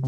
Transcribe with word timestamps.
Så 0.00 0.06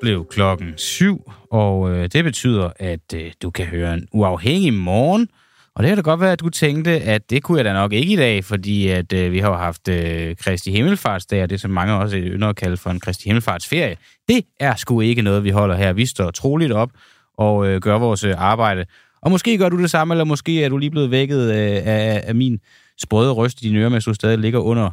blev 0.00 0.26
klokken 0.30 0.72
syv, 0.76 1.32
og 1.50 1.90
øh, 1.90 2.08
det 2.12 2.24
betyder, 2.24 2.70
at 2.76 3.14
øh, 3.14 3.32
du 3.42 3.50
kan 3.50 3.66
høre 3.66 3.94
en 3.94 4.08
uafhængig 4.12 4.74
morgen. 4.74 5.28
Og 5.74 5.82
det 5.82 5.88
kan 5.88 5.96
da 5.96 6.02
godt 6.02 6.20
være, 6.20 6.32
at 6.32 6.40
du 6.40 6.50
tænkte, 6.50 6.90
at 6.90 7.30
det 7.30 7.42
kunne 7.42 7.58
jeg 7.58 7.64
da 7.64 7.72
nok 7.72 7.92
ikke 7.92 8.12
i 8.12 8.16
dag, 8.16 8.44
fordi 8.44 8.88
at 8.88 9.12
øh, 9.12 9.32
vi 9.32 9.38
har 9.38 9.48
jo 9.48 9.56
haft 9.56 9.88
øh, 9.88 10.36
Kristi 10.36 10.70
Himmelfartsdag, 10.70 11.42
og 11.42 11.50
det 11.50 11.60
som 11.60 11.70
mange 11.70 11.94
også 11.94 12.16
ynder 12.16 12.48
at 12.48 12.56
kalde 12.56 12.76
for 12.76 12.90
en 12.90 13.00
Kristi 13.00 13.24
Himmelfartsferie. 13.24 13.96
Det 14.28 14.44
er 14.60 14.74
sgu 14.74 15.00
ikke 15.00 15.22
noget, 15.22 15.44
vi 15.44 15.50
holder 15.50 15.76
her. 15.76 15.92
Vi 15.92 16.06
står 16.06 16.30
troligt 16.30 16.72
op 16.72 16.90
og 17.38 17.66
øh, 17.66 17.80
gør 17.80 17.98
vores 17.98 18.24
øh, 18.24 18.34
arbejde. 18.36 18.84
Og 19.22 19.30
måske 19.30 19.58
gør 19.58 19.68
du 19.68 19.82
det 19.82 19.90
samme, 19.90 20.14
eller 20.14 20.24
måske 20.24 20.64
er 20.64 20.68
du 20.68 20.78
lige 20.78 20.90
blevet 20.90 21.10
vækket 21.10 21.50
øh, 21.50 21.82
af, 21.84 22.24
af 22.26 22.34
min 22.34 22.60
sprøde 23.02 23.32
røst 23.32 23.62
i 23.62 23.68
dine 23.68 23.78
ører, 23.78 23.88
mens 23.88 24.04
du 24.04 24.14
stadig 24.14 24.38
ligger 24.38 24.58
under 24.58 24.90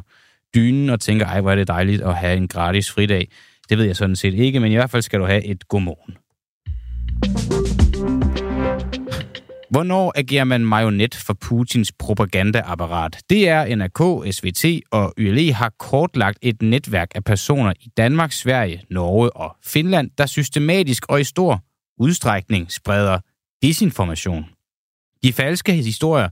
dynen 0.54 0.90
og 0.90 1.00
tænker, 1.00 1.26
ej, 1.26 1.40
hvor 1.40 1.50
er 1.50 1.56
det 1.56 1.68
dejligt 1.68 2.02
at 2.02 2.16
have 2.16 2.36
en 2.36 2.48
gratis 2.48 2.90
fridag. 2.90 3.28
Det 3.68 3.78
ved 3.78 3.84
jeg 3.84 3.96
sådan 3.96 4.16
set 4.16 4.34
ikke, 4.34 4.60
men 4.60 4.72
i 4.72 4.74
hvert 4.74 4.90
fald 4.90 5.02
skal 5.02 5.20
du 5.20 5.24
have 5.24 5.44
et 5.44 5.68
godmorgen. 5.68 6.16
Hvornår 9.70 10.12
agerer 10.16 10.44
man 10.44 10.60
marionet 10.60 11.14
for 11.14 11.32
Putins 11.40 11.92
propagandaapparat? 11.92 13.18
Det 13.30 13.48
er 13.48 13.76
NRK, 13.76 14.34
SVT 14.34 14.64
og 14.90 15.14
YLE 15.18 15.52
har 15.52 15.72
kortlagt 15.78 16.38
et 16.42 16.62
netværk 16.62 17.08
af 17.14 17.24
personer 17.24 17.72
i 17.80 17.88
Danmark, 17.96 18.32
Sverige, 18.32 18.82
Norge 18.90 19.36
og 19.36 19.56
Finland, 19.64 20.10
der 20.18 20.26
systematisk 20.26 21.06
og 21.08 21.20
i 21.20 21.24
stor 21.24 21.62
udstrækning 22.02 22.72
spreder 22.72 23.18
disinformation. 23.62 24.44
De 25.22 25.32
falske 25.32 25.72
historier, 25.72 26.28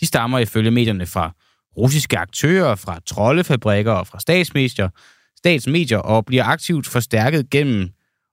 de 0.00 0.06
stammer 0.06 0.38
ifølge 0.38 0.70
medierne 0.70 1.06
fra 1.06 1.32
russiske 1.76 2.18
aktører, 2.18 2.74
fra 2.74 3.00
troldefabrikker 3.06 3.92
og 3.92 4.06
fra 4.06 4.20
statsmedier, 4.20 4.88
statsmedier 5.36 5.98
og 5.98 6.24
bliver 6.24 6.44
aktivt 6.44 6.86
forstærket 6.86 7.50
gennem 7.50 7.90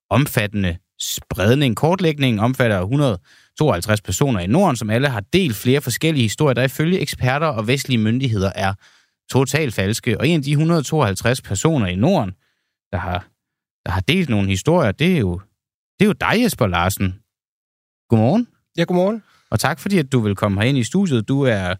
omfattende 0.09 0.77
spredning. 0.99 1.75
Kortlægningen 1.75 2.39
omfatter 2.39 2.81
152 2.81 4.01
personer 4.01 4.39
i 4.39 4.47
Norden, 4.47 4.75
som 4.75 4.89
alle 4.89 5.09
har 5.09 5.23
delt 5.33 5.55
flere 5.55 5.81
forskellige 5.81 6.23
historier, 6.23 6.53
der 6.53 6.63
ifølge 6.63 6.99
eksperter 6.99 7.47
og 7.47 7.67
vestlige 7.67 7.97
myndigheder 7.97 8.51
er 8.55 8.73
totalt 9.31 9.73
falske. 9.73 10.19
Og 10.19 10.27
en 10.27 10.35
af 10.37 10.43
de 10.43 10.51
152 10.51 11.41
personer 11.41 11.87
i 11.87 11.95
Norden, 11.95 12.31
der 12.91 12.97
har, 12.97 13.27
der 13.85 13.91
har 13.91 14.01
delt 14.01 14.29
nogle 14.29 14.49
historier, 14.49 14.91
det 14.91 15.15
er 15.15 15.19
jo, 15.19 15.41
det 15.99 16.05
er 16.05 16.07
jo 16.07 16.13
dig, 16.13 16.43
Jesper 16.43 16.67
Larsen. 16.67 17.15
Godmorgen. 18.09 18.47
Ja, 18.77 18.83
godmorgen. 18.83 19.23
Og 19.49 19.59
tak 19.59 19.79
fordi, 19.79 19.97
at 19.97 20.11
du 20.11 20.19
vil 20.19 20.35
komme 20.35 20.61
herind 20.61 20.77
i 20.77 20.83
studiet. 20.83 21.27
Du 21.27 21.41
er 21.41 21.75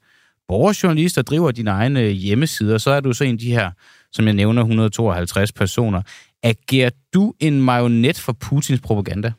borgerjournalist 0.47 1.17
og 1.17 1.27
driver 1.27 1.51
dine 1.51 1.69
egne 1.69 2.01
hjemmesider. 2.09 2.77
Så 2.77 2.91
er 2.91 2.99
du 2.99 3.13
så 3.13 3.23
en 3.23 3.31
af 3.31 3.39
de 3.39 3.51
her, 3.51 3.71
som 4.11 4.25
jeg 4.25 4.33
nævner, 4.33 4.61
152 4.61 5.51
personer. 5.51 6.01
Agerer 6.43 6.89
du 7.13 7.33
en 7.39 7.61
marionet 7.61 8.17
for 8.19 8.33
Putins 8.33 8.81
propaganda? 8.81 9.31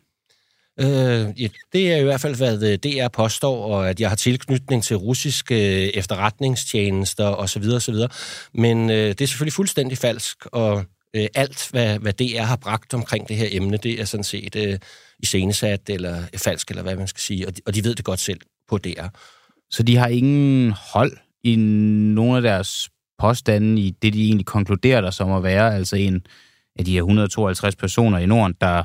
Øh, 0.81 1.43
ja, 1.43 1.49
det 1.73 1.93
er 1.93 1.97
i 1.97 2.03
hvert 2.03 2.21
fald, 2.21 2.37
hvad 2.37 2.63
øh, 2.73 2.79
DR 2.79 3.09
påstår, 3.09 3.65
og 3.65 3.91
at 3.91 4.01
jeg 4.01 4.09
har 4.09 4.17
tilknytning 4.17 4.85
til 4.85 4.97
russiske 4.97 5.85
øh, 5.85 5.89
efterretningstjenester 5.95 7.25
osv. 7.25 7.63
osv. 7.63 7.95
Men 8.55 8.91
øh, 8.91 9.09
det 9.09 9.21
er 9.21 9.27
selvfølgelig 9.27 9.53
fuldstændig 9.53 9.99
falsk, 9.99 10.47
og 10.47 10.85
øh, 11.17 11.27
alt, 11.35 11.69
hvad, 11.71 11.99
hvad 11.99 12.13
DR 12.13 12.43
har 12.43 12.57
bragt 12.57 12.95
omkring 12.95 13.29
det 13.29 13.37
her 13.37 13.49
emne, 13.51 13.77
det 13.77 14.01
er 14.01 14.05
sådan 14.05 14.25
set 14.25 14.57
øh, 14.57 14.79
iscenesat 15.19 15.91
eller 15.91 16.23
falsk, 16.37 16.71
eller 16.71 16.83
hvad 16.83 16.97
man 16.97 17.09
skal 17.09 17.21
sige, 17.21 17.47
og 17.47 17.57
de, 17.57 17.63
og 17.67 17.75
de 17.75 17.85
ved 17.85 17.95
det 17.95 18.05
godt 18.05 18.21
selv 18.21 18.41
på 18.69 18.79
DR. 18.79 19.07
Så 19.71 19.83
de 19.83 19.97
har 19.97 20.09
ingen 20.09 20.71
hold 20.71 21.17
i 21.45 21.57
nogle 21.57 22.37
af 22.37 22.43
deres 22.43 22.89
påstande 23.19 23.83
i 23.83 23.91
det, 23.91 24.13
de 24.13 24.25
egentlig 24.25 24.47
konkluderer 24.47 25.01
der 25.01 25.11
som 25.11 25.33
at 25.33 25.43
være, 25.43 25.75
altså 25.75 25.97
en 25.97 26.27
af 26.79 26.85
de 26.85 26.93
her 26.93 27.01
152 27.01 27.77
personer 27.77 28.19
i 28.19 28.27
Norden, 28.27 28.55
der 28.61 28.83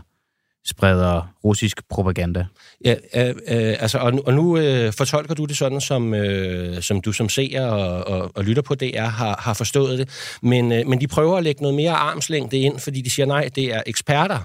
spreder 0.66 1.34
russisk 1.44 1.82
propaganda. 1.90 2.46
Ja, 2.86 2.96
øh, 3.16 3.30
øh, 3.30 3.76
altså, 3.80 3.98
og 3.98 4.14
nu, 4.14 4.22
og 4.26 4.34
nu 4.34 4.58
øh, 4.58 4.94
fortolker 4.94 5.36
du 5.36 5.46
det 5.46 5.58
sådan, 5.58 5.82
som, 5.82 6.14
øh, 6.14 6.82
som 6.82 7.02
du 7.02 7.12
som 7.12 7.30
seer 7.30 7.66
og, 7.66 8.08
og, 8.08 8.32
og 8.36 8.44
lytter 8.44 8.62
på 8.62 8.76
DR 8.76 9.02
har, 9.02 9.40
har 9.40 9.54
forstået 9.54 10.00
det, 10.00 10.10
men, 10.42 10.72
øh, 10.72 10.88
men 10.88 11.02
de 11.02 11.08
prøver 11.08 11.38
at 11.38 11.44
lægge 11.44 11.62
noget 11.62 11.76
mere 11.76 11.92
armslængde 11.92 12.58
ind, 12.58 12.80
fordi 12.80 13.02
de 13.02 13.12
siger, 13.12 13.26
nej, 13.26 13.50
det 13.56 13.74
er 13.74 13.84
eksperter, 13.86 14.40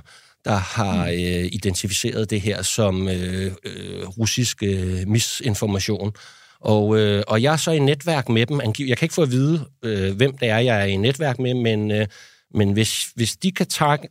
der 0.44 0.56
har 0.56 1.04
mm. 1.04 1.10
øh, 1.10 1.48
identificeret 1.52 2.30
det 2.30 2.40
her 2.40 2.62
som 2.62 3.08
øh, 3.08 3.52
øh, 3.64 4.08
russisk 4.08 4.62
øh, 4.62 5.08
misinformation. 5.08 6.12
Og, 6.60 6.98
øh, 6.98 7.22
og 7.28 7.42
jeg 7.42 7.52
er 7.52 7.56
så 7.56 7.70
i 7.70 7.78
netværk 7.78 8.28
med 8.28 8.46
dem. 8.46 8.60
Jeg 8.78 8.96
kan 8.96 9.04
ikke 9.04 9.14
få 9.14 9.22
at 9.22 9.30
vide, 9.30 9.64
øh, 9.82 10.16
hvem 10.16 10.36
det 10.38 10.48
er, 10.48 10.58
jeg 10.58 10.80
er 10.80 10.84
i 10.84 10.96
netværk 10.96 11.38
med, 11.38 11.54
men, 11.54 11.90
øh, 11.90 12.06
men 12.54 12.72
hvis, 12.72 13.10
hvis 13.14 13.36
de 13.36 13.52
kan 13.52 13.66
trække, 13.66 14.08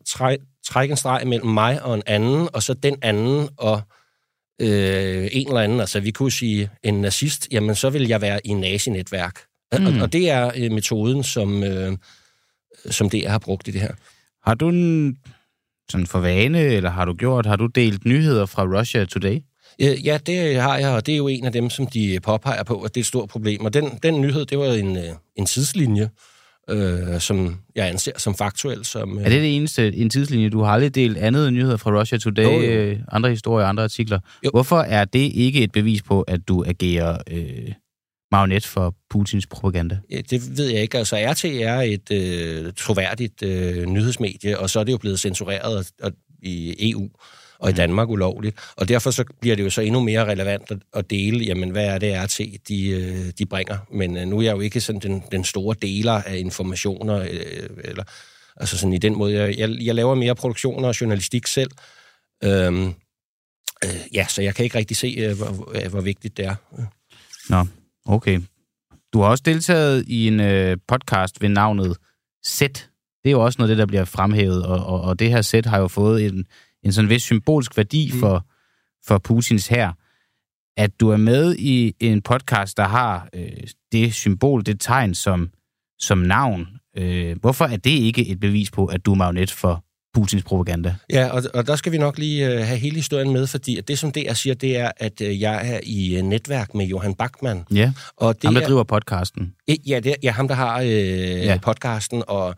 trække 0.66 0.92
en 0.92 0.98
streg 0.98 1.28
mellem 1.28 1.50
mig 1.50 1.84
og 1.84 1.96
en 1.96 2.04
anden, 2.06 2.50
og 2.54 2.64
så 2.64 2.74
den 2.74 2.96
anden 3.02 3.50
og 3.58 3.82
øh, 4.62 5.28
en 5.32 5.48
eller 5.48 5.62
anden, 5.62 5.80
altså 5.80 6.00
vi 6.00 6.12
kunne 6.12 6.32
sige 6.32 6.70
en 6.84 7.02
nazist, 7.02 7.48
jamen 7.52 7.76
så 7.76 7.90
vil 7.90 8.08
jeg 8.08 8.22
være 8.22 8.48
i 8.48 8.54
nazinetværk. 8.54 9.40
Mm. 9.80 9.86
Og, 9.86 9.94
og 10.02 10.14
det 10.14 10.30
er 10.30 10.52
øh, 10.56 10.72
metoden, 10.72 11.24
som, 11.24 11.64
øh, 11.64 11.98
som 12.90 13.10
det 13.10 13.28
har 13.28 13.40
brugt 13.40 13.68
i 13.68 13.72
det 13.72 13.82
her. 13.82 13.94
Har 14.44 14.54
du 14.54 14.70
en 14.70 15.18
sådan 15.90 16.08
for 16.08 16.20
vane, 16.20 16.60
eller 16.60 16.90
har 16.90 17.06
du 17.06 17.14
gjort, 17.14 17.46
har 17.46 17.56
du 17.56 17.66
delt 17.66 18.06
nyheder 18.06 18.46
fra 18.46 18.80
Russia 18.80 19.06
Today? 19.06 19.40
Ja, 19.80 20.18
det 20.26 20.62
har 20.62 20.78
jeg, 20.78 20.90
og 20.90 21.06
det 21.06 21.12
er 21.12 21.18
jo 21.18 21.28
en 21.28 21.46
af 21.46 21.52
dem, 21.52 21.70
som 21.70 21.88
de 21.88 22.20
påpeger 22.24 22.64
på, 22.64 22.82
at 22.82 22.96
det 22.96 23.02
er 23.02 23.04
et 23.04 23.08
stort 23.08 23.30
problem. 23.30 23.66
Og 23.66 23.74
den, 23.74 24.00
den 24.04 24.22
nyhed, 24.22 24.46
det 24.46 24.58
var 24.58 24.66
en, 24.66 24.98
øh, 24.98 25.12
en 25.36 25.46
tidslinje, 25.46 26.10
øh, 26.70 27.20
som 27.20 27.60
jeg 27.76 27.88
anser 27.88 28.12
som 28.18 28.36
faktuel. 28.36 28.86
Som, 28.86 29.20
øh... 29.20 29.26
Er 29.26 29.30
det 29.30 29.42
det 29.42 29.56
eneste, 29.56 29.96
en 29.96 30.10
tidslinje? 30.10 30.50
Du 30.50 30.62
har 30.62 30.72
aldrig 30.72 30.96
delt 30.96 31.18
andet 31.18 31.54
nyheder 31.54 31.78
fra 31.78 32.00
Russia 32.00 32.18
Today, 32.18 32.44
jo, 32.44 32.62
jo. 32.62 32.72
Øh, 32.72 33.00
andre 33.12 33.30
historier, 33.30 33.68
andre 33.68 33.84
artikler. 33.84 34.20
Jo. 34.46 34.50
Hvorfor 34.54 34.80
er 34.80 35.06
det 35.06 35.32
ikke 35.34 35.64
et 35.64 35.72
bevis 35.72 36.02
på, 36.02 36.22
at 36.22 36.48
du 36.48 36.64
agerer 36.68 37.18
øh, 37.32 37.72
magnet 38.32 38.66
for 38.66 38.96
Putins 39.10 39.48
propaganda? 39.48 40.00
Ja, 40.12 40.22
det 40.30 40.58
ved 40.58 40.68
jeg 40.68 40.82
ikke. 40.82 40.98
Altså, 40.98 41.16
RT 41.16 41.46
er 41.46 41.82
et 41.82 42.12
øh, 42.12 42.74
troværdigt 42.74 43.44
øh, 43.44 43.86
nyhedsmedie, 43.86 44.60
og 44.60 44.70
så 44.70 44.80
er 44.80 44.84
det 44.84 44.92
jo 44.92 44.98
blevet 44.98 45.20
censureret 45.20 45.78
og, 45.78 45.86
og, 46.02 46.12
i 46.42 46.92
EU 46.92 47.10
og 47.60 47.70
i 47.70 47.72
mm. 47.72 47.78
Danmark 47.78 48.10
ulovligt. 48.10 48.58
Og 48.76 48.90
derfor 48.90 49.12
så 49.12 49.24
bliver 49.42 49.56
det 49.56 49.64
jo 49.64 49.70
så 49.70 49.82
endnu 49.82 50.00
mere 50.00 50.26
relevant 50.26 50.72
at, 50.94 51.10
dele, 51.10 51.46
jamen 51.46 51.70
hvad 51.70 51.86
er 51.86 51.98
det 51.98 52.24
RT, 52.24 52.40
de, 52.68 52.90
øh, 52.90 53.32
de 53.40 53.46
bringer. 53.46 53.78
Men 53.92 54.18
øh, 54.18 54.28
nu 54.28 54.38
er 54.38 54.42
jeg 54.42 54.56
jo 54.56 54.60
ikke 54.60 54.82
sådan 54.82 55.02
den, 55.02 55.24
den 55.32 55.44
store 55.44 55.76
deler 55.82 56.14
af 56.14 56.38
informationer, 56.38 57.20
øh, 57.20 57.70
eller 57.84 58.04
altså 58.58 58.78
sådan 58.78 58.94
i 58.94 58.98
den 58.98 59.18
måde. 59.18 59.34
Jeg, 59.34 59.58
jeg, 59.58 59.70
jeg 59.82 59.96
laver 59.96 60.16
mere 60.16 60.36
produktioner 60.36 60.88
og 60.88 61.02
journalistik 61.02 61.48
selv. 61.48 61.72
Øhm, 62.44 62.94
øh, 63.86 63.96
ja, 64.14 64.26
så 64.30 64.42
jeg 64.42 64.56
kan 64.56 64.64
ikke 64.64 64.78
rigtig 64.78 64.98
se, 64.98 65.16
øh, 65.18 65.38
hvor, 65.38 65.90
hvor 65.90 66.02
vigtigt 66.02 66.38
det 66.38 66.46
er. 66.46 66.56
Nå, 67.50 67.68
okay. 68.06 68.40
Du 69.14 69.22
har 69.22 69.30
også 69.30 69.44
deltaget 69.46 70.06
i 70.08 70.28
en 70.28 70.40
øh, 70.40 70.78
podcast 70.88 71.42
ved 71.42 71.50
navnet 71.50 71.98
Sæt. 72.44 72.90
Det 73.24 73.30
er 73.30 73.32
jo 73.32 73.44
også 73.44 73.58
noget 73.60 73.70
det, 73.70 73.78
der 73.78 73.86
bliver 73.86 74.06
fremhævet, 74.06 74.66
og, 74.66 74.86
og, 74.86 75.02
og 75.02 75.20
det 75.20 75.30
her 75.30 75.42
sæt 75.42 75.66
har 75.66 75.80
jo 75.80 75.88
fået 75.88 76.26
en, 76.26 76.46
en 76.86 76.94
sådan 76.94 77.10
vis 77.10 77.24
symbolsk 77.24 77.78
værdi 77.78 78.12
mm. 78.14 78.20
for, 78.20 78.46
for 79.08 79.18
Putins 79.18 79.68
her. 79.68 79.92
At 80.78 81.00
du 81.00 81.10
er 81.10 81.18
med 81.18 81.56
i 81.56 81.94
en 82.00 82.22
podcast, 82.22 82.78
der 82.78 82.88
har 82.88 83.30
øh, 83.34 83.50
det 83.92 84.14
symbol, 84.14 84.66
det 84.66 84.80
tegn 84.80 85.16
som, 85.16 85.50
som 86.00 86.18
navn. 86.18 86.68
Øh, 86.98 87.38
hvorfor 87.42 87.66
er 87.66 87.78
det 87.78 87.90
ikke 87.90 88.28
et 88.28 88.40
bevis 88.40 88.72
på, 88.72 88.86
at 88.86 89.06
du 89.06 89.12
er 89.12 89.16
magnet 89.16 89.52
for 89.52 89.86
Putins 90.14 90.44
propaganda? 90.44 90.96
Ja, 91.10 91.28
og, 91.28 91.44
og 91.54 91.68
der 91.68 91.76
skal 91.76 91.92
vi 91.92 91.98
nok 91.98 92.18
lige 92.18 92.48
øh, 92.48 92.66
have 92.66 92.80
hele 92.80 92.96
historien 92.96 93.34
med, 93.34 93.48
fordi 93.48 93.78
at 93.78 93.88
det, 93.88 94.00
som 94.00 94.12
DR 94.12 94.34
siger, 94.34 94.54
det 94.54 94.78
er, 94.78 94.92
at 94.98 95.22
øh, 95.22 95.42
jeg 95.42 95.74
er 95.74 95.80
i 95.84 96.18
øh, 96.18 96.24
netværk 96.24 96.76
med 96.76 96.86
Johan 96.86 97.14
Bachmann. 97.14 97.64
Ja, 97.72 97.94
og 98.18 98.36
det 98.36 98.44
ham, 98.44 98.54
der 98.54 98.62
er, 98.62 98.68
driver 98.68 98.84
podcasten. 98.84 99.54
Ja, 99.88 100.00
det 100.00 100.12
er, 100.12 100.16
ja, 100.24 100.32
ham, 100.32 100.48
der 100.48 100.56
har 100.56 100.82
øh, 100.82 100.90
ja. 100.90 101.58
podcasten, 101.62 102.24
og 102.28 102.56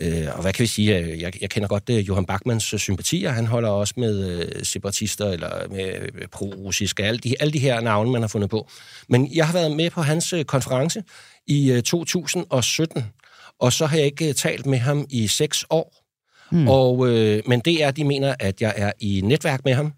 Øh, 0.00 0.26
og 0.34 0.42
hvad 0.42 0.52
kan 0.52 0.62
vi 0.62 0.66
sige? 0.66 1.18
Jeg, 1.20 1.42
jeg 1.42 1.50
kender 1.50 1.68
godt 1.68 1.90
uh, 1.90 2.08
Johan 2.08 2.26
Bachmanns 2.26 2.74
uh, 2.74 2.80
sympatier. 2.80 3.30
Han 3.30 3.46
holder 3.46 3.68
også 3.68 3.94
med 3.96 4.38
uh, 4.38 4.62
separatister 4.62 5.26
eller 5.26 5.68
med 5.70 6.08
uh, 6.14 6.28
pro-russiske, 6.32 7.04
alle 7.04 7.18
de, 7.18 7.34
alle 7.40 7.52
de 7.52 7.58
her 7.58 7.80
navne, 7.80 8.10
man 8.10 8.20
har 8.22 8.28
fundet 8.28 8.50
på. 8.50 8.68
Men 9.08 9.34
jeg 9.34 9.46
har 9.46 9.52
været 9.52 9.76
med 9.76 9.90
på 9.90 10.02
hans 10.02 10.32
uh, 10.32 10.42
konference 10.42 11.02
i 11.46 11.72
uh, 11.72 11.80
2017, 11.80 13.04
og 13.60 13.72
så 13.72 13.86
har 13.86 13.96
jeg 13.96 14.06
ikke 14.06 14.28
uh, 14.28 14.34
talt 14.34 14.66
med 14.66 14.78
ham 14.78 15.06
i 15.10 15.26
seks 15.26 15.64
år. 15.70 15.96
Hmm. 16.50 16.68
Og, 16.68 16.98
uh, 16.98 17.38
men 17.46 17.60
det 17.60 17.82
er, 17.82 17.90
de 17.90 18.04
mener, 18.04 18.34
at 18.40 18.60
jeg 18.60 18.74
er 18.76 18.92
i 19.00 19.20
netværk 19.24 19.64
med 19.64 19.74
ham, 19.74 19.92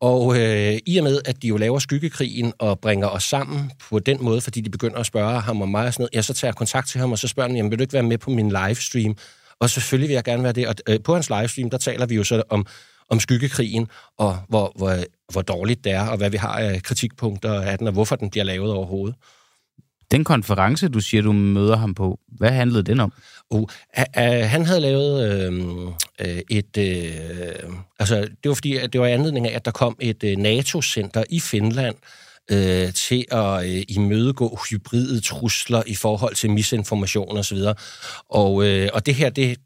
og 0.00 0.38
øh, 0.40 0.78
i 0.86 0.98
og 0.98 1.04
med, 1.04 1.20
at 1.24 1.42
de 1.42 1.48
jo 1.48 1.56
laver 1.56 1.78
skyggekrigen 1.78 2.52
og 2.58 2.80
bringer 2.80 3.08
os 3.08 3.22
sammen 3.24 3.72
på 3.90 3.98
den 3.98 4.18
måde, 4.24 4.40
fordi 4.40 4.60
de 4.60 4.70
begynder 4.70 4.98
at 4.98 5.06
spørge 5.06 5.40
ham 5.40 5.62
om 5.62 5.68
mig 5.68 5.86
og 5.86 5.92
sådan 5.92 6.02
noget, 6.02 6.14
ja, 6.14 6.22
så 6.22 6.34
tager 6.34 6.48
jeg 6.48 6.54
kontakt 6.54 6.88
til 6.88 7.00
ham, 7.00 7.12
og 7.12 7.18
så 7.18 7.28
spørger 7.28 7.48
han, 7.48 7.56
jamen 7.56 7.70
vil 7.70 7.78
du 7.78 7.82
ikke 7.82 7.92
være 7.92 8.02
med 8.02 8.18
på 8.18 8.30
min 8.30 8.48
livestream? 8.48 9.16
Og 9.60 9.70
selvfølgelig 9.70 10.08
vil 10.08 10.14
jeg 10.14 10.24
gerne 10.24 10.42
være 10.42 10.52
det. 10.52 10.68
Og 10.68 10.74
øh, 10.88 11.00
på 11.04 11.14
hans 11.14 11.30
livestream, 11.30 11.70
der 11.70 11.78
taler 11.78 12.06
vi 12.06 12.14
jo 12.14 12.24
så 12.24 12.42
om, 12.50 12.66
om 13.10 13.20
skyggekrigen, 13.20 13.88
og 14.18 14.38
hvor, 14.48 14.72
hvor, 14.76 14.96
hvor 15.32 15.42
dårligt 15.42 15.84
det 15.84 15.92
er, 15.92 16.06
og 16.06 16.16
hvad 16.16 16.30
vi 16.30 16.36
har 16.36 16.58
af 16.58 16.82
kritikpunkter 16.82 17.60
af 17.60 17.78
den, 17.78 17.86
og 17.86 17.92
hvorfor 17.92 18.16
den 18.16 18.30
bliver 18.30 18.44
lavet 18.44 18.72
overhovedet. 18.72 19.16
Den 20.10 20.24
konference, 20.24 20.88
du 20.88 21.00
siger, 21.00 21.22
du 21.22 21.32
møder 21.32 21.76
ham 21.76 21.94
på, 21.94 22.20
hvad 22.28 22.50
handlede 22.50 22.82
den 22.82 23.00
om? 23.00 23.12
Uh, 23.50 23.68
han 24.24 24.66
havde 24.66 24.80
lavet 24.80 25.32
øhm, 25.32 25.88
øh, 26.20 26.40
et... 26.50 26.76
Øh, 26.78 27.72
altså, 27.98 28.16
det 28.20 28.48
var 28.48 28.54
fordi, 28.54 28.76
at 28.76 28.92
det 28.92 29.00
var 29.00 29.06
anledning 29.06 29.48
af, 29.48 29.56
at 29.56 29.64
der 29.64 29.70
kom 29.70 29.96
et 30.00 30.24
øh, 30.24 30.36
NATO-center 30.36 31.24
i 31.30 31.40
Finland, 31.40 31.94
øh, 32.50 32.92
til 32.92 33.24
at 33.30 33.66
øh, 33.66 33.82
imødegå 33.88 34.58
hybride 34.70 35.20
trusler 35.20 35.82
i 35.86 35.94
forhold 35.94 36.34
til 36.34 36.50
misinformation 36.50 37.38
osv. 37.38 37.58
Og, 38.28 38.66
øh, 38.66 38.88
og 38.92 39.06
det 39.06 39.14
her, 39.14 39.30
det 39.30 39.56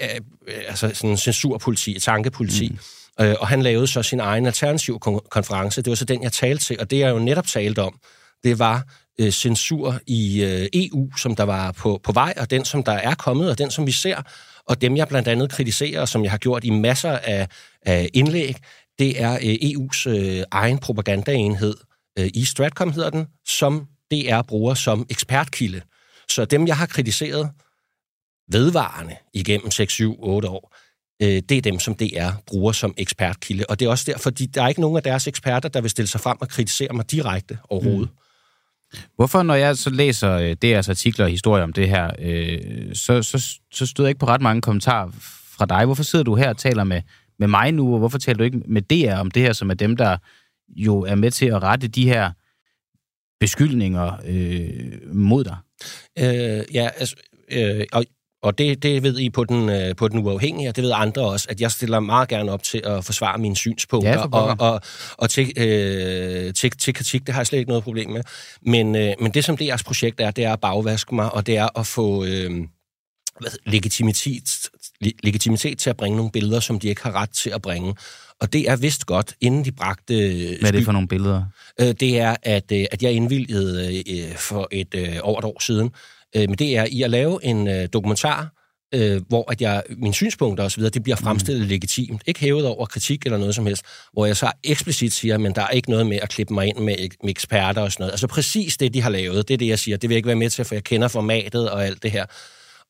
er 0.00 0.18
altså 0.68 0.90
sådan 0.94 1.10
en 1.10 1.16
censurpoliti, 1.16 2.00
tankepoliti. 2.00 2.68
Mm. 3.18 3.24
Øh, 3.24 3.36
og 3.40 3.48
han 3.48 3.62
lavede 3.62 3.86
så 3.86 4.02
sin 4.02 4.20
egen 4.20 4.46
alternativ 4.46 4.98
konference. 5.30 5.82
Det 5.82 5.90
var 5.90 5.94
så 5.94 6.04
den, 6.04 6.22
jeg 6.22 6.32
talte 6.32 6.64
til, 6.64 6.76
og 6.80 6.90
det 6.90 6.98
jeg 6.98 7.10
jo 7.10 7.18
netop 7.18 7.46
talt 7.46 7.78
om, 7.78 7.98
det 8.44 8.58
var 8.58 8.84
øh, 9.20 9.30
censur 9.30 10.00
i 10.06 10.42
øh, 10.42 10.68
EU, 10.72 11.16
som 11.16 11.36
der 11.36 11.44
var 11.44 11.72
på, 11.72 12.00
på 12.02 12.12
vej, 12.12 12.34
og 12.36 12.50
den, 12.50 12.64
som 12.64 12.82
der 12.82 12.92
er 12.92 13.14
kommet, 13.14 13.50
og 13.50 13.58
den, 13.58 13.70
som 13.70 13.86
vi 13.86 13.92
ser, 13.92 14.22
og 14.66 14.80
dem, 14.80 14.96
jeg 14.96 15.08
blandt 15.08 15.28
andet 15.28 15.50
kritiserer, 15.50 16.04
som 16.04 16.22
jeg 16.22 16.30
har 16.30 16.38
gjort 16.38 16.64
i 16.64 16.70
masser 16.70 17.18
af, 17.18 17.48
af 17.82 18.08
indlæg, 18.14 18.56
det 18.98 19.22
er 19.22 19.32
øh, 19.32 19.54
EU's 19.54 20.08
øh, 20.08 20.42
egen 20.50 20.78
propagandaenhed, 20.78 21.74
øh, 22.18 22.30
i 22.34 22.44
Stratcom 22.44 22.92
hedder 22.92 23.10
den, 23.10 23.26
som 23.48 23.86
DR 24.10 24.42
bruger 24.42 24.74
som 24.74 25.06
ekspertkilde. 25.10 25.82
Så 26.28 26.44
dem, 26.44 26.66
jeg 26.66 26.76
har 26.76 26.86
kritiseret 26.86 27.50
vedvarende 28.52 29.16
igennem 29.34 29.70
6, 29.70 29.92
7, 29.92 30.16
8 30.18 30.48
år, 30.48 30.76
øh, 31.22 31.42
det 31.48 31.52
er 31.52 31.62
dem, 31.62 31.78
som 31.78 31.94
DR 31.94 32.30
bruger 32.46 32.72
som 32.72 32.94
ekspertkilde. 32.96 33.64
Og 33.68 33.80
det 33.80 33.86
er 33.86 33.90
også 33.90 34.04
derfor, 34.06 34.22
fordi 34.22 34.46
der 34.46 34.62
er 34.62 34.68
ikke 34.68 34.80
nogen 34.80 34.96
af 34.96 35.02
deres 35.02 35.26
eksperter, 35.26 35.68
der 35.68 35.80
vil 35.80 35.90
stille 35.90 36.08
sig 36.08 36.20
frem 36.20 36.38
og 36.40 36.48
kritisere 36.48 36.92
mig 36.92 37.10
direkte 37.10 37.58
overhovedet. 37.68 38.08
Mm. 38.10 38.16
Hvorfor, 39.16 39.42
når 39.42 39.54
jeg 39.54 39.76
så 39.76 39.90
læser 39.90 40.32
øh, 40.32 40.56
DR's 40.64 40.90
artikler 40.90 41.24
og 41.24 41.30
historier 41.30 41.64
om 41.64 41.72
det 41.72 41.88
her, 41.88 42.10
øh, 42.18 42.94
så, 42.94 43.22
så, 43.22 43.58
så 43.72 43.86
støder 43.86 44.08
jeg 44.08 44.10
ikke 44.10 44.18
på 44.18 44.26
ret 44.26 44.40
mange 44.40 44.62
kommentarer 44.62 45.10
fra 45.58 45.66
dig. 45.66 45.84
Hvorfor 45.84 46.02
sidder 46.02 46.24
du 46.24 46.34
her 46.34 46.48
og 46.48 46.56
taler 46.56 46.84
med, 46.84 47.02
med 47.38 47.48
mig 47.48 47.72
nu, 47.72 47.92
og 47.92 47.98
hvorfor 47.98 48.18
taler 48.18 48.36
du 48.36 48.44
ikke 48.44 48.62
med 48.66 48.82
DR 48.82 49.14
om 49.14 49.30
det 49.30 49.42
her, 49.42 49.52
som 49.52 49.70
er 49.70 49.74
dem, 49.74 49.96
der 49.96 50.16
jo 50.68 51.00
er 51.00 51.14
med 51.14 51.30
til 51.30 51.46
at 51.46 51.62
rette 51.62 51.88
de 51.88 52.04
her 52.04 52.30
beskyldninger 53.40 54.12
øh, 54.26 55.14
mod 55.14 55.44
dig? 55.44 55.56
Øh, 56.18 56.74
ja, 56.74 56.88
altså, 56.96 57.16
øh, 57.52 57.84
og, 57.92 58.04
og 58.42 58.58
det, 58.58 58.82
det 58.82 59.02
ved 59.02 59.18
I 59.18 59.30
på 59.30 59.44
den, 59.44 59.68
øh, 59.68 59.96
på 59.96 60.08
den 60.08 60.18
uafhængige, 60.18 60.68
og 60.68 60.76
det 60.76 60.84
ved 60.84 60.92
andre 60.94 61.22
også, 61.22 61.46
at 61.50 61.60
jeg 61.60 61.70
stiller 61.70 62.00
meget 62.00 62.28
gerne 62.28 62.52
op 62.52 62.62
til 62.62 62.82
at 62.84 63.04
forsvare 63.04 63.38
mine 63.38 63.56
synspunkter, 63.56 64.10
ja, 64.10 64.26
og, 64.32 64.56
og, 64.58 64.80
og 65.18 65.30
til, 65.30 65.52
øh, 65.56 66.54
til, 66.54 66.70
til 66.70 66.94
kritik, 66.94 67.26
det 67.26 67.34
har 67.34 67.40
jeg 67.40 67.46
slet 67.46 67.58
ikke 67.58 67.68
noget 67.68 67.84
problem 67.84 68.10
med. 68.10 68.22
Men, 68.62 68.96
øh, 68.96 69.12
men 69.20 69.34
det, 69.34 69.44
som 69.44 69.58
DR's 69.60 69.82
projekt 69.84 70.20
er, 70.20 70.30
det 70.30 70.44
er 70.44 70.52
at 70.52 70.60
bagvaske 70.60 71.14
mig, 71.14 71.34
og 71.34 71.46
det 71.46 71.56
er 71.56 71.78
at 71.78 71.86
få 71.86 72.24
øh, 72.24 72.50
legitimitet, 73.66 74.70
legitimitet 75.00 75.78
til 75.78 75.90
at 75.90 75.96
bringe 75.96 76.16
nogle 76.16 76.32
billeder, 76.32 76.60
som 76.60 76.80
de 76.80 76.88
ikke 76.88 77.02
har 77.02 77.12
ret 77.12 77.30
til 77.30 77.50
at 77.50 77.62
bringe. 77.62 77.94
Og 78.40 78.52
det 78.52 78.70
er 78.70 78.76
vist 78.76 79.06
godt, 79.06 79.34
inden 79.40 79.64
de 79.64 79.72
bragte... 79.72 80.14
Hvad 80.60 80.68
er 80.68 80.72
det 80.72 80.84
for 80.84 80.92
nogle 80.92 81.08
billeder? 81.08 81.44
Øh, 81.80 81.94
det 82.00 82.18
er, 82.18 82.36
at, 82.42 82.72
øh, 82.72 82.84
at 82.92 83.02
jeg 83.02 83.12
indvilgede 83.12 84.02
øh, 84.10 84.36
for 84.36 84.68
et 84.72 85.20
over 85.22 85.38
et 85.38 85.44
år 85.44 85.62
siden, 85.62 85.90
men 86.34 86.54
det 86.54 86.76
er 86.76 86.86
i 86.90 87.02
at 87.02 87.10
lave 87.10 87.44
en 87.44 87.86
dokumentar, 87.86 88.52
hvor 89.28 89.50
at 89.50 89.60
jeg, 89.60 89.82
mine 89.96 90.14
synspunkter 90.14 90.64
osv., 90.64 90.82
det 90.82 91.02
bliver 91.02 91.16
fremstillet 91.16 91.62
mm. 91.62 91.68
legitimt. 91.68 92.22
Ikke 92.26 92.40
hævet 92.40 92.66
over 92.66 92.86
kritik 92.86 93.24
eller 93.24 93.38
noget 93.38 93.54
som 93.54 93.66
helst, 93.66 93.82
hvor 94.12 94.26
jeg 94.26 94.36
så 94.36 94.52
eksplicit 94.64 95.12
siger, 95.12 95.38
men 95.38 95.54
der 95.54 95.62
er 95.62 95.68
ikke 95.68 95.90
noget 95.90 96.06
med 96.06 96.18
at 96.22 96.28
klippe 96.28 96.54
mig 96.54 96.66
ind 96.66 96.78
med, 96.78 96.96
med 97.22 97.30
eksperter 97.30 97.82
og 97.82 97.92
sådan 97.92 98.02
noget. 98.02 98.12
Altså 98.12 98.26
præcis 98.26 98.76
det, 98.76 98.94
de 98.94 99.02
har 99.02 99.10
lavet, 99.10 99.48
det 99.48 99.54
er 99.54 99.58
det, 99.58 99.68
jeg 99.68 99.78
siger. 99.78 99.96
Det 99.96 100.08
vil 100.08 100.14
jeg 100.14 100.18
ikke 100.18 100.26
være 100.26 100.36
med 100.36 100.50
til, 100.50 100.64
for 100.64 100.74
jeg 100.74 100.84
kender 100.84 101.08
formatet 101.08 101.70
og 101.70 101.86
alt 101.86 102.02
det 102.02 102.10
her. 102.10 102.26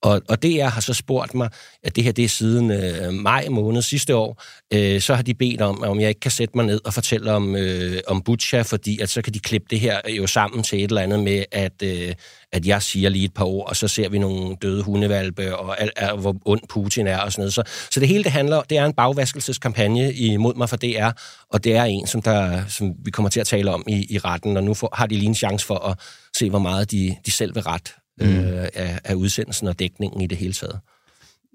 Og, 0.03 0.23
og 0.29 0.43
DR 0.43 0.65
har 0.65 0.81
så 0.81 0.95
spurgt 0.95 1.35
mig, 1.35 1.51
at 1.83 1.97
det 1.97 2.05
her 2.05 2.13
det 2.13 2.25
er 2.25 2.29
siden 2.29 2.71
øh, 2.71 3.13
maj 3.13 3.49
måned 3.49 3.83
sidste 3.83 4.17
år, 4.17 4.43
øh, 4.73 5.01
så 5.01 5.15
har 5.15 5.23
de 5.23 5.35
bedt 5.35 5.61
om, 5.61 5.83
om 5.83 6.01
jeg 6.01 6.09
ikke 6.09 6.21
kan 6.21 6.31
sætte 6.31 6.57
mig 6.57 6.67
ned 6.67 6.81
og 6.85 6.95
fortælle 6.95 7.33
om, 7.33 7.57
øh, 7.57 8.01
om 8.07 8.23
Butcha, 8.23 8.63
fordi 8.63 9.01
at 9.01 9.09
så 9.09 9.23
kan 9.23 9.35
de 9.35 9.39
klippe 9.41 9.67
det 9.71 9.81
her 9.81 10.01
øh, 10.09 10.17
jo 10.17 10.27
sammen 10.27 10.63
til 10.63 10.85
et 10.85 10.89
eller 10.89 11.03
andet 11.03 11.21
med, 11.21 11.45
at, 11.53 11.83
øh, 11.83 12.15
at 12.53 12.67
jeg 12.67 12.83
siger 12.83 13.09
lige 13.09 13.25
et 13.25 13.35
par 13.35 13.45
ord, 13.45 13.69
og 13.69 13.77
så 13.77 13.89
ser 13.89 14.09
vi 14.09 14.19
nogle 14.19 14.57
døde 14.63 14.83
hundevalpe, 14.83 15.57
og 15.57 15.81
al, 15.81 15.91
al, 15.97 16.17
hvor 16.17 16.37
ond 16.45 16.61
Putin 16.69 17.07
er 17.07 17.19
og 17.19 17.33
sådan 17.33 17.43
noget. 17.43 17.55
Så, 17.55 17.63
så 17.91 18.01
det 18.01 18.09
hele 18.09 18.25
det 18.25 18.33
handler, 18.33 18.63
det 18.63 18.79
er 18.79 18.85
en 18.85 18.93
bagvaskelseskampagne 18.93 20.13
imod 20.13 20.55
mig 20.55 20.69
for 20.69 20.77
DR, 20.77 21.11
og 21.51 21.65
det 21.65 21.77
er 21.77 21.85
en, 21.85 22.07
som, 22.07 22.23
der, 22.23 22.63
som 22.69 22.95
vi 23.05 23.11
kommer 23.11 23.31
til 23.31 23.41
at 23.41 23.47
tale 23.47 23.71
om 23.71 23.85
i, 23.89 24.15
i 24.15 24.19
retten, 24.19 24.57
og 24.57 24.65
nu 24.65 24.75
får, 24.75 24.95
har 24.97 25.07
de 25.07 25.15
lige 25.15 25.29
en 25.29 25.35
chance 25.35 25.67
for 25.67 25.79
at 25.79 25.99
se, 26.37 26.51
hvor 26.51 26.59
meget 26.59 26.91
de, 26.91 27.17
de 27.27 27.31
selv 27.31 27.55
vil 27.55 27.63
ret 27.63 27.95
mm. 28.21 28.29
øh, 28.29 28.69
af, 28.75 29.01
af 29.05 29.15
udsendelsen 29.15 29.69
og 29.69 29.79
dækningen 29.79 30.21
i 30.21 30.27
det 30.27 30.39
hele 30.39 30.53
taget. 30.53 30.81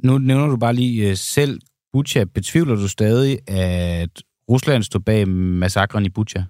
Nu 0.04 0.18
nævner 0.18 0.48
du 0.48 0.58
bare 0.58 0.74
lige 0.74 1.10
uh, 1.10 1.18
selv 1.18 1.60
Butcha. 1.94 2.24
Betvivler 2.24 2.76
du 2.76 2.88
stadig, 2.88 3.50
at 3.50 4.10
Rusland 4.50 4.84
stod 4.84 5.02
bag 5.02 5.28
massakren 5.28 6.06
i 6.06 6.10
Butcha? 6.10 6.44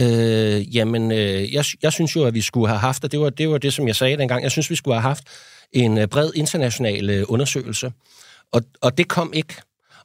Øh, 0.00 0.76
jamen, 0.76 1.12
øh, 1.12 1.54
jeg, 1.54 1.64
jeg 1.82 1.92
synes 1.92 2.16
jo, 2.16 2.24
at 2.24 2.34
vi 2.34 2.40
skulle 2.40 2.68
have 2.68 2.78
haft, 2.78 3.04
og 3.04 3.12
det 3.12 3.20
var, 3.20 3.30
det 3.30 3.48
var 3.48 3.58
det, 3.58 3.72
som 3.72 3.86
jeg 3.86 3.96
sagde 3.96 4.16
dengang, 4.16 4.42
jeg 4.42 4.50
synes, 4.50 4.70
vi 4.70 4.76
skulle 4.76 4.94
have 4.94 5.02
haft 5.02 5.24
en 5.72 5.98
øh, 5.98 6.08
bred 6.08 6.30
international 6.34 7.10
øh, 7.10 7.24
undersøgelse. 7.28 7.92
Og, 8.52 8.62
og 8.80 8.98
det 8.98 9.08
kom 9.08 9.32
ikke. 9.32 9.54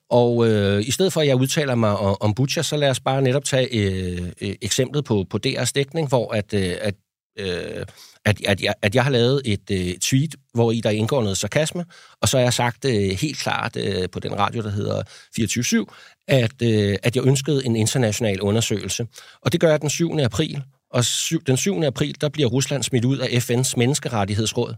Og 0.09 0.47
øh, 0.47 0.87
i 0.87 0.91
stedet 0.91 1.13
for, 1.13 1.21
at 1.21 1.27
jeg 1.27 1.35
udtaler 1.35 1.75
mig 1.75 1.97
om, 1.97 2.17
om 2.19 2.33
Butcha, 2.33 2.61
så 2.61 2.77
lad 2.77 2.89
os 2.89 2.99
bare 2.99 3.21
netop 3.21 3.43
tage 3.43 3.67
øh, 3.73 4.31
øh, 4.41 4.55
eksemplet 4.61 5.05
på, 5.05 5.25
på 5.29 5.39
DR's 5.47 5.71
dækning, 5.75 6.07
hvor 6.07 6.33
at, 6.33 6.53
øh, 6.53 6.75
at 6.81 6.95
øh, 7.39 7.85
at, 8.25 8.45
at, 8.45 8.61
jeg, 8.61 8.73
at 8.81 8.95
jeg 8.95 9.03
har 9.03 9.11
lavet 9.11 9.41
et 9.45 9.71
øh, 9.71 9.97
tweet, 9.97 10.35
hvor 10.53 10.71
i 10.71 10.79
der 10.79 10.89
indgår 10.89 11.21
noget 11.21 11.37
sarkasme, 11.37 11.85
og 12.21 12.29
så 12.29 12.37
har 12.37 12.43
jeg 12.43 12.53
sagt 12.53 12.85
øh, 12.85 13.09
helt 13.09 13.37
klart 13.37 13.75
øh, 13.75 14.09
på 14.09 14.19
den 14.19 14.37
radio, 14.39 14.61
der 14.61 14.69
hedder 14.69 15.03
24-7, 15.39 16.25
at, 16.27 16.61
øh, 16.63 16.97
at 17.03 17.15
jeg 17.15 17.25
ønskede 17.25 17.65
en 17.65 17.75
international 17.75 18.41
undersøgelse. 18.41 19.07
Og 19.41 19.51
det 19.51 19.59
gør 19.59 19.69
jeg 19.69 19.81
den 19.81 19.89
7. 19.89 20.19
april, 20.19 20.63
og 20.91 21.05
syv, 21.05 21.43
den 21.43 21.57
7. 21.57 21.83
april, 21.83 22.15
der 22.21 22.29
bliver 22.29 22.49
Rusland 22.49 22.83
smidt 22.83 23.05
ud 23.05 23.17
af 23.17 23.27
FN's 23.27 23.73
menneskerettighedsråd. 23.77 24.75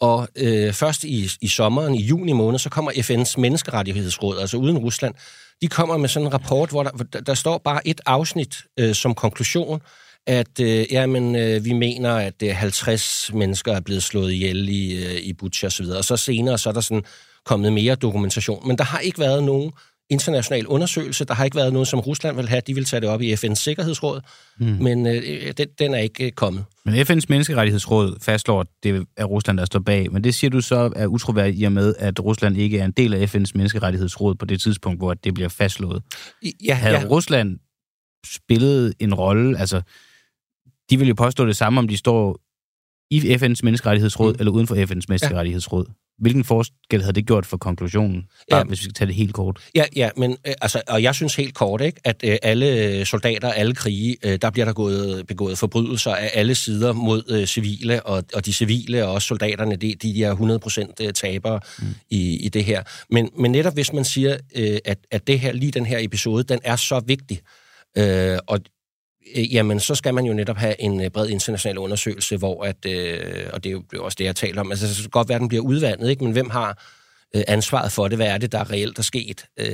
Og 0.00 0.28
øh, 0.36 0.72
først 0.72 1.04
i, 1.04 1.30
i 1.40 1.48
sommeren, 1.48 1.94
i 1.94 2.02
juni 2.02 2.32
måned, 2.32 2.58
så 2.58 2.70
kommer 2.70 2.92
FN's 2.92 3.40
menneskerettighedsråd, 3.40 4.38
altså 4.38 4.56
uden 4.56 4.78
Rusland, 4.78 5.14
de 5.62 5.68
kommer 5.68 5.96
med 5.96 6.08
sådan 6.08 6.26
en 6.26 6.32
rapport, 6.32 6.70
hvor 6.70 6.82
der, 6.82 6.90
der, 6.90 7.20
der 7.20 7.34
står 7.34 7.58
bare 7.58 7.88
et 7.88 8.00
afsnit 8.06 8.56
øh, 8.78 8.94
som 8.94 9.14
konklusion, 9.14 9.80
at 10.26 10.60
øh, 10.60 10.84
jamen, 10.90 11.36
øh, 11.36 11.64
vi 11.64 11.72
mener, 11.72 12.10
at 12.10 12.42
øh, 12.42 12.50
50 12.54 13.30
mennesker 13.34 13.72
er 13.72 13.80
blevet 13.80 14.02
slået 14.02 14.32
ihjel 14.32 14.68
i, 14.68 15.04
øh, 15.04 15.14
i 15.22 15.32
Butcha 15.32 15.66
osv., 15.66 15.86
og 15.86 16.04
så 16.04 16.16
senere 16.16 16.58
så 16.58 16.68
er 16.68 16.72
der 16.72 16.80
sådan 16.80 17.04
kommet 17.44 17.72
mere 17.72 17.94
dokumentation. 17.94 18.68
Men 18.68 18.78
der 18.78 18.84
har 18.84 18.98
ikke 18.98 19.18
været 19.18 19.44
nogen 19.44 19.72
international 20.10 20.66
undersøgelse. 20.66 21.24
Der 21.24 21.34
har 21.34 21.44
ikke 21.44 21.56
været 21.56 21.72
noget, 21.72 21.88
som 21.88 22.00
Rusland 22.00 22.36
vil 22.36 22.48
have. 22.48 22.62
De 22.66 22.74
vil 22.74 22.84
tage 22.84 23.00
det 23.00 23.08
op 23.08 23.22
i 23.22 23.34
FN's 23.34 23.54
Sikkerhedsråd, 23.54 24.20
mm. 24.58 24.66
men 24.66 25.06
øh, 25.06 25.52
den, 25.56 25.68
den 25.78 25.94
er 25.94 25.98
ikke 25.98 26.26
øh, 26.26 26.32
kommet. 26.32 26.64
Men 26.84 26.94
FN's 26.94 27.24
Menneskerettighedsråd 27.28 28.16
fastslår, 28.22 28.60
at 28.60 28.66
det 28.82 29.06
er 29.16 29.24
Rusland, 29.24 29.58
der 29.58 29.64
står 29.64 29.80
bag. 29.80 30.12
Men 30.12 30.24
det 30.24 30.34
siger 30.34 30.50
du 30.50 30.60
så 30.60 30.92
er 30.96 31.06
utroværdigt 31.06 31.60
i 31.60 31.64
og 31.64 31.72
med, 31.72 31.94
at 31.98 32.20
Rusland 32.20 32.56
ikke 32.56 32.78
er 32.78 32.84
en 32.84 32.92
del 32.92 33.14
af 33.14 33.34
FN's 33.34 33.50
Menneskerettighedsråd 33.54 34.34
på 34.34 34.44
det 34.44 34.60
tidspunkt, 34.60 35.00
hvor 35.00 35.14
det 35.14 35.34
bliver 35.34 35.48
fastslået. 35.48 36.02
Ja, 36.64 36.74
Havde 36.74 36.98
ja. 36.98 37.06
Rusland 37.06 37.58
spillet 38.26 38.94
en 39.00 39.14
rolle, 39.14 39.58
altså 39.58 39.82
de 40.92 40.98
vil 40.98 41.08
jo 41.08 41.14
påstå 41.14 41.46
det 41.46 41.56
samme, 41.56 41.78
om 41.78 41.88
de 41.88 41.96
står 41.96 42.40
i 43.10 43.20
FN's 43.20 43.60
menneskerettighedsråd 43.62 44.32
mm. 44.32 44.36
eller 44.38 44.52
uden 44.52 44.66
for 44.66 44.74
FN's 44.74 45.04
menneskerettighedsråd. 45.08 45.84
Ja. 45.88 45.92
Hvilken 46.18 46.44
forskel 46.44 47.00
havde 47.00 47.12
det 47.12 47.26
gjort 47.26 47.46
for 47.46 47.56
konklusionen, 47.56 48.22
bare 48.50 48.58
ja. 48.58 48.64
hvis 48.64 48.78
vi 48.80 48.84
skal 48.84 48.94
tage 48.94 49.06
det 49.06 49.14
helt 49.14 49.34
kort? 49.34 49.70
Ja, 49.74 49.84
ja 49.96 50.10
men 50.16 50.36
øh, 50.46 50.54
altså, 50.60 50.82
og 50.88 51.02
jeg 51.02 51.14
synes 51.14 51.34
helt 51.34 51.54
kort, 51.54 51.80
ikke, 51.80 52.00
at 52.04 52.24
øh, 52.24 52.36
alle 52.42 53.04
soldater, 53.04 53.48
alle 53.52 53.74
krige, 53.74 54.16
øh, 54.24 54.38
der 54.42 54.50
bliver 54.50 54.64
der 54.64 54.72
gået, 54.72 55.26
begået 55.26 55.58
forbrydelser 55.58 56.14
af 56.14 56.30
alle 56.34 56.54
sider 56.54 56.92
mod 56.92 57.22
øh, 57.28 57.46
civile, 57.46 58.02
og, 58.02 58.24
og 58.34 58.46
de 58.46 58.52
civile 58.52 59.06
og 59.06 59.12
også 59.12 59.28
soldaterne, 59.28 59.76
de, 59.76 59.94
de 59.94 60.24
er 60.24 60.34
100% 61.00 61.06
øh, 61.06 61.12
tabere 61.12 61.60
mm. 61.78 61.84
i, 62.10 62.36
i 62.36 62.48
det 62.48 62.64
her. 62.64 62.82
Men, 63.10 63.30
men 63.38 63.52
netop 63.52 63.74
hvis 63.74 63.92
man 63.92 64.04
siger, 64.04 64.36
øh, 64.56 64.78
at, 64.84 64.98
at 65.10 65.26
det 65.26 65.40
her, 65.40 65.52
lige 65.52 65.72
den 65.72 65.86
her 65.86 65.98
episode, 66.00 66.44
den 66.44 66.60
er 66.64 66.76
så 66.76 67.02
vigtig, 67.06 67.40
øh, 67.98 68.38
og 68.46 68.60
øh, 69.36 69.54
jamen 69.54 69.80
så 69.80 69.94
skal 69.94 70.14
man 70.14 70.24
jo 70.24 70.32
netop 70.32 70.56
have 70.56 70.80
en 70.80 71.00
øh, 71.00 71.10
bred 71.10 71.28
international 71.28 71.78
undersøgelse, 71.78 72.36
hvor 72.36 72.64
at, 72.64 72.86
øh, 72.86 73.46
og 73.52 73.64
det 73.64 73.72
er 73.72 73.80
jo 73.94 74.04
også 74.04 74.16
det, 74.18 74.24
jeg 74.24 74.36
taler 74.36 74.60
om, 74.60 74.70
altså 74.70 74.88
så 74.88 74.94
skal 74.94 75.10
godt 75.10 75.28
være, 75.28 75.36
at 75.36 75.40
den 75.40 75.48
bliver 75.48 75.64
udvandet, 75.64 76.10
ikke? 76.10 76.24
men 76.24 76.32
hvem 76.32 76.50
har 76.50 76.82
øh, 77.36 77.42
ansvaret 77.48 77.92
for 77.92 78.08
det? 78.08 78.18
Hvad 78.18 78.26
er 78.26 78.38
det, 78.38 78.52
der 78.52 78.58
er 78.58 78.70
reelt 78.70 78.98
er 78.98 79.02
sket 79.02 79.44
øh, 79.58 79.66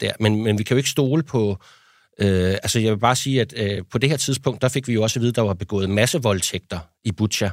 der? 0.00 0.12
Men, 0.20 0.42
men 0.44 0.58
vi 0.58 0.62
kan 0.62 0.74
jo 0.74 0.78
ikke 0.78 0.90
stole 0.90 1.22
på, 1.22 1.56
øh, 2.20 2.52
altså 2.52 2.80
jeg 2.80 2.92
vil 2.92 2.98
bare 2.98 3.16
sige, 3.16 3.40
at 3.40 3.54
øh, 3.56 3.82
på 3.92 3.98
det 3.98 4.10
her 4.10 4.16
tidspunkt, 4.16 4.62
der 4.62 4.68
fik 4.68 4.88
vi 4.88 4.92
jo 4.92 5.02
også 5.02 5.18
at 5.18 5.20
vide, 5.20 5.30
at 5.30 5.36
der 5.36 5.42
var 5.42 5.54
begået 5.54 5.90
masse 5.90 6.22
voldtægter 6.22 6.78
i 7.04 7.12
Butcha, 7.12 7.50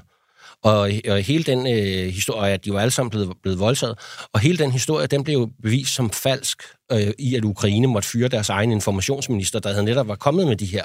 Og, 0.64 0.92
og 1.10 1.22
hele 1.22 1.44
den 1.44 1.68
øh, 1.68 2.14
historie, 2.14 2.54
at 2.54 2.66
de 2.66 2.74
var 2.74 2.80
alle 2.80 2.92
sammen 2.92 3.10
blevet, 3.10 3.34
blevet 3.42 3.60
voldtaget, 3.60 4.00
og 4.34 4.40
hele 4.40 4.58
den 4.58 4.72
historie, 4.72 5.08
den 5.08 5.24
blev 5.24 5.38
jo 5.40 5.50
bevist 5.62 5.94
som 5.94 6.10
falsk 6.10 6.64
øh, 6.92 7.14
i, 7.20 7.36
at 7.36 7.44
Ukraine 7.44 7.88
måtte 7.88 8.08
fyre 8.08 8.28
deres 8.28 8.50
egen 8.50 8.72
informationsminister, 8.72 9.60
der 9.60 9.70
havde 9.70 9.86
netop 9.86 10.08
var 10.08 10.16
kommet 10.16 10.48
med 10.48 10.56
de 10.56 10.66
her 10.66 10.84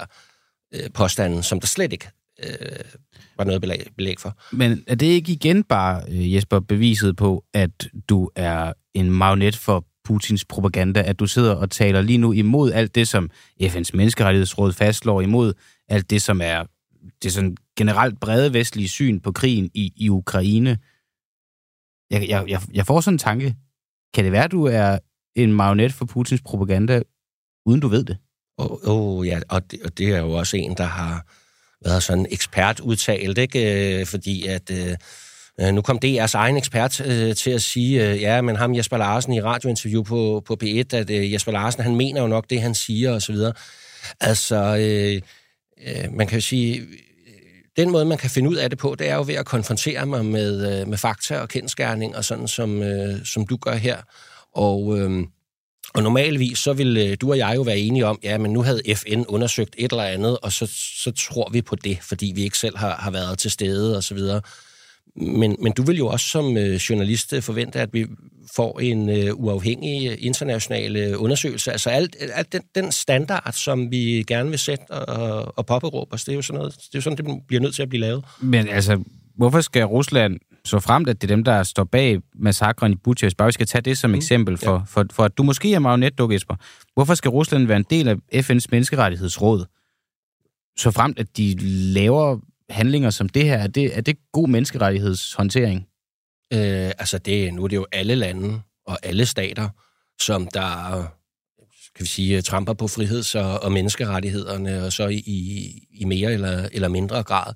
øh, 0.75 0.91
påstanden, 0.95 1.43
som 1.43 1.61
der 1.61 1.67
slet 1.67 1.93
ikke 1.93 2.09
øh, 2.45 2.79
var 3.37 3.45
noget 3.45 3.61
belæg, 3.61 3.87
belæg 3.97 4.21
for. 4.21 4.38
Men 4.52 4.85
er 4.87 4.95
det 4.95 5.07
ikke 5.07 5.33
igen 5.33 5.64
bare, 5.64 6.02
øh, 6.09 6.35
Jesper, 6.35 6.61
beviset 6.61 7.17
på, 7.17 7.45
at 7.55 7.88
du 8.09 8.31
er 8.37 8.73
en 8.95 9.11
magnet 9.11 9.57
for 9.57 9.87
Putins 10.05 10.45
propaganda, 10.45 11.02
at 11.02 11.19
du 11.19 11.26
sidder 11.26 11.55
og 11.55 11.71
taler 11.71 12.00
lige 12.00 12.19
nu 12.19 12.33
imod 12.33 12.73
alt 12.73 12.95
det, 12.95 13.09
som 13.09 13.31
FN's 13.62 13.91
menneskerettighedsråd 13.95 14.73
fastslår, 14.73 15.21
imod 15.21 15.52
alt 15.88 16.11
det, 16.11 16.23
som 16.23 16.41
er 16.41 16.64
det 17.23 17.33
sådan 17.33 17.57
generelt 17.76 18.21
brede 18.21 18.52
vestlige 18.52 18.88
syn 18.88 19.21
på 19.21 19.33
krigen 19.33 19.71
i, 19.75 19.93
i 19.97 20.09
Ukraine. 20.09 20.79
Jeg, 22.11 22.29
jeg, 22.29 22.45
jeg, 22.49 22.61
jeg 22.75 22.87
får 22.87 23.00
sådan 23.00 23.14
en 23.14 23.19
tanke. 23.19 23.57
Kan 24.14 24.25
det 24.25 24.33
være, 24.33 24.45
at 24.45 24.52
du 24.52 24.64
er 24.64 24.99
en 25.37 25.52
marionet 25.52 25.93
for 25.93 26.05
Putins 26.05 26.43
propaganda, 26.43 27.02
uden 27.67 27.81
du 27.81 27.88
ved 27.88 28.05
det? 28.05 28.17
Åh, 28.59 28.78
oh, 28.82 29.26
ja, 29.26 29.40
og 29.49 29.71
det, 29.71 29.80
og 29.85 29.99
det 29.99 30.09
er 30.09 30.18
jo 30.18 30.32
også 30.32 30.56
en, 30.56 30.76
der 30.76 30.85
har 30.85 31.26
været 31.85 32.02
sådan 32.02 32.26
ekspert 32.30 32.80
udtalt, 32.80 33.38
ikke? 33.38 34.00
Øh, 34.00 34.06
fordi 34.06 34.47
at... 34.47 34.71
Øh, 34.71 34.97
øh 35.61 35.73
nu 35.75 35.82
kom 35.82 35.99
DR's 36.04 36.35
egen 36.35 36.56
ekspert 36.56 37.00
øh, 37.00 37.37
til 37.37 37.50
at 37.50 37.62
sige, 37.62 38.11
øh, 38.11 38.21
ja, 38.21 38.40
men 38.40 38.56
ham 38.56 38.75
Jesper 38.75 38.97
Larsen 38.97 39.32
i 39.32 39.42
radiointerview 39.42 40.02
på, 40.02 40.42
på 40.47 40.56
P1, 40.62 40.94
at 40.94 41.11
øh, 41.11 41.32
Jesper 41.32 41.52
Larsen, 41.52 41.82
han 41.82 41.97
mener 41.97 42.23
jo 42.23 42.26
nok 42.26 42.50
det, 42.50 42.62
han 42.62 42.75
siger, 42.75 43.12
og 43.12 43.23
så 43.23 43.32
videre. 43.32 43.52
Altså, 44.21 44.56
øh, 44.56 45.21
øh, 45.87 46.12
man 46.12 46.26
kan 46.26 46.38
jo 46.38 46.42
sige, 46.42 46.78
øh, 46.78 46.87
den 47.76 47.90
måde, 47.90 48.04
man 48.04 48.18
kan 48.18 48.30
finde 48.30 48.50
ud 48.50 48.56
af 48.56 48.71
det 48.71 48.78
på, 48.78 48.94
det 48.99 49.09
er 49.09 49.14
jo 49.14 49.25
ved 49.26 49.35
at 49.35 49.47
konfrontere 49.47 50.06
mig 50.06 50.25
med, 50.25 50.80
øh, 50.80 50.88
med 50.88 50.99
fakta 50.99 51.38
og 51.38 51.49
kendskærning, 51.49 52.16
og 52.16 52.25
sådan 52.25 52.49
som, 52.49 52.82
øh, 52.82 53.25
som 53.25 53.47
du 53.47 53.56
gør 53.56 53.75
her. 53.75 53.97
Og, 54.54 54.99
øh, 54.99 55.26
og 55.94 56.02
normalvis, 56.02 56.58
så 56.58 56.72
vil 56.72 56.96
øh, 56.96 57.16
du 57.20 57.30
og 57.30 57.38
jeg 57.38 57.52
jo 57.56 57.62
være 57.62 57.78
enige 57.78 58.06
om, 58.06 58.18
ja, 58.22 58.38
men 58.38 58.52
nu 58.52 58.62
havde 58.62 58.82
FN 58.94 59.25
undersøgt 59.28 59.75
et 59.78 59.90
eller 59.90 60.04
andet, 60.04 60.38
og 60.42 60.52
så, 60.52 60.66
så 61.02 61.12
tror 61.12 61.50
vi 61.52 61.62
på 61.62 61.76
det, 61.76 61.99
fordi 62.02 62.32
vi 62.34 62.42
ikke 62.42 62.58
selv 62.58 62.76
har, 62.76 62.96
har 62.96 63.11
været 63.11 63.38
til 63.38 63.50
stede 63.50 63.96
og 63.96 64.04
så 64.04 64.14
videre. 64.14 64.40
Men, 65.16 65.56
men 65.62 65.72
du 65.72 65.82
vil 65.82 65.96
jo 65.96 66.06
også 66.06 66.26
som 66.26 66.56
øh, 66.56 66.75
journalist 66.75 67.32
øh, 67.32 67.42
forvente, 67.42 67.80
at 67.80 67.88
vi 67.92 68.06
får 68.54 68.80
en 68.80 69.08
øh, 69.08 69.34
uafhængig 69.34 70.11
øh, 70.11 70.16
international 70.18 70.96
øh, 70.96 71.22
undersøgelse. 71.22 71.72
Altså 71.72 71.90
alt, 71.90 72.16
alt 72.34 72.52
den, 72.52 72.62
den 72.75 72.92
standard, 72.92 73.52
som 73.52 73.90
vi 73.90 74.25
gerne 74.26 74.50
vil 74.50 74.58
sætte 74.58 74.90
og, 74.90 75.52
og 75.58 75.66
påberåbe 75.66 76.14
os, 76.14 76.25
det 76.25 76.32
er 76.32 76.37
jo 76.37 76.42
sådan 76.42 76.58
noget, 76.58 76.75
det 76.75 76.84
er 76.84 76.88
jo 76.94 77.00
sådan, 77.00 77.18
det 77.18 77.42
bliver 77.49 77.61
nødt 77.61 77.75
til 77.75 77.82
at 77.82 77.88
blive 77.88 78.00
lavet. 78.00 78.25
Men 78.40 78.68
altså, 78.68 79.02
hvorfor 79.37 79.61
skal 79.61 79.84
Rusland 79.84 80.38
så 80.64 80.81
fremt, 80.81 81.09
at 81.09 81.23
det 81.23 81.31
er 81.31 81.35
dem, 81.35 81.45
der 81.45 81.62
står 81.62 81.85
bag 81.85 82.21
massakren 82.35 82.92
i 82.92 82.97
Butcha, 82.97 83.31
bare 83.38 83.49
vi 83.49 83.52
skal 83.52 83.66
tage 83.66 83.83
det 83.83 83.99
som 83.99 84.11
mm. 84.11 84.14
eksempel 84.14 84.57
for, 84.57 84.73
ja. 84.73 84.83
for, 84.87 85.07
for, 85.11 85.25
at 85.25 85.38
du 85.38 85.42
måske 85.42 85.75
er 85.75 85.78
marionet, 85.78 86.19
du 86.19 86.31
Jesper. 86.31 86.54
Hvorfor 86.95 87.14
skal 87.14 87.28
Rusland 87.28 87.66
være 87.66 87.76
en 87.76 87.87
del 87.90 88.09
af 88.09 88.14
FN's 88.35 88.66
menneskerettighedsråd? 88.71 89.64
Så 90.78 90.90
fremt, 90.90 91.19
at 91.19 91.37
de 91.37 91.54
laver 91.92 92.38
handlinger 92.71 93.11
som 93.11 93.28
det 93.28 93.45
her, 93.45 93.59
er 93.59 93.66
det, 93.66 93.97
er 93.97 94.00
det 94.00 94.16
god 94.33 94.49
menneskerettighedshåndtering? 94.49 95.87
Øh, 96.52 96.92
altså, 96.99 97.19
det, 97.19 97.54
nu 97.54 97.64
er 97.64 97.69
det 97.69 97.76
jo 97.76 97.87
alle 97.92 98.14
lande 98.14 98.61
og 98.87 98.99
alle 99.02 99.26
stater, 99.26 99.69
som 100.21 100.47
der 100.47 101.02
kan 101.97 102.04
vi 102.04 102.09
sige, 102.09 102.42
tramper 102.42 102.73
på 102.73 102.85
friheds- 102.85 103.35
og, 103.35 103.62
og 103.62 103.73
menneskerettighederne, 103.73 104.85
og 104.85 104.92
så 104.92 105.09
i, 105.09 105.88
i 105.90 106.04
mere 106.04 106.33
eller, 106.33 106.69
eller 106.73 106.88
mindre 106.88 107.23
grad. 107.23 107.54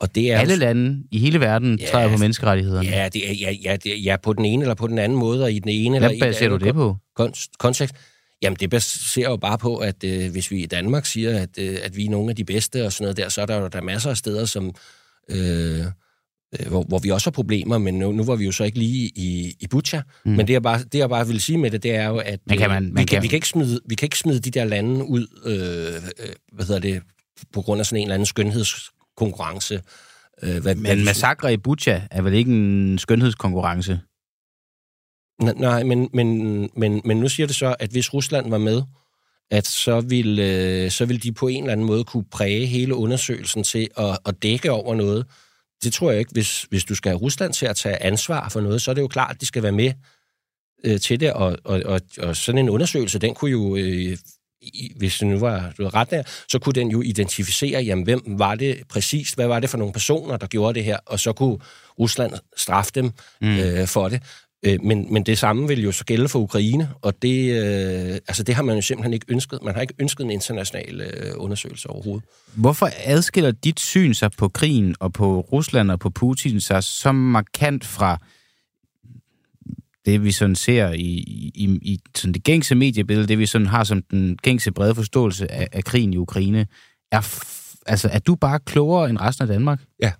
Og 0.00 0.14
det 0.14 0.32
er 0.32 0.38
Alle 0.38 0.56
lande 0.56 1.02
i 1.10 1.18
hele 1.18 1.40
verden 1.40 1.78
ja, 1.78 1.86
træder 1.86 2.12
på 2.12 2.16
menneskerettighederne. 2.16 2.88
Ja, 2.88 3.08
det 3.08 3.30
er, 3.30 3.34
ja, 3.34 3.50
ja, 3.50 3.76
det 3.76 3.92
er, 3.92 3.96
ja, 3.96 4.16
på 4.16 4.32
den 4.32 4.44
ene 4.44 4.62
eller 4.62 4.74
på 4.74 4.86
den 4.86 4.98
anden 4.98 5.18
måde, 5.18 5.42
og 5.42 5.52
i 5.52 5.58
den 5.58 5.68
ene 5.68 5.98
Hvad 5.98 6.10
eller 6.10 6.26
i 6.26 6.32
den 6.32 6.44
anden 6.44 6.60
du 6.60 6.66
det 6.66 6.74
på? 6.74 6.96
kontekst. 7.58 7.94
Jamen, 8.42 8.56
det 8.60 8.70
baserer 8.70 9.30
jo 9.30 9.36
bare 9.36 9.58
på, 9.58 9.76
at 9.76 10.04
øh, 10.04 10.30
hvis 10.32 10.50
vi 10.50 10.62
i 10.62 10.66
Danmark 10.66 11.06
siger, 11.06 11.38
at, 11.42 11.48
øh, 11.58 11.78
at 11.82 11.96
vi 11.96 12.04
er 12.04 12.10
nogle 12.10 12.30
af 12.30 12.36
de 12.36 12.44
bedste 12.44 12.86
og 12.86 12.92
sådan 12.92 13.04
noget 13.04 13.16
der, 13.16 13.28
så 13.28 13.42
er 13.42 13.46
der 13.46 13.60
jo 13.60 13.68
der 13.68 13.78
er 13.78 13.82
masser 13.82 14.10
af 14.10 14.16
steder, 14.16 14.44
som, 14.44 14.74
øh, 15.30 15.80
øh, 16.60 16.66
hvor, 16.68 16.82
hvor 16.82 16.98
vi 16.98 17.10
også 17.10 17.26
har 17.26 17.32
problemer, 17.32 17.78
men 17.78 17.98
nu, 17.98 18.12
nu 18.12 18.24
var 18.24 18.36
vi 18.36 18.44
jo 18.44 18.52
så 18.52 18.64
ikke 18.64 18.78
lige 18.78 19.10
i, 19.14 19.56
i 19.60 19.66
Butcha. 19.66 20.00
Mm. 20.24 20.32
Men 20.32 20.46
det 20.46 20.52
jeg, 20.52 20.62
bare, 20.62 20.78
det, 20.78 20.98
jeg 20.98 21.08
bare 21.08 21.26
vil 21.26 21.40
sige 21.40 21.58
med 21.58 21.70
det, 21.70 21.82
det 21.82 21.94
er 21.94 22.08
jo, 22.08 22.16
at 22.16 22.40
kan 22.48 22.70
man, 22.70 22.82
man 22.82 22.96
vi, 22.96 23.04
kan, 23.04 23.22
vi, 23.22 23.28
kan 23.28 23.36
ikke 23.36 23.48
smide, 23.48 23.80
vi 23.88 23.94
kan 23.94 24.06
ikke 24.06 24.18
smide 24.18 24.40
de 24.40 24.50
der 24.50 24.64
lande 24.64 25.04
ud, 25.04 25.26
øh, 25.44 25.94
øh, 26.26 26.34
hvad 26.52 26.66
hedder 26.66 26.80
det, 26.80 27.02
på 27.52 27.62
grund 27.62 27.80
af 27.80 27.86
sådan 27.86 27.98
en 27.98 28.02
eller 28.02 28.14
anden 28.14 28.26
skønhedskonkurrence. 29.16 29.82
Øh, 30.42 30.62
hvad, 30.62 30.74
men 30.74 31.04
massakre 31.04 31.52
i 31.52 31.56
Butcha 31.56 32.00
er 32.10 32.22
vel 32.22 32.34
ikke 32.34 32.50
en 32.50 32.98
skønhedskonkurrence? 32.98 34.00
Nej, 35.42 35.82
men, 35.82 36.10
men, 36.12 36.70
men, 36.76 37.02
men 37.04 37.20
nu 37.20 37.28
siger 37.28 37.46
det 37.46 37.56
så, 37.56 37.76
at 37.78 37.90
hvis 37.90 38.14
Rusland 38.14 38.50
var 38.50 38.58
med, 38.58 38.82
at 39.50 39.66
så 39.66 40.00
vil, 40.00 40.38
øh, 40.38 40.90
så 40.90 41.04
vil 41.04 41.22
de 41.22 41.32
på 41.32 41.48
en 41.48 41.62
eller 41.62 41.72
anden 41.72 41.86
måde 41.86 42.04
kunne 42.04 42.24
præge 42.24 42.66
hele 42.66 42.94
undersøgelsen 42.94 43.64
til 43.64 43.88
at, 43.96 44.18
at 44.26 44.42
dække 44.42 44.70
over 44.70 44.94
noget. 44.94 45.26
Det 45.84 45.92
tror 45.92 46.10
jeg 46.10 46.18
ikke. 46.18 46.32
Hvis, 46.32 46.62
hvis 46.62 46.84
du 46.84 46.94
skal 46.94 47.10
have 47.10 47.20
Rusland 47.20 47.52
til 47.52 47.66
at 47.66 47.76
tage 47.76 48.02
ansvar 48.02 48.48
for 48.48 48.60
noget, 48.60 48.82
så 48.82 48.90
er 48.90 48.94
det 48.94 49.02
jo 49.02 49.08
klart, 49.08 49.34
at 49.34 49.40
de 49.40 49.46
skal 49.46 49.62
være 49.62 49.72
med 49.72 49.92
øh, 50.84 51.00
til 51.00 51.20
det, 51.20 51.32
og, 51.32 51.58
og, 51.64 51.82
og, 51.84 52.00
og 52.18 52.36
sådan 52.36 52.58
en 52.58 52.68
undersøgelse, 52.68 53.18
den 53.18 53.34
kunne 53.34 53.50
jo, 53.50 53.76
øh, 53.76 54.18
hvis 54.96 55.18
det 55.18 55.28
nu 55.28 55.38
var, 55.38 55.72
du 55.78 55.82
var 55.82 55.94
ret 55.94 56.10
der, 56.10 56.22
så 56.48 56.58
kunne 56.58 56.72
den 56.72 56.90
jo 56.90 57.02
identificere, 57.02 57.82
jamen, 57.82 58.04
hvem 58.04 58.22
var 58.26 58.54
det 58.54 58.76
præcist, 58.88 59.34
hvad 59.34 59.46
var 59.46 59.60
det 59.60 59.70
for 59.70 59.78
nogle 59.78 59.92
personer, 59.92 60.36
der 60.36 60.46
gjorde 60.46 60.74
det 60.74 60.84
her, 60.84 60.98
og 61.06 61.20
så 61.20 61.32
kunne 61.32 61.58
Rusland 61.98 62.32
straffe 62.56 62.92
dem 62.94 63.10
mm. 63.40 63.58
øh, 63.58 63.86
for 63.86 64.08
det. 64.08 64.22
Øh, 64.62 64.82
men, 64.82 65.12
men 65.12 65.22
det 65.22 65.38
samme 65.38 65.68
vil 65.68 65.82
jo 65.82 65.92
så 65.92 66.04
gælde 66.04 66.28
for 66.28 66.38
Ukraine, 66.38 66.90
og 67.02 67.22
det, 67.22 67.52
øh, 67.52 68.18
altså 68.28 68.42
det 68.42 68.54
har 68.54 68.62
man 68.62 68.74
jo 68.74 68.82
simpelthen 68.82 69.12
ikke 69.12 69.26
ønsket. 69.28 69.62
Man 69.62 69.74
har 69.74 69.80
ikke 69.80 69.94
ønsket 69.98 70.24
en 70.24 70.30
international 70.30 71.00
øh, 71.00 71.32
undersøgelse 71.36 71.90
overhovedet. 71.90 72.24
Hvorfor 72.54 72.90
adskiller 73.04 73.50
dit 73.50 73.80
syn 73.80 74.14
sig 74.14 74.30
på 74.38 74.48
krigen 74.48 74.94
og 75.00 75.12
på 75.12 75.40
Rusland 75.40 75.90
og 75.90 75.98
på 75.98 76.10
Putin 76.10 76.60
sig 76.60 76.84
så 76.84 77.12
markant 77.12 77.84
fra 77.84 78.18
det, 80.06 80.24
vi 80.24 80.32
sådan 80.32 80.56
ser 80.56 80.92
i, 80.92 81.22
i, 81.54 81.78
i 81.82 82.00
sådan 82.16 82.32
det 82.32 82.44
gængse 82.44 82.74
mediebillede, 82.74 83.28
det 83.28 83.38
vi 83.38 83.46
sådan 83.46 83.66
har 83.66 83.84
som 83.84 84.02
den 84.02 84.36
gængse 84.36 84.72
brede 84.72 84.94
forståelse 84.94 85.52
af, 85.52 85.68
af 85.72 85.84
krigen 85.84 86.12
i 86.12 86.16
Ukraine? 86.16 86.66
Er, 87.12 87.44
altså, 87.86 88.08
er 88.12 88.18
du 88.18 88.34
bare 88.34 88.58
klogere 88.58 89.10
end 89.10 89.18
resten 89.20 89.42
af 89.42 89.48
Danmark? 89.48 89.80
Ja, 90.02 90.12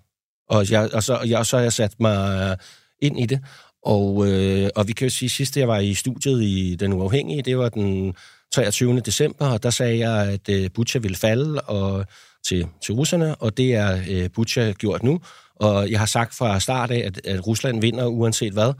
og, 0.49 0.71
jeg, 0.71 0.89
og, 0.93 1.03
så, 1.03 1.19
jeg, 1.25 1.45
så 1.45 1.57
har 1.57 1.63
jeg 1.63 1.73
sat 1.73 1.93
mig 1.99 2.49
øh, 2.49 2.57
ind 3.01 3.19
i 3.19 3.25
det, 3.25 3.39
og, 3.85 4.27
øh, 4.27 4.69
og 4.75 4.87
vi 4.87 4.93
kan 4.93 5.07
jo 5.07 5.13
sige, 5.13 5.27
at 5.27 5.31
sidst 5.31 5.57
jeg 5.57 5.67
var 5.67 5.79
i 5.79 5.93
studiet 5.93 6.41
i 6.43 6.75
Den 6.75 6.93
Uafhængige, 6.93 7.41
det 7.41 7.57
var 7.57 7.69
den 7.69 8.13
23. 8.53 8.99
december, 8.99 9.47
og 9.47 9.63
der 9.63 9.69
sagde 9.69 10.09
jeg, 10.09 10.27
at 10.27 10.49
øh, 10.49 10.69
Butcher 10.75 10.99
ville 10.99 11.17
falde 11.17 11.61
og, 11.61 12.05
til, 12.47 12.67
til 12.83 12.93
russerne, 12.93 13.35
og 13.35 13.57
det 13.57 13.75
er 13.75 13.99
øh, 14.09 14.29
Butcher 14.29 14.73
gjort 14.73 15.03
nu. 15.03 15.19
Og 15.55 15.91
jeg 15.91 15.99
har 15.99 16.05
sagt 16.05 16.35
fra 16.35 16.59
start 16.59 16.91
af, 16.91 17.03
at, 17.05 17.25
at 17.25 17.47
Rusland 17.47 17.81
vinder 17.81 18.05
uanset 18.05 18.53
hvad. 18.53 18.73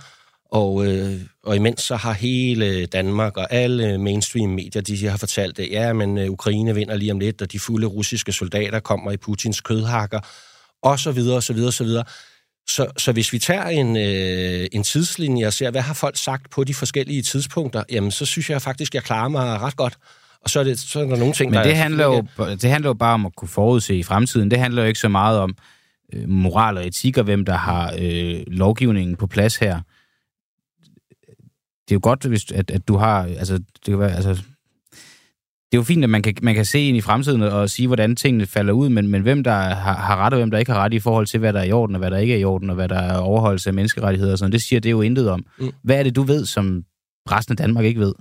Og, 0.52 0.88
øh, 0.88 1.22
og 1.44 1.56
imens 1.56 1.82
så 1.82 1.96
har 1.96 2.14
hele 2.14 2.86
Danmark 2.86 3.38
og 3.38 3.54
alle 3.54 3.98
mainstream-medier, 3.98 4.82
de 4.82 5.08
har 5.08 5.18
fortalt 5.18 5.58
det, 5.58 5.68
ja, 5.72 5.94
men 5.94 6.18
øh, 6.18 6.30
Ukraine 6.30 6.76
vinder 6.76 6.96
lige 6.96 7.12
om 7.12 7.20
lidt, 7.20 7.42
og 7.42 7.52
de 7.52 7.60
fulde 7.60 7.88
russiske 7.88 8.32
soldater 8.32 8.80
kommer 8.80 9.12
i 9.12 9.18
Putins 9.18 9.62
kødhakker, 9.62 10.20
og 10.84 11.00
så 11.00 11.12
videre, 11.12 11.36
og 11.36 11.44
så 11.44 11.54
videre, 11.54 11.70
og 11.70 11.74
så 11.74 11.84
videre. 11.84 12.04
Så, 12.70 12.88
så 12.98 13.12
hvis 13.12 13.34
vi 13.34 13.40
tager 13.40 13.66
en, 13.66 13.98
øh, 13.98 14.68
en 14.72 14.84
tidslinje 14.84 15.48
og 15.48 15.54
ser, 15.54 15.72
hvad 15.72 15.82
har 15.82 15.94
folk 15.94 16.18
sagt 16.18 16.50
på 16.50 16.64
de 16.64 16.74
forskellige 16.74 17.22
tidspunkter, 17.22 17.84
jamen 17.92 18.12
så 18.12 18.26
synes 18.26 18.50
jeg 18.50 18.62
faktisk, 18.62 18.96
jeg 18.96 19.04
klarer 19.04 19.30
mig 19.30 19.62
ret 19.62 19.76
godt. 19.76 19.98
Og 20.42 20.50
så 20.50 20.60
er, 20.60 20.64
det, 20.64 20.80
så 20.80 21.00
er 21.00 21.06
der 21.06 21.16
nogle 21.16 21.34
ting, 21.34 21.52
Men 21.52 21.58
det 21.58 21.66
der 21.66 21.76
handler, 21.76 22.06
jo, 22.06 22.28
det 22.38 22.70
handler 22.70 22.90
jo 22.90 22.94
bare 22.94 23.14
om 23.14 23.26
at 23.26 23.36
kunne 23.36 23.48
forudse 23.48 23.96
i 23.96 24.04
fremtiden. 24.04 24.52
Det 24.52 24.60
handler 24.60 24.82
jo 24.82 24.88
ikke 24.88 25.00
så 25.00 25.10
meget 25.10 25.40
om 25.40 25.56
øh, 26.14 26.30
moral 26.30 26.78
og 26.78 26.88
etik 26.88 27.18
og 27.18 27.24
hvem 27.24 27.46
der 27.46 27.56
har 27.58 27.94
øh, 28.00 28.42
lovgivningen 28.48 29.16
på 29.16 29.28
plads 29.28 29.56
her. 29.56 29.82
Det 31.88 31.92
er 31.92 31.96
jo 31.96 32.00
godt, 32.04 32.26
hvis, 32.26 32.52
at, 32.52 32.72
at 32.72 32.88
du 32.88 32.98
har... 32.98 33.24
Altså, 33.24 33.54
det 33.58 33.86
kan 33.86 34.00
være, 34.00 34.16
altså, 34.16 34.30
det 35.72 35.78
er 35.78 35.78
jo 35.78 35.84
fint, 35.84 36.04
at 36.04 36.10
man 36.10 36.22
kan, 36.22 36.34
man 36.42 36.56
kan 36.56 36.66
se 36.66 36.80
ind 36.80 36.98
i 36.98 37.02
fremtiden 37.02 37.42
og 37.42 37.70
sige, 37.70 37.88
hvordan 37.88 38.16
tingene 38.16 38.46
falder 38.46 38.74
ud, 38.74 38.90
men, 38.90 39.08
men 39.08 39.22
hvem 39.22 39.44
der 39.44 39.52
har, 39.52 39.94
har 39.94 40.16
ret 40.16 40.34
og 40.34 40.40
hvem 40.40 40.52
der 40.52 40.58
ikke 40.58 40.72
har 40.72 40.80
ret 40.80 40.94
i 40.94 41.00
forhold 41.00 41.28
til, 41.28 41.40
hvad 41.40 41.54
der 41.54 41.60
er 41.60 41.64
i 41.64 41.72
orden 41.72 41.96
og 41.96 42.00
hvad 42.00 42.12
der 42.12 42.18
ikke 42.18 42.34
er 42.34 42.38
i 42.38 42.44
orden, 42.44 42.70
og 42.70 42.76
hvad 42.76 42.90
der 42.90 43.00
er 43.00 43.18
overholdelse 43.18 43.70
af 43.70 43.74
menneskerettigheder 43.74 44.32
og 44.32 44.38
sådan, 44.38 44.52
det 44.52 44.62
siger 44.62 44.80
det 44.80 44.92
jo 44.92 45.02
intet 45.02 45.30
om. 45.30 45.46
Mm. 45.60 45.72
Hvad 45.84 46.00
er 46.00 46.04
det, 46.04 46.16
du 46.16 46.24
ved, 46.24 46.46
som 46.46 46.84
resten 47.32 47.54
af 47.54 47.58
Danmark 47.58 47.86
ikke 47.86 48.00
ved? 48.00 48.14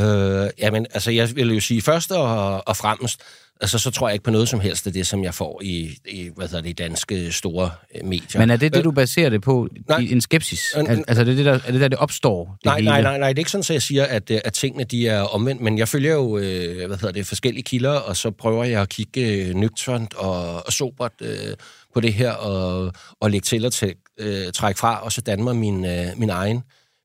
Øh, 0.00 0.50
jamen, 0.58 0.86
altså, 0.94 1.10
jeg 1.10 1.36
vil 1.36 1.54
jo 1.54 1.60
sige 1.60 1.82
først 1.82 2.12
og, 2.12 2.68
og 2.68 2.76
fremmest, 2.76 3.22
altså, 3.62 3.78
så 3.78 3.90
tror 3.90 4.08
jeg 4.08 4.14
ikke 4.14 4.24
på 4.24 4.30
noget 4.30 4.48
som 4.48 4.60
helst 4.60 4.86
af 4.86 4.92
det, 4.92 5.06
som 5.06 5.24
jeg 5.24 5.34
får 5.34 5.60
i, 5.64 5.98
i 6.06 6.30
hvad 6.36 6.48
hedder 6.48 6.62
det, 6.62 6.78
danske 6.78 7.32
store 7.32 7.70
øh, 7.94 8.04
medier. 8.06 8.40
Men 8.40 8.50
er 8.50 8.56
det 8.56 8.74
det, 8.74 8.84
du 8.84 8.90
baserer 8.90 9.30
det 9.30 9.42
på? 9.42 9.68
Nej, 9.88 10.06
en 10.10 10.20
skepsis? 10.20 10.74
Altså, 10.74 11.20
er 11.20 11.24
det, 11.24 11.36
det 11.36 11.44
der, 11.44 11.52
er 11.66 11.72
det 11.72 11.80
der, 11.80 11.88
det 11.88 11.98
opstår? 11.98 12.44
Det 12.44 12.64
nej, 12.64 12.76
hele? 12.76 12.90
nej, 12.90 13.02
nej, 13.02 13.18
nej, 13.18 13.28
det 13.28 13.38
er 13.38 13.40
ikke 13.40 13.50
sådan, 13.50 13.60
at 13.60 13.70
jeg 13.70 13.82
siger, 13.82 14.04
at, 14.04 14.30
øh, 14.30 14.40
at 14.44 14.52
tingene 14.52 14.84
de 14.84 15.08
er 15.08 15.20
omvendt, 15.20 15.62
men 15.62 15.78
jeg 15.78 15.88
følger 15.88 16.14
jo, 16.14 16.38
øh, 16.38 16.86
hvad 16.86 16.96
hedder 16.96 17.12
det, 17.12 17.26
forskellige 17.26 17.62
kilder, 17.62 17.90
og 17.90 18.16
så 18.16 18.30
prøver 18.30 18.64
jeg 18.64 18.82
at 18.82 18.88
kigge 18.88 19.20
øh, 19.20 19.54
nøgternt 19.54 20.14
og, 20.14 20.66
og 20.66 20.72
sobert 20.72 21.12
øh, 21.20 21.56
på 21.94 22.00
det 22.00 22.14
her, 22.14 22.30
og, 22.30 22.92
og 23.20 23.30
lægge 23.30 23.44
til 23.44 23.64
at 23.64 23.84
øh, 24.18 24.52
trække 24.52 24.80
fra, 24.80 25.04
og 25.04 25.12
så 25.12 25.20
danne 25.20 25.44
mig 25.44 25.56
min, 25.56 25.84
øh, 25.84 26.06
min 26.16 26.30
egen 26.30 26.62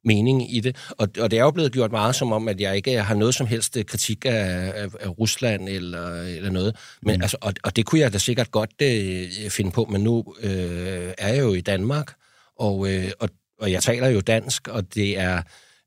mening 0.08 0.56
i 0.56 0.60
det. 0.60 0.76
Og, 0.90 1.08
og 1.20 1.32
det 1.32 1.40
er 1.40 1.44
jo 1.44 1.52
blevet 1.52 1.72
gjort 1.72 1.92
meget 1.92 2.16
som 2.16 2.32
om, 2.32 2.48
at 2.48 2.62
jeg 2.62 2.76
ikke 2.76 3.04
har 3.04 3.16
noget 3.16 3.36
som 3.36 3.48
helst 3.48 3.78
kritik 3.88 4.26
af, 4.26 4.72
af, 4.76 4.88
af 5.00 5.20
Rusland 5.20 5.70
eller, 5.70 6.22
eller 6.22 6.52
noget. 6.52 6.76
Men, 7.02 7.16
mm. 7.16 7.22
altså, 7.22 7.38
og, 7.42 7.54
og 7.64 7.76
det 7.76 7.86
kunne 7.86 8.02
jeg 8.02 8.14
da 8.14 8.18
sikkert 8.18 8.52
godt 8.52 8.82
øh, 8.82 9.50
finde 9.50 9.72
på, 9.72 9.88
men 9.90 10.02
nu 10.02 10.36
øh, 10.42 11.14
er 11.18 11.34
jeg 11.34 11.40
jo 11.40 11.54
i 11.54 11.62
Danmark, 11.62 12.14
og, 12.60 12.94
øh, 12.94 13.12
og, 13.20 13.30
og 13.60 13.72
jeg 13.72 13.84
taler 13.84 14.08
jo 14.08 14.22
dansk, 14.22 14.68
og 14.68 14.96
det 14.96 15.20
er 15.20 15.42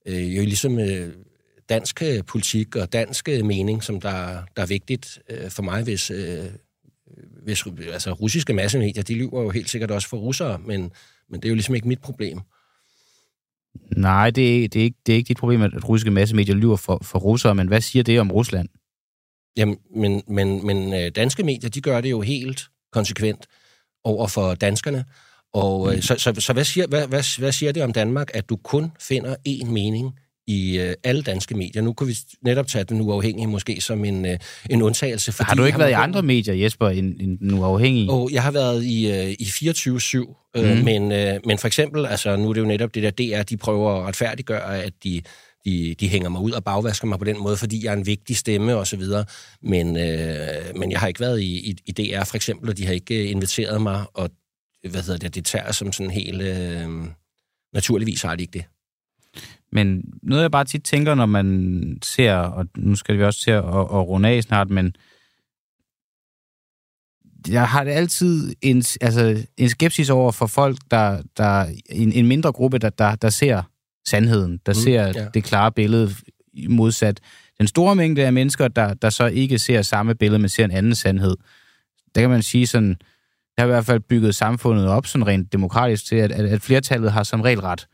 øh, 0.06 0.36
jo 0.36 0.42
ligesom... 0.42 0.78
Øh, 0.78 1.12
dansk 1.68 2.02
politik 2.26 2.76
og 2.76 2.92
dansk 2.92 3.28
mening, 3.28 3.84
som 3.84 4.00
der, 4.00 4.42
der 4.56 4.62
er 4.62 4.66
vigtigt 4.66 5.18
øh, 5.30 5.50
for 5.50 5.62
mig, 5.62 5.82
hvis, 5.82 6.10
øh, 6.10 6.44
hvis 7.42 7.64
altså, 7.92 8.12
russiske 8.12 8.52
massemedier, 8.52 9.02
de 9.02 9.14
lyver 9.14 9.42
jo 9.42 9.50
helt 9.50 9.70
sikkert 9.70 9.90
også 9.90 10.08
for 10.08 10.16
russere, 10.16 10.58
men, 10.58 10.92
men 11.30 11.40
det 11.40 11.44
er 11.44 11.48
jo 11.48 11.54
ligesom 11.54 11.74
ikke 11.74 11.88
mit 11.88 12.00
problem. 12.00 12.40
Nej, 13.96 14.30
det 14.30 14.64
er, 14.64 14.68
det, 14.68 14.80
er 14.80 14.84
ikke, 14.84 14.98
det 15.06 15.12
er 15.12 15.16
ikke 15.16 15.28
dit 15.28 15.36
problem, 15.36 15.62
at 15.62 15.88
russiske 15.88 16.10
massemedier 16.10 16.54
lyver 16.54 16.76
for, 16.76 16.98
for 17.02 17.18
russere, 17.18 17.54
men 17.54 17.68
hvad 17.68 17.80
siger 17.80 18.02
det 18.02 18.20
om 18.20 18.32
Rusland? 18.32 18.68
Jamen, 19.56 19.78
men, 19.96 20.22
men, 20.28 20.66
men 20.66 20.94
øh, 20.94 21.10
danske 21.16 21.42
medier, 21.42 21.70
de 21.70 21.80
gør 21.80 22.00
det 22.00 22.10
jo 22.10 22.20
helt 22.20 22.62
konsekvent 22.92 23.46
over 24.04 24.26
for 24.26 24.54
danskerne. 24.54 25.04
Og 25.52 25.92
mm. 25.94 26.02
så, 26.02 26.14
så, 26.18 26.34
så 26.38 26.52
hvad, 26.52 26.64
siger, 26.64 26.86
hvad, 26.86 27.06
hvad, 27.06 27.38
hvad 27.38 27.52
siger 27.52 27.72
det 27.72 27.82
om 27.82 27.92
Danmark, 27.92 28.30
at 28.34 28.48
du 28.48 28.56
kun 28.56 28.92
finder 29.00 29.36
én 29.48 29.70
mening 29.70 30.18
i 30.50 30.78
øh, 30.78 30.94
alle 31.04 31.22
danske 31.22 31.56
medier. 31.56 31.82
Nu 31.82 31.92
kan 31.92 32.06
vi 32.06 32.16
netop 32.44 32.66
tage 32.66 32.84
den 32.84 33.00
uafhængige 33.00 33.46
måske 33.46 33.80
som 33.80 34.04
en, 34.04 34.26
øh, 34.26 34.38
en 34.70 34.82
undtagelse. 34.82 35.32
Fordi 35.32 35.48
har 35.48 35.54
du 35.54 35.64
ikke 35.64 35.78
været 35.78 35.90
i 35.90 35.92
andre 35.92 36.22
medier, 36.22 36.54
Jesper, 36.54 36.88
end, 36.88 37.20
end 37.20 37.38
den 37.38 37.54
uafhængige? 37.54 38.10
Og 38.10 38.30
jeg 38.32 38.42
har 38.42 38.50
været 38.50 38.84
i, 38.84 39.10
øh, 39.10 39.30
i 39.30 39.44
24-7, 39.44 40.50
øh, 40.56 40.76
mm. 40.76 40.84
men, 40.84 41.12
øh, 41.12 41.40
men 41.46 41.58
for 41.58 41.66
eksempel, 41.66 42.06
altså 42.06 42.36
nu 42.36 42.48
er 42.48 42.52
det 42.52 42.60
jo 42.60 42.66
netop 42.66 42.94
det 42.94 43.02
der 43.02 43.10
DR, 43.10 43.42
de 43.42 43.56
prøver 43.56 43.92
at 43.92 44.06
retfærdiggøre, 44.06 44.82
at 44.82 44.92
de 45.04 45.22
de, 45.64 45.94
de 46.00 46.08
hænger 46.08 46.28
mig 46.28 46.40
ud 46.40 46.50
og 46.50 46.64
bagvasker 46.64 47.06
mig 47.06 47.18
på 47.18 47.24
den 47.24 47.42
måde, 47.42 47.56
fordi 47.56 47.84
jeg 47.84 47.92
er 47.92 47.96
en 47.96 48.06
vigtig 48.06 48.36
stemme 48.36 48.76
og 48.76 48.86
så 48.86 48.96
videre. 48.96 49.24
Men, 49.62 49.96
øh, 49.96 50.76
men 50.76 50.90
jeg 50.90 51.00
har 51.00 51.08
ikke 51.08 51.20
været 51.20 51.40
i, 51.40 51.70
i, 51.70 51.76
i 51.86 51.92
DR 51.92 52.24
for 52.24 52.36
eksempel, 52.36 52.68
og 52.70 52.76
de 52.76 52.86
har 52.86 52.92
ikke 52.92 53.24
inviteret 53.24 53.82
mig, 53.82 54.04
og 54.14 54.30
hvad 54.90 55.02
hedder 55.02 55.18
det, 55.18 55.34
det 55.34 55.44
tager 55.44 55.72
som 55.72 55.92
sådan 55.92 56.10
helt... 56.10 56.42
Øh, 56.42 56.88
naturligvis 57.74 58.22
har 58.22 58.34
de 58.34 58.42
ikke 58.42 58.52
det. 58.52 58.64
Men 59.72 60.02
noget, 60.22 60.42
jeg 60.42 60.50
bare 60.50 60.64
tit 60.64 60.82
tænker, 60.82 61.14
når 61.14 61.26
man 61.26 61.98
ser, 62.02 62.34
og 62.34 62.66
nu 62.76 62.96
skal 62.96 63.18
vi 63.18 63.24
også 63.24 63.40
til 63.40 63.50
at, 63.50 63.64
at, 63.64 63.80
at 63.80 64.08
runde 64.08 64.28
af 64.28 64.42
snart, 64.42 64.70
men 64.70 64.94
jeg 67.48 67.68
har 67.68 67.84
det 67.84 67.90
altid 67.90 68.54
en, 68.62 68.84
altså, 69.00 69.46
en 69.56 69.68
skepsis 69.68 70.10
over 70.10 70.32
for 70.32 70.46
folk, 70.46 70.78
der, 70.90 71.22
der 71.36 71.66
en, 71.90 72.12
en 72.12 72.26
mindre 72.26 72.52
gruppe, 72.52 72.78
der, 72.78 72.90
der, 72.90 73.14
der 73.14 73.30
ser 73.30 73.62
sandheden, 74.06 74.60
der 74.66 74.72
mm, 74.72 74.80
ser 74.80 75.06
ja. 75.06 75.28
det 75.34 75.44
klare 75.44 75.72
billede 75.72 76.10
modsat 76.68 77.20
den 77.60 77.66
store 77.66 77.96
mængde 77.96 78.26
af 78.26 78.32
mennesker, 78.32 78.68
der, 78.68 78.94
der 78.94 79.10
så 79.10 79.26
ikke 79.26 79.58
ser 79.58 79.82
samme 79.82 80.14
billede, 80.14 80.38
men 80.38 80.48
ser 80.48 80.64
en 80.64 80.70
anden 80.70 80.94
sandhed. 80.94 81.36
Der 82.14 82.20
kan 82.20 82.30
man 82.30 82.42
sige 82.42 82.66
sådan, 82.66 82.88
der 83.56 83.62
har 83.62 83.64
i 83.64 83.70
hvert 83.70 83.86
fald 83.86 84.00
bygget 84.00 84.34
samfundet 84.34 84.88
op 84.88 85.06
sådan 85.06 85.26
rent 85.26 85.52
demokratisk 85.52 86.06
til, 86.06 86.16
at, 86.16 86.32
at, 86.32 86.46
at 86.46 86.62
flertallet 86.62 87.12
har 87.12 87.22
som 87.22 87.40
regel 87.40 87.60
ret. 87.60 87.86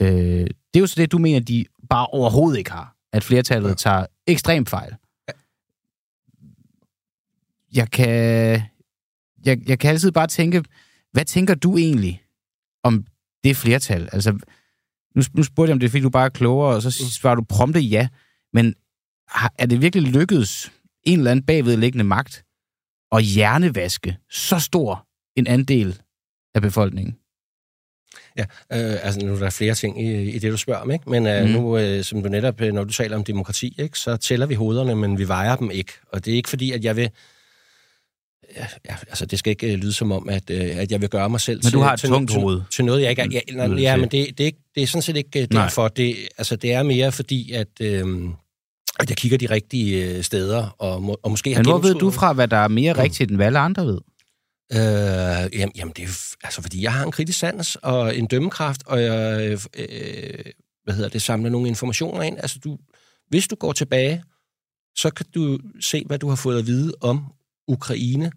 Øh, 0.00 0.46
det 0.74 0.78
er 0.78 0.80
jo 0.80 0.86
så 0.86 0.94
det, 0.96 1.12
du 1.12 1.18
mener, 1.18 1.40
de 1.40 1.64
bare 1.90 2.06
overhovedet 2.06 2.58
ikke 2.58 2.70
har. 2.70 2.96
At 3.12 3.24
flertallet 3.24 3.68
ja. 3.68 3.74
tager 3.74 4.06
ekstremt 4.26 4.70
fejl. 4.70 4.96
Ja. 5.28 5.32
Jeg 7.72 7.90
kan, 7.90 8.62
jeg, 9.44 9.68
jeg 9.68 9.78
kan 9.78 9.90
altid 9.90 10.12
bare 10.12 10.26
tænke, 10.26 10.64
hvad 11.12 11.24
tænker 11.24 11.54
du 11.54 11.76
egentlig 11.76 12.22
om 12.84 13.06
det 13.44 13.56
flertal? 13.56 14.08
Altså, 14.12 14.32
nu, 15.14 15.22
nu 15.34 15.42
spurgte 15.42 15.68
jeg, 15.68 15.74
om 15.74 15.80
det 15.80 15.90
fordi 15.90 16.02
du 16.02 16.10
bare 16.10 16.24
er 16.24 16.28
klogere, 16.28 16.74
og 16.74 16.82
så 16.82 16.88
mm. 16.88 17.10
svarer 17.10 17.34
du 17.34 17.44
prompte 17.48 17.80
ja. 17.80 18.08
Men 18.52 18.74
har, 19.28 19.52
er 19.58 19.66
det 19.66 19.80
virkelig 19.80 20.12
lykkedes 20.12 20.72
en 21.02 21.18
eller 21.18 21.30
anden 21.30 21.46
bagvedliggende 21.46 22.04
magt 22.04 22.44
at 23.12 23.24
hjernevaske 23.24 24.18
så 24.30 24.58
stor 24.58 25.06
en 25.36 25.46
andel 25.46 26.00
af 26.54 26.62
befolkningen? 26.62 27.19
Ja, 28.38 28.42
øh, 28.72 29.06
altså 29.06 29.20
nu 29.20 29.34
er 29.34 29.38
der 29.38 29.50
flere 29.50 29.74
ting 29.74 30.02
i, 30.02 30.30
i 30.30 30.38
det, 30.38 30.52
du 30.52 30.56
spørger 30.56 30.80
om, 30.80 30.90
ikke? 30.90 31.10
Men 31.10 31.26
øh, 31.26 31.44
mm. 31.44 31.50
nu, 31.50 31.78
øh, 31.78 32.04
som 32.04 32.22
du 32.22 32.28
netop, 32.28 32.60
øh, 32.60 32.72
når 32.72 32.84
du 32.84 32.92
taler 32.92 33.16
om 33.16 33.24
demokrati, 33.24 33.74
ikke, 33.78 33.98
så 33.98 34.16
tæller 34.16 34.46
vi 34.46 34.54
hovederne, 34.54 34.94
men 34.94 35.18
vi 35.18 35.28
vejer 35.28 35.56
dem 35.56 35.70
ikke. 35.70 35.92
Og 36.12 36.24
det 36.24 36.32
er 36.32 36.36
ikke 36.36 36.48
fordi, 36.48 36.72
at 36.72 36.84
jeg 36.84 36.96
vil... 36.96 37.10
Ja, 38.56 38.94
altså 39.08 39.26
det 39.26 39.38
skal 39.38 39.50
ikke 39.50 39.72
øh, 39.72 39.78
lyde 39.78 39.92
som 39.92 40.12
om, 40.12 40.28
at, 40.28 40.50
øh, 40.50 40.76
at 40.76 40.92
jeg 40.92 41.00
vil 41.00 41.08
gøre 41.08 41.30
mig 41.30 41.40
selv 41.40 41.58
men 41.58 41.62
til, 41.62 41.72
du 41.72 41.80
har 41.80 41.92
et 41.92 42.00
til, 42.00 42.08
tungt 42.08 42.30
til, 42.30 42.40
hoved. 42.40 42.60
til 42.70 42.84
noget, 42.84 43.02
jeg 43.02 43.10
ikke 43.10 43.22
er... 43.22 43.26
Ja, 43.30 43.66
nej, 43.66 43.80
ja 43.80 43.96
men 43.96 44.08
det, 44.08 44.38
det, 44.38 44.40
er 44.40 44.46
ikke, 44.46 44.62
det 44.74 44.82
er 44.82 44.86
sådan 44.86 45.02
set 45.02 45.16
ikke 45.16 45.40
øh, 45.40 45.48
derfor. 45.52 45.88
Det, 45.88 46.16
altså, 46.38 46.56
det 46.56 46.72
er 46.72 46.82
mere 46.82 47.12
fordi, 47.12 47.52
at... 47.52 47.68
Øh, 47.80 48.06
at 49.00 49.10
jeg 49.10 49.16
kigger 49.16 49.38
de 49.38 49.46
rigtige 49.46 50.22
steder, 50.22 50.76
og, 50.78 51.02
må, 51.02 51.16
og 51.22 51.30
måske 51.30 51.54
har 51.54 51.62
Men 51.62 51.70
hvor 51.70 51.78
ved 51.78 51.94
du 51.94 52.10
fra, 52.10 52.32
hvad 52.32 52.48
der 52.48 52.56
er 52.56 52.68
mere 52.68 52.92
rigtigt, 52.92 53.30
end 53.30 53.36
hvad 53.36 53.46
alle 53.46 53.58
andre 53.58 53.86
ved? 53.86 53.98
Øh, 54.72 55.58
jamen, 55.58 55.72
jamen, 55.76 55.92
det 55.96 56.04
er 56.04 56.36
altså, 56.42 56.62
fordi 56.62 56.82
jeg 56.82 56.92
har 56.92 57.04
en 57.04 57.12
kritisk 57.12 57.38
sans 57.38 57.76
og 57.82 58.16
en 58.16 58.26
dømmekraft, 58.26 58.82
og 58.86 59.02
jeg 59.02 59.58
øh, 59.76 60.44
hvad 60.84 60.94
hedder 60.94 61.08
det, 61.08 61.22
samler 61.22 61.50
nogle 61.50 61.68
informationer 61.68 62.22
ind. 62.22 62.38
Altså, 62.38 62.58
du, 62.58 62.78
hvis 63.28 63.48
du 63.48 63.56
går 63.56 63.72
tilbage, 63.72 64.24
så 64.96 65.10
kan 65.10 65.26
du 65.34 65.58
se, 65.80 66.04
hvad 66.06 66.18
du 66.18 66.28
har 66.28 66.36
fået 66.36 66.58
at 66.58 66.66
vide 66.66 66.92
om 67.00 67.24
Ukraine 67.68 68.32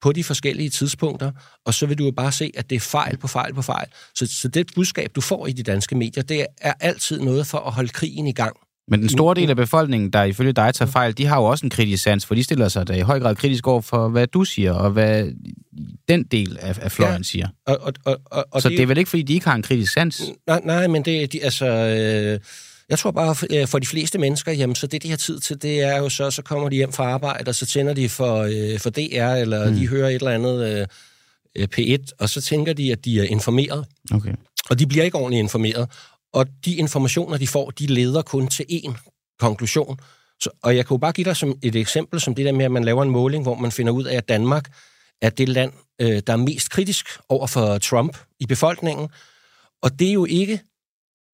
på 0.00 0.12
de 0.12 0.24
forskellige 0.24 0.70
tidspunkter, 0.70 1.32
og 1.64 1.74
så 1.74 1.86
vil 1.86 1.98
du 1.98 2.04
jo 2.04 2.10
bare 2.10 2.32
se, 2.32 2.52
at 2.56 2.70
det 2.70 2.76
er 2.76 2.80
fejl 2.80 3.16
på 3.16 3.28
fejl 3.28 3.54
på 3.54 3.62
fejl. 3.62 3.88
Så, 4.14 4.26
så 4.26 4.48
det 4.48 4.70
budskab, 4.74 5.10
du 5.14 5.20
får 5.20 5.46
i 5.46 5.52
de 5.52 5.62
danske 5.62 5.94
medier, 5.94 6.22
det 6.22 6.46
er 6.58 6.72
altid 6.80 7.20
noget 7.20 7.46
for 7.46 7.58
at 7.58 7.72
holde 7.72 7.88
krigen 7.88 8.26
i 8.26 8.32
gang. 8.32 8.56
Men 8.90 9.00
den 9.00 9.08
store 9.08 9.34
del 9.34 9.50
af 9.50 9.56
befolkningen, 9.56 10.10
der 10.10 10.24
ifølge 10.24 10.52
dig 10.52 10.74
tager 10.74 10.90
fejl, 10.90 11.18
de 11.18 11.26
har 11.26 11.36
jo 11.36 11.44
også 11.44 11.66
en 11.66 11.70
kritisk 11.70 12.02
sans, 12.02 12.26
for 12.26 12.34
de 12.34 12.44
stiller 12.44 12.68
sig 12.68 12.88
da 12.88 12.92
i 12.92 13.00
høj 13.00 13.20
grad 13.20 13.36
kritisk 13.36 13.66
over 13.66 13.80
for, 13.80 14.08
hvad 14.08 14.26
du 14.26 14.44
siger, 14.44 14.72
og 14.72 14.90
hvad 14.90 15.26
den 16.08 16.24
del 16.24 16.56
af, 16.60 16.78
af 16.82 16.92
fløjen 16.92 17.16
ja, 17.16 17.22
siger. 17.22 17.48
Og, 17.66 17.78
og, 17.80 17.92
og, 18.04 18.20
og, 18.24 18.46
og 18.50 18.62
Så 18.62 18.68
det, 18.68 18.76
det 18.76 18.82
er 18.82 18.86
vel 18.86 18.98
ikke, 18.98 19.10
fordi 19.10 19.22
de 19.22 19.34
ikke 19.34 19.46
har 19.46 19.54
en 19.54 19.62
kritisk 19.62 19.92
sans? 19.92 20.22
Nej, 20.46 20.60
nej 20.64 20.86
men 20.86 21.04
det 21.04 21.32
de, 21.32 21.44
altså... 21.44 21.66
Øh, 21.66 22.40
jeg 22.88 22.98
tror 22.98 23.10
bare, 23.10 23.34
for, 23.34 23.46
øh, 23.50 23.68
for 23.68 23.78
de 23.78 23.86
fleste 23.86 24.18
mennesker, 24.18 24.52
jamen, 24.52 24.76
så 24.76 24.86
det, 24.86 25.02
de 25.02 25.10
har 25.10 25.16
tid 25.16 25.40
til, 25.40 25.62
det 25.62 25.82
er 25.82 25.98
jo 25.98 26.08
så, 26.08 26.30
så 26.30 26.42
kommer 26.42 26.68
de 26.68 26.76
hjem 26.76 26.92
fra 26.92 27.04
arbejde, 27.04 27.48
og 27.48 27.54
så 27.54 27.66
tænder 27.66 27.94
de 27.94 28.08
for, 28.08 28.36
øh, 28.42 28.78
for 28.78 28.90
DR, 28.90 29.34
eller 29.34 29.70
mm. 29.70 29.76
de 29.76 29.88
hører 29.88 30.08
et 30.08 30.14
eller 30.14 30.30
andet 30.30 30.88
øh, 31.56 31.68
P1, 31.76 32.06
og 32.18 32.28
så 32.28 32.40
tænker 32.40 32.72
de, 32.72 32.92
at 32.92 33.04
de 33.04 33.20
er 33.20 33.24
informeret. 33.24 33.84
Okay. 34.12 34.32
Og 34.70 34.78
de 34.78 34.86
bliver 34.86 35.04
ikke 35.04 35.16
ordentligt 35.16 35.40
informeret. 35.40 35.88
Og 36.32 36.46
de 36.64 36.74
informationer, 36.76 37.36
de 37.36 37.46
får, 37.46 37.70
de 37.70 37.86
leder 37.86 38.22
kun 38.22 38.48
til 38.48 38.66
én 38.70 39.10
konklusion. 39.38 40.00
Så, 40.40 40.50
og 40.62 40.76
jeg 40.76 40.86
kan 40.86 40.94
jo 40.94 40.98
bare 40.98 41.12
give 41.12 41.24
dig 41.24 41.36
som 41.36 41.58
et 41.62 41.76
eksempel, 41.76 42.20
som 42.20 42.34
det 42.34 42.44
der 42.44 42.52
med, 42.52 42.64
at 42.64 42.70
man 42.70 42.84
laver 42.84 43.02
en 43.02 43.10
måling, 43.10 43.42
hvor 43.42 43.54
man 43.54 43.72
finder 43.72 43.92
ud 43.92 44.04
af, 44.04 44.16
at 44.16 44.28
Danmark 44.28 44.64
er 45.22 45.30
det 45.30 45.48
land, 45.48 45.72
øh, 46.00 46.22
der 46.26 46.32
er 46.32 46.36
mest 46.36 46.70
kritisk 46.70 47.06
over 47.28 47.46
for 47.46 47.78
Trump 47.78 48.18
i 48.40 48.46
befolkningen. 48.46 49.08
Og 49.82 49.98
det 49.98 50.08
er 50.08 50.12
jo 50.12 50.24
ikke 50.24 50.60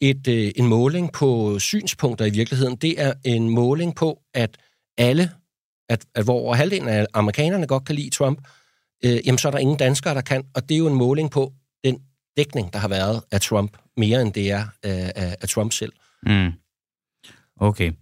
et, 0.01 0.29
øh, 0.29 0.53
en 0.57 0.67
måling 0.67 1.13
på 1.13 1.59
synspunkter 1.59 2.25
i 2.25 2.31
virkeligheden. 2.31 2.77
Det 2.77 3.01
er 3.01 3.13
en 3.25 3.49
måling 3.49 3.97
på, 3.97 4.21
at 4.35 4.57
alle, 4.99 5.31
at, 5.89 6.05
at 6.15 6.25
hvor 6.25 6.35
over 6.35 6.55
halvdelen 6.55 6.89
af 6.89 7.07
amerikanerne 7.15 7.67
godt 7.67 7.85
kan 7.85 7.95
lide 7.95 8.11
Trump, 8.11 8.49
øh, 9.05 9.27
jamen 9.27 9.39
så 9.39 9.49
er 9.49 9.53
der 9.53 9.59
ingen 9.59 9.77
danskere, 9.77 10.15
der 10.15 10.21
kan. 10.21 10.45
Og 10.55 10.69
det 10.69 10.75
er 10.75 10.79
jo 10.79 10.87
en 10.87 10.95
måling 10.95 11.31
på 11.31 11.53
den 11.85 11.99
dækning, 12.37 12.73
der 12.73 12.79
har 12.79 12.89
været 12.89 13.23
af 13.31 13.41
Trump, 13.41 13.77
mere 13.97 14.23
end 14.23 14.33
det 14.33 14.51
er 14.51 14.61
øh, 14.61 15.11
af, 15.17 15.37
af 15.43 15.49
Trump 15.49 15.73
selv. 15.73 15.93
Mm. 16.27 16.53
Okay. 17.57 17.93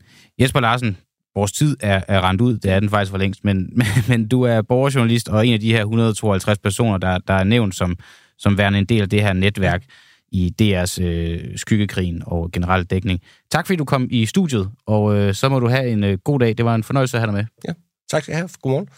Jesper 0.41 0.61
Larsen, 0.61 0.97
vores 1.35 1.53
tid 1.53 1.77
er, 1.81 2.03
er 2.09 2.29
rent 2.29 2.41
ud, 2.41 2.59
det 2.59 2.71
er 2.71 2.81
den 2.81 2.91
faktisk 2.91 3.11
for 3.11 3.19
længst, 3.19 3.45
men, 3.45 3.57
men, 3.77 3.87
men 4.09 4.29
du 4.29 4.43
er 4.43 4.63
borgerjournalist 4.63 5.29
og 5.29 5.47
en 5.47 5.55
af 5.55 5.61
de 5.61 5.73
her 5.73 5.81
152 5.81 6.59
personer, 6.59 6.99
der, 6.99 7.19
der 7.19 7.35
er 7.35 7.45
nævnt 7.45 7.75
som, 7.75 7.97
som 8.39 8.59
værende 8.59 8.79
en 8.79 8.85
del 8.85 9.03
af 9.03 9.09
det 9.09 9.23
her 9.23 9.33
netværk 9.33 9.85
i 10.33 10.55
DR's 10.63 11.03
øh, 11.03 11.59
skyggekrigen 11.59 12.23
og 12.27 12.53
generel 12.53 12.85
dækning. 12.85 13.21
Tak 13.51 13.67
fordi 13.67 13.77
du 13.77 13.85
kom 13.85 14.09
i 14.11 14.27
studiet, 14.27 14.71
og 14.87 15.17
øh, 15.17 15.35
så 15.35 15.49
må 15.49 15.61
du 15.61 15.69
have 15.69 15.89
en 15.89 16.05
øh, 16.05 16.19
god 16.19 16.41
dag. 16.41 16.57
Det 16.57 16.65
var 16.65 16.75
en 16.75 16.83
fornøjelse 16.83 17.17
at 17.17 17.21
have 17.21 17.27
dig 17.27 17.35
med. 17.35 17.45
Ja, 17.69 17.73
tak 18.11 18.23
skal 18.23 18.33
jeg 18.33 18.39
have. 18.39 18.49
Godmorgen. 18.63 18.89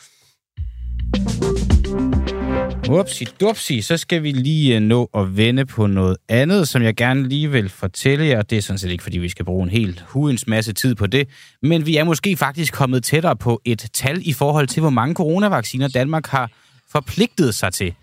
Upsi, 2.90 3.25
dupsi, 3.40 3.81
så 3.81 3.97
skal 3.97 4.23
vi 4.23 4.33
lige 4.33 4.77
øh, 4.77 4.83
nå 4.83 5.11
at 5.14 5.37
vende 5.37 5.66
på 5.66 5.87
noget 5.87 6.16
andet, 6.29 6.68
som 6.68 6.83
jeg 6.83 6.94
gerne 6.97 7.29
lige 7.29 7.51
vil 7.51 7.68
fortælle 7.68 8.27
jer. 8.27 8.42
Det 8.42 8.59
er 8.59 8.62
sådan 8.62 8.79
set 8.79 8.90
ikke, 8.90 9.03
fordi 9.03 9.18
vi 9.18 9.29
skal 9.29 9.44
bruge 9.44 9.62
en 9.62 9.70
helt 9.70 10.01
hudens 10.01 10.47
masse 10.47 10.73
tid 10.73 10.94
på 10.94 11.07
det, 11.07 11.29
men 11.62 11.87
vi 11.87 11.97
er 11.97 12.05
måske 12.05 12.37
faktisk 12.37 12.73
kommet 12.73 13.05
tættere 13.05 13.37
på 13.37 13.61
et 13.64 13.90
tal 13.92 14.20
i 14.25 14.33
forhold 14.33 14.66
til, 14.66 14.81
hvor 14.81 14.90
mange 14.90 15.14
coronavacciner 15.14 15.88
Danmark 15.88 16.27
har 16.27 16.51
forpligtet 16.92 17.55
sig 17.55 17.73
til. 17.73 17.94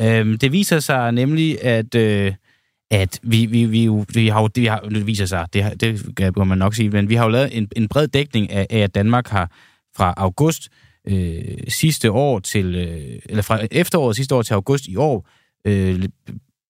Øhm, 0.00 0.38
det 0.38 0.52
viser 0.52 0.80
sig 0.80 1.12
nemlig, 1.12 1.64
at, 1.64 1.94
øh, 1.94 2.32
at 2.90 3.20
vi, 3.22 3.46
vi, 3.46 3.64
vi, 3.64 3.88
vi 4.14 4.28
har 4.28 4.40
jo, 4.40 4.70
har, 4.70 4.80
det 4.80 5.06
viser 5.06 5.26
sig, 5.26 5.46
det, 5.52 5.80
det 5.80 6.16
kan 6.16 6.32
man 6.36 6.58
nok 6.58 6.74
sige, 6.74 6.90
men 6.90 7.08
vi 7.08 7.14
har 7.14 7.24
jo 7.24 7.30
lavet 7.30 7.56
en, 7.56 7.68
en 7.76 7.88
bred 7.88 8.08
dækning 8.08 8.50
af, 8.50 8.66
af, 8.70 8.78
at 8.78 8.94
Danmark 8.94 9.28
har 9.28 9.50
fra 9.96 10.14
august 10.16 10.68
øh, 11.08 11.58
sidste 11.68 12.10
år 12.10 12.38
til, 12.38 12.74
øh, 12.74 13.18
eller 13.28 13.42
fra 13.42 13.66
efteråret 13.70 14.16
sidste 14.16 14.34
år 14.34 14.42
til 14.42 14.54
august 14.54 14.86
i 14.86 14.96
år, 14.96 15.28
øh, 15.64 16.08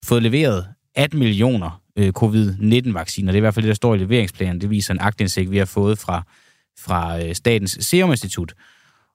fået 0.04 0.22
leveret 0.22 0.66
18 0.94 1.18
millioner 1.18 1.82
øh, 1.96 2.12
covid-19-vacciner. 2.12 3.32
Det 3.32 3.36
er 3.36 3.40
i 3.40 3.40
hvert 3.40 3.54
fald 3.54 3.64
det, 3.64 3.68
der 3.68 3.74
står 3.74 3.94
i 3.94 3.98
leveringsplanen. 3.98 4.60
Det 4.60 4.70
viser 4.70 4.94
en 4.94 5.00
agtindsigt, 5.00 5.50
vi 5.50 5.58
har 5.58 5.64
fået 5.64 5.98
fra, 5.98 6.22
fra 6.78 7.24
øh, 7.24 7.34
Statens 7.34 7.78
Serum 7.80 8.10
Institut. 8.10 8.54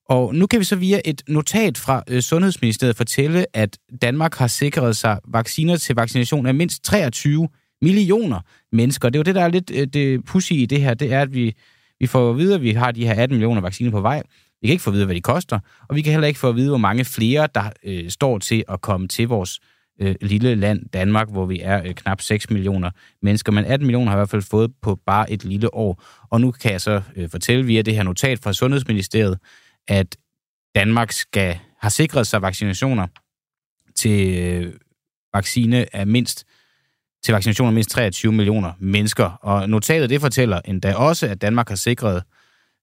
Og 0.10 0.36
nu 0.36 0.48
kan 0.48 0.60
vi 0.60 0.66
så 0.66 0.76
via 0.76 1.02
et 1.06 1.22
notat 1.28 1.78
fra 1.78 2.04
øh, 2.08 2.22
Sundhedsministeriet 2.22 2.96
fortælle, 2.96 3.46
at 3.54 3.78
Danmark 4.02 4.36
har 4.36 4.48
sikret 4.48 4.98
sig 4.98 5.20
vacciner 5.28 5.78
til 5.78 5.96
vaccination 5.96 6.46
af 6.46 6.56
mindst 6.56 6.84
23 6.84 7.48
millioner 7.82 8.40
mennesker. 8.72 9.10
Det 9.10 9.16
er 9.16 9.20
jo 9.20 9.24
det, 9.24 9.36
der 9.36 9.42
er 9.42 9.48
lidt 9.48 9.72
øh, 9.74 9.88
det 9.88 10.26
pussy 10.26 10.52
i 10.52 10.66
det 10.66 10.82
her, 10.82 10.94
det 10.94 11.14
er, 11.14 11.22
at 11.22 11.34
vi, 11.34 11.56
vi 12.00 12.08
får 12.08 12.30
at 12.30 12.38
vide, 12.38 12.56
at 12.56 12.62
vi 12.62 12.72
har 12.72 12.92
de 12.92 13.06
her 13.06 13.14
18 13.14 13.36
millioner 13.36 13.62
vacciner 13.62 13.92
på 13.92 14.02
vej. 14.02 14.24
Vi 14.66 14.68
kan 14.68 14.74
ikke 14.74 14.84
få 14.84 14.90
at 14.90 14.94
vide, 14.94 15.06
hvad 15.06 15.16
de 15.16 15.22
koster, 15.22 15.60
og 15.90 15.96
vi 15.96 16.02
kan 16.02 16.12
heller 16.12 16.28
ikke 16.28 16.40
få 16.40 16.50
at 16.50 16.56
vide, 16.56 16.70
hvor 16.70 16.78
mange 16.78 17.06
flere, 17.06 17.48
der 17.56 17.64
øh, 17.84 18.10
står 18.10 18.38
til 18.38 18.64
at 18.68 18.82
komme 18.82 19.08
til 19.08 19.28
vores 19.28 19.60
øh, 20.02 20.16
lille 20.22 20.56
land 20.56 20.90
Danmark, 20.90 21.30
hvor 21.30 21.46
vi 21.46 21.60
er 21.64 21.84
øh, 21.86 21.94
knap 21.94 22.22
6 22.22 22.50
millioner 22.50 22.92
mennesker. 23.22 23.52
Men 23.52 23.66
18 23.66 23.86
millioner 23.86 24.12
har 24.12 24.18
i 24.18 24.20
hvert 24.20 24.30
fald 24.30 24.42
fået 24.42 24.72
på 24.82 25.00
bare 25.06 25.32
et 25.32 25.44
lille 25.44 25.74
år. 25.74 26.04
Og 26.30 26.42
nu 26.42 26.52
kan 26.52 26.72
jeg 26.72 26.82
så 26.82 27.02
øh, 27.16 27.30
fortælle 27.30 27.66
via 27.66 27.82
det 27.82 27.96
her 27.96 28.04
notat 28.04 28.40
fra 28.40 28.54
Sundhedsministeriet, 28.54 29.38
at 29.88 30.18
Danmark 30.76 31.12
skal 31.12 31.60
har 31.82 31.90
sikret 31.90 32.28
sig 32.28 32.42
vaccinationer 32.42 33.08
til 33.96 34.38
øh, 34.38 34.74
vaccine 35.34 35.96
af 35.96 36.08
mindst 36.08 36.46
til 37.24 37.34
vaccination 37.34 37.68
af 37.68 37.74
mindst 37.74 37.90
23 37.90 38.32
millioner 38.32 38.72
mennesker. 38.80 39.26
Og 39.26 39.70
notatet 39.70 40.10
det 40.10 40.22
fortæller 40.22 40.62
endda 40.66 40.96
også, 40.96 41.28
at 41.28 41.42
Danmark 41.42 41.70
har 41.70 41.76
sikret 41.76 42.24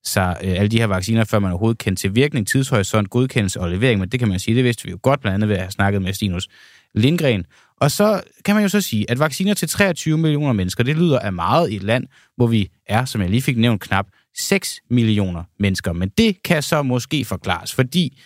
sig 0.04 0.36
øh, 0.44 0.50
alle 0.50 0.68
de 0.68 0.78
her 0.78 0.86
vacciner, 0.86 1.24
før 1.24 1.38
man 1.38 1.50
overhovedet 1.50 1.78
kendte 1.78 2.02
til 2.02 2.14
virkning, 2.14 2.46
tidshorisont, 2.46 3.10
godkendelse 3.10 3.60
og 3.60 3.70
levering. 3.70 4.00
Men 4.00 4.08
det 4.08 4.20
kan 4.20 4.28
man 4.28 4.38
sige, 4.38 4.56
det 4.56 4.64
vidste 4.64 4.84
vi 4.84 4.90
jo 4.90 4.98
godt, 5.02 5.20
blandt 5.20 5.34
andet 5.34 5.48
ved 5.48 5.56
at 5.56 5.62
have 5.62 5.70
snakket 5.70 6.02
med 6.02 6.12
Stinus 6.12 6.48
Lindgren. 6.94 7.46
Og 7.80 7.90
så 7.90 8.22
kan 8.44 8.54
man 8.54 8.62
jo 8.62 8.68
så 8.68 8.80
sige, 8.80 9.10
at 9.10 9.18
vacciner 9.18 9.54
til 9.54 9.68
23 9.68 10.18
millioner 10.18 10.52
mennesker, 10.52 10.84
det 10.84 10.96
lyder 10.96 11.18
af 11.18 11.32
meget 11.32 11.70
i 11.70 11.76
et 11.76 11.82
land, 11.82 12.06
hvor 12.36 12.46
vi 12.46 12.70
er, 12.86 13.04
som 13.04 13.20
jeg 13.20 13.30
lige 13.30 13.42
fik 13.42 13.58
nævnt, 13.58 13.80
knap 13.80 14.06
6 14.36 14.80
millioner 14.90 15.44
mennesker. 15.58 15.92
Men 15.92 16.08
det 16.08 16.42
kan 16.42 16.62
så 16.62 16.82
måske 16.82 17.24
forklares, 17.24 17.74
fordi 17.74 18.20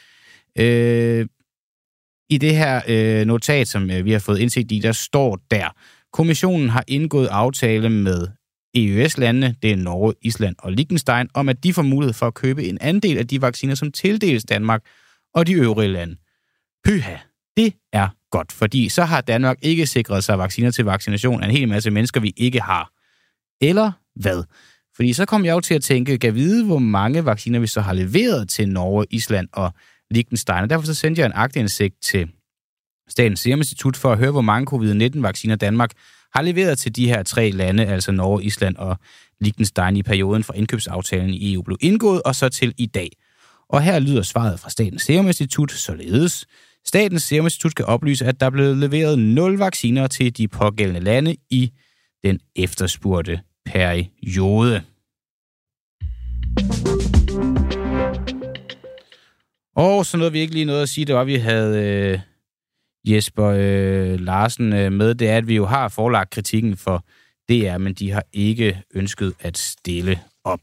øh, 0.59 1.27
i 2.31 2.39
det 2.39 2.57
her 2.57 2.81
øh, 2.89 3.27
notat, 3.27 3.69
som 3.69 3.91
øh, 3.91 4.05
vi 4.05 4.13
har 4.13 4.19
fået 4.19 4.39
indsigt 4.39 4.73
i, 4.73 4.79
der 4.79 4.93
står 4.93 5.39
der, 5.51 5.69
kommissionen 6.13 6.69
har 6.69 6.85
indgået 6.89 7.27
aftale 7.27 7.91
med 7.91 8.27
EØS-landene, 8.77 9.55
det 9.63 9.73
er 9.73 9.77
Norge, 9.77 10.15
Island 10.23 10.57
og 10.59 10.73
Liechtenstein, 10.73 11.29
om 11.35 11.49
at 11.49 11.65
de 11.65 11.73
får 11.73 11.83
mulighed 11.83 12.15
for 12.15 12.27
at 12.27 12.35
købe 12.35 12.65
en 12.65 12.79
andel 12.81 13.19
af 13.19 13.27
de 13.27 13.43
vacciner, 13.43 13.75
som 13.75 13.93
tildeles 13.93 14.45
Danmark 14.45 14.83
og 15.35 15.47
de 15.47 15.53
øvrige 15.53 15.89
lande. 15.89 16.17
Pyha, 16.85 17.17
det 17.57 17.75
er 17.93 18.09
godt, 18.31 18.53
fordi 18.53 18.89
så 18.89 19.05
har 19.05 19.21
Danmark 19.21 19.57
ikke 19.63 19.87
sikret 19.87 20.25
sig 20.25 20.39
vacciner 20.39 20.71
til 20.71 20.85
vaccination 20.85 21.43
af 21.43 21.49
en 21.49 21.57
hel 21.57 21.69
masse 21.69 21.91
mennesker, 21.91 22.21
vi 22.21 22.33
ikke 22.37 22.61
har. 22.61 22.91
Eller 23.61 23.93
hvad? 24.17 24.45
Fordi 24.97 25.13
så 25.13 25.25
kom 25.25 25.45
jeg 25.45 25.53
jo 25.53 25.61
til 25.61 25.75
at 25.75 25.83
tænke, 25.83 26.19
kan 26.19 26.35
vide, 26.35 26.65
hvor 26.65 26.79
mange 26.79 27.25
vacciner 27.25 27.59
vi 27.59 27.67
så 27.67 27.81
har 27.81 27.93
leveret 27.93 28.49
til 28.49 28.69
Norge, 28.69 29.07
Island 29.11 29.49
og 29.53 29.73
Liechtenstein. 30.11 30.63
Og 30.63 30.71
derfor 30.71 30.87
så 30.87 30.95
sendte 30.95 31.21
jeg 31.21 31.27
en 31.27 31.33
aktindsigt 31.35 31.95
til 32.03 32.31
Statens 33.09 33.41
Serum 33.41 33.61
Institut 33.61 33.97
for 33.97 34.13
at 34.13 34.19
høre, 34.19 34.31
hvor 34.31 34.41
mange 34.41 34.67
covid-19-vacciner 34.67 35.57
Danmark 35.57 35.91
har 36.35 36.43
leveret 36.43 36.79
til 36.79 36.97
de 36.97 37.09
her 37.09 37.23
tre 37.23 37.51
lande, 37.51 37.87
altså 37.87 38.13
Norge, 38.13 38.45
Island 38.45 38.77
og 38.77 38.97
Liechtenstein 39.41 39.97
i 39.97 40.03
perioden 40.03 40.45
fra 40.45 40.55
indkøbsaftalen 40.55 41.35
i 41.35 41.55
EU 41.55 41.63
blev 41.63 41.79
indgået, 41.81 42.23
og 42.23 42.35
så 42.35 42.49
til 42.49 42.75
i 42.79 42.87
dag. 42.87 43.11
Og 43.69 43.83
her 43.83 43.99
lyder 43.99 44.23
svaret 44.23 44.61
fra 44.61 44.71
Statens 44.71 45.03
Serum 45.03 45.27
Institut 45.27 45.73
således. 45.73 46.47
Statens 46.85 47.23
Serum 47.23 47.47
Institut 47.47 47.75
kan 47.75 47.85
oplyse, 47.85 48.25
at 48.25 48.41
der 48.41 48.47
er 48.47 48.51
blevet 48.51 48.77
leveret 48.77 49.19
0 49.19 49.59
vacciner 49.59 50.07
til 50.07 50.37
de 50.37 50.49
pågældende 50.49 51.01
lande 51.01 51.37
i 51.51 51.73
den 52.25 52.41
efterspurgte 52.57 53.41
periode. 53.65 54.83
Og 59.77 60.07
så 60.07 60.17
noget, 60.17 60.33
vi 60.33 60.39
ikke 60.39 60.55
lige 60.55 60.65
nåede 60.65 60.83
at 60.83 60.89
sige, 60.89 61.05
det 61.05 61.15
var, 61.15 61.21
at 61.21 61.27
vi 61.27 61.37
havde 61.37 61.83
øh, 61.83 62.19
Jesper 63.07 63.47
øh, 63.47 64.21
Larsen 64.21 64.73
øh, 64.73 64.93
med, 64.93 65.15
det 65.15 65.29
er, 65.29 65.37
at 65.37 65.49
vi 65.49 65.57
jo 65.57 65.67
har 65.67 65.89
forlagt 65.89 66.31
kritikken 66.31 66.77
for 66.77 67.05
DR, 67.49 67.79
men 67.79 67.95
de 67.95 68.11
har 68.11 68.25
ikke 68.33 68.83
ønsket 68.95 69.35
at 69.41 69.59
stille 69.59 70.21
op. 70.45 70.61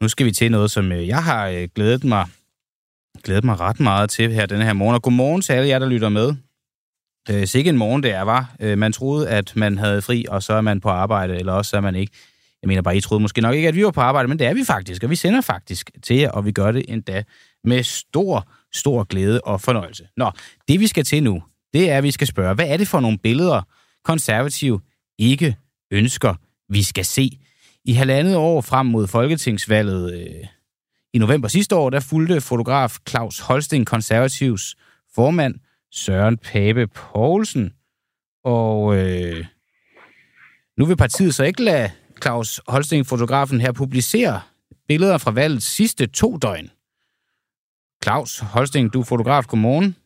Nu 0.00 0.08
skal 0.08 0.26
vi 0.26 0.32
til 0.32 0.50
noget, 0.50 0.70
som 0.70 0.92
øh, 0.92 1.08
jeg 1.08 1.24
har 1.24 1.48
øh, 1.48 1.68
glædet 1.74 2.04
mig 2.04 2.26
glædet 3.24 3.44
mig 3.44 3.60
ret 3.60 3.80
meget 3.80 4.10
til 4.10 4.32
her 4.32 4.46
denne 4.46 4.64
her 4.64 4.72
morgen. 4.72 4.94
Og 4.94 5.02
godmorgen 5.02 5.42
til 5.42 5.52
alle 5.52 5.68
jer, 5.68 5.78
der 5.78 5.88
lytter 5.88 6.08
med. 6.08 6.34
Øh, 7.30 7.46
sikke 7.46 7.70
en 7.70 7.76
morgen 7.76 8.02
det 8.02 8.10
er, 8.10 8.22
var. 8.22 8.54
Øh, 8.60 8.78
man 8.78 8.92
troede, 8.92 9.28
at 9.28 9.56
man 9.56 9.78
havde 9.78 10.02
fri, 10.02 10.24
og 10.28 10.42
så 10.42 10.52
er 10.52 10.60
man 10.60 10.80
på 10.80 10.88
arbejde, 10.88 11.36
eller 11.36 11.52
også 11.52 11.76
er 11.76 11.80
man 11.80 11.94
ikke. 11.94 12.12
Jeg 12.62 12.68
mener 12.68 12.82
bare, 12.82 12.96
I 12.96 13.00
troede 13.00 13.22
måske 13.22 13.40
nok 13.40 13.54
ikke, 13.54 13.68
at 13.68 13.74
vi 13.74 13.84
var 13.84 13.90
på 13.90 14.00
arbejde, 14.00 14.28
men 14.28 14.38
det 14.38 14.46
er 14.46 14.54
vi 14.54 14.64
faktisk, 14.64 15.04
og 15.04 15.10
vi 15.10 15.16
sender 15.16 15.40
faktisk 15.40 15.90
til 16.02 16.16
jer, 16.16 16.30
og 16.30 16.44
vi 16.44 16.52
gør 16.52 16.72
det 16.72 16.84
endda 16.88 17.22
med 17.66 17.82
stor, 17.82 18.48
stor 18.72 19.04
glæde 19.04 19.40
og 19.40 19.60
fornøjelse. 19.60 20.08
Nå, 20.16 20.30
det 20.68 20.80
vi 20.80 20.86
skal 20.86 21.04
til 21.04 21.22
nu, 21.22 21.42
det 21.72 21.90
er, 21.90 21.98
at 21.98 22.04
vi 22.04 22.10
skal 22.10 22.26
spørge, 22.26 22.54
hvad 22.54 22.68
er 22.68 22.76
det 22.76 22.88
for 22.88 23.00
nogle 23.00 23.18
billeder, 23.18 23.62
konservativ 24.04 24.80
ikke 25.18 25.56
ønsker, 25.90 26.34
vi 26.68 26.82
skal 26.82 27.04
se? 27.04 27.38
I 27.84 27.92
halvandet 27.92 28.36
år 28.36 28.60
frem 28.60 28.86
mod 28.86 29.06
folketingsvalget 29.06 30.14
øh, 30.14 30.46
i 31.14 31.18
november 31.18 31.48
sidste 31.48 31.76
år, 31.76 31.90
der 31.90 32.00
fulgte 32.00 32.40
fotograf 32.40 32.96
Claus 33.08 33.40
Holsting, 33.40 33.86
konservativs 33.86 34.76
formand, 35.14 35.54
Søren 35.92 36.38
Pape 36.38 36.86
Poulsen. 36.86 37.72
Og 38.44 38.96
øh, 38.96 39.44
nu 40.78 40.84
vil 40.84 40.96
partiet 40.96 41.34
så 41.34 41.44
ikke 41.44 41.62
lade 41.62 41.90
Claus 42.22 42.60
Holsting, 42.68 43.06
fotografen 43.06 43.60
her, 43.60 43.72
publicere 43.72 44.40
billeder 44.88 45.18
fra 45.18 45.30
valgets 45.30 45.66
sidste 45.66 46.06
to 46.06 46.36
døgn. 46.36 46.70
Claus 48.06 48.40
Holsting, 48.54 48.92
du 48.92 49.00
er 49.00 49.08
fotograf. 49.08 49.44
Godmorgen. 49.50 49.96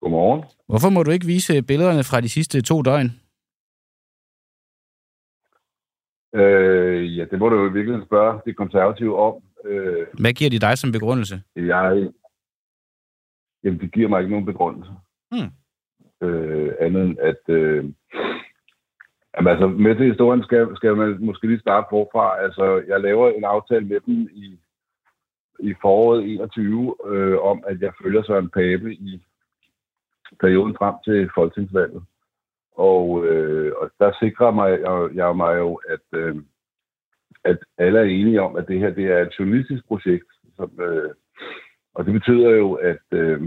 Godmorgen. 0.00 0.44
Hvorfor 0.68 0.90
må 0.90 1.02
du 1.02 1.10
ikke 1.10 1.26
vise 1.26 1.62
billederne 1.62 2.04
fra 2.04 2.20
de 2.20 2.28
sidste 2.28 2.62
to 2.62 2.82
døgn? 2.82 3.08
Øh, 6.40 7.16
ja, 7.16 7.24
det 7.30 7.38
må 7.38 7.48
du 7.48 7.56
jo 7.56 7.70
i 7.70 7.72
virkeligheden 7.72 8.06
spørge 8.06 8.40
de 8.46 8.54
konservative 8.54 9.18
om. 9.18 9.34
Øh, 9.64 10.06
Hvad 10.20 10.32
giver 10.32 10.50
de 10.50 10.58
dig 10.58 10.78
som 10.78 10.92
begrundelse? 10.92 11.42
Jeg, 11.56 12.10
jamen, 13.64 13.80
det 13.80 13.92
giver 13.92 14.08
mig 14.08 14.20
ikke 14.20 14.30
nogen 14.30 14.46
begrundelse. 14.52 14.92
Hmm. 15.30 15.50
Øh, 16.22 16.72
andet 16.80 17.02
end 17.04 17.18
at... 17.18 17.42
Øh, 17.48 17.84
jamen, 19.34 19.50
altså, 19.52 19.66
med 19.66 19.96
til 19.96 20.10
historien 20.12 20.42
skal, 20.42 20.76
skal 20.76 20.96
man 20.96 21.24
måske 21.24 21.46
lige 21.46 21.60
starte 21.60 21.86
forfra. 21.90 22.42
Altså, 22.44 22.84
jeg 22.88 23.00
laver 23.00 23.30
en 23.30 23.44
aftale 23.44 23.86
med 23.86 24.00
dem 24.00 24.28
i 24.32 24.58
i 25.60 25.74
foråret 25.80 26.24
21 26.24 26.96
øh, 27.06 27.38
om, 27.38 27.64
at 27.66 27.80
jeg 27.80 27.92
følger 28.02 28.22
Søren 28.22 28.50
Pape 28.50 28.94
i 28.94 29.22
perioden 30.40 30.76
frem 30.78 30.94
til 31.04 31.30
folketingsvalget. 31.34 32.02
Og, 32.72 33.26
øh, 33.26 33.72
og 33.76 33.90
der 33.98 34.12
sikrer 34.22 34.50
mig, 34.50 34.70
jeg, 34.70 35.10
jeg 35.14 35.36
mig 35.36 35.58
jo, 35.58 35.80
at, 35.88 36.18
øh, 36.18 36.36
at 37.44 37.58
alle 37.78 37.98
er 37.98 38.04
enige 38.04 38.42
om, 38.42 38.56
at 38.56 38.68
det 38.68 38.78
her 38.78 38.90
det 38.90 39.04
er 39.04 39.18
et 39.18 39.38
journalistisk 39.38 39.86
projekt. 39.88 40.26
Som, 40.56 40.80
øh, 40.80 41.10
og 41.94 42.04
det 42.04 42.12
betyder 42.12 42.50
jo, 42.50 42.72
at, 42.72 43.06
øh, 43.12 43.42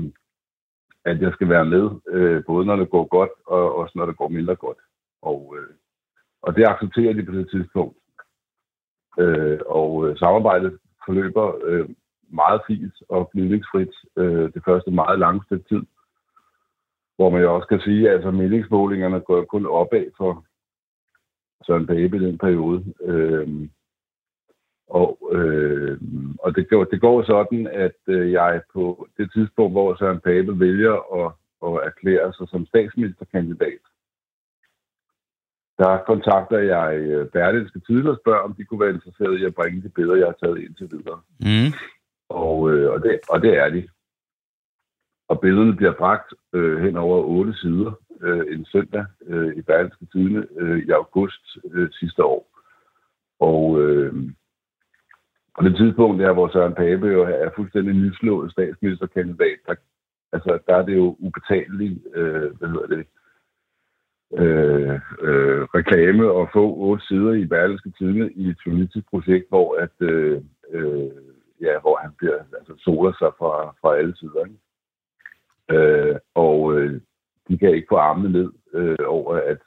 at 1.05 1.21
jeg 1.21 1.33
skal 1.33 1.49
være 1.49 1.65
med, 1.65 1.89
øh, 2.09 2.43
både 2.45 2.65
når 2.65 2.75
det 2.75 2.89
går 2.89 3.05
godt, 3.07 3.31
og 3.47 3.75
også 3.75 3.93
når 3.95 4.05
det 4.05 4.17
går 4.17 4.27
mindre 4.27 4.55
godt. 4.55 4.77
Og, 5.21 5.55
øh, 5.57 5.73
og 6.41 6.55
det 6.55 6.67
accepterer 6.67 7.13
de 7.13 7.25
på 7.25 7.31
det 7.31 7.49
tidspunkt. 7.49 7.97
Øh, 9.19 9.59
og 9.65 10.07
øh, 10.07 10.17
samarbejdet 10.17 10.79
forløber 11.05 11.53
øh, 11.63 11.89
meget 12.29 12.61
fint 12.67 12.93
og 13.09 13.29
gnidningsfrit 13.33 13.93
øh, 14.17 14.53
det 14.53 14.61
første 14.65 14.91
meget 14.91 15.19
lange 15.19 15.43
stykke 15.45 15.65
tid. 15.69 15.83
Hvor 17.15 17.29
man 17.29 17.41
jo 17.41 17.55
også 17.55 17.67
kan 17.67 17.79
sige, 17.79 18.09
at 18.09 18.15
altså, 18.15 18.31
meningsmålingerne 18.31 19.19
går 19.19 19.45
kun 19.45 19.65
opad 19.65 20.05
for 20.17 20.45
Søren 21.65 21.87
Pape 21.87 22.17
i 22.17 22.25
den 22.25 22.37
periode. 22.37 22.93
Øh, 23.01 23.69
Og, 24.87 25.17
øh, 25.31 25.97
og 26.39 26.55
det, 26.55 26.69
går, 26.69 26.83
det 26.83 27.01
går 27.01 27.23
sådan, 27.23 27.67
at 27.67 27.99
øh, 28.07 28.31
jeg 28.31 28.61
på 28.73 29.07
det 29.17 29.31
tidspunkt, 29.33 29.73
hvor 29.73 29.95
Søren 29.95 30.19
Pape 30.19 30.59
vælger 30.59 30.95
at, 31.21 31.31
at 31.67 31.87
erklære 31.87 32.33
sig 32.33 32.47
som 32.49 32.65
statsministerkandidat, 32.65 33.83
der 35.77 35.97
kontakter 35.97 36.59
jeg 36.59 36.97
øh, 36.97 37.27
Berlingske 37.29 37.79
Tidligere 37.79 38.15
og 38.15 38.19
spørger, 38.23 38.39
om 38.39 38.53
de 38.53 38.65
kunne 38.65 38.79
være 38.79 38.93
interesseret 38.93 39.39
i 39.39 39.45
at 39.45 39.55
bringe 39.55 39.81
de 39.81 39.89
billeder, 39.89 40.15
jeg 40.15 40.27
har 40.27 40.37
taget 40.43 40.61
indtil 40.61 40.91
videre. 40.91 41.21
Mm. 41.39 41.71
Og, 42.29 42.71
øh, 42.71 42.91
og, 42.93 43.03
det, 43.03 43.19
og 43.29 43.41
det 43.41 43.57
er 43.57 43.69
de. 43.69 43.87
Og 45.27 45.39
billederne 45.39 45.75
bliver 45.75 45.93
bragt 45.93 46.33
øh, 46.53 46.83
hen 46.83 46.97
over 46.97 47.23
otte 47.23 47.53
sider 47.53 47.91
øh, 48.21 48.45
en 48.53 48.65
søndag 48.65 49.05
øh, 49.27 49.55
i 49.55 49.61
Berlingske 49.61 50.05
Tidene 50.05 50.47
øh, 50.59 50.79
i 50.87 50.89
august 50.91 51.57
øh, 51.71 51.89
sidste 51.91 52.23
år. 52.23 52.47
Og 53.39 53.81
øh, 53.81 54.13
på 55.57 55.63
det 55.63 55.75
tidspunkt 55.75 56.21
der, 56.21 56.33
hvor 56.33 56.47
Søren 56.47 56.73
Pape 56.73 57.07
jo 57.07 57.21
er 57.23 57.49
fuldstændig 57.55 57.93
nyslået 57.93 58.51
statsministerkandidat, 58.51 59.57
der, 59.67 59.75
altså, 60.31 60.59
der 60.67 60.75
er 60.75 60.85
det 60.85 60.95
jo 60.95 61.15
ubetaleligt, 61.19 61.99
øh, 62.15 62.57
hvad 62.57 62.69
hedder 62.69 62.87
det, 62.87 63.07
øh, 64.37 64.99
øh, 65.21 65.61
reklame 65.77 66.31
og 66.31 66.49
få 66.53 66.73
otte 66.73 67.05
sider 67.05 67.33
i 67.33 67.45
Berlingske 67.45 67.91
Tidene 67.97 68.31
i 68.31 68.49
et 68.49 68.57
journalistisk 68.65 69.09
projekt, 69.09 69.49
hvor 69.49 69.75
at 69.75 70.07
øh, 70.09 70.41
øh, 70.71 71.11
ja, 71.61 71.79
hvor 71.81 71.99
han 72.01 72.11
bliver, 72.17 72.39
altså, 72.57 72.73
soler 72.77 73.11
sig 73.11 73.31
fra, 73.39 73.75
fra 73.81 73.97
alle 73.97 74.17
sider. 74.17 74.45
Ikke? 74.45 74.59
Øh, 75.69 76.15
og 76.35 76.77
øh, 76.77 77.01
de 77.47 77.57
kan 77.57 77.75
ikke 77.75 77.87
få 77.89 77.95
armene 77.95 78.31
ned 78.31 78.51
øh, 78.73 79.05
over, 79.07 79.35
at, 79.35 79.61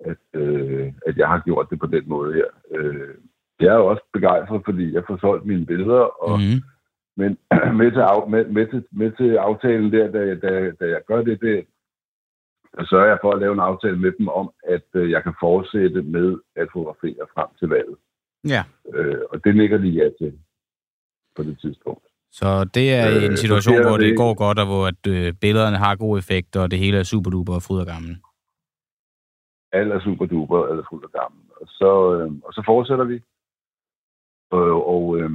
at, 0.00 0.40
øh, 0.40 0.92
at 1.06 1.16
jeg 1.16 1.28
har 1.28 1.42
gjort 1.44 1.70
det 1.70 1.78
på 1.78 1.86
den 1.86 2.04
måde 2.06 2.34
her. 2.34 2.46
Øh, 2.70 3.14
jeg 3.60 3.74
er 3.74 3.78
også 3.78 4.02
begejstret, 4.12 4.62
fordi 4.64 4.94
jeg 4.94 5.02
får 5.06 5.16
solgt 5.20 5.46
mine 5.46 5.66
billeder, 5.66 6.00
og, 6.28 6.38
mm. 6.38 6.60
men 7.16 7.38
med 7.80 7.90
til, 7.90 8.00
af, 8.00 8.30
med, 8.30 8.44
med, 8.44 8.66
til, 8.66 8.84
med 8.92 9.12
til 9.12 9.36
aftalen 9.36 9.92
der, 9.92 10.10
da, 10.10 10.34
da, 10.34 10.72
da 10.80 10.86
jeg 10.88 11.00
gør 11.06 11.22
det, 11.22 11.40
det 11.40 11.66
der 12.76 12.84
sørger 12.86 13.08
jeg 13.08 13.18
for 13.22 13.32
at 13.32 13.40
lave 13.40 13.52
en 13.52 13.60
aftale 13.70 13.98
med 13.98 14.12
dem 14.18 14.28
om, 14.28 14.52
at 14.68 14.88
øh, 14.94 15.10
jeg 15.10 15.22
kan 15.22 15.34
fortsætte 15.40 16.02
med 16.02 16.38
at 16.56 16.68
fotografere 16.72 17.26
frem 17.34 17.48
til 17.58 17.68
valget. 17.68 17.96
Ja. 18.44 18.62
Øh, 18.94 19.20
og 19.30 19.44
det 19.44 19.54
ligger 19.56 19.78
de 19.78 19.88
ja 19.88 20.08
til 20.20 20.38
på 21.36 21.42
det 21.42 21.58
tidspunkt. 21.60 22.06
Så 22.30 22.70
det 22.74 22.94
er 22.94 23.16
øh, 23.16 23.24
en 23.24 23.36
situation, 23.36 23.82
hvor 23.86 23.96
det, 23.96 24.08
det 24.08 24.16
går 24.16 24.34
godt, 24.34 24.58
og 24.58 24.66
hvor 24.66 24.86
at, 24.86 25.06
øh, 25.08 25.34
billederne 25.40 25.76
har 25.76 25.96
god 25.96 26.18
effekt, 26.18 26.56
og 26.56 26.70
det 26.70 26.78
hele 26.78 26.98
er 26.98 27.02
super 27.02 27.30
duper 27.30 27.54
og 27.54 27.62
fryd 27.62 27.80
og 27.80 27.86
gammel. 27.86 28.16
Alt 29.72 29.92
er 29.92 30.00
super 30.00 30.26
duper, 30.26 30.66
alt 30.66 30.78
er 30.78 30.84
fryd 30.90 31.04
og 31.04 31.12
gammel. 31.20 31.42
Og 31.60 31.66
så, 31.68 31.92
øh, 32.14 32.32
og 32.44 32.52
så 32.52 32.62
fortsætter 32.66 33.04
vi. 33.04 33.20
Og, 34.50 34.88
og 34.94 35.18
øh, 35.18 35.30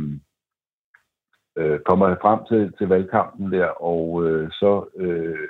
øh, 1.57 1.79
kommer 1.79 2.15
frem 2.21 2.39
til, 2.49 2.73
til 2.77 2.87
valgkampen 2.87 3.51
der, 3.51 3.67
og 3.67 4.25
øh, 4.25 4.51
så 4.51 4.89
øh, 4.95 5.49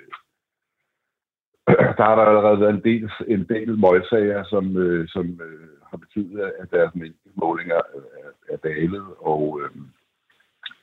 der 1.68 2.04
har 2.04 2.16
der 2.16 2.24
allerede 2.24 2.60
været 2.60 2.76
en 2.76 2.84
del, 2.84 3.12
en 3.28 3.44
del 3.50 3.80
møgsager, 3.80 4.44
som, 4.44 4.78
øh, 4.78 5.08
som 5.08 5.42
øh, 5.42 5.68
har 5.90 5.98
betydet, 5.98 6.52
at 6.60 6.72
deres 6.72 6.94
målinger 7.36 7.76
er, 7.76 8.54
er 8.54 8.58
dalet, 8.58 9.06
og 9.18 9.62
øh, 9.62 9.70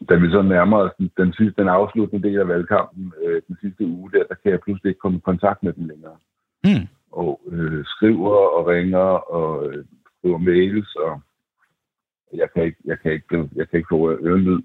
da 0.09 0.15
vi 0.15 0.31
så 0.31 0.43
nærmer 0.43 0.79
os 0.79 0.93
den, 0.99 1.11
den, 1.17 1.33
sidste, 1.33 1.61
den 1.61 1.69
afsluttende 1.69 2.29
del 2.29 2.39
af 2.39 2.49
valgkampen 2.49 3.13
øh, 3.23 3.43
den 3.49 3.57
sidste 3.61 3.87
uge, 3.87 4.11
der, 4.13 4.25
der 4.25 4.35
kan 4.35 4.53
jeg 4.53 4.61
pludselig 4.61 4.91
ikke 4.91 5.01
komme 5.01 5.19
i 5.19 5.29
kontakt 5.31 5.63
med 5.63 5.73
dem 5.73 5.89
længere. 5.89 6.17
Mm. 6.65 6.87
Og 7.13 7.41
øh, 7.51 7.85
skriver 7.85 8.37
og 8.57 8.67
ringer 8.67 9.09
og 9.37 9.73
øh, 9.73 9.85
skriver 10.19 10.39
mails, 10.39 10.95
og 10.95 11.21
jeg 12.35 12.49
kan 12.55 12.63
ikke, 12.65 12.79
jeg 12.85 12.99
kan 13.01 13.13
ikke, 13.13 13.49
jeg 13.55 13.69
kan 13.69 13.77
ikke 13.77 13.93
få 13.93 14.11
ørenlyd. 14.11 14.63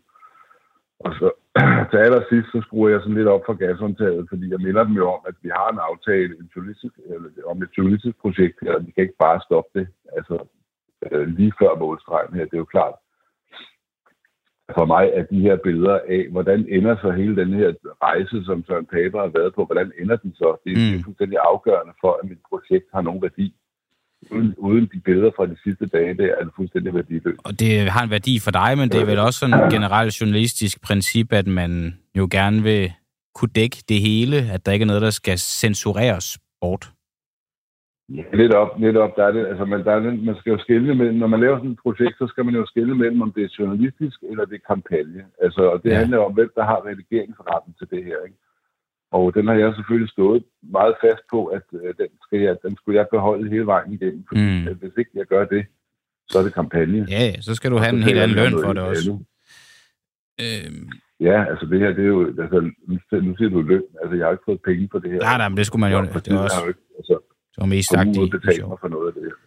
Og 0.99 1.13
så 1.13 1.32
til 1.91 1.98
allersidst, 2.06 2.48
så 2.52 2.60
skruer 2.65 2.89
jeg 2.89 3.02
sådan 3.02 3.19
lidt 3.19 3.34
op 3.36 3.43
for 3.45 3.54
gashåndtaget, 3.54 4.28
fordi 4.30 4.45
jeg 4.52 4.62
minder 4.65 4.84
dem 4.84 4.95
jo 5.02 5.06
om, 5.15 5.22
at 5.30 5.36
vi 5.43 5.50
har 5.58 5.67
en 5.72 5.86
aftale 5.89 6.34
en 6.39 6.50
eller, 7.13 7.30
om 7.52 7.62
et 7.63 7.72
journalistisk 7.78 8.17
projekt 8.22 8.58
her, 8.62 8.74
og 8.76 8.86
vi 8.86 8.91
kan 8.91 9.04
ikke 9.04 9.24
bare 9.26 9.45
stoppe 9.48 9.72
det. 9.80 9.88
Altså, 10.17 10.36
øh, 11.12 11.28
lige 11.28 11.54
før 11.60 11.80
målstregen 11.80 12.34
her, 12.36 12.45
det 12.45 12.54
er 12.54 12.65
jo 12.65 12.74
klart. 12.76 12.95
For 14.78 14.86
mig 14.86 15.06
er 15.13 15.24
de 15.24 15.39
her 15.48 15.58
billeder 15.67 16.00
af, 16.15 16.28
hvordan 16.32 16.60
ender 16.69 16.95
så 17.02 17.12
hele 17.12 17.36
den 17.36 17.54
her 17.54 17.69
rejse, 18.04 18.45
som 18.45 18.63
Søren 18.67 18.86
Paper 18.86 19.19
har 19.26 19.32
været 19.38 19.56
på, 19.56 19.65
hvordan 19.65 19.91
ender 20.02 20.15
den 20.15 20.34
så? 20.34 20.50
Det 20.63 20.72
er, 20.72 20.78
mm. 20.78 20.89
det 20.91 21.00
er 21.00 21.04
fuldstændig 21.04 21.38
afgørende 21.52 21.93
for, 22.02 22.12
at 22.19 22.30
mit 22.30 22.43
projekt 22.50 22.88
har 22.93 23.02
nogen 23.02 23.22
værdi 23.22 23.56
uden, 24.32 24.55
uden 24.58 24.89
de 24.93 24.99
billeder 24.99 25.32
fra 25.36 25.45
de 25.45 25.58
sidste 25.63 25.86
dage, 25.86 26.13
det 26.13 26.25
er 26.39 26.43
det 26.43 26.53
fuldstændig 26.55 26.93
værdiløst. 26.93 27.39
Og 27.43 27.60
det 27.60 27.89
har 27.89 28.03
en 28.03 28.10
værdi 28.10 28.39
for 28.39 28.51
dig, 28.51 28.77
men 28.77 28.89
det 28.89 29.01
er 29.01 29.05
vel 29.05 29.19
også 29.19 29.39
sådan 29.39 29.65
et 29.65 29.71
generelt 29.71 30.21
journalistisk 30.21 30.82
princip, 30.82 31.34
at 31.34 31.47
man 31.47 31.93
jo 32.15 32.27
gerne 32.32 32.63
vil 32.63 32.91
kunne 33.36 33.55
dække 33.55 33.77
det 33.89 33.99
hele, 34.01 34.38
at 34.53 34.65
der 34.65 34.71
ikke 34.71 34.84
er 34.84 34.88
noget, 34.88 35.01
der 35.01 35.10
skal 35.10 35.38
censureres 35.38 36.38
bort. 36.62 36.91
Ja, 38.17 38.23
lidt 38.34 38.53
op, 38.53 38.79
lidt 38.79 38.97
op. 38.97 39.15
Der 39.15 39.23
er 39.27 39.32
det, 39.32 39.47
altså, 39.47 39.65
man, 39.65 39.84
der 39.84 39.91
er 39.91 39.99
det, 39.99 40.23
man 40.23 40.36
skal 40.39 40.51
jo 40.51 40.60
skille 40.60 40.95
mellem, 40.95 41.17
når 41.17 41.27
man 41.27 41.39
laver 41.39 41.58
sådan 41.58 41.71
et 41.71 41.84
projekt, 41.84 42.17
så 42.17 42.27
skal 42.27 42.45
man 42.45 42.55
jo 42.55 42.65
skille 42.65 42.95
mellem, 42.95 43.21
om 43.21 43.32
det 43.32 43.43
er 43.43 43.55
journalistisk 43.60 44.17
eller 44.29 44.45
det 44.45 44.55
er 44.55 44.73
kampagne. 44.73 45.23
Altså, 45.41 45.62
og 45.62 45.84
det 45.84 45.89
ja. 45.91 45.97
handler 45.97 46.17
om, 46.17 46.34
hvem 46.34 46.51
der 46.55 46.63
har 46.63 46.86
redigeringsretten 46.86 47.73
til 47.79 47.88
det 47.89 48.03
her. 48.03 48.17
Ikke? 48.25 48.38
Og 49.12 49.34
den 49.36 49.48
har 49.48 49.54
jeg 49.54 49.76
selvfølgelig 49.76 50.10
stået 50.10 50.43
meget 50.62 50.95
fast 51.04 51.24
på, 51.32 51.45
at 51.45 51.65
øh, 51.74 51.93
den, 52.00 52.10
skal 52.26 52.39
jeg, 52.39 52.56
den 52.65 52.76
skulle 52.78 52.98
jeg 53.00 53.08
beholde 53.12 53.50
hele 53.50 53.65
vejen 53.65 53.93
igennem. 53.93 54.24
Fordi 54.28 54.41
mm. 54.41 54.78
hvis 54.82 54.93
ikke 54.98 55.12
jeg 55.15 55.26
gør 55.26 55.45
det, 55.45 55.65
så 56.30 56.39
er 56.39 56.43
det 56.43 56.54
kampagne. 56.54 57.06
Ja, 57.10 57.41
så 57.41 57.56
skal 57.56 57.72
du 57.72 57.78
have 57.78 57.93
en 57.95 58.04
helt 58.04 58.19
anden 58.19 58.38
løn 58.38 58.63
for 58.63 58.74
det 58.74 58.84
også. 58.84 59.12
Øhm. 60.41 60.89
Ja, 61.19 61.38
altså 61.52 61.65
det 61.65 61.80
her, 61.80 61.89
det 61.98 62.04
er 62.04 62.08
jo, 62.08 62.22
altså, 62.43 62.72
nu 63.12 63.36
siger 63.38 63.50
du 63.50 63.62
løn, 63.62 63.84
altså 64.02 64.15
jeg 64.17 64.26
har 64.26 64.32
ikke 64.32 64.43
fået 64.45 64.62
penge 64.62 64.89
for 64.91 65.00
det 65.00 65.12
her. 65.12 65.19
Nej, 65.19 65.38
nej, 65.38 65.50
men 65.50 65.58
det 65.58 65.65
skulle 65.65 65.80
man 65.80 65.91
jo, 65.91 66.02
det, 66.02 66.28
er 66.28 66.39
også, 66.39 66.65
ikke, 66.67 66.80
altså, 66.98 67.15
det 67.52 67.58
var 67.63 67.65
mest 67.65 67.89
sagt 67.89 68.10
i. 68.17 68.30
betale 68.30 68.67
mig 68.67 68.78
for 68.82 68.88
noget 68.88 69.08
af 69.08 69.13
det 69.13 69.24
her. 69.28 69.38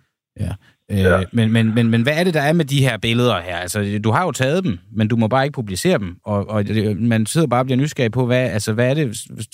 Ja. 0.44 0.52
Øh, 0.92 0.98
ja. 0.98 1.24
men, 1.32 1.52
men, 1.52 1.74
men, 1.74 1.90
men 1.90 2.02
hvad 2.02 2.12
er 2.20 2.24
det, 2.24 2.34
der 2.34 2.40
er 2.40 2.52
med 2.52 2.64
de 2.64 2.84
her 2.86 2.96
billeder 3.06 3.38
her? 3.48 3.56
Altså, 3.56 4.00
du 4.04 4.10
har 4.10 4.24
jo 4.24 4.32
taget 4.32 4.64
dem, 4.64 4.78
men 4.98 5.08
du 5.08 5.16
må 5.16 5.28
bare 5.28 5.44
ikke 5.44 5.54
publicere 5.54 5.98
dem. 5.98 6.10
Og, 6.24 6.40
og 6.48 6.64
man 6.98 7.26
sidder 7.26 7.46
bare 7.46 7.60
og 7.60 7.66
bliver 7.66 7.80
nysgerrig 7.82 8.12
på, 8.12 8.26
hvad, 8.26 8.44
altså, 8.56 8.72
hvad, 8.72 8.90
er, 8.90 8.94
det, 8.94 9.06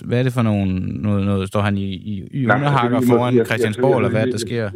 hvad 0.05 0.19
er 0.19 0.23
det 0.23 0.33
for 0.33 0.43
nogle, 0.43 0.73
noget, 1.07 1.27
noget 1.27 1.49
står 1.49 1.61
han 1.61 1.77
i, 1.77 1.89
i, 2.13 2.15
i 2.31 2.45
underhakker 2.45 3.01
foran 3.11 3.37
jeg, 3.37 3.47
Christiansborg, 3.47 3.91
jeg, 3.91 3.99
eller 3.99 4.11
hvad 4.11 4.27
der 4.33 4.39
sker? 4.39 4.63
Jeg, 4.63 4.73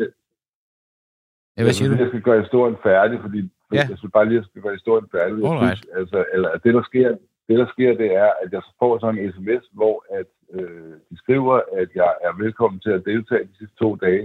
jeg, 1.57 1.64
hvad 1.64 1.72
siger 1.72 1.88
du? 1.90 1.96
Jeg 2.03 2.09
skal 2.09 2.20
gøre 2.29 2.40
historien 2.40 2.77
færdig, 2.83 3.18
fordi 3.25 3.40
ja. 3.72 3.85
jeg 3.90 3.98
synes 3.98 4.12
bare 4.18 4.27
lige, 4.29 4.38
at 4.38 4.42
jeg 4.42 4.48
skal 4.51 4.62
gøre 4.62 4.77
historien 4.81 5.07
færdig. 5.16 5.35
Alright. 5.51 5.79
Synes, 5.79 5.96
altså, 6.01 6.25
eller, 6.35 6.51
det, 6.64 6.75
der 6.75 6.83
sker, 6.90 7.09
det, 7.48 7.57
der 7.62 7.68
sker, 7.75 7.90
det 8.03 8.11
er, 8.25 8.31
at 8.42 8.48
jeg 8.57 8.62
får 8.81 8.92
sådan 8.98 9.18
en 9.20 9.33
sms, 9.33 9.64
hvor 9.79 9.96
at, 10.18 10.29
øh, 10.59 10.92
de 11.11 11.16
skriver, 11.22 11.55
at 11.81 11.88
jeg 11.94 12.11
er 12.27 12.33
velkommen 12.44 12.81
til 12.81 12.92
at 12.98 13.03
deltage 13.11 13.44
de 13.51 13.55
sidste 13.59 13.77
to 13.85 13.90
dage, 14.07 14.25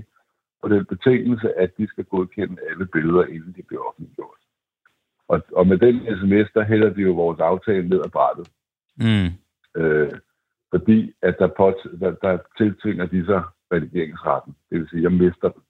på 0.62 0.68
den 0.68 0.86
betingelse, 0.86 1.60
at 1.60 1.72
de 1.78 1.88
skal 1.88 2.04
godkende 2.04 2.58
alle 2.70 2.86
billeder, 2.86 3.26
inden 3.26 3.54
de 3.58 3.64
bliver 3.68 3.84
offentliggjort. 3.84 4.40
Og, 5.28 5.42
og 5.52 5.68
med 5.68 5.78
den 5.78 5.96
sms, 6.20 6.52
der 6.54 6.64
hælder 6.64 6.90
de 6.90 7.02
jo 7.02 7.12
vores 7.12 7.40
aftale 7.40 7.90
ned 7.90 8.00
ad 8.06 8.10
brættet. 8.10 8.48
Mm. 8.98 9.30
Øh, 9.82 10.12
fordi 10.74 11.14
at 11.22 11.36
der, 11.40 11.48
pot, 11.58 11.76
der, 12.00 12.12
der 12.12 12.38
tiltvinger 12.58 13.06
de 13.06 13.26
så 13.26 13.42
redigeringsretten. 13.74 14.56
Det 14.70 14.80
vil 14.80 14.90
sige, 14.90 15.00
at 15.00 15.04
jeg 15.04 15.12
mister 15.12 15.50
dem. 15.50 15.62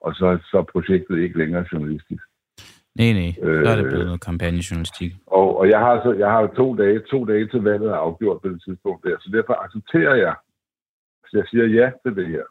Og 0.00 0.14
så, 0.14 0.38
så 0.50 0.58
er 0.58 0.72
projektet 0.72 1.18
ikke 1.18 1.38
længere 1.38 1.64
journalistisk. 1.72 2.22
Nej, 2.94 3.12
nej. 3.12 3.32
Så 3.64 3.70
er 3.70 3.76
det 3.76 3.84
blevet 3.84 4.06
noget 4.06 4.20
kampagnejournalistik. 4.20 5.12
Og, 5.26 5.58
og 5.58 5.68
jeg 5.68 5.78
har 5.78 6.02
så 6.02 6.12
jeg 6.12 6.30
har 6.30 6.46
to 6.46 6.76
dage, 6.76 7.00
to 7.10 7.24
dage 7.24 7.48
til 7.48 7.60
valget 7.60 7.90
er 7.90 7.94
afgjort 7.94 8.42
på 8.42 8.48
det 8.48 8.62
tidspunkt 8.62 9.04
der, 9.04 9.16
så 9.20 9.30
derfor 9.32 9.54
accepterer 9.64 10.14
jeg, 10.14 10.34
så 11.28 11.32
jeg 11.38 11.46
siger 11.50 11.66
ja 11.66 11.90
til 12.02 12.16
det 12.16 12.26
her. 12.26 12.44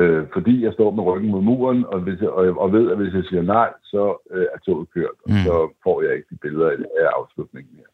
Øh, 0.00 0.26
fordi 0.32 0.64
jeg 0.64 0.72
står 0.72 0.90
med 0.90 1.04
ryggen 1.04 1.30
mod 1.30 1.42
muren, 1.42 1.84
og, 1.84 2.00
hvis 2.00 2.20
jeg, 2.20 2.30
og, 2.30 2.44
og 2.62 2.72
ved, 2.72 2.90
at 2.90 2.96
hvis 2.96 3.14
jeg 3.14 3.24
siger 3.28 3.42
nej, 3.42 3.70
så 3.84 4.02
øh, 4.34 4.46
er 4.54 4.58
toget 4.66 4.88
kørt, 4.94 5.16
og 5.24 5.30
mm. 5.32 5.44
så 5.46 5.54
får 5.84 6.02
jeg 6.02 6.12
ikke 6.16 6.28
de 6.30 6.36
billeder 6.42 6.70
af 7.02 7.08
afslutningen 7.18 7.74
her. 7.76 7.90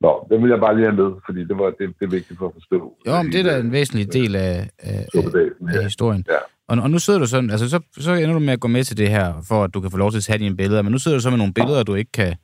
Nå, 0.00 0.26
det 0.30 0.42
vil 0.42 0.50
jeg 0.50 0.60
bare 0.60 0.76
lige 0.76 0.86
have 0.86 1.02
med, 1.02 1.10
fordi 1.26 1.40
det, 1.44 1.58
var, 1.58 1.64
det, 1.78 1.86
det 1.98 2.04
er 2.06 2.10
vigtigt 2.18 2.38
for 2.38 2.46
at 2.46 2.52
forstå. 2.52 2.96
Jo, 3.06 3.22
men 3.22 3.32
det 3.32 3.40
er 3.40 3.44
da 3.50 3.58
en 3.58 3.72
væsentlig 3.72 4.12
del 4.12 4.36
af, 4.36 4.70
af, 4.78 5.06
af, 5.14 5.76
af 5.76 5.82
historien. 5.82 6.24
Ja. 6.28 6.40
Og, 6.68 6.78
og 6.82 6.90
nu 6.90 6.98
sidder 6.98 7.18
du 7.18 7.26
sådan, 7.26 7.50
altså 7.50 7.70
så, 7.70 7.80
så 7.98 8.12
ender 8.12 8.32
du 8.32 8.38
med 8.38 8.52
at 8.52 8.60
gå 8.60 8.68
med 8.68 8.84
til 8.84 8.96
det 8.96 9.08
her, 9.08 9.34
for 9.48 9.64
at 9.64 9.74
du 9.74 9.80
kan 9.80 9.90
få 9.90 9.96
lov 9.96 10.10
til 10.10 10.18
at 10.18 10.24
tage 10.24 10.38
dine 10.38 10.56
billeder, 10.56 10.82
men 10.82 10.92
nu 10.92 10.98
sidder 10.98 11.16
du 11.16 11.22
så 11.22 11.30
med 11.30 11.38
nogle 11.38 11.54
billeder, 11.54 11.82
du 11.82 11.94
ikke 11.94 12.12
kan, 12.12 12.36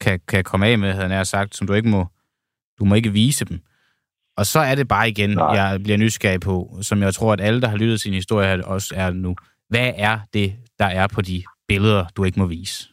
kan, 0.00 0.20
kan 0.28 0.44
komme 0.44 0.66
af 0.66 0.78
med, 0.78 0.92
havde 0.92 1.14
jeg 1.14 1.26
sagt, 1.26 1.56
som 1.56 1.66
du 1.66 1.72
ikke 1.72 1.88
må, 1.88 2.06
du 2.78 2.84
må 2.84 2.94
ikke 2.94 3.10
vise 3.10 3.44
dem. 3.44 3.58
Og 4.38 4.44
så 4.52 4.60
er 4.70 4.74
det 4.74 4.88
bare 4.88 5.08
igen, 5.08 5.30
Nej. 5.30 5.46
jeg 5.58 5.80
bliver 5.84 5.98
nysgerrig 5.98 6.40
på, 6.40 6.54
som 6.88 7.02
jeg 7.02 7.14
tror, 7.14 7.32
at 7.32 7.40
alle, 7.40 7.60
der 7.60 7.68
har 7.68 7.76
lyttet 7.76 8.00
sin 8.00 8.14
historie 8.14 8.64
også 8.74 8.94
er 8.96 9.10
nu. 9.10 9.36
Hvad 9.68 9.92
er 9.96 10.16
det, 10.34 10.48
der 10.78 10.88
er 11.00 11.06
på 11.14 11.20
de 11.22 11.42
billeder, 11.68 12.04
du 12.16 12.24
ikke 12.24 12.40
må 12.40 12.46
vise? 12.46 12.88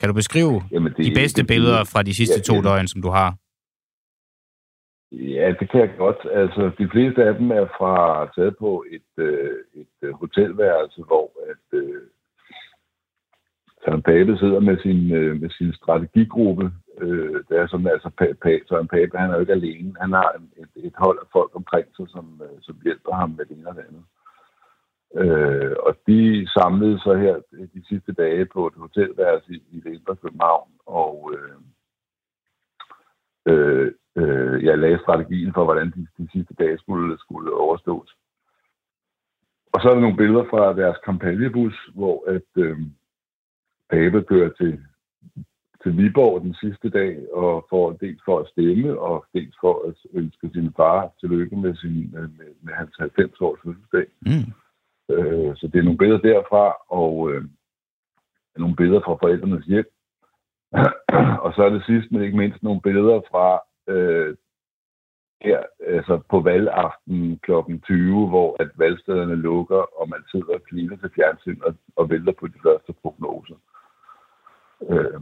Kan 0.00 0.08
du 0.08 0.14
beskrive 0.14 0.62
Jamen 0.72 0.92
det, 0.92 1.04
de 1.06 1.14
bedste 1.20 1.40
det, 1.40 1.48
billeder 1.48 1.84
fra 1.92 2.02
de 2.02 2.14
sidste 2.14 2.38
ja, 2.38 2.42
to 2.42 2.62
døgn, 2.62 2.88
som 2.88 3.02
du 3.02 3.10
har? 3.18 3.30
Ja, 5.12 5.46
det 5.60 5.70
kan 5.70 5.80
jeg 5.80 5.90
godt. 5.98 6.20
Altså, 6.32 6.62
de 6.78 6.88
fleste 6.92 7.24
af 7.28 7.34
dem 7.34 7.50
er 7.50 7.66
fra 7.78 7.94
taget 8.36 8.56
på 8.58 8.84
et, 8.96 9.10
øh, 9.24 9.56
et 9.82 9.96
øh, 10.02 10.12
hotelværelse, 10.12 11.02
hvor 11.02 11.26
at, 11.50 11.78
øh, 11.78 12.00
Søren 13.84 14.02
Pape 14.02 14.38
sidder 14.38 14.60
med 14.60 14.76
sin, 14.78 15.14
øh, 15.14 15.40
med 15.40 15.50
sin 15.50 15.72
strategigruppe. 15.72 16.72
Øh, 17.00 17.44
det 17.48 17.58
er 17.58 17.66
sådan, 17.66 17.86
altså 17.86 18.10
pa, 18.18 18.26
pa, 18.42 18.58
Søren 18.68 18.88
Pape, 18.88 19.18
han 19.18 19.30
er 19.30 19.34
jo 19.34 19.40
ikke 19.40 19.52
alene. 19.52 19.94
Han 20.00 20.12
har 20.12 20.28
et, 20.56 20.84
et 20.84 20.94
hold 20.96 21.18
af 21.18 21.28
folk 21.32 21.50
omkring 21.54 21.86
sig, 21.96 22.06
som, 22.08 22.42
øh, 22.44 22.58
som 22.62 22.76
hjælper 22.84 23.12
ham 23.12 23.30
med 23.30 23.44
det 23.44 23.56
ene 23.56 23.68
og 23.68 23.74
det 23.74 23.84
andet. 23.88 24.04
Øh, 25.20 25.76
og 25.86 25.96
de 26.06 26.48
samlede 26.58 27.00
sig 27.00 27.18
her 27.18 27.36
øh, 27.52 27.68
de 27.74 27.82
sidste 27.88 28.12
dage 28.12 28.44
på 28.44 28.66
et 28.66 28.74
hotelværelse 28.76 29.52
i, 29.52 29.62
i 29.72 29.80
det 29.80 29.92
indre 29.94 30.16
København, 30.16 30.70
og 30.86 31.32
øh, 31.36 31.58
øh, 33.52 33.92
øh, 34.16 34.64
jeg 34.64 34.78
lagde 34.78 34.98
strategien 34.98 35.52
for, 35.54 35.64
hvordan 35.64 35.90
de, 35.96 36.06
de 36.18 36.28
sidste 36.32 36.54
dage 36.54 36.78
skulle, 36.78 37.18
skulle 37.18 37.52
overstås. 37.52 38.16
Og 39.72 39.80
så 39.80 39.88
er 39.88 39.94
der 39.94 40.00
nogle 40.00 40.16
billeder 40.16 40.44
fra 40.50 40.76
deres 40.82 40.96
kampagnebus, 41.04 41.90
hvor 41.94 42.24
at 42.30 42.50
øh, 42.56 42.78
Pape 43.90 44.22
kører 44.22 44.50
til, 44.60 44.80
til 45.82 45.96
Viborg 45.96 46.40
den 46.40 46.54
sidste 46.54 46.90
dag, 46.90 47.32
og 47.32 47.66
får 47.70 47.92
dels 47.92 48.22
for 48.24 48.38
at 48.38 48.48
stemme, 48.48 48.98
og 48.98 49.26
dels 49.34 49.56
for 49.60 49.88
at 49.88 49.94
ønske 50.12 50.50
sin 50.52 50.72
far 50.76 51.12
tillykke 51.20 51.56
med, 51.56 51.74
sin, 51.74 52.10
med, 52.12 52.28
med 52.60 52.72
hans 52.74 52.94
90-års 53.00 53.60
fødselsdag. 53.64 54.06
Mm. 54.20 54.48
Øh, 55.14 55.56
så 55.56 55.68
det 55.72 55.78
er 55.78 55.82
nogle 55.82 55.98
billeder 55.98 56.20
derfra, 56.20 56.74
og 56.88 57.32
øh, 57.32 57.44
nogle 58.56 58.76
billeder 58.76 59.00
fra 59.00 59.12
forældrenes 59.12 59.66
hjem. 59.66 59.88
og 61.44 61.52
så 61.54 61.62
er 61.64 61.70
det 61.70 61.84
sidst, 61.86 62.12
men 62.12 62.22
ikke 62.22 62.36
mindst, 62.36 62.62
nogle 62.62 62.80
billeder 62.80 63.20
fra 63.30 63.60
øh, 63.92 64.36
her, 65.44 65.62
altså 65.86 66.20
på 66.30 66.40
valgaften 66.40 67.38
kl. 67.38 67.52
20, 67.82 68.28
hvor 68.28 68.56
at 68.62 68.70
valgstederne 68.74 69.36
lukker, 69.36 70.00
og 70.00 70.08
man 70.08 70.22
sidder 70.30 70.54
og 70.54 70.62
kliner 70.62 70.96
til 70.96 71.10
fjernsyn 71.16 71.60
og, 71.62 71.74
og 71.96 72.10
vælter 72.10 72.32
på 72.32 72.46
de 72.46 72.58
første 72.62 72.92
prognoser. 73.02 73.54
Øh, 74.90 75.20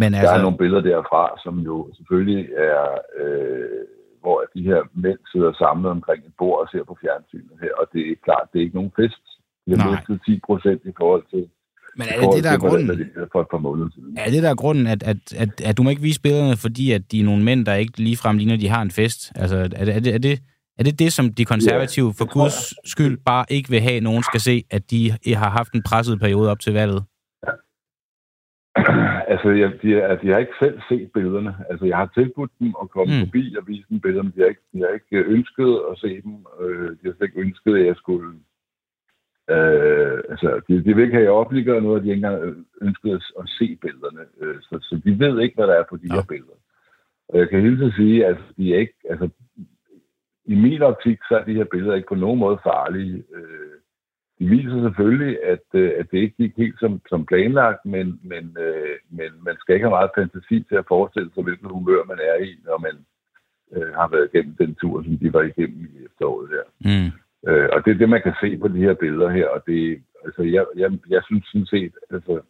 men 0.00 0.08
altså... 0.14 0.22
Der 0.22 0.28
er 0.28 0.32
altså- 0.32 0.42
nogle 0.42 0.62
billeder 0.62 0.82
derfra, 0.92 1.22
som 1.44 1.54
jo 1.58 1.76
selvfølgelig 1.96 2.42
er 2.70 2.84
øh, 3.20 3.84
hvor 4.24 4.38
de 4.54 4.62
her 4.70 4.80
mænd 5.04 5.20
sidder 5.32 5.52
samlet 5.52 5.90
omkring 5.90 6.20
et 6.28 6.34
bord 6.38 6.58
og 6.62 6.68
ser 6.72 6.84
på 6.84 6.96
fjernsynet 7.02 7.56
her, 7.64 7.72
og 7.80 7.86
det 7.92 8.00
er 8.10 8.14
klart, 8.26 8.46
det 8.52 8.58
er 8.58 8.64
ikke 8.66 8.80
nogen 8.80 8.96
fest. 9.00 9.24
De 9.66 9.70
har 9.76 9.90
mistet 9.90 10.20
10 10.26 10.40
procent 10.48 10.82
i 10.84 10.94
forhold 11.00 11.24
til 11.32 11.44
men 11.98 12.06
er 12.10 12.20
det 12.20 12.28
det, 12.36 12.44
der 12.44 12.50
er 12.50 12.58
grunden? 12.58 12.88
Det 12.88 13.28
for 13.32 13.40
et 13.40 13.46
par 13.50 13.58
måneder 13.58 13.88
siden. 13.94 14.18
Er 14.18 14.30
det 14.30 14.42
der 14.42 14.50
er 14.50 14.54
grunden, 14.54 14.86
at, 14.86 15.02
at, 15.02 15.16
at, 15.36 15.60
at 15.64 15.76
du 15.76 15.82
må 15.82 15.90
ikke 15.90 16.02
vise 16.02 16.20
billederne, 16.20 16.56
fordi 16.56 16.92
at 16.92 17.12
de 17.12 17.20
er 17.20 17.24
nogle 17.24 17.44
mænd, 17.44 17.66
der 17.66 17.74
ikke 17.74 18.00
ligefrem 18.00 18.36
ligner, 18.36 18.54
at 18.54 18.60
de 18.60 18.68
har 18.68 18.82
en 18.82 18.90
fest? 18.90 19.32
Altså, 19.34 19.56
er 19.56 19.84
det 19.84 19.96
er 19.96 20.00
det, 20.00 20.14
er 20.14 20.18
det, 20.18 20.40
er 20.78 20.84
det, 20.84 20.98
det 20.98 21.12
som 21.12 21.32
de 21.32 21.44
konservative 21.44 22.06
ja, 22.06 22.12
for 22.24 22.32
guds 22.32 22.90
skyld 22.90 23.18
bare 23.26 23.44
ikke 23.48 23.70
vil 23.70 23.80
have, 23.80 23.96
at 23.96 24.02
nogen 24.02 24.22
skal 24.22 24.40
se, 24.40 24.64
at 24.70 24.90
de 24.90 25.12
har 25.34 25.50
haft 25.50 25.72
en 25.72 25.82
presset 25.82 26.20
periode 26.20 26.50
op 26.50 26.60
til 26.60 26.72
valget? 26.72 27.04
altså, 29.32 29.48
jeg, 29.50 29.68
de, 29.82 30.18
de 30.22 30.28
har 30.32 30.38
ikke 30.38 30.58
selv 30.58 30.80
set 30.88 31.10
billederne. 31.14 31.54
Altså, 31.70 31.86
jeg 31.86 31.96
har 31.96 32.10
tilbudt 32.14 32.50
dem 32.60 32.74
at 32.82 32.90
komme 32.90 33.14
mm. 33.14 33.20
forbi 33.24 33.56
og 33.58 33.68
vise 33.68 33.86
dem 33.90 34.00
billederne, 34.00 34.32
de 34.36 34.40
har 34.40 34.48
ikke, 34.48 34.66
de 34.72 34.78
har 34.78 34.88
ikke 34.88 35.16
ønsket 35.36 35.80
at 35.90 35.98
se 35.98 36.22
dem. 36.22 36.34
Øh, 36.60 36.90
de 36.90 37.04
har 37.04 37.12
slet 37.12 37.28
ikke 37.28 37.40
ønsket, 37.40 37.76
at 37.78 37.86
jeg 37.86 37.96
skulle... 37.96 38.28
Øh, 39.50 40.18
altså, 40.32 40.60
de, 40.68 40.84
de 40.84 40.94
vil 40.94 41.04
ikke 41.04 41.14
have, 41.14 41.26
at 41.26 41.30
jeg 41.30 41.40
offentliggør 41.40 41.80
noget, 41.80 41.98
og 41.98 42.02
de 42.02 42.08
har 42.08 42.14
ikke 42.14 42.26
engang 42.26 42.66
ønsket 42.82 43.10
at, 43.14 43.24
at 43.40 43.46
se 43.58 43.78
billederne. 43.82 44.24
Øh, 44.40 44.56
så, 44.62 44.78
så 44.82 45.00
de 45.04 45.18
ved 45.18 45.40
ikke, 45.40 45.54
hvad 45.56 45.66
der 45.66 45.74
er 45.74 45.84
på 45.90 45.96
de 45.96 46.08
ja. 46.08 46.14
her 46.14 46.22
billeder. 46.28 46.58
Og 47.28 47.38
jeg 47.38 47.48
kan 47.48 47.60
hele 47.60 47.92
sige, 47.92 48.26
at 48.26 48.38
de 48.56 48.74
er 48.74 48.78
ikke... 48.78 48.94
Altså, 49.10 49.28
i 50.46 50.54
min 50.54 50.82
optik, 50.82 51.18
så 51.28 51.38
er 51.38 51.44
de 51.44 51.54
her 51.54 51.64
billeder 51.64 51.94
ikke 51.94 52.08
på 52.08 52.14
nogen 52.14 52.38
måde 52.38 52.58
farlige. 52.64 53.24
Øh, 53.34 53.73
de 54.38 54.48
viser 54.48 54.82
selvfølgelig, 54.82 55.44
at, 55.44 55.66
øh, 55.74 55.92
at 55.98 56.06
det 56.10 56.18
ikke 56.18 56.36
gik 56.36 56.56
helt 56.56 56.78
som, 56.80 57.00
som 57.08 57.26
planlagt, 57.26 57.84
men, 57.84 58.20
men, 58.22 58.56
øh, 58.60 58.96
men 59.10 59.30
man 59.46 59.56
skal 59.58 59.74
ikke 59.74 59.86
have 59.86 59.98
meget 59.98 60.10
fantasi 60.18 60.62
til 60.68 60.76
at 60.76 60.88
forestille 60.88 61.30
sig, 61.34 61.42
hvilken 61.42 61.70
humør 61.70 62.04
man 62.04 62.18
er 62.18 62.36
i, 62.44 62.50
når 62.64 62.78
man 62.78 62.96
øh, 63.74 63.94
har 63.94 64.08
været 64.08 64.30
igennem 64.32 64.56
den 64.56 64.74
tur, 64.74 65.02
som 65.02 65.18
de 65.18 65.32
var 65.32 65.42
igennem 65.42 65.84
i 65.84 66.04
efteråret 66.04 66.48
her. 66.50 66.64
Mm. 66.88 67.10
Øh, 67.48 67.68
og 67.72 67.84
det 67.84 67.90
er 67.90 67.98
det, 67.98 68.08
man 68.08 68.22
kan 68.22 68.34
se 68.40 68.58
på 68.58 68.68
de 68.68 68.84
her 68.86 68.94
billeder 68.94 69.30
her, 69.30 69.48
og 69.48 69.62
det, 69.66 70.02
altså, 70.24 70.42
jeg, 70.42 70.66
jeg, 70.76 70.90
jeg 71.08 71.22
synes 71.24 71.46
sådan 71.46 71.66
set, 71.66 71.94
altså, 72.10 72.40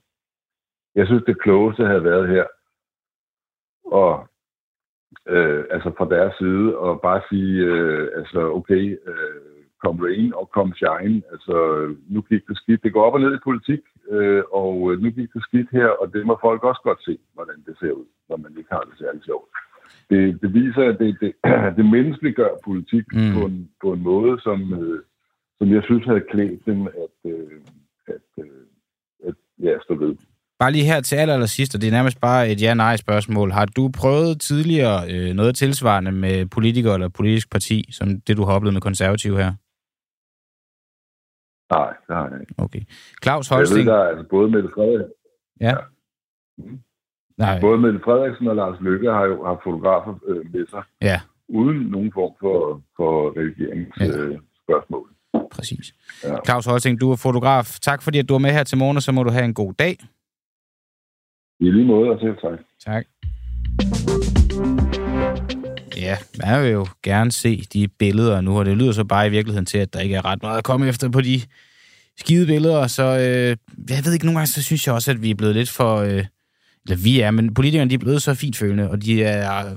jeg 0.94 1.06
synes 1.06 1.24
det 1.26 1.42
klogeste 1.42 1.86
havde 1.86 2.04
været 2.04 2.28
her, 2.28 2.44
og 3.84 4.28
øh, 5.28 5.64
altså 5.70 5.92
fra 5.98 6.08
deres 6.08 6.34
side, 6.38 6.78
og 6.78 7.00
bare 7.00 7.22
sige, 7.30 7.64
øh, 7.64 8.08
altså 8.14 8.40
okay, 8.40 8.98
øh, 9.06 9.53
come 9.84 9.98
rain 10.06 10.30
og 10.40 10.46
come 10.56 10.72
shine. 10.80 11.22
Altså, 11.32 11.56
nu 12.14 12.20
gik 12.30 12.42
det 12.48 12.56
skidt. 12.62 12.82
Det 12.84 12.92
går 12.92 13.04
op 13.06 13.14
og 13.16 13.20
ned 13.20 13.34
i 13.34 13.46
politik, 13.48 13.82
øh, 14.14 14.42
og 14.62 14.76
øh, 14.88 14.94
nu 15.02 15.08
gik 15.18 15.30
det 15.34 15.42
skidt 15.48 15.68
her, 15.78 15.88
og 16.00 16.06
det 16.14 16.26
må 16.26 16.34
folk 16.46 16.64
også 16.64 16.82
godt 16.88 17.00
se, 17.08 17.18
hvordan 17.34 17.58
det 17.66 17.74
ser 17.80 17.92
ud, 18.00 18.06
når 18.28 18.36
man 18.36 18.52
ikke 18.58 18.72
har 18.76 18.84
det 18.88 18.98
særlig 18.98 19.22
sjovt. 19.24 19.48
Det, 20.10 20.22
det 20.42 20.54
viser, 20.54 20.82
at 20.92 20.96
det, 20.98 21.16
det, 21.20 21.32
det 21.76 21.84
menneskeliggør 21.94 22.52
politik 22.64 23.04
mm. 23.12 23.32
på, 23.36 23.40
en, 23.50 23.70
på 23.82 23.92
en 23.92 24.02
måde, 24.02 24.40
som, 24.40 24.58
øh, 24.80 25.00
som 25.58 25.66
jeg 25.74 25.82
synes 25.84 26.04
havde 26.10 26.24
klædt 26.32 26.66
dem 26.66 26.80
at, 26.86 27.16
øh, 27.32 27.58
at, 28.06 28.44
øh, 28.44 28.64
at 29.28 29.34
ja, 29.62 29.74
stå 29.84 29.94
ved. 29.94 30.14
Bare 30.58 30.72
lige 30.72 30.84
her 30.84 31.00
til 31.00 31.16
aller, 31.16 31.34
aller 31.34 31.46
sidst, 31.46 31.74
og 31.74 31.80
det 31.80 31.86
er 31.86 31.92
nærmest 31.92 32.20
bare 32.20 32.50
et 32.50 32.62
ja-nej-spørgsmål. 32.62 33.50
Har 33.50 33.64
du 33.64 33.90
prøvet 34.00 34.40
tidligere 34.40 34.98
øh, 35.12 35.34
noget 35.34 35.56
tilsvarende 35.56 36.12
med 36.12 36.46
politikere 36.46 36.94
eller 36.94 37.08
politisk 37.08 37.50
parti, 37.50 37.84
som 37.90 38.20
det, 38.20 38.36
du 38.36 38.44
har 38.44 38.52
oplevet 38.52 38.74
med 38.74 38.80
konservative 38.80 39.36
her? 39.36 39.52
Nej, 41.78 41.92
det 42.06 42.16
har 42.16 42.28
jeg 42.30 42.40
ikke. 42.40 42.54
Okay. 42.58 42.82
Claus 43.22 43.48
Holsting... 43.48 43.78
Jeg 43.78 43.86
ved, 43.86 43.92
der 43.92 44.04
er 44.04 44.08
altså 44.08 44.26
både 44.30 44.50
Mette 44.50 44.70
Frederiksen... 44.74 45.12
Ja. 45.60 45.68
ja. 45.68 45.76
Mm. 46.58 46.78
Nej. 47.38 47.60
Både 47.60 47.78
Mette 47.78 48.00
Frederiksen 48.04 48.48
og 48.48 48.56
Lars 48.56 48.80
Løkke 48.80 49.10
har 49.10 49.24
jo 49.24 49.44
haft 49.44 49.60
fotografer 49.64 50.14
øh, 50.26 50.52
med 50.52 50.66
sig. 50.66 50.82
Ja. 51.02 51.20
Uden 51.48 51.78
nogen 51.94 52.12
form 52.12 52.32
for, 52.40 52.82
for 52.96 53.12
redigeringsspørgsmål. 53.38 55.08
Ja. 55.34 55.38
Øh, 55.38 55.44
Præcis. 55.50 55.94
Ja. 56.24 56.36
Claus 56.46 56.66
Holsting, 56.66 57.00
du 57.00 57.10
er 57.12 57.16
fotograf. 57.16 57.78
Tak 57.82 58.02
fordi, 58.02 58.18
at 58.18 58.28
du 58.28 58.34
er 58.34 58.38
med 58.38 58.50
her 58.50 58.64
til 58.64 58.78
morgen, 58.78 58.96
og 58.96 59.02
så 59.02 59.12
må 59.12 59.22
du 59.22 59.30
have 59.30 59.44
en 59.44 59.54
god 59.54 59.72
dag. 59.72 59.96
I 61.60 61.70
lige 61.70 61.86
måde, 61.86 62.10
og 62.10 62.20
selv 62.20 62.36
tak. 62.36 62.58
Tak. 62.80 63.04
Ja, 65.96 66.16
man 66.38 66.62
vil 66.62 66.70
jo 66.70 66.86
gerne 67.02 67.32
se 67.32 67.64
de 67.72 67.88
billeder 67.88 68.40
nu, 68.40 68.58
og 68.58 68.64
det 68.64 68.76
lyder 68.76 68.92
så 68.92 69.04
bare 69.04 69.26
i 69.26 69.30
virkeligheden 69.30 69.66
til, 69.66 69.78
at 69.78 69.92
der 69.92 70.00
ikke 70.00 70.14
er 70.14 70.24
ret 70.24 70.42
meget 70.42 70.58
at 70.58 70.64
komme 70.64 70.88
efter 70.88 71.08
på 71.08 71.20
de 71.20 71.42
skide 72.18 72.46
billeder, 72.46 72.86
så 72.86 73.02
øh, 73.02 73.56
jeg 73.90 74.04
ved 74.04 74.12
ikke, 74.12 74.26
nogle 74.26 74.38
gange 74.38 74.52
så 74.52 74.62
synes 74.62 74.86
jeg 74.86 74.94
også, 74.94 75.10
at 75.10 75.22
vi 75.22 75.30
er 75.30 75.34
blevet 75.34 75.54
lidt 75.54 75.70
for, 75.70 75.96
øh, 75.96 76.24
eller 76.84 76.96
vi 76.96 77.20
er, 77.20 77.30
men 77.30 77.54
politikerne 77.54 77.90
de 77.90 77.94
er 77.94 77.98
blevet 77.98 78.22
så 78.22 78.34
fintfølende, 78.34 78.90
og 78.90 79.02
de 79.02 79.24
er, 79.24 79.76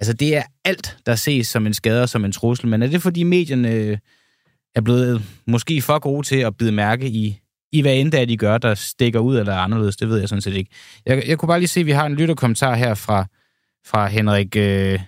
altså 0.00 0.12
det 0.12 0.36
er 0.36 0.42
alt, 0.64 0.96
der 1.06 1.14
ses 1.14 1.48
som 1.48 1.66
en 1.66 1.74
skade 1.74 2.06
som 2.06 2.24
en 2.24 2.32
trussel, 2.32 2.68
men 2.68 2.82
er 2.82 2.86
det 2.86 3.02
fordi 3.02 3.22
medierne 3.22 3.70
øh, 3.70 3.98
er 4.74 4.80
blevet 4.80 5.22
måske 5.46 5.82
for 5.82 5.98
gode 5.98 6.26
til 6.26 6.36
at 6.36 6.56
bide 6.56 6.72
mærke 6.72 7.06
i, 7.08 7.40
i 7.72 7.80
hvad 7.80 7.94
end 7.94 8.12
det 8.12 8.20
er, 8.20 8.24
de 8.24 8.36
gør, 8.36 8.58
der 8.58 8.74
stikker 8.74 9.20
ud 9.20 9.38
eller 9.38 9.52
er 9.52 9.58
anderledes, 9.58 9.96
det 9.96 10.08
ved 10.08 10.18
jeg 10.18 10.28
sådan 10.28 10.42
set 10.42 10.54
ikke. 10.54 10.70
Jeg, 11.06 11.24
jeg 11.26 11.38
kunne 11.38 11.46
bare 11.46 11.58
lige 11.58 11.68
se, 11.68 11.80
at 11.80 11.86
vi 11.86 11.90
har 11.90 12.06
en 12.06 12.14
lytterkommentar 12.14 12.74
her 12.74 12.94
fra, 12.94 13.26
fra 13.86 14.06
Henrik, 14.06 14.56
øh, 14.56 15.00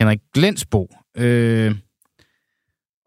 Henrik 0.00 0.20
Glensbo. 0.34 0.94
Øh, 1.16 1.74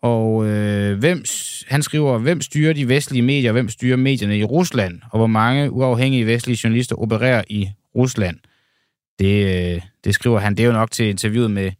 og 0.02 0.48
øh, 0.48 1.00
hvem, 1.00 1.24
han 1.68 1.84
skriver, 1.84 2.18
hvem 2.18 2.42
styrer 2.42 2.74
de 2.74 2.90
vestlige 2.90 3.22
medier, 3.22 3.52
hvem 3.52 3.70
styrer 3.70 3.98
medierne 3.98 4.38
i 4.38 4.44
Rusland, 4.44 5.02
og 5.12 5.20
hvor 5.20 5.28
mange 5.28 5.72
uafhængige 5.72 6.26
vestlige 6.26 6.60
journalister 6.64 6.96
opererer 6.96 7.44
i 7.50 7.70
Rusland. 7.96 8.38
Det, 9.20 9.74
øh, 9.76 9.82
det 10.04 10.14
skriver 10.16 10.40
han. 10.40 10.56
Det 10.56 10.64
er 10.64 10.68
jo 10.68 10.74
nok 10.74 10.92
til 10.92 11.06
interviewet 11.06 11.52
med, 11.52 11.72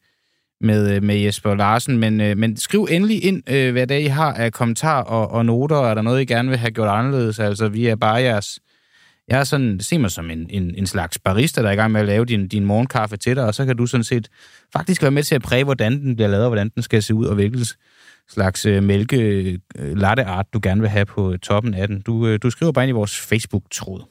med, 0.62 0.96
øh, 0.96 1.04
med 1.04 1.16
Jesper 1.16 1.56
Larsen, 1.56 1.98
men, 1.98 2.22
øh, 2.22 2.38
men 2.38 2.58
skriv 2.58 2.88
endelig 2.92 3.26
ind, 3.26 3.50
øh, 3.50 3.72
hvad 3.72 3.88
det 3.88 3.98
er, 3.98 4.02
I 4.02 4.08
har 4.08 4.34
af 4.34 4.54
kommentarer 4.54 5.04
og, 5.04 5.32
og 5.32 5.46
noter, 5.46 5.76
og 5.76 5.90
er 5.90 5.94
der 5.94 6.02
noget, 6.02 6.22
I 6.22 6.26
gerne 6.26 6.50
vil 6.50 6.58
have 6.58 6.72
gjort 6.72 6.90
anderledes. 6.90 7.40
Altså, 7.40 7.68
vi 7.68 7.88
er 7.88 7.96
bare 7.96 8.22
jeres 8.22 8.60
jeg 9.28 9.40
er 9.40 9.44
sådan, 9.44 9.80
se 9.80 9.98
mig 9.98 10.12
som 10.12 10.32
en, 10.32 10.48
en, 10.50 10.76
en 10.76 10.88
slags 10.88 11.20
barista, 11.20 11.62
der 11.62 11.68
er 11.68 11.72
i 11.72 11.76
gang 11.76 11.92
med 11.92 12.02
at 12.02 12.08
lave 12.08 12.26
din, 12.26 12.48
din 12.48 12.66
morgenkaffe 12.66 13.18
til 13.18 13.36
dig, 13.36 13.46
og 13.46 13.56
så 13.56 13.66
kan 13.66 13.78
du 13.78 13.86
sådan 13.86 14.04
set 14.04 14.28
faktisk 14.74 15.02
være 15.02 15.12
med 15.12 15.24
til 15.24 15.36
at 15.36 15.42
præge, 15.42 15.64
hvordan 15.64 16.02
den 16.02 16.16
bliver 16.16 16.30
lavet, 16.30 16.46
og 16.46 16.50
hvordan 16.50 16.70
den 16.76 16.84
skal 16.84 17.04
se 17.04 17.14
ud, 17.14 17.26
og 17.26 17.36
hvilken 17.36 17.66
slags 18.30 18.66
øh, 18.66 18.84
mælke 18.84 19.18
øh, 19.80 19.98
latte 19.98 20.24
art, 20.24 20.46
du 20.54 20.60
gerne 20.64 20.82
vil 20.82 20.90
have 20.90 21.06
på 21.06 21.38
toppen 21.42 21.74
af 21.74 21.88
den. 21.88 22.02
Du, 22.02 22.28
øh, 22.28 22.40
du 22.44 22.50
skriver 22.50 22.72
bare 22.72 22.86
ind 22.86 22.90
i 22.90 22.92
vores 22.92 23.20
Facebook-tråd. 23.20 24.04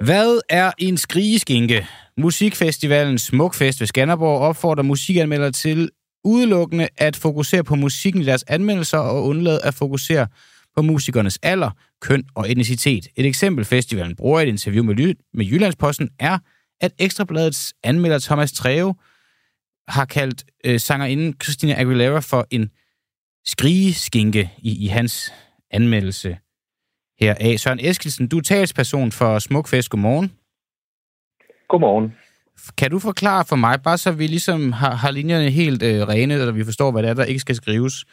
Hvad 0.00 0.40
er 0.48 0.70
en 0.78 0.96
skrigeskinke? 0.96 1.86
Musikfestivalen 2.18 3.18
Smukfest 3.18 3.80
ved 3.80 3.86
Skanderborg 3.86 4.40
opfordrer 4.40 4.82
musikanmeldere 4.82 5.52
til 5.52 5.90
udelukkende 6.24 6.88
at 6.96 7.16
fokusere 7.16 7.64
på 7.64 7.74
musikken 7.74 8.22
i 8.22 8.24
deres 8.24 8.44
anmeldelser 8.48 8.98
og 8.98 9.24
undlade 9.24 9.60
at 9.64 9.74
fokusere 9.74 10.26
på 10.76 10.82
musikernes 10.82 11.38
alder, 11.42 11.70
køn 12.00 12.24
og 12.34 12.50
etnicitet. 12.50 13.08
Et 13.16 13.26
eksempel, 13.26 13.64
festivalen 13.64 14.16
bruger 14.16 14.40
et 14.40 14.48
interview 14.48 14.84
med, 14.84 15.14
med 15.34 15.46
Jyllandsposten, 15.46 16.08
er, 16.18 16.38
at 16.80 16.92
Ekstrabladets 16.98 17.74
anmelder 17.82 18.18
Thomas 18.18 18.52
Treve 18.52 18.94
har 19.88 20.04
kaldt 20.04 20.44
øh, 20.64 20.80
sangerinden 20.80 21.34
Christina 21.42 21.80
Aguilera 21.80 22.20
for 22.20 22.46
en 22.50 22.70
skrigeskinke 23.46 24.50
i, 24.58 24.84
i 24.84 24.86
hans 24.86 25.32
anmeldelse 25.70 26.38
her 27.20 27.34
af. 27.40 27.60
Søren 27.60 27.78
Eskilsen, 27.82 28.28
du 28.28 28.38
er 28.38 28.42
talsperson 28.42 29.12
for 29.12 29.38
Smukfest. 29.38 29.90
Godmorgen. 29.90 30.32
Godmorgen. 31.68 32.14
Kan 32.76 32.90
du 32.90 32.98
forklare 32.98 33.44
for 33.44 33.56
mig, 33.56 33.82
bare 33.82 33.98
så 33.98 34.12
vi 34.12 34.26
ligesom 34.26 34.72
har, 34.72 34.94
har 34.94 35.10
linjerne 35.10 35.50
helt 35.50 35.82
øh, 35.82 36.08
rene, 36.08 36.34
eller 36.34 36.52
vi 36.52 36.64
forstår, 36.64 36.90
hvad 36.90 37.02
det 37.02 37.10
er, 37.10 37.14
der 37.14 37.24
ikke 37.24 37.40
skal 37.40 37.56
skrives. 37.56 38.04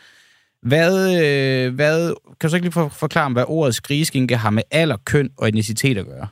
Hvad, 0.61 0.93
øh, 1.23 1.75
hvad, 1.75 2.15
kan 2.37 2.43
du 2.43 2.49
så 2.49 2.55
ikke 2.55 2.67
lige 2.67 2.99
forklare, 2.99 3.33
hvad 3.33 3.45
ordet 3.47 3.75
skrigeskinke 3.75 4.35
har 4.35 4.49
med 4.49 4.63
alder, 4.71 4.97
køn 5.05 5.29
og 5.37 5.47
etnicitet 5.47 5.97
at 5.97 6.05
gøre? 6.05 6.27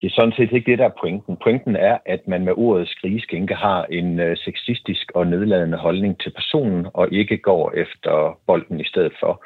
Det 0.00 0.10
er 0.10 0.14
sådan 0.14 0.32
set 0.36 0.52
ikke 0.52 0.70
det, 0.70 0.78
der 0.78 0.84
er 0.84 1.00
pointen. 1.00 1.36
Pointen 1.44 1.76
er, 1.76 1.98
at 2.06 2.28
man 2.28 2.44
med 2.44 2.52
ordet 2.56 2.88
skrigeskinke 2.88 3.54
har 3.54 3.84
en 3.84 4.20
øh, 4.20 4.36
sexistisk 4.36 5.12
og 5.14 5.26
nedladende 5.26 5.78
holdning 5.78 6.20
til 6.20 6.30
personen, 6.30 6.86
og 6.94 7.12
ikke 7.12 7.36
går 7.38 7.72
efter 7.72 8.38
bolden 8.46 8.80
i 8.80 8.88
stedet 8.88 9.12
for. 9.20 9.44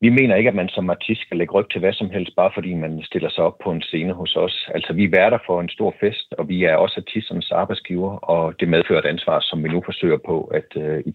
Vi 0.00 0.08
mener 0.08 0.36
ikke, 0.36 0.48
at 0.48 0.54
man 0.54 0.68
som 0.68 0.90
artist 0.90 1.20
skal 1.20 1.36
lægge 1.36 1.54
ryg 1.54 1.70
til 1.70 1.80
hvad 1.80 1.92
som 1.92 2.10
helst, 2.10 2.36
bare 2.36 2.50
fordi 2.54 2.74
man 2.74 3.02
stiller 3.02 3.30
sig 3.30 3.44
op 3.44 3.58
på 3.64 3.70
en 3.70 3.82
scene 3.82 4.12
hos 4.12 4.36
os. 4.36 4.68
Altså, 4.74 4.92
vi 4.92 5.04
er 5.04 5.16
værter 5.18 5.38
for 5.46 5.60
en 5.60 5.68
stor 5.68 5.94
fest, 6.00 6.34
og 6.38 6.48
vi 6.48 6.64
er 6.64 6.76
også 6.76 6.94
artisternes 7.06 7.50
arbejdsgiver, 7.50 8.12
og 8.16 8.60
det 8.60 8.68
medfører 8.68 9.02
et 9.02 9.12
ansvar, 9.14 9.40
som 9.40 9.64
vi 9.64 9.68
nu 9.68 9.82
forsøger 9.84 10.18
på 10.26 10.44
at 10.44 10.70
øh, 10.76 11.02
i 11.06 11.10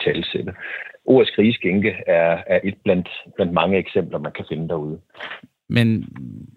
talesætte. 1.06 1.12
Ordet 1.12 1.28
skrigeskinke 1.28 1.90
er, 2.08 2.44
er 2.48 2.60
et 2.64 2.76
blandt, 2.84 3.10
blandt 3.36 3.54
mange 3.54 3.78
eksempler, 3.78 4.20
man 4.20 4.32
kan 4.32 4.46
finde 4.50 4.68
derude. 4.68 5.00
Men 5.70 6.08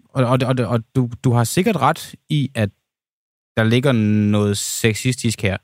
og, 0.09 0.25
og, 0.25 0.39
og, 0.45 0.65
og 0.67 0.79
du, 0.95 1.09
du 1.23 1.31
har 1.31 1.43
sikkert 1.43 1.75
ret 1.81 2.15
i, 2.29 2.51
at 2.55 2.69
der 3.57 3.63
ligger 3.63 3.91
noget 4.31 4.57
sexistisk 4.57 5.41
her. 5.41 5.57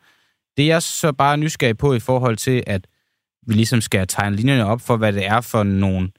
Det 0.57 0.67
jeg 0.67 0.81
så 0.81 1.11
bare 1.11 1.37
nysgerrig 1.37 1.77
på 1.77 1.93
i 1.93 1.99
forhold 1.99 2.37
til, 2.37 2.63
at 2.67 2.87
vi 3.47 3.53
ligesom 3.53 3.81
skal 3.81 4.07
tegne 4.07 4.35
linjerne 4.35 4.65
op 4.65 4.81
for, 4.81 4.97
hvad 4.97 5.13
det 5.13 5.25
er 5.25 5.41
for 5.41 5.63
nogle 5.63 6.11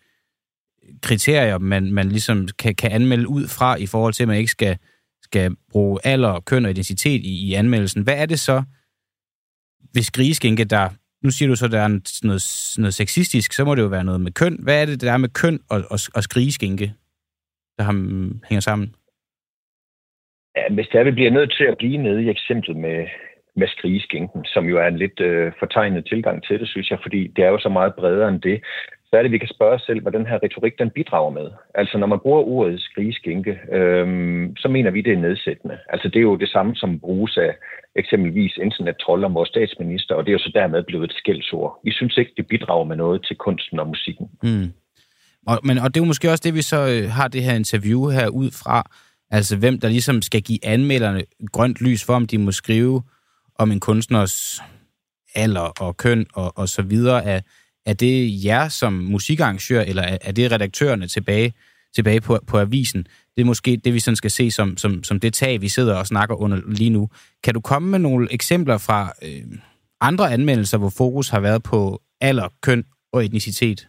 kriterier, 1.03 1.59
man, 1.59 1.93
man 1.93 2.09
ligesom 2.09 2.49
kan, 2.59 2.75
kan 2.75 2.93
anmelde 2.93 3.29
ud 3.29 3.49
fra, 3.49 3.77
i 3.77 3.87
forhold 3.87 4.13
til, 4.13 4.23
at 4.23 4.29
man 4.29 4.37
ikke 4.37 4.51
skal, 4.51 4.79
skal 5.23 5.57
bruge 5.71 6.01
alder, 6.05 6.41
køn 6.41 6.65
og 6.65 6.71
identitet 6.71 7.21
i, 7.25 7.49
i 7.49 7.55
anmeldelsen. 7.55 8.03
Hvad 8.03 8.15
er 8.17 8.27
det 8.27 8.41
så 8.41 8.63
hvis 9.93 10.07
skrigeskinke, 10.07 10.65
der... 10.65 10.89
Nu 11.25 11.31
siger 11.31 11.49
du 11.49 11.57
så, 11.57 11.65
at 11.65 11.73
der 11.73 11.81
er 11.81 11.89
noget, 12.27 12.43
noget 12.79 12.95
sexistisk, 12.95 13.53
så 13.53 13.65
må 13.65 13.75
det 13.75 13.83
jo 13.83 13.87
være 13.87 14.05
noget 14.05 14.21
med 14.21 14.33
køn. 14.33 14.59
Hvad 14.63 14.83
er 14.83 14.87
det, 14.87 15.01
der 15.01 15.13
er 15.13 15.17
med 15.17 15.29
køn 15.29 15.59
og, 15.71 15.79
og, 15.91 15.99
og 16.15 16.23
skrigeskinke? 16.23 16.95
der 17.79 17.85
hænger 18.49 18.61
sammen? 18.61 18.95
Ja, 20.57 20.75
hvis 20.75 20.89
der 20.93 21.05
vi 21.05 21.11
bliver 21.11 21.31
nødt 21.31 21.55
til 21.59 21.65
at 21.65 21.79
blive 21.79 21.97
nede 21.97 22.23
i 22.25 22.31
eksemplet 22.31 22.77
med, 22.77 23.07
med 23.57 23.69
skrigeskinken, 23.69 24.45
som 24.45 24.65
jo 24.65 24.79
er 24.79 24.87
en 24.87 24.99
lidt 24.99 25.21
øh, 25.21 25.53
fortegnet 25.59 26.07
tilgang 26.07 26.45
til 26.45 26.61
det, 26.61 26.69
synes 26.69 26.91
jeg, 26.91 26.99
fordi 27.03 27.27
det 27.37 27.45
er 27.45 27.49
jo 27.49 27.59
så 27.59 27.69
meget 27.69 27.95
bredere 27.95 28.29
end 28.29 28.41
det, 28.41 28.65
så 29.09 29.17
er 29.17 29.23
det, 29.23 29.33
vi 29.33 29.39
kan 29.39 29.55
spørge 29.57 29.75
os 29.75 29.83
selv, 29.83 30.01
hvad 30.03 30.13
den 30.13 30.27
her 30.27 30.39
retorik, 30.43 30.79
den 30.79 30.91
bidrager 30.91 31.31
med. 31.31 31.49
Altså, 31.75 31.99
når 31.99 32.07
man 32.07 32.21
bruger 32.21 32.43
ordet 32.43 32.81
skrigeskinke, 32.81 33.59
øhm, 33.73 34.57
så 34.57 34.69
mener 34.69 34.91
vi, 34.91 35.01
det 35.01 35.13
er 35.13 35.27
nedsættende. 35.29 35.79
Altså, 35.89 36.09
det 36.09 36.17
er 36.17 36.29
jo 36.31 36.37
det 36.37 36.49
samme, 36.49 36.77
som 36.77 37.01
bruges 37.01 37.37
af 37.37 37.53
eksempelvis 37.97 38.57
internettroll 38.57 39.25
om 39.25 39.35
vores 39.35 39.49
statsminister, 39.49 40.15
og 40.15 40.25
det 40.25 40.31
er 40.31 40.39
jo 40.39 40.47
så 40.47 40.51
dermed 40.55 40.83
blevet 40.83 41.05
et 41.11 41.17
skældsord. 41.17 41.81
Vi 41.85 41.93
synes 41.93 42.17
ikke, 42.17 42.33
det 42.37 42.47
bidrager 42.47 42.85
med 42.85 42.97
noget 42.97 43.27
til 43.27 43.37
kunsten 43.37 43.79
og 43.79 43.89
musikken. 43.89 44.27
Mm. 44.43 44.73
Og, 45.47 45.59
men, 45.65 45.79
og 45.79 45.95
det 45.95 46.01
er 46.01 46.05
jo 46.05 46.13
måske 46.13 46.31
også 46.31 46.43
det, 46.45 46.55
vi 46.55 46.63
så 46.63 46.81
øh, 46.93 47.11
har 47.11 47.29
det 47.29 47.43
her 47.43 47.55
interview 47.55 48.09
her 48.09 48.29
ud 48.29 48.51
fra. 48.63 48.91
Altså, 49.31 49.59
hvem 49.59 49.81
der 49.81 49.89
ligesom 49.89 50.23
skal 50.23 50.43
give 50.43 50.67
anmelderne 50.67 51.23
grønt 51.53 51.81
lys 51.81 52.05
for, 52.07 52.15
om 52.15 52.27
de 52.27 52.39
må 52.39 52.53
skrive 52.53 53.03
om 53.59 53.73
en 53.73 53.81
kunstners 53.81 54.63
alder 55.35 55.73
og 55.81 55.97
køn 55.97 56.27
og, 56.35 56.59
og 56.59 56.69
så 56.69 56.83
videre. 56.83 57.25
af 57.25 57.43
er 57.87 57.93
det 57.93 58.45
jer 58.45 58.69
som 58.69 58.93
musikarrangør, 58.93 59.81
eller 59.81 60.03
er, 60.03 60.33
det 60.33 60.53
redaktørerne 60.53 61.07
tilbage, 61.07 61.53
tilbage 61.95 62.21
på, 62.21 62.39
på 62.47 62.59
avisen? 62.59 63.07
Det 63.37 63.43
er 63.43 63.45
måske 63.45 63.81
det, 63.85 63.95
vi 63.95 64.01
sådan 64.01 64.17
skal 64.17 64.31
se 64.31 64.51
som, 64.51 64.77
som, 64.77 65.05
som 65.05 65.21
det 65.21 65.35
tag, 65.35 65.61
vi 65.61 65.69
sidder 65.69 65.95
og 65.95 66.07
snakker 66.07 66.35
under 66.35 66.61
lige 66.69 66.91
nu. 66.91 67.09
Kan 67.45 67.55
du 67.55 67.61
komme 67.61 67.91
med 67.91 67.99
nogle 67.99 68.29
eksempler 68.31 68.79
fra 68.79 69.13
øh, 69.23 69.43
andre 70.01 70.33
anmeldelser, 70.33 70.79
hvor 70.79 70.91
fokus 70.91 71.29
har 71.29 71.41
været 71.41 71.63
på 71.63 72.03
alder, 72.21 72.49
køn 72.63 72.85
og 73.13 73.25
etnicitet? 73.25 73.89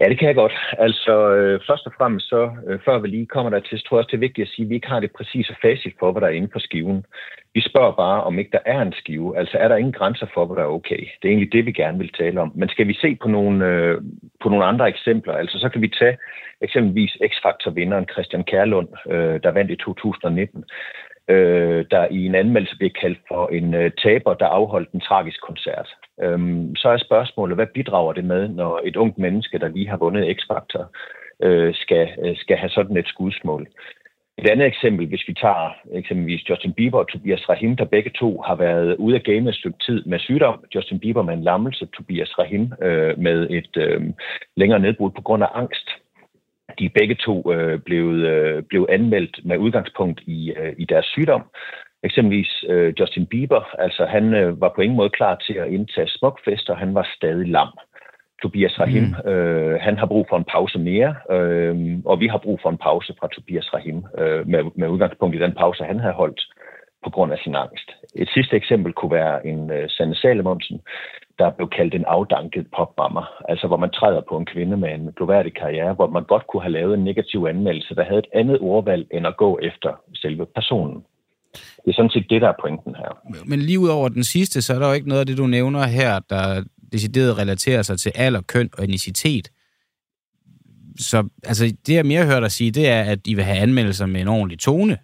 Ja, 0.00 0.08
det 0.08 0.18
kan 0.18 0.28
jeg 0.28 0.34
godt. 0.34 0.56
Altså, 0.78 1.14
øh, 1.34 1.60
først 1.66 1.86
og 1.86 1.92
fremmest 1.98 2.28
så, 2.28 2.50
øh, 2.66 2.78
før 2.84 2.98
vi 2.98 3.08
lige 3.08 3.26
kommer 3.26 3.50
der 3.50 3.60
til, 3.60 3.82
tror 3.82 3.96
jeg 3.96 3.98
også, 3.98 4.10
det 4.10 4.16
er 4.16 4.26
vigtigt 4.28 4.46
at 4.46 4.52
sige, 4.54 4.64
at 4.64 4.70
vi 4.70 4.74
ikke 4.74 4.88
har 4.88 5.00
det 5.00 5.12
præcise 5.12 5.56
facit 5.62 5.94
for, 5.98 6.12
hvad 6.12 6.20
der 6.20 6.28
er 6.28 6.38
inde 6.38 6.48
på 6.48 6.58
skiven. 6.58 7.04
Vi 7.54 7.60
spørger 7.60 7.92
bare, 7.92 8.24
om 8.24 8.38
ikke 8.38 8.50
der 8.50 8.64
er 8.66 8.82
en 8.82 8.92
skive. 8.92 9.38
Altså, 9.38 9.58
er 9.58 9.68
der 9.68 9.76
ingen 9.76 9.92
grænser 9.92 10.26
for, 10.34 10.46
hvad 10.46 10.56
der 10.56 10.62
er 10.62 10.76
okay? 10.78 11.02
Det 11.18 11.24
er 11.24 11.32
egentlig 11.32 11.52
det, 11.52 11.66
vi 11.66 11.72
gerne 11.72 11.98
vil 11.98 12.12
tale 12.12 12.40
om. 12.40 12.52
Men 12.54 12.68
skal 12.68 12.88
vi 12.88 12.94
se 12.94 13.18
på 13.22 13.28
nogle, 13.28 13.66
øh, 13.66 14.02
på 14.42 14.48
nogle 14.48 14.64
andre 14.64 14.88
eksempler? 14.88 15.34
Altså, 15.34 15.58
så 15.58 15.68
kan 15.68 15.82
vi 15.82 15.88
tage 15.88 16.16
eksempelvis 16.60 17.16
X-Factor-vinderen 17.30 18.06
Christian 18.12 18.44
Kærlund, 18.44 18.88
øh, 19.10 19.40
der 19.42 19.50
vandt 19.50 19.70
i 19.70 19.76
2019 19.76 20.64
øh, 21.28 21.84
der 21.90 22.06
i 22.10 22.26
en 22.26 22.34
anmeldelse 22.34 22.76
bliver 22.76 23.00
kaldt 23.00 23.18
for 23.28 23.48
en 23.48 23.74
øh, 23.74 23.90
taber, 24.02 24.34
der 24.34 24.46
afholdt 24.46 24.90
en 24.92 25.00
tragisk 25.00 25.40
koncert. 25.40 25.88
Øhm, 26.22 26.76
så 26.76 26.88
er 26.88 26.96
spørgsmålet, 26.96 27.56
hvad 27.56 27.66
bidrager 27.66 28.12
det 28.12 28.24
med, 28.24 28.48
når 28.48 28.80
et 28.84 28.96
ungt 28.96 29.18
menneske, 29.18 29.58
der 29.58 29.68
lige 29.68 29.88
har 29.88 29.96
vundet 29.96 30.36
X-Factor, 30.38 30.84
øh, 31.42 31.74
skal, 31.74 32.08
øh, 32.24 32.36
skal 32.36 32.56
have 32.56 32.70
sådan 32.70 32.96
et 32.96 33.08
skudsmål? 33.08 33.66
Et 34.38 34.50
andet 34.50 34.66
eksempel, 34.66 35.06
hvis 35.06 35.28
vi 35.28 35.34
tager 35.34 35.76
eksempelvis 35.92 36.48
Justin 36.48 36.72
Bieber 36.72 36.98
og 36.98 37.08
Tobias 37.08 37.48
Rahim, 37.48 37.76
der 37.76 37.84
begge 37.84 38.10
to 38.10 38.42
har 38.46 38.54
været 38.54 38.96
ude 38.96 39.14
af 39.14 39.22
game 39.22 39.48
et 39.48 39.54
stykke 39.54 39.78
tid 39.86 40.04
med 40.04 40.18
sygdom. 40.18 40.64
Justin 40.74 41.00
Bieber 41.00 41.22
med 41.22 41.34
en 41.34 41.42
lammelse, 41.42 41.86
Tobias 41.86 42.38
Rahim 42.38 42.72
øh, 42.82 43.18
med 43.18 43.50
et 43.50 43.76
øh, 43.76 44.00
længere 44.56 44.80
nedbrud 44.80 45.10
på 45.10 45.22
grund 45.22 45.42
af 45.42 45.48
angst 45.54 45.88
de 46.78 46.88
begge 46.88 47.14
to 47.14 47.52
øh, 47.52 47.80
blevet, 47.80 48.26
øh, 48.26 48.62
blev 48.62 48.86
anmeldt 48.88 49.40
med 49.44 49.58
udgangspunkt 49.58 50.20
i, 50.26 50.52
øh, 50.56 50.72
i 50.78 50.84
deres 50.84 51.06
sygdom. 51.06 51.42
Eksempelvis 52.02 52.64
øh, 52.68 52.94
Justin 53.00 53.26
Bieber, 53.26 53.62
altså 53.78 54.04
han 54.04 54.34
øh, 54.34 54.60
var 54.60 54.72
på 54.74 54.80
ingen 54.80 54.96
måde 54.96 55.10
klar 55.10 55.34
til 55.46 55.54
at 55.54 55.68
indtage 55.68 56.08
smukfest, 56.08 56.70
og 56.70 56.76
han 56.78 56.94
var 56.94 57.08
stadig 57.16 57.48
lam. 57.48 57.68
Tobias 58.42 58.80
Rahim, 58.80 59.02
mm. 59.02 59.30
øh, 59.30 59.80
han 59.80 59.96
har 59.98 60.06
brug 60.06 60.26
for 60.28 60.36
en 60.36 60.44
pause 60.44 60.78
mere, 60.78 61.14
øh, 61.30 61.98
og 62.04 62.20
vi 62.20 62.26
har 62.26 62.38
brug 62.38 62.58
for 62.62 62.70
en 62.70 62.78
pause 62.78 63.14
fra 63.20 63.28
Tobias 63.28 63.74
Rahim, 63.74 64.04
øh, 64.18 64.48
med, 64.48 64.64
med 64.74 64.88
udgangspunkt 64.88 65.36
i 65.36 65.38
den 65.38 65.52
pause, 65.52 65.84
han 65.84 66.00
havde 66.00 66.14
holdt 66.14 66.40
på 67.04 67.10
grund 67.10 67.32
af 67.32 67.38
sin 67.38 67.54
angst. 67.54 67.90
Et 68.14 68.28
sidste 68.28 68.56
eksempel 68.56 68.92
kunne 68.92 69.10
være 69.10 69.46
en 69.46 69.70
uh, 69.70 69.84
Sanne 69.88 70.14
Salomonsen, 70.14 70.80
der 71.38 71.50
blev 71.56 71.68
kaldt 71.76 71.94
en 71.94 72.04
afdanket 72.04 72.66
popmammer, 72.76 73.24
altså 73.48 73.66
hvor 73.66 73.76
man 73.76 73.90
træder 73.90 74.22
på 74.28 74.36
en 74.38 74.46
kvinde 74.46 74.76
med 74.76 74.90
en 74.94 75.12
gloværdig 75.16 75.54
karriere, 75.54 75.94
hvor 75.94 76.06
man 76.06 76.24
godt 76.24 76.46
kunne 76.46 76.62
have 76.62 76.72
lavet 76.72 76.94
en 76.94 77.04
negativ 77.04 77.46
anmeldelse, 77.48 77.94
der 77.94 78.04
havde 78.04 78.18
et 78.18 78.30
andet 78.34 78.58
ordvalg 78.60 79.06
end 79.14 79.26
at 79.26 79.36
gå 79.36 79.58
efter 79.62 79.90
selve 80.14 80.46
personen. 80.54 81.04
Det 81.52 81.90
er 81.90 81.96
sådan 81.96 82.10
set 82.10 82.26
det, 82.30 82.42
der 82.42 82.48
er 82.48 82.60
pointen 82.60 82.94
her. 82.94 83.10
Men 83.44 83.58
lige 83.58 83.80
ud 83.80 83.88
over 83.88 84.08
den 84.08 84.24
sidste, 84.24 84.62
så 84.62 84.74
er 84.74 84.78
der 84.78 84.88
jo 84.88 84.92
ikke 84.92 85.08
noget 85.08 85.20
af 85.20 85.26
det, 85.26 85.38
du 85.38 85.46
nævner 85.46 85.86
her, 85.86 86.18
der 86.30 86.64
decideret 86.92 87.38
relaterer 87.38 87.82
sig 87.82 87.98
til 87.98 88.12
alder, 88.14 88.40
køn 88.40 88.70
og 88.78 88.84
etnicitet. 88.84 89.50
Så 90.98 91.28
altså, 91.44 91.76
det, 91.86 91.94
jeg 91.94 92.06
mere 92.06 92.26
hørt 92.26 92.42
dig 92.42 92.50
sige, 92.50 92.70
det 92.70 92.88
er, 92.88 93.02
at 93.02 93.18
I 93.26 93.34
vil 93.34 93.44
have 93.44 93.58
anmeldelser 93.58 94.06
med 94.06 94.20
en 94.20 94.28
ordentlig 94.28 94.58
tone. 94.58 94.98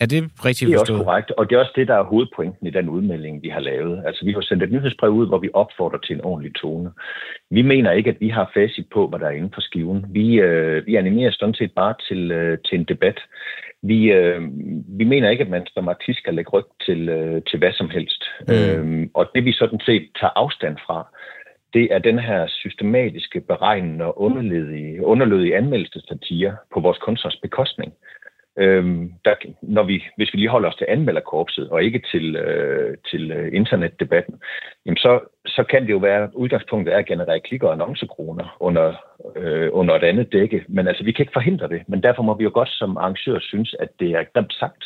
Er 0.00 0.06
det 0.06 0.22
rigtigt 0.44 0.68
Det 0.68 0.74
er 0.74 0.78
forstået? 0.78 0.98
også 0.98 1.04
korrekt, 1.04 1.30
og 1.30 1.50
det 1.50 1.56
er 1.56 1.60
også 1.60 1.72
det, 1.76 1.88
der 1.88 1.94
er 1.94 2.02
hovedpointen 2.02 2.66
i 2.66 2.70
den 2.70 2.88
udmelding, 2.88 3.42
vi 3.42 3.48
har 3.48 3.60
lavet. 3.60 4.02
Altså, 4.06 4.24
vi 4.24 4.32
har 4.32 4.40
sendt 4.40 4.62
et 4.62 4.72
nyhedsbrev 4.72 5.10
ud, 5.10 5.26
hvor 5.28 5.38
vi 5.38 5.50
opfordrer 5.54 5.98
til 5.98 6.14
en 6.14 6.24
ordentlig 6.24 6.54
tone. 6.54 6.90
Vi 7.50 7.62
mener 7.62 7.90
ikke, 7.90 8.10
at 8.10 8.20
vi 8.20 8.28
har 8.28 8.50
facit 8.54 8.86
på, 8.94 9.08
hvad 9.08 9.18
der 9.18 9.26
er 9.26 9.30
inde 9.30 9.48
på 9.48 9.60
skiven. 9.60 10.06
Vi, 10.08 10.34
øh, 10.40 10.86
vi 10.86 10.94
animerer 10.96 11.30
sådan 11.30 11.54
set 11.54 11.72
bare 11.72 11.94
til, 12.08 12.30
øh, 12.30 12.58
til 12.66 12.78
en 12.78 12.84
debat. 12.84 13.18
Vi, 13.82 14.12
øh, 14.12 14.42
vi 14.98 15.04
mener 15.04 15.30
ikke, 15.30 15.44
at 15.44 15.50
man 15.50 15.66
som 15.74 15.88
artist 15.88 16.18
skal 16.18 16.34
lægge 16.34 16.50
ryg 16.50 16.64
til, 16.86 17.08
øh, 17.08 17.42
til 17.48 17.58
hvad 17.58 17.72
som 17.72 17.90
helst. 17.90 18.24
Mm. 18.48 18.54
Øh, 18.54 19.08
og 19.14 19.30
det 19.34 19.44
vi 19.44 19.52
sådan 19.52 19.80
set 19.80 20.08
tager 20.20 20.32
afstand 20.36 20.76
fra, 20.86 21.06
det 21.74 21.84
er 21.94 21.98
den 21.98 22.18
her 22.18 22.46
systematiske 22.46 23.40
beregnende 23.40 24.04
og 24.04 24.20
underlødige, 24.20 25.04
underlødige 25.04 25.56
anmeldelsesatire 25.56 26.56
på 26.74 26.80
vores 26.80 26.98
kunstners 26.98 27.36
bekostning. 27.42 27.92
Øhm, 28.58 29.12
der, 29.24 29.34
når 29.62 29.82
vi, 29.82 30.04
hvis 30.16 30.32
vi 30.32 30.38
lige 30.38 30.48
holder 30.48 30.68
os 30.68 30.76
til 30.76 30.86
anmelderkorpset 30.88 31.68
og 31.68 31.84
ikke 31.84 32.02
til, 32.12 32.36
øh, 32.36 32.96
til 33.10 33.30
øh, 33.30 33.48
internetdebatten, 33.52 34.34
jamen 34.86 34.96
så, 34.96 35.20
så 35.46 35.64
kan 35.70 35.82
det 35.82 35.90
jo 35.90 35.98
være, 35.98 36.22
at 36.22 36.30
udgangspunktet 36.34 36.94
er 36.94 36.98
at 36.98 37.06
generere 37.06 37.40
klik- 37.40 37.62
og 37.62 37.72
annoncekroner 37.72 38.56
under, 38.60 38.94
øh, 39.36 39.68
under 39.72 39.94
et 39.94 40.04
andet 40.04 40.32
dække. 40.32 40.64
Men 40.68 40.88
altså, 40.88 41.04
vi 41.04 41.12
kan 41.12 41.22
ikke 41.22 41.32
forhindre 41.32 41.68
det, 41.68 41.82
men 41.88 42.02
derfor 42.02 42.22
må 42.22 42.36
vi 42.36 42.44
jo 42.44 42.50
godt 42.54 42.68
som 42.68 42.96
arrangør 42.96 43.38
synes, 43.40 43.74
at 43.80 43.88
det 44.00 44.10
er 44.10 44.24
grimt 44.34 44.54
sagt. 44.60 44.84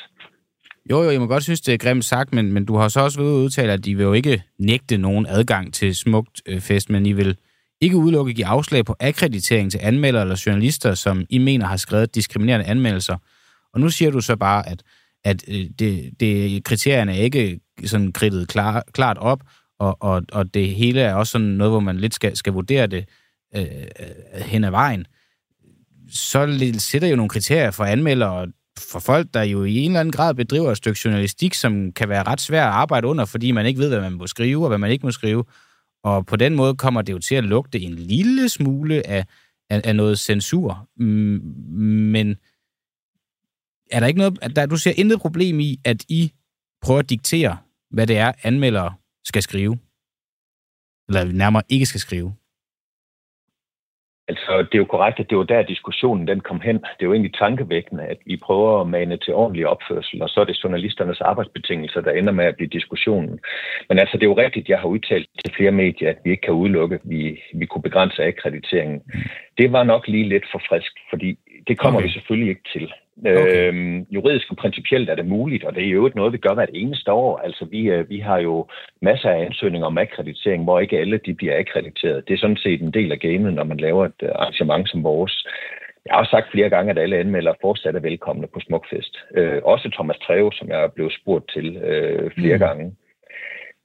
Jo, 0.91 1.03
jo, 1.03 1.11
jeg 1.11 1.21
må 1.21 1.27
godt 1.27 1.43
synes, 1.43 1.61
det 1.61 1.75
er 1.75 1.79
grimt 1.79 2.05
sagt, 2.05 2.33
men, 2.33 2.53
men 2.53 2.65
du 2.65 2.77
har 2.77 2.89
så 2.89 3.01
også 3.01 3.21
ved 3.21 3.45
udtale, 3.45 3.73
at 3.73 3.85
de 3.85 3.95
vil 3.97 4.05
jo 4.05 4.13
ikke 4.13 4.43
nægte 4.59 4.99
nogen 4.99 5.27
adgang 5.29 5.75
til 5.75 5.97
smukt 5.97 6.43
øh, 6.49 6.61
fest, 6.61 6.91
men 6.91 7.07
I 7.07 7.13
vil 7.13 7.37
ikke 7.81 7.97
udelukke 7.97 8.35
give 8.35 8.47
afslag 8.47 8.85
på 8.85 8.95
akkreditering 9.01 9.71
til 9.71 9.81
anmeldere 9.83 10.23
eller 10.23 10.43
journalister, 10.47 10.95
som 10.95 11.27
I 11.31 11.39
mener 11.39 11.67
har 11.67 11.77
skrevet 11.77 12.15
diskriminerende 12.15 12.67
anmeldelser– 12.67 13.17
og 13.75 13.81
nu 13.81 13.91
siger 13.91 14.11
du 14.11 14.21
så 14.21 14.37
bare, 14.37 14.69
at, 14.69 14.83
at 15.25 15.45
øh, 15.49 15.67
det, 15.79 16.11
det, 16.21 16.65
kriterierne 16.65 17.17
er 17.17 17.23
ikke 17.23 17.61
sådan 17.85 18.13
kridtet 18.13 18.49
klar, 18.49 18.85
klart 18.93 19.19
op, 19.19 19.41
og, 19.79 19.97
og, 20.01 20.23
og 20.33 20.55
det 20.55 20.75
hele 20.75 21.01
er 21.01 21.15
også 21.15 21.31
sådan 21.31 21.47
noget, 21.47 21.73
hvor 21.73 21.81
man 21.81 21.97
lidt 21.97 22.15
skal, 22.15 22.37
skal 22.37 22.53
vurdere 22.53 22.87
det 22.87 23.09
øh, 23.57 23.67
hen 24.35 24.65
ad 24.65 24.71
vejen, 24.71 25.07
så 26.11 26.73
sætter 26.79 27.09
jo 27.09 27.17
nogle 27.17 27.29
kriterier 27.29 27.71
for 27.71 27.85
anmeldere, 27.85 28.47
for 28.79 28.99
folk, 28.99 29.27
der 29.35 29.43
jo 29.43 29.65
i 29.65 29.77
en 29.77 29.91
eller 29.91 30.01
anden 30.01 30.13
grad 30.13 30.35
bedriver 30.35 30.71
et 30.71 30.77
stykke 30.77 31.01
journalistik, 31.05 31.55
som 31.55 31.93
kan 31.93 32.09
være 32.09 32.23
ret 32.23 32.41
svært 32.41 32.67
at 32.67 32.73
arbejde 32.73 33.07
under, 33.07 33.25
fordi 33.25 33.51
man 33.51 33.67
ikke 33.67 33.81
ved, 33.81 33.89
hvad 33.89 34.01
man 34.01 34.13
må 34.13 34.27
skrive, 34.27 34.65
og 34.65 34.69
hvad 34.69 34.79
man 34.79 34.91
ikke 34.91 35.07
må 35.07 35.11
skrive. 35.11 35.45
Og 36.05 36.27
på 36.27 36.37
den 36.37 36.55
måde 36.55 36.75
kommer 36.77 37.03
det 37.03 37.13
jo 37.13 37.19
til 37.19 37.35
at 37.35 37.45
lugte 37.45 37.81
en 37.81 37.95
lille 37.95 38.49
smule 38.49 39.07
af, 39.07 39.27
af, 39.71 39.81
af 39.85 39.97
noget 39.97 40.19
censur. 40.19 40.89
Men 41.03 42.37
er 43.93 44.01
der 44.01 44.07
ikke 44.07 44.19
noget... 44.19 44.57
Der, 44.57 44.67
du 44.67 44.77
ser 44.77 44.93
intet 44.97 45.21
problem 45.21 45.61
i, 45.61 45.77
at 45.85 46.05
I 46.09 46.33
prøver 46.83 47.01
at 47.01 47.11
diktere, 47.11 47.57
hvad 47.91 48.07
det 48.07 48.19
er, 48.19 48.33
anmeldere 48.43 48.95
skal 49.25 49.43
skrive? 49.43 49.79
Eller 51.09 51.33
nærmere 51.33 51.63
ikke 51.69 51.87
skal 51.87 52.01
skrive? 52.01 52.35
Altså, 54.31 54.53
det 54.69 54.75
er 54.75 54.85
jo 54.85 54.95
korrekt, 54.95 55.21
at 55.21 55.31
det 55.31 55.39
var 55.39 55.45
der, 55.45 55.63
diskussionen 55.63 56.29
den 56.29 56.41
kom 56.41 56.61
hen. 56.61 56.77
Det 56.77 57.03
er 57.03 57.09
jo 57.11 57.13
egentlig 57.13 57.35
tankevækkende, 57.35 58.05
at 58.05 58.19
vi 58.27 58.37
prøver 58.37 58.81
at 58.81 58.89
mane 58.89 59.17
til 59.17 59.35
ordentlig 59.35 59.67
opførsel, 59.67 60.23
og 60.23 60.29
så 60.29 60.41
er 60.41 60.45
det 60.45 60.61
journalisternes 60.65 61.21
arbejdsbetingelser, 61.21 62.01
der 62.01 62.13
ender 62.13 62.33
med 62.33 62.45
at 62.45 62.57
blive 62.57 62.75
diskussionen. 62.79 63.39
Men 63.89 63.99
altså, 63.99 64.17
det 64.17 64.23
er 64.23 64.33
jo 64.33 64.43
rigtigt, 64.45 64.69
jeg 64.69 64.79
har 64.79 64.89
udtalt 64.89 65.29
til 65.45 65.55
flere 65.57 65.73
medier, 65.73 66.11
at 66.11 66.19
vi 66.25 66.31
ikke 66.31 66.47
kan 66.47 66.55
udelukke, 66.55 66.95
at 66.95 67.01
vi, 67.05 67.43
vi 67.55 67.67
kunne 67.67 67.83
begrænse 67.83 68.25
akkrediteringen. 68.25 69.03
Det 69.59 69.73
var 69.73 69.83
nok 69.83 70.09
lige 70.09 70.29
lidt 70.29 70.47
for 70.53 70.63
frisk, 70.69 70.93
fordi 71.11 71.39
det 71.69 71.79
kommer 71.79 71.99
okay. 71.99 72.07
vi 72.07 72.13
selvfølgelig 72.13 72.51
ikke 72.51 72.69
til. 72.73 72.93
Okay. 73.19 73.69
Øhm, 73.69 74.07
juridisk 74.11 74.51
og 74.51 74.57
principielt 74.57 75.11
er 75.11 75.15
det 75.15 75.27
muligt, 75.27 75.65
og 75.65 75.75
det 75.75 75.85
er 75.85 75.91
jo 75.91 76.11
noget, 76.15 76.33
vi 76.33 76.39
gør 76.39 76.55
hvert 76.55 76.71
eneste 76.75 77.13
år. 77.13 77.39
Altså, 77.39 77.65
vi, 77.65 77.81
øh, 77.81 78.11
vi 78.11 78.19
har 78.19 78.39
jo 78.39 78.67
masser 79.03 79.31
af 79.31 79.45
ansøgninger 79.45 79.87
om 79.87 79.99
akkreditering, 79.99 80.65
hvor 80.65 80.81
ikke 80.81 80.99
alle 80.99 81.21
de 81.27 81.35
bliver 81.35 81.59
akkrediteret. 81.59 82.29
Det 82.29 82.35
er 82.35 82.39
sådan 82.39 82.57
set 82.57 82.83
en 82.83 82.91
del 82.91 83.13
af 83.13 83.21
gamet, 83.21 83.55
når 83.55 83.65
man 83.65 83.77
laver 83.77 84.05
et 84.05 84.23
øh, 84.23 84.29
arrangement 84.35 84.91
som 84.91 85.05
vores. 85.05 85.47
Jeg 86.07 86.13
har 86.15 86.21
også 86.21 86.31
sagt 86.31 86.51
flere 86.53 86.71
gange, 86.71 86.91
at 86.91 86.99
alle 86.99 87.17
anmeldere 87.17 87.55
fortsat 87.61 87.97
er 87.97 88.01
velkomne 88.01 88.47
på 88.47 88.61
Smukfest. 88.61 89.17
Øh, 89.37 89.61
også 89.65 89.91
Thomas 89.91 90.19
Treve, 90.19 90.53
som 90.53 90.69
jeg 90.69 90.83
er 90.83 90.89
blevet 90.89 91.13
spurgt 91.13 91.51
til 91.53 91.77
øh, 91.77 92.31
flere 92.31 92.57
mm. 92.57 92.61
gange. 92.61 92.95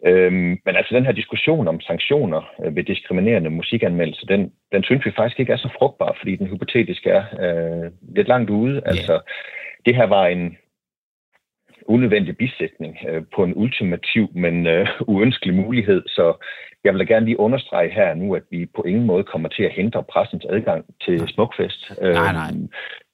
Øhm, 0.06 0.60
men 0.66 0.76
altså 0.76 0.96
den 0.96 1.06
her 1.06 1.12
diskussion 1.12 1.68
om 1.68 1.82
sanktioner 1.82 2.42
øh, 2.66 2.76
ved 2.76 2.84
diskriminerende 2.84 3.50
musikanmeldelse, 3.50 4.26
den, 4.28 4.52
den 4.72 4.84
synes 4.84 5.06
vi 5.06 5.12
faktisk 5.16 5.40
ikke 5.40 5.54
er 5.54 5.58
så 5.58 5.70
frugtbar, 5.80 6.16
fordi 6.20 6.36
den 6.36 6.48
hypotetisk 6.48 7.08
er 7.08 7.24
øh, 7.44 7.92
lidt 8.16 8.28
langt 8.28 8.50
ude. 8.50 8.74
Yeah. 8.74 8.84
Altså, 8.86 9.22
det 9.86 9.96
her 9.96 10.06
var 10.06 10.28
en 10.28 10.58
unødvendig 11.86 12.38
bisætning 12.38 12.98
øh, 13.10 13.24
på 13.36 13.44
en 13.44 13.54
ultimativ, 13.56 14.30
men 14.36 14.68
øh, 14.68 14.88
uønskelig 15.08 15.56
mulighed, 15.56 16.04
så 16.08 16.46
jeg 16.84 16.94
vil 16.94 17.00
da 17.00 17.14
gerne 17.14 17.26
lige 17.26 17.40
understrege 17.40 17.90
her 17.90 18.14
nu, 18.14 18.36
at 18.36 18.44
vi 18.52 18.66
på 18.76 18.84
ingen 18.84 19.06
måde 19.06 19.24
kommer 19.24 19.50
til 19.50 19.64
at 19.64 19.72
hindre 19.72 20.04
pressens 20.04 20.46
adgang 20.50 20.86
til 21.06 21.28
Smukfest. 21.28 22.02
Nej, 22.02 22.34
nej. 22.34 22.52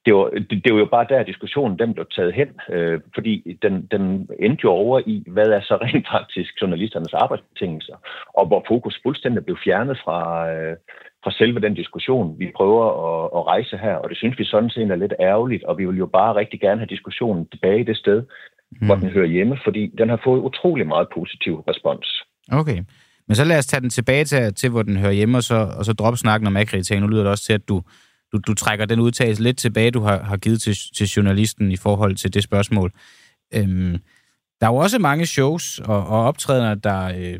Det 0.05 0.13
var, 0.15 0.29
det, 0.49 0.57
det 0.63 0.73
var 0.73 0.79
jo 0.79 0.85
bare 0.85 1.05
der, 1.09 1.23
diskussionen 1.23 1.79
den 1.79 1.93
blev 1.93 2.05
taget 2.15 2.33
hen, 2.33 2.49
øh, 2.69 2.99
fordi 3.15 3.57
den, 3.61 3.87
den 3.91 4.29
endte 4.39 4.61
jo 4.63 4.69
over 4.69 5.01
i, 5.05 5.23
hvad 5.27 5.47
er 5.47 5.61
så 5.61 5.75
rent 5.85 6.07
faktisk 6.11 6.61
journalisternes 6.61 7.13
arbejdsbetingelser, 7.13 7.95
og 8.33 8.47
hvor 8.47 8.63
fokus 8.67 8.99
fuldstændig 9.03 9.45
blev 9.45 9.57
fjernet 9.63 9.97
fra, 10.03 10.49
øh, 10.51 10.75
fra 11.23 11.31
selve 11.31 11.59
den 11.59 11.73
diskussion, 11.73 12.39
vi 12.39 12.51
prøver 12.55 12.85
at, 13.07 13.25
at 13.37 13.47
rejse 13.47 13.77
her, 13.77 13.95
og 13.95 14.09
det 14.09 14.17
synes 14.17 14.39
vi 14.39 14.45
sådan 14.45 14.69
set 14.69 14.91
er 14.91 14.95
lidt 14.95 15.13
ærgerligt, 15.19 15.63
og 15.63 15.77
vi 15.77 15.85
vil 15.85 15.97
jo 15.97 16.05
bare 16.05 16.35
rigtig 16.35 16.59
gerne 16.59 16.79
have 16.79 16.93
diskussionen 16.95 17.47
tilbage 17.47 17.79
i 17.79 17.83
det 17.83 17.97
sted, 17.97 18.23
mm. 18.71 18.85
hvor 18.85 18.95
den 18.95 19.09
hører 19.09 19.27
hjemme, 19.35 19.57
fordi 19.63 19.91
den 19.97 20.09
har 20.09 20.21
fået 20.23 20.39
utrolig 20.39 20.87
meget 20.87 21.07
positiv 21.13 21.53
respons. 21.67 22.07
Okay. 22.51 22.79
Men 23.27 23.35
så 23.35 23.45
lad 23.45 23.57
os 23.57 23.65
tage 23.65 23.81
den 23.81 23.89
tilbage 23.89 24.25
til, 24.25 24.53
til 24.53 24.69
hvor 24.69 24.81
den 24.81 24.97
hører 24.97 25.11
hjemme, 25.11 25.37
og 25.37 25.43
så, 25.43 25.73
og 25.77 25.85
så 25.85 25.93
droppe 25.93 26.17
snakken 26.17 26.47
om 26.47 26.57
akkreditering. 26.57 27.01
Nu 27.01 27.07
lyder 27.07 27.23
det 27.23 27.31
også 27.31 27.43
til, 27.43 27.53
at 27.53 27.69
du, 27.69 27.81
du, 28.31 28.37
du 28.37 28.53
trækker 28.53 28.85
den 28.85 28.99
udtalelse 28.99 29.43
lidt 29.43 29.57
tilbage, 29.57 29.91
du 29.91 30.01
har, 30.01 30.23
har 30.23 30.37
givet 30.37 30.61
til, 30.61 30.77
til 30.95 31.07
journalisten 31.07 31.71
i 31.71 31.77
forhold 31.77 32.15
til 32.15 32.33
det 32.33 32.43
spørgsmål. 32.43 32.91
Øhm, 33.53 33.97
der 34.61 34.67
er 34.67 34.71
jo 34.71 34.75
også 34.75 34.99
mange 34.99 35.25
shows 35.25 35.79
og, 35.79 36.07
og 36.07 36.23
optrædener, 36.23 36.75
der 36.75 37.03
øh, 37.03 37.39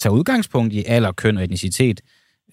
tager 0.00 0.14
udgangspunkt 0.14 0.74
i 0.74 0.84
alder, 0.86 1.12
køn 1.12 1.36
og 1.36 1.44
etnicitet. 1.44 2.00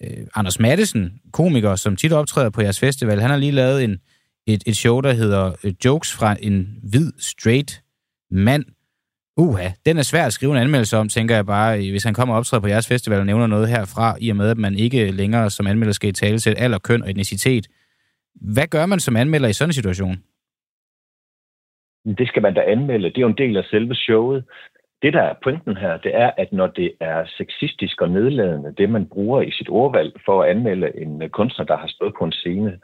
Øh, 0.02 0.26
Anders 0.34 0.60
Mattesen, 0.60 1.20
komiker, 1.32 1.76
som 1.76 1.96
tit 1.96 2.12
optræder 2.12 2.50
på 2.50 2.62
jeres 2.62 2.80
festival, 2.80 3.20
han 3.20 3.30
har 3.30 3.36
lige 3.36 3.52
lavet 3.52 3.84
en, 3.84 3.98
et, 4.46 4.62
et 4.66 4.76
show, 4.76 5.00
der 5.00 5.12
hedder 5.12 5.52
øh, 5.64 5.72
Jokes 5.84 6.12
fra 6.12 6.36
en 6.40 6.78
hvid, 6.82 7.12
straight 7.18 7.82
mand, 8.30 8.64
Uha, 9.36 9.68
den 9.86 9.98
er 9.98 10.02
svær 10.02 10.26
at 10.26 10.32
skrive 10.32 10.52
en 10.52 10.62
anmeldelse 10.62 10.96
om, 10.96 11.08
tænker 11.08 11.34
jeg 11.34 11.46
bare, 11.46 11.76
hvis 11.76 12.04
han 12.04 12.14
kommer 12.14 12.34
og 12.34 12.38
optræder 12.38 12.62
på 12.62 12.68
jeres 12.68 12.88
festival 12.88 13.18
og 13.18 13.26
nævner 13.26 13.46
noget 13.46 13.68
herfra, 13.68 14.16
i 14.20 14.30
og 14.30 14.36
med, 14.36 14.50
at 14.50 14.58
man 14.58 14.74
ikke 14.74 15.10
længere 15.10 15.50
som 15.50 15.66
anmelder 15.66 15.92
skal 15.92 16.08
i 16.08 16.12
tale 16.12 16.38
til 16.38 16.54
alder, 16.58 16.78
køn 16.78 17.02
og 17.02 17.10
etnicitet. 17.10 17.66
Hvad 18.34 18.66
gør 18.66 18.86
man 18.86 19.00
som 19.00 19.16
anmelder 19.16 19.48
i 19.48 19.52
sådan 19.52 19.68
en 19.68 19.72
situation? 19.72 20.16
Det 22.18 22.28
skal 22.28 22.42
man 22.42 22.54
da 22.54 22.60
anmelde. 22.60 23.08
Det 23.08 23.16
er 23.16 23.20
jo 23.20 23.28
en 23.28 23.38
del 23.38 23.56
af 23.56 23.64
selve 23.64 23.94
showet. 23.94 24.44
Det, 25.02 25.12
der 25.12 25.22
er 25.22 25.34
pointen 25.42 25.76
her, 25.76 25.96
det 25.96 26.14
er, 26.14 26.30
at 26.36 26.52
når 26.52 26.66
det 26.66 26.92
er 27.00 27.26
sexistisk 27.26 28.00
og 28.00 28.10
nedladende, 28.10 28.74
det 28.78 28.90
man 28.90 29.06
bruger 29.06 29.42
i 29.42 29.50
sit 29.50 29.68
ordvalg 29.68 30.12
for 30.24 30.42
at 30.42 30.50
anmelde 30.50 30.92
en 30.96 31.30
kunstner, 31.30 31.64
der 31.64 31.76
har 31.76 31.88
stået 31.88 32.14
på 32.18 32.24
en 32.24 32.32
scene, 32.32 32.78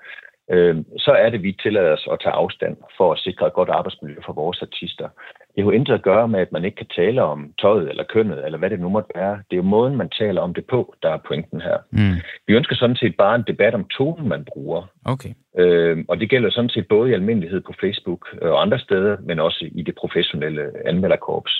øh, 0.51 0.77
så 0.99 1.13
er 1.13 1.31
det, 1.31 1.43
vi 1.43 1.53
tillader 1.63 1.93
os 1.93 2.09
at 2.13 2.19
tage 2.23 2.33
afstand 2.33 2.77
for 2.97 3.13
at 3.13 3.19
sikre 3.19 3.47
et 3.47 3.53
godt 3.53 3.69
arbejdsmiljø 3.69 4.17
for 4.27 4.33
vores 4.33 4.63
artister. 4.63 5.09
Det 5.57 5.65
har 5.65 5.71
jo 5.71 5.79
intet 5.79 5.95
at 5.95 6.03
gøre 6.03 6.29
med, 6.29 6.41
at 6.41 6.53
man 6.53 6.65
ikke 6.65 6.77
kan 6.77 6.93
tale 6.97 7.23
om 7.23 7.53
tøjet 7.61 7.89
eller 7.91 8.05
kønnet, 8.05 8.45
eller 8.45 8.59
hvad 8.59 8.71
det 8.71 8.81
nu 8.81 8.89
måtte 8.89 9.11
være. 9.15 9.35
Det 9.51 9.53
er 9.53 9.57
jo 9.57 9.63
måden, 9.63 9.97
man 9.97 10.09
taler 10.09 10.41
om 10.41 10.55
det 10.55 10.65
på, 10.65 10.95
der 11.03 11.11
er 11.11 11.19
pointen 11.29 11.61
her. 11.61 11.79
Mm. 11.91 12.17
Vi 12.47 12.55
ønsker 12.55 12.77
sådan 12.77 12.97
set 12.97 13.17
bare 13.17 13.35
en 13.35 13.45
debat 13.47 13.75
om 13.75 13.85
tonen, 13.85 14.29
man 14.29 14.45
bruger. 14.45 14.83
Okay. 15.05 15.33
Øh, 15.59 16.05
og 16.09 16.21
det 16.21 16.31
gælder 16.31 16.51
sådan 16.51 16.71
set 16.71 16.89
både 16.89 17.11
i 17.11 17.15
almindelighed 17.15 17.61
på 17.61 17.73
Facebook 17.81 18.29
og 18.43 18.63
andre 18.63 18.79
steder, 18.79 19.17
men 19.21 19.41
også 19.41 19.69
i 19.73 19.83
det 19.83 19.95
professionelle 19.95 20.65
anmelderkorps. 20.87 21.53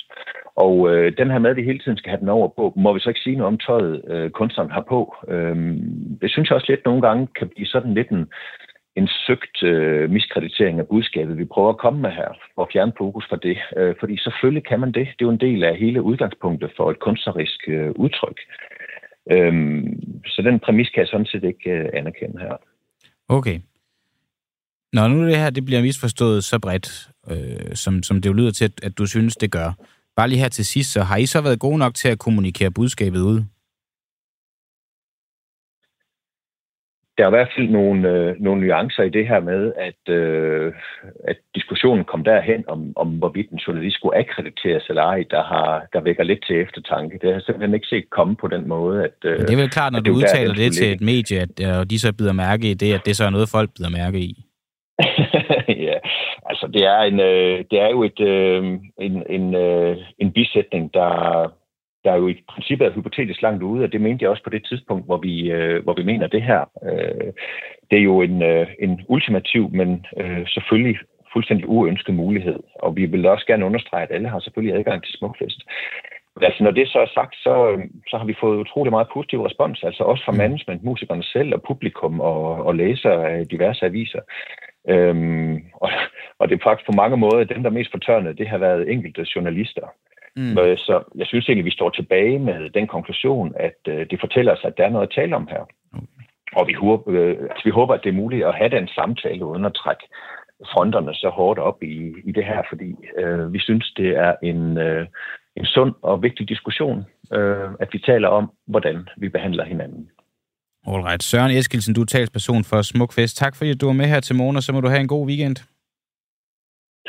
Og 0.55 0.89
øh, 0.89 1.17
den 1.17 1.31
her 1.31 1.39
med, 1.39 1.49
at 1.49 1.55
vi 1.55 1.63
hele 1.63 1.79
tiden 1.79 1.97
skal 1.97 2.09
have 2.09 2.19
den 2.19 2.29
over 2.29 2.47
på, 2.47 2.73
må 2.75 2.93
vi 2.93 2.99
så 2.99 3.09
ikke 3.09 3.21
sige 3.21 3.35
noget 3.35 3.53
om 3.53 3.57
tøjet, 3.57 4.01
øh, 4.07 4.29
kunstneren 4.29 4.71
har 4.71 4.85
på. 4.89 5.15
Øh, 5.27 5.55
det 6.21 6.31
synes 6.31 6.49
jeg 6.49 6.55
også 6.55 6.67
lidt 6.69 6.85
nogle 6.85 7.01
gange 7.01 7.27
kan 7.39 7.49
blive 7.49 7.67
sådan 7.67 7.93
lidt 7.93 8.09
en 8.09 8.29
en 8.99 9.07
søgt 9.27 9.63
øh, 9.63 10.09
miskreditering 10.09 10.79
af 10.79 10.87
budskabet, 10.87 11.37
vi 11.37 11.45
prøver 11.45 11.69
at 11.69 11.77
komme 11.77 11.99
med 12.01 12.11
her, 12.11 12.31
og 12.55 12.69
fjerne 12.73 12.93
fokus 12.97 13.25
fra 13.29 13.39
det. 13.47 13.57
Øh, 13.77 13.95
fordi 13.99 14.17
selvfølgelig 14.17 14.65
kan 14.65 14.79
man 14.79 14.91
det. 14.91 15.05
Det 15.07 15.21
er 15.21 15.29
jo 15.29 15.37
en 15.37 15.45
del 15.47 15.63
af 15.63 15.77
hele 15.77 16.01
udgangspunktet 16.01 16.69
for 16.77 16.91
et 16.91 16.99
kunstnerisk 16.99 17.59
øh, 17.67 17.91
udtryk. 18.03 18.39
Øh, 19.31 19.53
så 20.25 20.41
den 20.41 20.59
præmis 20.59 20.89
kan 20.89 21.01
jeg 21.01 21.07
sådan 21.07 21.25
set 21.25 21.43
ikke 21.43 21.69
øh, 21.69 21.89
anerkende 21.93 22.39
her. 22.39 22.55
Okay. 23.29 23.59
Når 24.93 25.07
nu 25.07 25.27
det 25.27 25.37
her 25.37 25.49
det 25.49 25.65
bliver 25.65 25.81
misforstået 25.81 26.43
så 26.43 26.59
bredt, 26.59 27.09
øh, 27.31 27.75
som, 27.75 28.03
som 28.03 28.21
det 28.21 28.29
jo 28.29 28.33
lyder 28.33 28.51
til, 28.51 28.65
at, 28.65 28.83
at 28.83 28.97
du 28.97 29.05
synes, 29.05 29.35
det 29.35 29.51
gør. 29.51 29.71
Bare 30.15 30.29
lige 30.29 30.39
her 30.39 30.49
til 30.49 30.65
sidst, 30.65 30.91
så 30.91 31.03
har 31.03 31.17
I 31.17 31.25
så 31.25 31.41
været 31.41 31.59
gode 31.59 31.77
nok 31.77 31.93
til 31.95 32.09
at 32.09 32.19
kommunikere 32.19 32.71
budskabet 32.71 33.19
ud? 33.19 33.43
Der 37.17 37.23
er 37.23 37.27
i 37.27 37.37
hvert 37.37 37.53
fald 37.55 37.69
nogle, 37.69 38.09
øh, 38.09 38.35
nogle 38.39 38.61
nuancer 38.61 39.03
i 39.03 39.09
det 39.09 39.27
her 39.27 39.39
med, 39.39 39.73
at, 39.89 40.13
øh, 40.13 40.73
at 41.27 41.37
diskussionen 41.55 42.05
kom 42.05 42.23
derhen 42.23 42.63
om, 42.67 42.93
om, 42.95 43.07
hvorvidt 43.07 43.49
en 43.51 43.57
journalist 43.57 43.95
skulle 43.97 44.17
akkrediteres 44.17 44.85
eller 44.89 45.03
ej, 45.03 45.23
der, 45.31 45.43
har, 45.43 45.85
der 45.93 46.01
vækker 46.01 46.23
lidt 46.23 46.45
til 46.47 46.61
eftertanke. 46.61 47.13
Det 47.13 47.23
har 47.23 47.31
jeg 47.31 47.41
simpelthen 47.41 47.73
ikke 47.73 47.87
set 47.87 48.09
komme 48.09 48.35
på 48.35 48.47
den 48.47 48.67
måde. 48.67 49.03
At, 49.03 49.17
øh, 49.25 49.39
det 49.39 49.53
er 49.53 49.57
vel 49.57 49.69
klart, 49.69 49.93
når 49.93 49.99
du 49.99 50.11
udtaler 50.11 50.53
det 50.53 50.73
til 50.73 50.91
et 50.93 51.01
medie, 51.01 51.39
at, 51.39 51.79
og 51.79 51.89
de 51.89 51.99
så 51.99 52.13
bider 52.17 52.33
mærke 52.33 52.71
i 52.71 52.73
det, 52.73 52.93
at 52.93 53.05
det 53.05 53.15
så 53.15 53.23
er 53.25 53.29
noget, 53.29 53.49
folk 53.49 53.69
bider 53.77 53.89
mærke 53.89 54.19
i. 54.19 54.43
ja, 55.87 55.97
altså 56.49 56.67
det 56.73 56.83
er, 56.85 56.99
en, 56.99 57.19
øh, 57.19 57.65
det 57.71 57.79
er 57.79 57.89
jo 57.89 58.03
et, 58.03 58.19
øh, 58.19 58.63
en, 58.99 59.23
en, 59.29 59.55
øh, 59.55 59.97
en 60.19 60.31
bisætning, 60.31 60.93
der, 60.93 61.11
der 62.03 62.11
er 62.11 62.17
jo 62.17 62.27
i 62.27 62.43
princippet 62.49 62.87
er 62.87 62.91
hypotetisk 62.91 63.41
langt 63.41 63.63
ude, 63.63 63.83
og 63.83 63.91
det 63.91 64.01
mente 64.01 64.23
jeg 64.23 64.29
også 64.29 64.43
på 64.43 64.49
det 64.49 64.65
tidspunkt, 64.65 65.05
hvor 65.05 65.17
vi, 65.17 65.51
øh, 65.51 65.83
hvor 65.83 65.93
vi 65.93 66.03
mener 66.03 66.27
det 66.27 66.43
her. 66.43 66.61
Øh, 66.83 67.33
det 67.91 67.99
er 67.99 68.03
jo 68.03 68.21
en, 68.21 68.41
øh, 68.41 68.67
en 68.79 69.01
ultimativ, 69.07 69.69
men 69.71 70.05
øh, 70.17 70.47
selvfølgelig 70.47 70.97
fuldstændig 71.33 71.69
uønsket 71.69 72.15
mulighed, 72.15 72.59
og 72.75 72.95
vi 72.95 73.05
vil 73.05 73.25
også 73.25 73.45
gerne 73.45 73.65
understrege, 73.65 74.03
at 74.03 74.15
alle 74.15 74.29
har 74.29 74.39
selvfølgelig 74.39 74.75
adgang 74.79 75.03
til 75.03 75.13
Smukfest. 75.13 75.61
Altså, 76.41 76.63
når 76.63 76.71
det 76.71 76.87
så 76.87 76.99
er 76.99 77.11
sagt, 77.13 77.35
så, 77.35 77.53
så 78.09 78.17
har 78.17 78.25
vi 78.25 78.35
fået 78.39 78.57
utrolig 78.57 78.91
meget 78.91 79.07
positiv 79.13 79.41
respons, 79.41 79.83
altså 79.83 80.03
også 80.03 80.23
fra 80.25 80.31
mm. 80.31 80.37
management, 80.37 80.83
musikerne 80.83 81.23
selv 81.23 81.53
og 81.53 81.61
publikum 81.67 82.19
og, 82.19 82.65
og 82.65 82.75
læsere 82.75 83.29
af 83.29 83.47
diverse 83.47 83.85
aviser. 83.85 84.21
Øhm, 84.89 85.55
og, 85.73 85.89
og 86.39 86.49
det 86.49 86.55
er 86.55 86.63
faktisk 86.63 86.85
på 86.85 86.91
mange 86.91 87.17
måder 87.17 87.43
dem, 87.43 87.63
der 87.63 87.69
er 87.69 87.79
mest 87.79 87.91
fortørnede, 87.91 88.37
det 88.37 88.47
har 88.47 88.57
været 88.57 88.91
enkelte 88.91 89.25
journalister. 89.35 89.87
Mm. 90.37 90.57
Øh, 90.57 90.77
så 90.77 90.95
jeg 91.15 91.27
synes 91.27 91.45
egentlig, 91.45 91.65
vi 91.65 91.77
står 91.79 91.89
tilbage 91.89 92.39
med 92.39 92.69
den 92.69 92.87
konklusion, 92.87 93.53
at 93.55 93.79
øh, 93.87 94.05
det 94.09 94.19
fortæller 94.19 94.51
os, 94.55 94.63
at 94.63 94.77
der 94.77 94.85
er 94.85 94.89
noget 94.89 95.07
at 95.07 95.15
tale 95.15 95.35
om 95.35 95.47
her. 95.47 95.63
Okay. 95.93 96.23
Og 96.55 96.67
vi 96.67 96.73
håber, 96.73 97.03
øh, 97.07 97.37
altså, 97.51 97.63
vi 97.65 97.69
håber, 97.69 97.93
at 97.93 98.01
det 98.03 98.09
er 98.09 98.21
muligt 98.23 98.45
at 98.45 98.55
have 98.55 98.69
den 98.69 98.87
samtale 98.87 99.45
uden 99.45 99.65
at 99.65 99.73
trække 99.73 100.03
fronterne 100.73 101.13
så 101.13 101.29
hårdt 101.29 101.59
op 101.59 101.83
i, 101.83 102.13
i 102.23 102.31
det 102.31 102.45
her, 102.45 102.61
fordi 102.69 102.95
øh, 103.17 103.53
vi 103.53 103.59
synes, 103.59 103.93
det 103.97 104.09
er 104.17 104.35
en, 104.43 104.77
øh, 104.77 105.07
en 105.55 105.65
sund 105.65 105.93
og 106.01 106.23
vigtig 106.23 106.49
diskussion, 106.49 107.05
øh, 107.33 107.69
at 107.79 107.89
vi 107.91 107.99
taler 107.99 108.27
om, 108.27 108.51
hvordan 108.67 109.07
vi 109.17 109.29
behandler 109.29 109.65
hinanden. 109.65 110.09
Alright. 110.87 111.23
Søren 111.23 111.51
Eskilsen, 111.51 111.93
du 111.93 112.01
er 112.01 112.05
talsperson 112.05 112.63
for 112.63 112.81
Smukfest. 112.81 113.37
Tak 113.37 113.55
fordi 113.55 113.73
du 113.73 113.85
var 113.85 113.93
med 113.93 114.05
her 114.05 114.19
til 114.19 114.35
morgen, 114.35 114.55
og 114.55 114.63
så 114.63 114.73
må 114.73 114.81
du 114.81 114.87
have 114.87 115.01
en 115.01 115.07
god 115.07 115.27
weekend. 115.27 115.55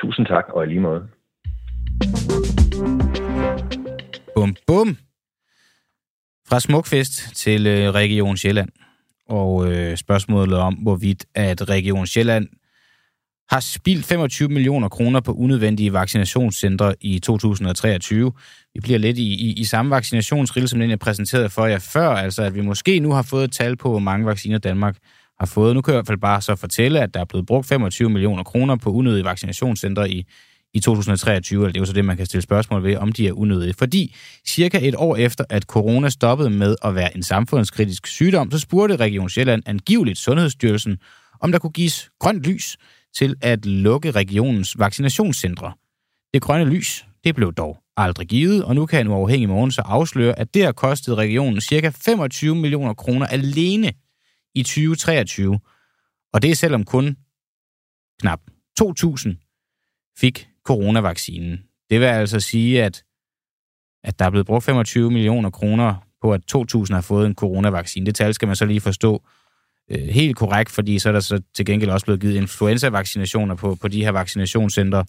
Tusind 0.00 0.26
tak, 0.26 0.48
og 0.48 0.64
i 0.64 0.66
lige 0.66 0.80
måde. 0.80 1.08
Bum, 4.38 4.56
bum. 4.66 4.96
Fra 6.48 6.60
Smukfest 6.60 7.36
til 7.36 7.66
øh, 7.66 7.94
Region 7.94 8.36
Sjælland. 8.36 8.68
Og 9.28 9.72
øh, 9.72 9.96
spørgsmålet 9.96 10.58
om, 10.58 10.74
hvorvidt 10.74 11.26
at 11.34 11.68
Region 11.68 12.06
Sjælland 12.06 12.48
har 13.50 13.60
spildt 13.60 14.04
25 14.04 14.48
millioner 14.48 14.88
kroner 14.88 15.20
på 15.20 15.32
unødvendige 15.32 15.92
vaccinationscentre 15.92 16.94
i 17.00 17.18
2023. 17.18 18.32
Vi 18.74 18.80
bliver 18.80 18.98
lidt 18.98 19.18
i, 19.18 19.34
i, 19.34 19.52
i 19.52 19.64
samme 19.64 19.90
vaccinationsrille, 19.90 20.68
som 20.68 20.80
den 20.80 20.90
jeg 20.90 20.98
præsenterede 20.98 21.48
for 21.48 21.66
jer 21.66 21.78
før, 21.78 22.08
altså 22.08 22.42
at 22.42 22.54
vi 22.54 22.60
måske 22.60 23.00
nu 23.00 23.12
har 23.12 23.22
fået 23.22 23.44
et 23.44 23.52
tal 23.52 23.76
på, 23.76 23.90
hvor 23.90 23.98
mange 23.98 24.26
vacciner 24.26 24.58
Danmark 24.58 24.96
har 25.38 25.46
fået. 25.46 25.74
Nu 25.74 25.82
kan 25.82 25.92
jeg 25.92 25.96
i 25.96 26.00
hvert 26.00 26.06
fald 26.06 26.20
bare 26.20 26.40
så 26.40 26.56
fortælle, 26.56 27.00
at 27.00 27.14
der 27.14 27.20
er 27.20 27.24
blevet 27.24 27.46
brugt 27.46 27.66
25 27.66 28.10
millioner 28.10 28.42
kroner 28.42 28.76
på 28.76 28.90
unødige 28.90 29.24
vaccinationscentre 29.24 30.10
i, 30.10 30.26
i 30.74 30.80
2023, 30.80 31.58
eller 31.58 31.72
det 31.72 31.76
er 31.76 31.80
jo 31.80 31.86
så 31.86 31.92
det, 31.92 32.04
man 32.04 32.16
kan 32.16 32.26
stille 32.26 32.42
spørgsmål 32.42 32.82
ved, 32.82 32.96
om 32.96 33.12
de 33.12 33.28
er 33.28 33.32
unødige. 33.32 33.74
Fordi 33.74 34.14
cirka 34.46 34.78
et 34.82 34.94
år 34.94 35.16
efter, 35.16 35.44
at 35.48 35.62
corona 35.62 36.08
stoppede 36.08 36.50
med 36.50 36.76
at 36.82 36.94
være 36.94 37.16
en 37.16 37.22
samfundskritisk 37.22 38.06
sygdom, 38.06 38.50
så 38.50 38.58
spurgte 38.58 38.96
Region 38.96 39.28
Sjælland 39.28 39.62
angiveligt 39.66 40.18
Sundhedsstyrelsen, 40.18 40.98
om 41.40 41.52
der 41.52 41.58
kunne 41.58 41.72
gives 41.72 42.10
grønt 42.20 42.42
lys 42.42 42.76
til 43.16 43.36
at 43.40 43.66
lukke 43.66 44.10
regionens 44.10 44.78
vaccinationscentre. 44.78 45.72
Det 46.34 46.42
grønne 46.42 46.70
lys, 46.70 47.06
det 47.24 47.34
blev 47.34 47.52
dog 47.52 47.78
aldrig 47.96 48.28
givet, 48.28 48.64
og 48.64 48.74
nu 48.74 48.86
kan 48.86 49.00
en 49.00 49.08
uafhængig 49.08 49.48
morgen 49.48 49.70
så 49.70 49.82
afsløre, 49.82 50.38
at 50.38 50.54
det 50.54 50.64
har 50.64 50.72
kostet 50.72 51.14
regionen 51.14 51.60
ca. 51.60 51.88
25 51.88 52.54
millioner 52.54 52.94
kroner 52.94 53.26
alene 53.26 53.92
i 54.54 54.62
2023. 54.62 55.58
Og 56.32 56.42
det 56.42 56.50
er 56.50 56.54
selvom 56.54 56.84
kun 56.84 57.16
knap 58.20 58.40
2.000 58.80 60.14
fik 60.18 60.48
coronavaccinen. 60.68 61.62
Det 61.90 62.00
vil 62.00 62.06
altså 62.06 62.40
sige, 62.40 62.84
at, 62.84 63.04
at 64.04 64.18
der 64.18 64.24
er 64.24 64.30
blevet 64.30 64.46
brugt 64.46 64.64
25 64.64 65.10
millioner 65.10 65.50
kroner 65.50 65.94
på, 66.22 66.32
at 66.32 66.40
2.000 66.56 66.94
har 66.94 67.00
fået 67.00 67.26
en 67.26 67.34
coronavaccine. 67.34 68.06
Det 68.06 68.14
tal 68.14 68.34
skal 68.34 68.46
man 68.46 68.56
så 68.56 68.64
lige 68.64 68.80
forstå 68.80 69.22
øh, 69.90 70.08
helt 70.08 70.36
korrekt, 70.36 70.70
fordi 70.70 70.98
så 70.98 71.08
er 71.08 71.12
der 71.12 71.20
så 71.20 71.42
til 71.54 71.66
gengæld 71.66 71.90
også 71.90 72.06
blevet 72.06 72.20
givet 72.20 72.34
influenza-vaccinationer 72.34 73.54
på, 73.54 73.74
på 73.74 73.88
de 73.88 74.04
her 74.04 74.10
vaccinationscentre, 74.10 75.04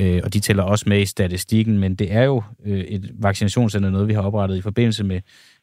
øh, 0.00 0.20
og 0.24 0.34
de 0.34 0.40
tæller 0.40 0.62
også 0.62 0.84
med 0.88 1.00
i 1.00 1.06
statistikken, 1.06 1.78
men 1.78 1.94
det 1.94 2.12
er 2.12 2.22
jo 2.22 2.42
øh, 2.64 2.80
et 2.80 3.10
vaccinationscenter, 3.18 3.90
noget 3.90 4.08
vi 4.08 4.12
har 4.12 4.22
oprettet 4.22 4.56
i 4.56 4.60
forbindelse 4.60 5.04
med 5.04 5.20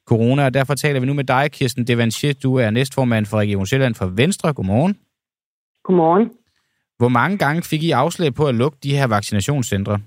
corona, 0.07 0.45
og 0.45 0.53
derfor 0.53 0.75
taler 0.75 0.99
vi 0.99 1.05
nu 1.05 1.13
med 1.13 1.23
dig, 1.23 1.51
Kirsten 1.51 1.87
Devanchier. 1.87 2.33
Du 2.33 2.55
er 2.55 2.69
næstformand 2.69 3.25
for 3.25 3.37
Region 3.37 3.65
Sjælland 3.65 3.95
for 3.95 4.05
Venstre. 4.05 4.53
Godmorgen. 4.53 4.97
Godmorgen. 5.83 6.29
Hvor 6.97 7.09
mange 7.09 7.37
gange 7.37 7.61
fik 7.61 7.83
I 7.83 7.91
afslag 7.91 8.33
på 8.33 8.47
at 8.47 8.55
lukke 8.55 8.77
de 8.83 8.97
her 8.97 9.07
vaccinationscentre? 9.07 9.99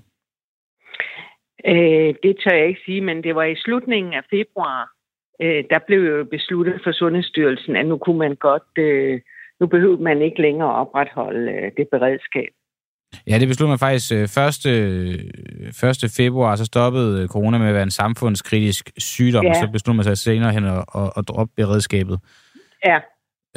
Øh, 1.65 2.13
det 2.23 2.33
tør 2.41 2.55
jeg 2.55 2.67
ikke 2.67 2.81
sige, 2.85 3.01
men 3.01 3.23
det 3.23 3.35
var 3.35 3.43
i 3.43 3.55
slutningen 3.55 4.13
af 4.13 4.23
februar, 4.29 4.89
øh, 5.41 5.63
der 5.69 5.79
blev 5.87 6.01
jo 6.11 6.25
besluttet 6.31 6.81
for 6.83 6.91
Sundhedsstyrelsen, 6.91 7.75
at 7.75 7.85
nu 7.85 7.97
kunne 7.97 8.19
man 8.19 8.35
godt, 8.35 8.71
øh, 8.77 9.21
nu 9.59 9.67
behøvede 9.67 10.03
man 10.03 10.21
ikke 10.21 10.41
længere 10.41 10.73
opretholde 10.73 11.51
øh, 11.51 11.71
det 11.77 11.87
beredskab. 11.91 12.51
Ja, 13.27 13.39
det 13.39 13.47
besluttede 13.47 13.69
man 13.69 13.79
faktisk 13.79 14.11
1. 14.11 16.03
1. 16.03 16.11
februar, 16.17 16.55
så 16.55 16.65
stoppede 16.65 17.27
corona 17.27 17.57
med 17.57 17.67
at 17.67 17.73
være 17.73 17.83
en 17.83 17.99
samfundskritisk 18.01 18.91
sygdom, 18.97 19.45
ja. 19.45 19.49
og 19.49 19.55
så 19.55 19.67
besluttede 19.71 19.97
man 19.97 20.03
sig 20.03 20.17
senere 20.17 20.51
hen 20.51 20.65
at, 20.65 20.83
at, 20.95 21.11
at 21.17 21.27
droppe 21.27 21.53
beredskabet. 21.55 22.19
Ja. 22.85 22.99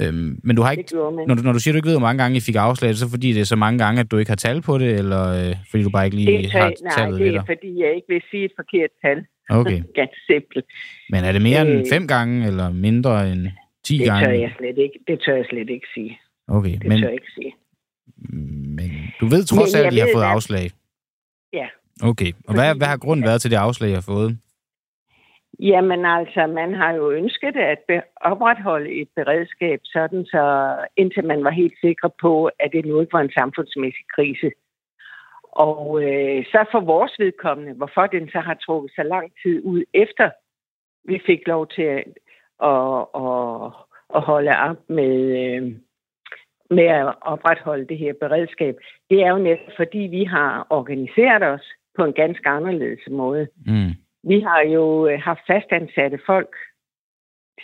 Øhm, 0.01 0.41
men 0.45 0.57
du 0.57 0.63
har 0.63 0.73
ikke, 0.73 0.95
når, 0.95 1.35
du, 1.35 1.43
når 1.43 1.53
du 1.53 1.59
siger, 1.59 1.73
du 1.73 1.77
ikke 1.77 1.89
ved, 1.89 1.95
hvor 1.95 2.07
mange 2.09 2.23
gange 2.23 2.37
I 2.37 2.41
fik 2.41 2.55
afslag, 2.55 2.95
så 2.95 3.11
fordi 3.11 3.33
det 3.33 3.41
er 3.41 3.45
så 3.45 3.57
mange 3.57 3.79
gange, 3.79 4.01
at 4.01 4.11
du 4.11 4.17
ikke 4.19 4.31
har 4.31 4.37
tal 4.37 4.63
på 4.63 4.79
det, 4.79 4.91
eller 4.95 5.23
øh, 5.29 5.57
fordi 5.71 5.83
du 5.83 5.91
bare 5.91 6.05
ikke 6.05 6.17
lige 6.17 6.39
det 6.39 6.53
har 6.53 6.73
nej, 6.83 6.93
tallet 6.97 7.21
det 7.21 7.27
ved 7.27 7.35
er, 7.35 7.45
fordi 7.45 7.81
jeg 7.83 7.95
ikke 7.97 8.09
vil 8.09 8.23
sige 8.31 8.45
et 8.45 8.53
forkert 8.57 8.91
tal. 9.05 9.25
Okay. 9.51 9.83
Ganske 9.99 10.17
simpelt. 10.27 10.65
Men 11.11 11.25
er 11.25 11.33
det 11.33 11.43
mere 11.43 11.67
øh, 11.67 11.73
end 11.73 11.87
fem 11.93 12.07
gange, 12.07 12.47
eller 12.47 12.71
mindre 12.71 13.33
end 13.33 13.49
ti 13.85 13.99
det 13.99 14.07
gange? 14.07 14.27
Tør 14.27 14.33
jeg 14.33 14.53
slet 14.59 14.79
ikke, 14.79 14.99
det 15.09 15.21
tør 15.27 15.37
jeg 15.37 15.47
slet 15.51 15.71
ikke 15.71 15.87
sige. 15.95 16.19
Okay, 16.49 16.73
det 16.73 16.87
men, 16.89 16.99
tør 16.99 17.07
jeg 17.07 17.15
ikke 17.15 17.33
sige. 17.35 17.53
Men 18.79 18.91
du 19.21 19.27
ved 19.27 19.45
trods 19.45 19.75
alt, 19.75 19.87
at 19.87 19.95
I 19.95 19.99
har 19.99 20.09
fået 20.15 20.25
afslag? 20.25 20.71
Ja. 21.53 21.67
Okay, 22.03 22.33
og 22.49 22.55
hvad, 22.55 22.75
hvad 22.75 22.87
har 22.87 22.97
grunden 22.97 23.27
været 23.27 23.41
til 23.41 23.51
det 23.51 23.57
afslag, 23.57 23.91
I 23.91 23.93
har 23.93 24.01
fået? 24.01 24.39
Jamen 25.61 26.05
altså, 26.05 26.47
man 26.47 26.75
har 26.75 26.93
jo 26.93 27.11
ønsket 27.11 27.57
at 27.57 28.05
opretholde 28.21 28.91
et 29.01 29.09
beredskab, 29.17 29.81
sådan 29.85 30.25
så 30.25 30.77
indtil 30.97 31.25
man 31.25 31.45
var 31.45 31.51
helt 31.51 31.75
sikker 31.81 32.09
på, 32.21 32.47
at 32.47 32.73
det 32.73 32.85
nu 32.85 33.01
ikke 33.01 33.13
var 33.13 33.21
en 33.21 33.33
samfundsmæssig 33.39 34.05
krise. 34.15 34.51
Og 35.53 36.03
øh, 36.05 36.45
så 36.45 36.65
for 36.73 36.81
vores 36.81 37.19
vedkommende, 37.19 37.73
hvorfor 37.73 38.07
den 38.07 38.29
så 38.29 38.39
har 38.39 38.55
trukket 38.55 38.93
så 38.97 39.03
lang 39.03 39.33
tid 39.43 39.65
ud 39.65 39.85
efter, 39.95 40.31
vi 41.05 41.23
fik 41.27 41.47
lov 41.47 41.69
til 41.69 41.83
at, 41.83 42.05
at, 42.63 43.07
at, 43.15 43.73
at 44.15 44.23
holde 44.23 44.51
op 44.69 44.77
med, 44.89 45.17
øh, 45.43 45.73
med 46.71 46.85
at 46.85 47.15
opretholde 47.21 47.87
det 47.87 47.99
her 47.99 48.13
beredskab, 48.21 48.77
det 49.11 49.23
er 49.23 49.31
jo 49.31 49.39
netop 49.39 49.73
fordi, 49.77 49.99
vi 49.99 50.25
har 50.25 50.67
organiseret 50.71 51.43
os 51.43 51.67
på 51.97 52.05
en 52.05 52.13
ganske 52.13 52.49
anderledes 52.49 53.01
måde. 53.11 53.49
Mm. 53.67 54.02
Vi 54.25 54.41
har 54.41 54.63
jo 54.75 55.09
øh, 55.09 55.21
haft 55.21 55.41
fastansatte 55.47 56.19
folk 56.27 56.55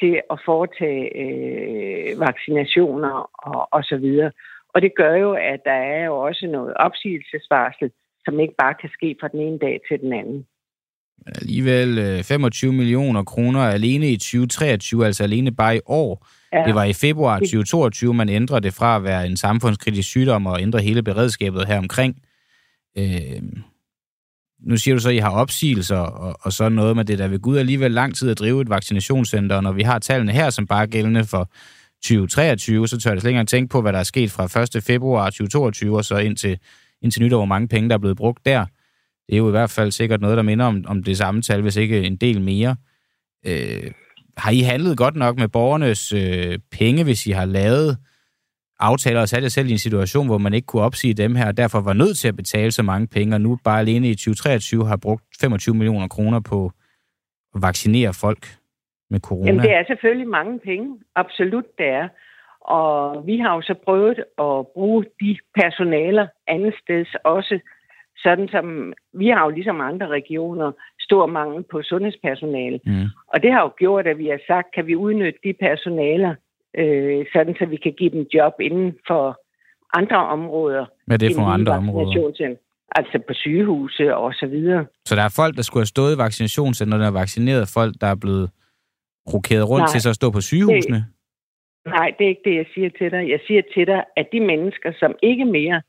til 0.01 0.21
at 0.31 0.39
foretage 0.45 1.05
øh, 1.23 2.21
vaccinationer 2.21 3.31
og, 3.49 3.69
og 3.73 3.85
så 3.85 3.97
videre. 3.97 4.31
Og 4.75 4.83
det 4.83 4.93
gør 4.97 5.15
jo, 5.15 5.33
at 5.33 5.61
der 5.65 5.79
er 5.97 6.05
jo 6.05 6.15
også 6.19 6.47
noget 6.47 6.75
opsigelsesvarsel, 6.75 7.91
som 8.25 8.41
ikke 8.41 8.55
bare 8.59 8.75
kan 8.81 8.91
ske 8.93 9.17
fra 9.21 9.29
den 9.29 9.41
ene 9.41 9.59
dag 9.59 9.81
til 9.89 10.01
den 10.01 10.13
anden. 10.13 10.47
Men 11.25 11.35
alligevel 11.41 12.25
25 12.25 12.71
øh, 12.71 12.77
millioner 12.77 13.25
kroner 13.25 13.61
alene 13.61 14.09
i 14.09 14.17
2023, 14.17 15.07
altså 15.07 15.23
alene 15.23 15.53
bare 15.53 15.77
i 15.77 15.81
år. 15.87 16.27
Ja. 16.53 16.65
Det 16.67 16.75
var 16.75 16.85
i 16.85 16.93
februar 16.93 17.39
2022, 17.39 18.15
man 18.15 18.29
ændrede 18.29 18.61
det 18.61 18.75
fra 18.75 18.97
at 18.97 19.05
være 19.05 19.27
en 19.27 19.37
samfundskritisk 19.37 20.09
sygdom 20.09 20.47
og 20.47 20.63
ændre 20.63 20.79
hele 20.79 21.03
beredskabet 21.03 21.67
her 21.67 21.79
omkring. 21.79 22.23
Øh, 22.99 23.43
nu 24.61 24.77
siger 24.77 24.95
du 24.95 25.01
så, 25.01 25.09
at 25.09 25.15
I 25.15 25.19
har 25.19 25.31
opsigelser 25.31 25.97
og, 25.97 26.37
og 26.41 26.53
så 26.53 26.69
noget 26.69 26.97
med 26.97 27.05
det, 27.05 27.19
der 27.19 27.29
ved 27.29 27.39
Gud 27.39 27.57
alligevel 27.57 27.91
lang 27.91 28.17
tid 28.17 28.31
at 28.31 28.39
drive 28.39 28.63
et 28.63 28.71
vaccinationscenter, 28.71 29.57
og 29.57 29.63
når 29.63 29.73
vi 29.73 29.83
har 29.83 29.99
tallene 29.99 30.33
her, 30.33 30.51
som 30.51 30.67
bare 30.67 30.83
er 30.83 30.87
gældende 30.87 31.25
for 31.25 31.51
2023, 32.03 32.89
så 32.89 33.01
tør 33.01 33.11
jeg 33.11 33.21
slet 33.21 33.31
ikke 33.31 33.37
engang 33.37 33.49
tænke 33.49 33.71
på, 33.71 33.83
hvad 33.83 33.93
der 33.93 33.99
er 33.99 34.03
sket 34.03 34.31
fra 34.31 34.77
1. 34.77 34.85
februar 34.85 35.31
2022 35.31 35.97
og 35.97 36.05
så 36.05 36.17
indtil, 36.17 36.59
indtil 37.03 37.23
nytår, 37.23 37.37
hvor 37.37 37.45
mange 37.45 37.69
penge, 37.69 37.89
der 37.89 37.95
er 37.95 37.99
blevet 37.99 38.17
brugt 38.17 38.47
der. 38.47 38.67
Det 39.27 39.35
er 39.35 39.39
jo 39.39 39.49
i 39.49 39.51
hvert 39.51 39.71
fald 39.71 39.93
sikkert 39.93 40.21
noget, 40.21 40.37
der 40.37 40.43
minder 40.43 40.65
om, 40.65 40.85
om 40.87 41.03
det 41.03 41.17
samme 41.17 41.43
tal, 41.43 41.63
hvis 41.63 41.77
ikke 41.77 42.03
en 42.03 42.17
del 42.17 42.41
mere. 42.41 42.77
Øh, 43.47 43.91
har 44.37 44.51
I 44.51 44.61
handlet 44.61 44.97
godt 44.97 45.17
nok 45.17 45.39
med 45.39 45.49
borgernes 45.49 46.13
øh, 46.13 46.59
penge, 46.71 47.05
hvis 47.05 47.27
I 47.27 47.31
har 47.31 47.45
lavet 47.45 47.97
aftaler 48.81 49.21
og 49.21 49.29
sat 49.29 49.43
jer 49.43 49.49
selv 49.49 49.69
i 49.69 49.73
en 49.73 49.79
situation, 49.79 50.27
hvor 50.27 50.39
man 50.39 50.55
ikke 50.55 50.67
kunne 50.67 50.83
opsige 50.83 51.15
dem 51.15 51.35
her, 51.35 51.47
og 51.47 51.57
derfor 51.57 51.81
var 51.81 51.93
nødt 51.93 52.19
til 52.19 52.29
at 52.29 52.37
betale 52.37 52.71
så 52.71 52.83
mange 52.83 53.07
penge, 53.07 53.35
og 53.37 53.41
nu 53.41 53.59
bare 53.65 53.81
alene 53.81 54.09
i 54.09 54.15
2023 54.15 54.87
har 54.87 54.97
brugt 54.97 55.25
25 55.41 55.75
millioner 55.75 56.09
kroner 56.09 56.41
på 56.41 56.73
at 57.55 57.63
vaccinere 57.63 58.13
folk 58.21 58.47
med 59.11 59.21
corona? 59.21 59.47
Jamen, 59.47 59.63
det 59.63 59.75
er 59.75 59.85
selvfølgelig 59.87 60.29
mange 60.29 60.59
penge. 60.59 60.99
Absolut, 61.17 61.65
det 61.79 61.87
er. 61.87 62.09
Og 62.61 63.27
vi 63.27 63.39
har 63.39 63.55
jo 63.55 63.63
så 63.63 63.75
prøvet 63.85 64.19
at 64.19 64.67
bruge 64.75 65.05
de 65.21 65.39
personaler 65.61 66.27
andet 66.47 66.75
sted 66.83 67.07
også, 67.25 67.59
sådan 68.23 68.49
som 68.49 68.93
vi 69.13 69.29
har 69.29 69.45
jo 69.45 69.51
ligesom 69.51 69.81
andre 69.81 70.07
regioner 70.07 70.73
stor 71.01 71.27
mangel 71.27 71.65
på 71.71 71.83
sundhedspersonale. 71.83 72.81
Mm. 72.87 73.07
Og 73.33 73.43
det 73.43 73.53
har 73.53 73.61
jo 73.61 73.73
gjort, 73.79 74.07
at 74.07 74.19
vi 74.19 74.27
har 74.27 74.41
sagt, 74.47 74.75
kan 74.75 74.87
vi 74.87 74.97
udnytte 74.97 75.39
de 75.45 75.53
personaler, 75.61 76.35
øh, 76.77 77.27
sådan 77.33 77.55
så 77.59 77.67
vi 77.67 77.77
kan 77.77 77.93
give 77.93 78.11
dem 78.11 78.27
job 78.35 78.53
inden 78.61 78.93
for 79.07 79.41
andre 79.95 80.17
områder. 80.17 80.87
Hvad 81.07 81.23
er 81.23 81.29
det 81.29 81.37
for 81.37 81.43
andre 81.43 81.73
områder? 81.73 82.57
Altså 82.97 83.19
på 83.29 83.35
sygehuse 83.35 84.17
og 84.17 84.33
så 84.35 84.47
videre. 84.47 84.87
Så 85.05 85.17
der 85.17 85.23
er 85.23 85.35
folk, 85.37 85.57
der 85.57 85.63
skulle 85.63 85.81
have 85.81 85.95
stået 85.97 86.15
i 86.15 86.19
vaccinationscenterne 86.19 87.07
og 87.07 87.15
vaccineret 87.15 87.69
folk, 87.75 87.95
der 88.01 88.07
er 88.07 88.15
blevet 88.15 88.51
rokeret 89.35 89.69
rundt 89.69 89.83
nej, 89.83 89.93
til 89.93 90.01
så 90.01 90.09
at 90.09 90.15
stå 90.15 90.31
på 90.31 90.41
sygehusene? 90.41 90.97
Det, 90.97 91.05
nej, 91.87 92.09
det 92.19 92.25
er 92.25 92.29
ikke 92.29 92.49
det, 92.51 92.57
jeg 92.57 92.67
siger 92.75 92.91
til 92.99 93.11
dig. 93.11 93.23
Jeg 93.35 93.41
siger 93.47 93.63
til 93.75 93.87
dig, 93.87 94.05
at 94.17 94.27
de 94.33 94.41
mennesker, 94.41 94.93
som 95.01 95.15
ikke 95.23 95.45
mere 95.45 95.83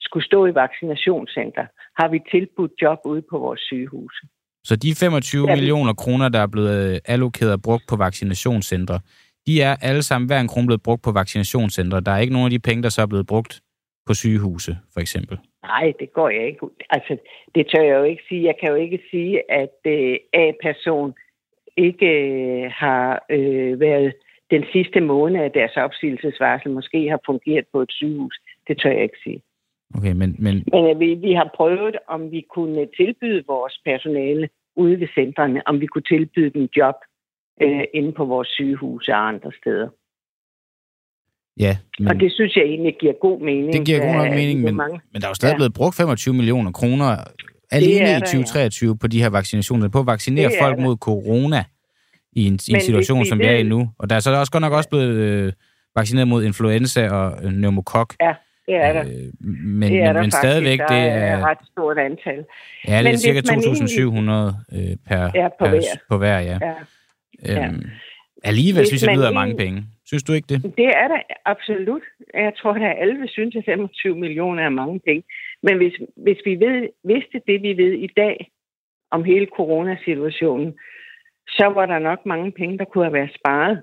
skulle 0.00 0.26
stå 0.26 0.46
i 0.46 0.54
vaccinationscenter, 0.54 1.66
har 2.00 2.08
vi 2.08 2.18
tilbudt 2.30 2.72
job 2.82 2.98
ude 3.04 3.22
på 3.30 3.38
vores 3.38 3.60
sygehuse. 3.60 4.22
Så 4.64 4.76
de 4.76 4.94
25 4.94 5.48
ja. 5.48 5.54
millioner 5.54 5.94
kroner, 5.94 6.28
der 6.28 6.38
er 6.38 6.46
blevet 6.46 7.00
allokeret 7.04 7.52
og 7.52 7.62
brugt 7.62 7.84
på 7.88 7.96
vaccinationscentre, 7.96 9.00
de 9.46 9.62
er 9.62 9.76
alle 9.88 10.02
sammen, 10.02 10.26
hver 10.28 10.40
en 10.40 10.48
krone 10.48 10.66
blevet 10.66 10.82
brugt 10.82 11.02
på 11.02 11.12
vaccinationscentre. 11.12 12.00
Der 12.00 12.12
er 12.12 12.18
ikke 12.18 12.32
nogen 12.32 12.46
af 12.46 12.50
de 12.50 12.58
penge, 12.58 12.82
der 12.82 12.88
så 12.88 13.02
er 13.02 13.06
blevet 13.06 13.26
brugt 13.26 13.60
på 14.06 14.14
sygehuse, 14.14 14.76
for 14.92 15.00
eksempel. 15.00 15.38
Nej, 15.62 15.92
det 16.00 16.12
går 16.12 16.28
jeg 16.28 16.46
ikke. 16.46 16.66
Altså, 16.90 17.16
det 17.54 17.66
tør 17.66 17.82
jeg 17.82 17.96
jo 17.98 18.02
ikke 18.02 18.22
sige. 18.28 18.44
Jeg 18.44 18.54
kan 18.60 18.68
jo 18.68 18.74
ikke 18.74 19.00
sige, 19.10 19.52
at 19.52 19.76
øh, 19.86 20.16
A-person 20.32 21.14
ikke 21.76 22.06
øh, 22.06 22.70
har 22.74 23.24
øh, 23.30 23.80
været 23.80 24.12
den 24.50 24.64
sidste 24.72 25.00
måned 25.00 25.40
af 25.40 25.50
deres 25.52 25.76
opsigelsesvarsel 25.76 26.70
måske 26.70 27.08
har 27.08 27.20
fungeret 27.26 27.64
på 27.72 27.82
et 27.82 27.92
sygehus. 27.92 28.36
Det 28.68 28.80
tør 28.80 28.90
jeg 28.90 29.02
ikke 29.02 29.22
sige. 29.24 29.42
Okay, 29.96 30.12
men... 30.12 30.36
Men, 30.38 30.64
men 30.72 30.84
øh, 30.90 31.00
vi, 31.00 31.14
vi 31.14 31.32
har 31.32 31.50
prøvet, 31.56 31.96
om 32.08 32.30
vi 32.30 32.46
kunne 32.54 32.88
tilbyde 32.96 33.44
vores 33.46 33.80
personale 33.84 34.48
ude 34.76 35.00
ved 35.00 35.08
centrene, 35.14 35.62
om 35.68 35.80
vi 35.80 35.86
kunne 35.86 36.08
tilbyde 36.14 36.50
dem 36.50 36.68
job 36.76 36.94
øh, 37.62 37.84
inde 37.94 38.12
på 38.12 38.24
vores 38.24 38.48
sygehus 38.48 39.08
og 39.08 39.28
andre 39.28 39.50
steder. 39.60 39.88
Ja, 41.60 41.76
men... 41.98 42.08
Og 42.08 42.14
det 42.20 42.32
synes 42.32 42.56
jeg 42.56 42.64
egentlig 42.64 42.96
giver 43.00 43.12
god 43.20 43.40
mening. 43.40 43.72
Det 43.72 43.86
giver 43.86 43.98
god 43.98 44.14
nok 44.14 44.30
mening, 44.30 44.60
men, 44.60 44.76
mange... 44.76 45.00
men 45.12 45.20
der 45.20 45.26
er 45.26 45.30
jo 45.30 45.34
stadig 45.34 45.52
ja. 45.52 45.56
blevet 45.56 45.74
brugt 45.74 45.96
25 45.96 46.34
millioner 46.34 46.72
kroner 46.72 47.16
alene 47.70 48.10
i 48.16 48.20
2023 48.20 48.88
ja. 48.90 48.94
på 49.00 49.06
de 49.06 49.22
her 49.22 49.28
vaccinationer, 49.28 49.88
på 49.88 50.00
at 50.00 50.06
vaccinere 50.06 50.50
folk 50.60 50.78
mod 50.78 50.96
corona 50.96 51.64
i 52.32 52.46
en, 52.46 52.58
i 52.68 52.72
en 52.72 52.80
situation, 52.80 53.24
som 53.24 53.38
vi 53.38 53.44
er 53.44 53.56
i 53.56 53.62
nu. 53.62 53.90
Og 53.98 54.10
der 54.10 54.16
er 54.16 54.20
så 54.20 54.34
også 54.34 54.52
godt 54.52 54.60
nok 54.60 54.72
også 54.72 54.88
blevet 54.88 55.14
øh, 55.14 55.52
vaccineret 55.96 56.28
mod 56.28 56.44
influenza 56.44 57.08
og 57.10 57.44
øh, 57.44 57.50
pneumokok. 57.50 58.14
Ja, 58.20 58.34
det 58.66 58.74
er 58.74 58.92
der. 58.92 59.00
Øh, 59.00 59.46
men, 59.46 59.92
det 59.92 60.00
er 60.00 60.06
men, 60.06 60.14
der 60.14 60.20
men 60.20 60.30
stadigvæk, 60.30 60.78
det 60.78 60.96
er... 60.96 61.02
er 61.02 61.46
ret 61.46 61.58
stort 61.72 61.98
antal. 61.98 62.44
Ja, 62.88 63.02
det 63.02 63.12
er 63.12 63.16
cirka 63.16 63.40
2.700 63.40 64.78
øh, 64.78 64.96
per, 65.08 65.30
ja, 65.34 65.48
på, 65.48 65.64
per, 65.64 65.68
hver. 65.68 65.80
på 66.08 66.18
hver, 66.18 66.38
ja. 66.38 66.58
ja. 66.62 66.72
Øhm, 67.50 67.82
Alligevel 68.44 68.80
hvis 68.80 68.88
synes 68.88 69.02
jeg, 69.02 69.10
det 69.10 69.18
lyder 69.18 69.32
mange 69.32 69.56
penge. 69.56 69.82
Synes 70.04 70.22
du 70.22 70.32
ikke 70.32 70.46
det? 70.46 70.62
Det 70.76 70.88
er 71.02 71.08
der 71.08 71.20
absolut. 71.44 72.02
Jeg 72.34 72.52
tror, 72.58 72.72
at 72.72 72.98
alle 72.98 73.28
synes, 73.28 73.56
at 73.56 73.64
25 73.64 74.16
millioner 74.16 74.62
er 74.62 74.68
mange 74.68 75.00
penge. 75.00 75.22
Men 75.62 75.76
hvis, 75.76 75.94
hvis 76.16 76.38
vi 76.44 76.54
ved, 76.54 76.88
vidste 77.04 77.40
det, 77.46 77.62
vi 77.62 77.76
ved 77.76 77.92
i 77.92 78.10
dag 78.16 78.50
om 79.10 79.24
hele 79.24 79.46
coronasituationen, 79.56 80.74
så 81.48 81.66
var 81.74 81.86
der 81.86 81.98
nok 81.98 82.26
mange 82.26 82.52
penge, 82.52 82.78
der 82.78 82.84
kunne 82.84 83.04
have 83.04 83.12
været 83.12 83.36
sparet 83.38 83.82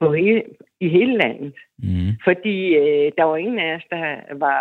på 0.00 0.12
hele, 0.12 0.42
i 0.80 0.88
hele 0.88 1.16
landet. 1.16 1.54
Mm. 1.78 2.10
Fordi 2.24 2.74
øh, 2.74 3.12
der 3.18 3.24
var 3.24 3.36
ingen 3.36 3.58
af 3.58 3.74
os, 3.76 3.84
der 3.90 4.34
var, 4.34 4.60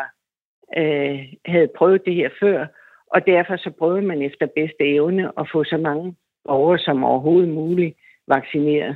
øh, 0.78 1.20
havde 1.46 1.70
prøvet 1.78 2.06
det 2.06 2.16
her 2.16 2.30
før, 2.40 2.66
og 3.08 3.26
derfor 3.28 3.58
så 3.58 3.72
prøvede 3.80 4.02
man 4.02 4.22
efter 4.22 4.48
bedste 4.56 4.84
evne 4.84 5.32
at 5.40 5.50
få 5.52 5.64
så 5.64 5.78
mange 5.78 6.16
borgere 6.46 6.80
som 6.80 7.04
overhovedet 7.04 7.50
muligt 7.50 7.98
vaccineret. 8.36 8.96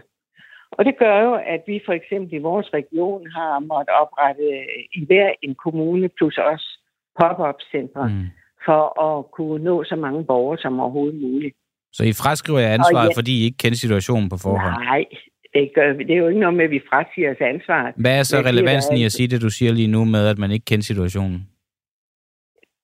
Og 0.78 0.86
det 0.86 0.96
gør 1.04 1.18
jo, 1.28 1.34
at 1.34 1.62
vi 1.68 1.82
for 1.86 1.94
eksempel 2.00 2.34
i 2.34 2.46
vores 2.50 2.68
region 2.74 3.22
har 3.38 3.60
måttet 3.60 3.94
oprette 4.04 4.48
øh, 4.60 5.00
i 5.00 5.06
hver 5.06 5.30
en 5.42 5.56
kommune, 5.64 6.10
plus 6.18 6.38
også 6.38 6.68
pop-up-centre, 7.20 8.08
mm. 8.10 8.28
for 8.66 8.82
at 9.08 9.32
kunne 9.32 9.64
nå 9.64 9.84
så 9.84 9.96
mange 9.96 10.26
borgere 10.26 10.58
som 10.58 10.80
overhovedet 10.80 11.22
muligt. 11.22 11.56
Så 11.94 12.04
I 12.04 12.14
fraskriver 12.24 12.60
jer 12.60 12.74
ansvaret, 12.74 13.10
ja, 13.10 13.20
fordi 13.20 13.34
I 13.42 13.46
ikke 13.46 13.58
kender 13.58 13.78
situationen 13.78 14.30
på 14.30 14.38
forhånd? 14.46 14.76
Nej, 14.92 15.06
det, 15.54 15.72
gør, 15.76 15.94
det 15.94 16.12
er 16.12 16.22
jo 16.24 16.28
ikke 16.28 16.40
noget 16.40 16.58
med, 16.58 16.66
at 16.66 16.72
vi 16.72 16.82
frasiger 16.90 17.32
os 17.32 17.42
ansvaret. 17.54 17.94
Hvad 17.98 18.20
er 18.20 18.24
så 18.24 18.38
relevansen 18.38 18.98
i 18.98 19.06
at 19.06 19.12
sige 19.12 19.28
det, 19.28 19.42
du 19.42 19.50
siger 19.50 19.72
lige 19.72 19.88
nu 19.96 20.06
med, 20.06 20.28
at 20.28 20.38
man 20.38 20.52
ikke 20.52 20.66
kender 20.66 20.84
situationen? 20.84 21.40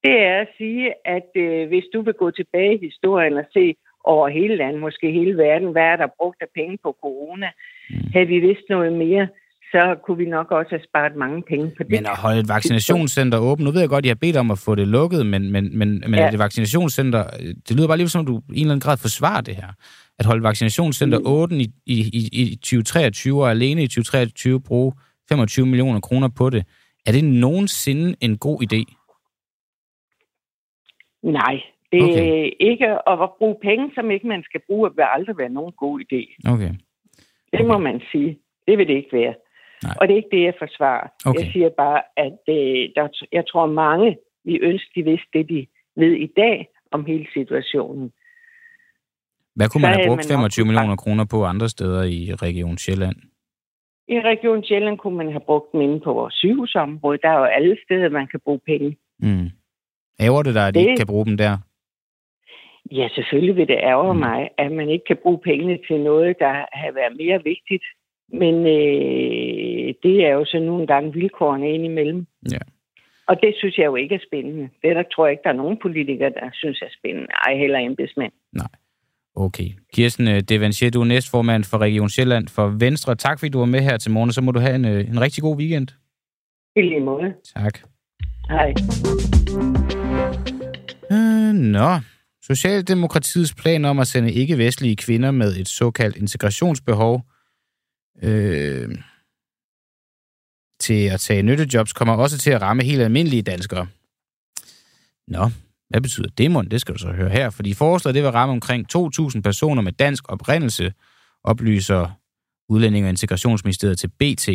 Det 0.04 0.16
er 0.30 0.40
at 0.40 0.48
sige, 0.58 0.94
at 1.16 1.30
øh, 1.36 1.68
hvis 1.68 1.84
du 1.94 2.02
vil 2.02 2.14
gå 2.14 2.30
tilbage 2.30 2.74
i 2.74 2.84
historien 2.84 3.36
og 3.36 3.44
se 3.52 3.74
over 4.04 4.28
hele 4.28 4.56
landet, 4.56 4.80
måske 4.80 5.12
hele 5.12 5.36
verden, 5.36 5.72
hvad 5.72 5.82
er 5.82 5.96
der 5.96 6.06
brugt 6.18 6.42
af 6.42 6.46
penge 6.54 6.78
på 6.82 6.96
corona, 7.00 7.50
mm. 7.90 7.96
havde 8.14 8.26
vi 8.26 8.38
vidst 8.38 8.66
noget 8.68 8.92
mere, 8.92 9.28
så 9.72 9.96
kunne 10.04 10.16
vi 10.16 10.24
nok 10.24 10.50
også 10.50 10.70
have 10.70 10.84
sparet 10.88 11.16
mange 11.16 11.42
penge 11.42 11.66
på 11.76 11.82
det. 11.82 11.90
Men 11.90 12.06
at 12.06 12.18
holde 12.18 12.40
et 12.40 12.48
vaccinationscenter 12.48 13.38
åbent, 13.38 13.64
nu 13.64 13.70
ved 13.72 13.80
jeg 13.80 13.88
godt, 13.88 14.02
at 14.02 14.06
jeg 14.06 14.10
har 14.10 14.24
bedt 14.26 14.36
om 14.36 14.50
at 14.50 14.58
få 14.58 14.74
det 14.74 14.88
lukket, 14.88 15.26
men, 15.26 15.52
men, 15.52 15.78
men, 15.78 15.88
men 16.10 16.14
ja. 16.14 16.30
det 16.30 16.38
vaccinationscenter, 16.38 17.24
det 17.68 17.76
lyder 17.76 17.88
bare 17.88 17.96
lige 17.96 18.08
som, 18.08 18.26
du 18.26 18.36
i 18.36 18.38
en 18.38 18.54
eller 18.54 18.72
anden 18.72 18.80
grad 18.80 18.96
forsvarer 18.96 19.40
det 19.40 19.56
her. 19.56 19.68
At 20.18 20.26
holde 20.26 20.42
vaccinationscenter 20.42 21.18
mm. 21.18 21.26
åbent 21.26 21.62
i, 21.62 21.72
i, 21.86 22.28
i 22.32 22.56
2023 22.56 23.42
og 23.44 23.50
alene 23.50 23.82
i 23.82 23.86
2023 23.86 24.60
bruge 24.60 24.92
25 25.28 25.66
millioner 25.66 26.00
kroner 26.00 26.28
på 26.28 26.50
det. 26.50 26.64
Er 27.06 27.12
det 27.12 27.24
nogensinde 27.24 28.16
en 28.20 28.38
god 28.38 28.62
idé? 28.62 28.82
Nej, 31.22 31.62
okay. 31.92 32.44
er 32.44 32.50
ikke 32.60 32.88
at 33.08 33.30
bruge 33.38 33.56
penge, 33.62 33.90
som 33.94 34.10
ikke 34.10 34.26
man 34.26 34.42
skal 34.42 34.60
bruge, 34.66 34.90
vil 34.96 35.04
aldrig 35.16 35.38
være 35.38 35.48
nogen 35.48 35.72
god 35.72 36.00
idé. 36.00 36.50
Okay. 36.52 36.52
okay. 36.52 36.74
Det 37.52 37.66
må 37.66 37.78
man 37.78 38.00
sige. 38.12 38.38
Det 38.66 38.78
vil 38.78 38.88
det 38.88 38.94
ikke 38.94 39.16
være. 39.16 39.34
Nej. 39.82 39.94
Og 40.00 40.08
det 40.08 40.12
er 40.12 40.16
ikke 40.16 40.36
det, 40.36 40.44
jeg 40.44 40.54
forsvarer. 40.58 41.08
Okay. 41.26 41.40
Jeg 41.40 41.52
siger 41.52 41.68
bare, 41.68 42.00
at 42.16 42.40
øh, 42.48 42.88
der, 42.96 43.08
jeg 43.32 43.44
tror 43.46 43.66
mange, 43.66 44.16
vi 44.44 44.54
ønsker, 44.58 44.90
de 44.94 45.02
vidste 45.02 45.28
det, 45.34 45.48
de 45.48 45.66
ved 45.96 46.12
i 46.12 46.30
dag 46.36 46.68
om 46.90 47.04
hele 47.04 47.26
situationen. 47.34 48.12
Hvad 49.54 49.68
kunne 49.68 49.82
man 49.82 49.94
have 49.94 50.08
brugt 50.08 50.26
25 50.28 50.66
millioner 50.66 50.96
kroner 50.96 51.24
på 51.24 51.44
andre 51.44 51.68
steder 51.68 52.02
i 52.02 52.34
Region 52.34 52.78
Sjælland? 52.78 53.16
I 54.08 54.20
Region 54.20 54.64
Sjælland 54.64 54.98
kunne 54.98 55.16
man 55.16 55.30
have 55.30 55.46
brugt 55.46 55.72
dem 55.72 55.80
inde 55.80 56.00
på 56.00 56.12
vores 56.12 56.34
sygehusområde. 56.34 57.18
Der 57.22 57.28
er 57.28 57.38
jo 57.38 57.44
alle 57.44 57.76
steder, 57.84 58.08
man 58.08 58.26
kan 58.26 58.40
bruge 58.44 58.60
penge. 58.66 58.96
Mm. 59.18 59.48
Æver 60.20 60.42
det 60.42 60.54
dig, 60.54 60.66
at 60.68 60.74
de 60.74 60.80
det... 60.80 60.86
ikke 60.86 60.96
kan 60.96 61.06
bruge 61.06 61.26
dem 61.26 61.36
der? 61.36 61.58
Ja, 62.98 63.08
selvfølgelig 63.14 63.56
vil 63.56 63.68
det 63.68 63.80
ærge 63.92 64.14
mm. 64.14 64.20
mig, 64.20 64.50
at 64.58 64.72
man 64.72 64.88
ikke 64.88 65.04
kan 65.04 65.18
bruge 65.22 65.38
pengene 65.38 65.78
til 65.88 66.00
noget, 66.00 66.36
der 66.38 66.52
har 66.80 66.92
været 67.00 67.16
mere 67.22 67.40
vigtigt. 67.44 67.84
Men 68.40 68.54
øh, 68.76 69.88
det 70.04 70.16
er 70.26 70.32
jo 70.38 70.44
så 70.44 70.58
nogle 70.58 70.86
gange 70.86 71.12
vilkårene 71.12 71.72
indimellem. 71.74 72.26
Ja. 72.52 72.62
Og 73.28 73.36
det 73.42 73.54
synes 73.58 73.78
jeg 73.78 73.86
jo 73.86 73.96
ikke 73.96 74.14
er 74.14 74.26
spændende. 74.28 74.68
Det 74.82 74.96
der 74.96 75.02
tror 75.14 75.26
jeg 75.26 75.32
ikke, 75.32 75.42
der 75.44 75.50
er 75.50 75.62
nogen 75.62 75.78
politikere, 75.82 76.30
der 76.30 76.48
synes 76.52 76.82
er 76.82 76.92
spændende. 76.98 77.28
Ej, 77.46 77.56
heller 77.56 77.78
embedsmænd. 77.78 78.32
Nej. 78.52 78.72
Okay. 79.36 79.68
Kirsten 79.94 80.28
øh, 80.28 80.40
Devanchier, 80.40 80.90
du 80.90 81.00
er 81.00 81.04
næstformand 81.04 81.64
for 81.70 81.78
Region 81.78 82.08
Sjælland 82.08 82.48
for 82.48 82.66
Venstre. 82.80 83.14
Tak 83.14 83.38
fordi 83.38 83.50
du 83.50 83.58
var 83.58 83.66
med 83.74 83.80
her 83.80 83.96
til 83.96 84.10
morgen, 84.10 84.32
så 84.32 84.40
må 84.42 84.52
du 84.52 84.60
have 84.60 84.74
en, 84.74 84.84
øh, 84.84 85.08
en 85.08 85.20
rigtig 85.20 85.42
god 85.42 85.56
weekend. 85.56 85.88
I 86.76 86.80
lige 86.80 87.00
måde. 87.00 87.34
Tak. 87.54 87.78
Hej. 88.48 88.74
Øh, 91.12 91.52
nå, 91.54 91.88
Socialdemokratiets 92.42 93.54
plan 93.54 93.84
om 93.84 93.98
at 93.98 94.08
sende 94.08 94.32
ikke-vestlige 94.32 94.96
kvinder 94.96 95.30
med 95.30 95.56
et 95.56 95.68
såkaldt 95.68 96.16
integrationsbehov 96.16 97.26
øh, 98.22 98.98
til 100.80 101.04
at 101.04 101.20
tage 101.20 101.42
nyttejobs 101.42 101.92
kommer 101.92 102.14
også 102.14 102.38
til 102.38 102.50
at 102.50 102.62
ramme 102.62 102.82
helt 102.82 103.02
almindelige 103.02 103.42
danskere. 103.42 103.86
Nå, 105.28 105.50
hvad 105.90 106.00
betyder 106.00 106.28
det, 106.38 106.50
mon? 106.50 106.68
Det 106.68 106.80
skal 106.80 106.94
du 106.94 106.98
så 106.98 107.12
høre 107.12 107.30
her, 107.30 107.50
fordi 107.50 107.74
forslaget 107.74 108.14
det 108.14 108.22
vil 108.22 108.30
ramme 108.30 108.52
omkring 108.52 108.86
2.000 108.96 109.40
personer 109.40 109.82
med 109.82 109.92
dansk 109.92 110.28
oprindelse, 110.28 110.92
oplyser 111.44 112.18
Udlænding 112.68 113.04
og 113.04 113.10
Integrationsministeriet 113.10 113.98
til 113.98 114.08
BT. 114.08 114.48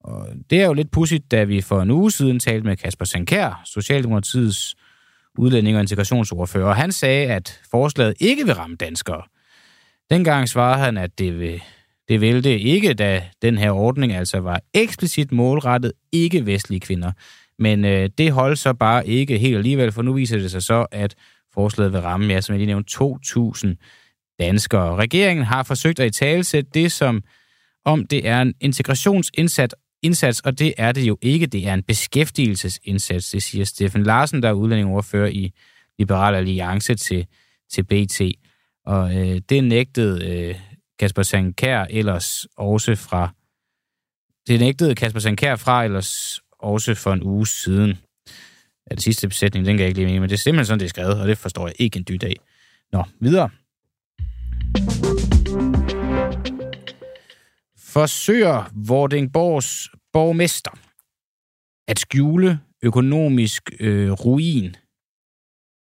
Og 0.00 0.28
det 0.50 0.60
er 0.62 0.66
jo 0.66 0.72
lidt 0.72 0.90
pudsigt, 0.90 1.30
da 1.30 1.44
vi 1.44 1.60
for 1.60 1.82
en 1.82 1.90
uge 1.90 2.10
siden 2.10 2.40
talte 2.40 2.66
med 2.66 2.76
Kasper 2.76 3.04
Sankær, 3.04 3.62
Socialdemokratiets 3.64 4.76
udlænding 5.38 5.76
og 5.76 5.80
integrationsordfører, 5.80 6.66
og 6.66 6.76
han 6.76 6.92
sagde, 6.92 7.26
at 7.26 7.60
forslaget 7.70 8.14
ikke 8.20 8.44
vil 8.44 8.54
ramme 8.54 8.76
danskere. 8.76 9.22
Dengang 10.10 10.48
svarede 10.48 10.84
han, 10.84 10.96
at 10.96 11.18
det 11.18 11.38
vil, 11.40 11.62
det 12.08 12.20
vil 12.20 12.44
det 12.44 12.60
ikke, 12.60 12.94
da 12.94 13.22
den 13.42 13.58
her 13.58 13.70
ordning 13.70 14.12
altså 14.12 14.40
var 14.40 14.60
eksplicit 14.74 15.32
målrettet 15.32 15.92
ikke-vestlige 16.12 16.80
kvinder. 16.80 17.12
Men 17.58 17.84
øh, 17.84 18.10
det 18.18 18.32
holdt 18.32 18.58
så 18.58 18.72
bare 18.72 19.06
ikke 19.06 19.38
helt 19.38 19.56
alligevel, 19.56 19.92
for 19.92 20.02
nu 20.02 20.12
viser 20.12 20.38
det 20.38 20.50
sig 20.50 20.62
så, 20.62 20.86
at 20.90 21.14
forslaget 21.54 21.92
vil 21.92 22.00
ramme, 22.00 22.32
ja, 22.32 22.40
som 22.40 22.52
jeg 22.52 22.58
lige 22.58 22.66
nævnte, 22.66 23.04
2.000 23.04 24.36
danskere. 24.38 24.96
Regeringen 24.96 25.46
har 25.46 25.62
forsøgt 25.62 26.00
at 26.00 26.06
i 26.06 26.10
talesætte 26.10 26.70
det, 26.74 26.92
som 26.92 27.22
om 27.84 28.06
det 28.06 28.28
er 28.28 28.42
en 28.42 28.54
integrationsindsats 28.60 29.74
indsats, 30.04 30.40
og 30.40 30.58
det 30.58 30.74
er 30.76 30.92
det 30.92 31.08
jo 31.08 31.18
ikke. 31.22 31.46
Det 31.46 31.66
er 31.66 31.74
en 31.74 31.82
beskæftigelsesindsats, 31.82 33.30
det 33.30 33.42
siger 33.42 33.64
Steffen 33.64 34.02
Larsen, 34.02 34.42
der 34.42 34.48
er 34.48 34.52
udlændingoverfører 34.52 35.28
i 35.28 35.52
Liberal 35.98 36.34
Alliance 36.34 36.94
til, 36.94 37.26
til 37.72 37.82
BT. 37.82 38.20
Og 38.86 39.16
øh, 39.16 39.40
det 39.48 39.64
nægtede 39.64 40.26
øh, 40.26 40.54
Kasper 40.98 41.22
Sankær 41.22 41.84
ellers 41.90 42.46
også 42.56 42.94
fra... 42.94 43.28
Det 44.46 44.60
nægtede 44.60 44.94
Kasper 44.94 45.20
Sankær 45.20 45.56
fra 45.56 45.84
ellers 45.84 46.40
også 46.58 46.94
for 46.94 47.12
en 47.12 47.22
uge 47.22 47.46
siden. 47.46 47.98
Ja, 48.90 48.94
det 48.94 49.02
sidste 49.02 49.28
besætning, 49.28 49.66
den 49.66 49.76
kan 49.76 49.80
jeg 49.80 49.88
ikke 49.88 50.00
lige 50.00 50.12
med, 50.12 50.20
men 50.20 50.28
det 50.28 50.34
er 50.34 50.38
simpelthen 50.38 50.66
sådan, 50.66 50.78
det 50.78 50.84
er 50.84 50.88
skrevet, 50.88 51.20
og 51.20 51.28
det 51.28 51.38
forstår 51.38 51.66
jeg 51.66 51.74
ikke 51.78 51.98
en 51.98 52.04
dyt 52.08 52.22
af. 52.22 52.36
Nå, 52.92 53.04
videre 53.20 53.50
forsøger 57.94 58.70
Vordingborgs 58.74 59.90
borgmester 60.12 60.70
at 61.88 61.98
skjule 61.98 62.60
økonomisk 62.82 63.62
øh, 63.80 64.10
ruin 64.10 64.76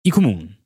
i 0.05 0.09
kommunen. 0.09 0.57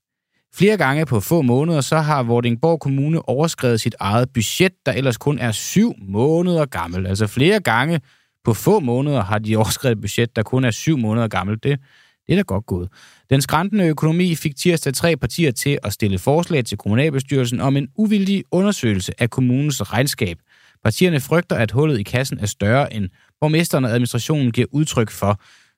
Flere 0.54 0.76
gange 0.76 1.06
på 1.06 1.20
få 1.20 1.42
måneder, 1.42 1.80
så 1.80 1.98
har 1.98 2.22
Vordingborg 2.22 2.80
Kommune 2.80 3.28
overskrevet 3.28 3.80
sit 3.80 3.94
eget 4.00 4.32
budget, 4.34 4.72
der 4.86 4.92
ellers 4.92 5.16
kun 5.16 5.38
er 5.38 5.52
syv 5.52 5.94
måneder 5.98 6.66
gammel. 6.66 7.06
Altså 7.06 7.26
flere 7.26 7.60
gange 7.60 8.00
på 8.44 8.54
få 8.54 8.80
måneder 8.80 9.22
har 9.22 9.38
de 9.38 9.56
overskrevet 9.56 9.96
et 9.96 10.00
budget, 10.00 10.36
der 10.36 10.42
kun 10.42 10.64
er 10.64 10.70
syv 10.70 10.98
måneder 10.98 11.28
gammel. 11.28 11.54
Det, 11.62 11.80
Det 12.26 12.32
er 12.32 12.36
da 12.36 12.42
godt 12.42 12.66
gået. 12.66 12.88
Den 13.30 13.40
skræntende 13.42 13.86
økonomi 13.86 14.34
fik 14.34 14.56
tirsdag 14.56 14.94
tre 14.94 15.16
partier 15.16 15.50
til 15.50 15.78
at 15.82 15.92
stille 15.92 16.18
forslag 16.18 16.64
til 16.64 16.78
kommunalbestyrelsen 16.78 17.60
om 17.60 17.76
en 17.76 17.88
uvildig 17.96 18.44
undersøgelse 18.50 19.12
af 19.18 19.30
kommunens 19.30 19.92
regnskab. 19.92 20.38
Partierne 20.84 21.20
frygter, 21.20 21.56
at 21.56 21.70
hullet 21.70 22.00
i 22.00 22.02
kassen 22.02 22.38
er 22.38 22.46
større 22.46 22.92
end 22.92 23.10
borgmesteren 23.40 23.84
og 23.84 23.90
administrationen 23.90 24.52
giver 24.52 24.66
udtryk 24.72 25.10
for. 25.10 25.32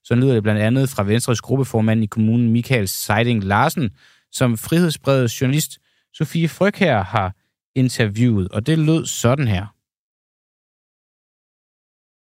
Så 0.05 0.15
lyder 0.15 0.35
det 0.35 0.43
blandt 0.43 0.61
andet 0.61 0.89
fra 0.89 1.05
Venstres 1.05 1.41
gruppeformand 1.41 2.03
i 2.03 2.07
kommunen 2.07 2.53
Michael 2.53 2.89
Seiding 2.89 3.45
Larsen, 3.45 3.91
som 4.33 4.57
frihedsbrevet 4.57 5.41
journalist 5.41 5.73
Sofie 6.15 6.49
Fryg 6.49 6.75
her 6.77 7.03
har 7.03 7.29
interviewet, 7.75 8.49
og 8.55 8.67
det 8.67 8.79
lød 8.79 9.07
sådan 9.07 9.49
her. 9.49 9.65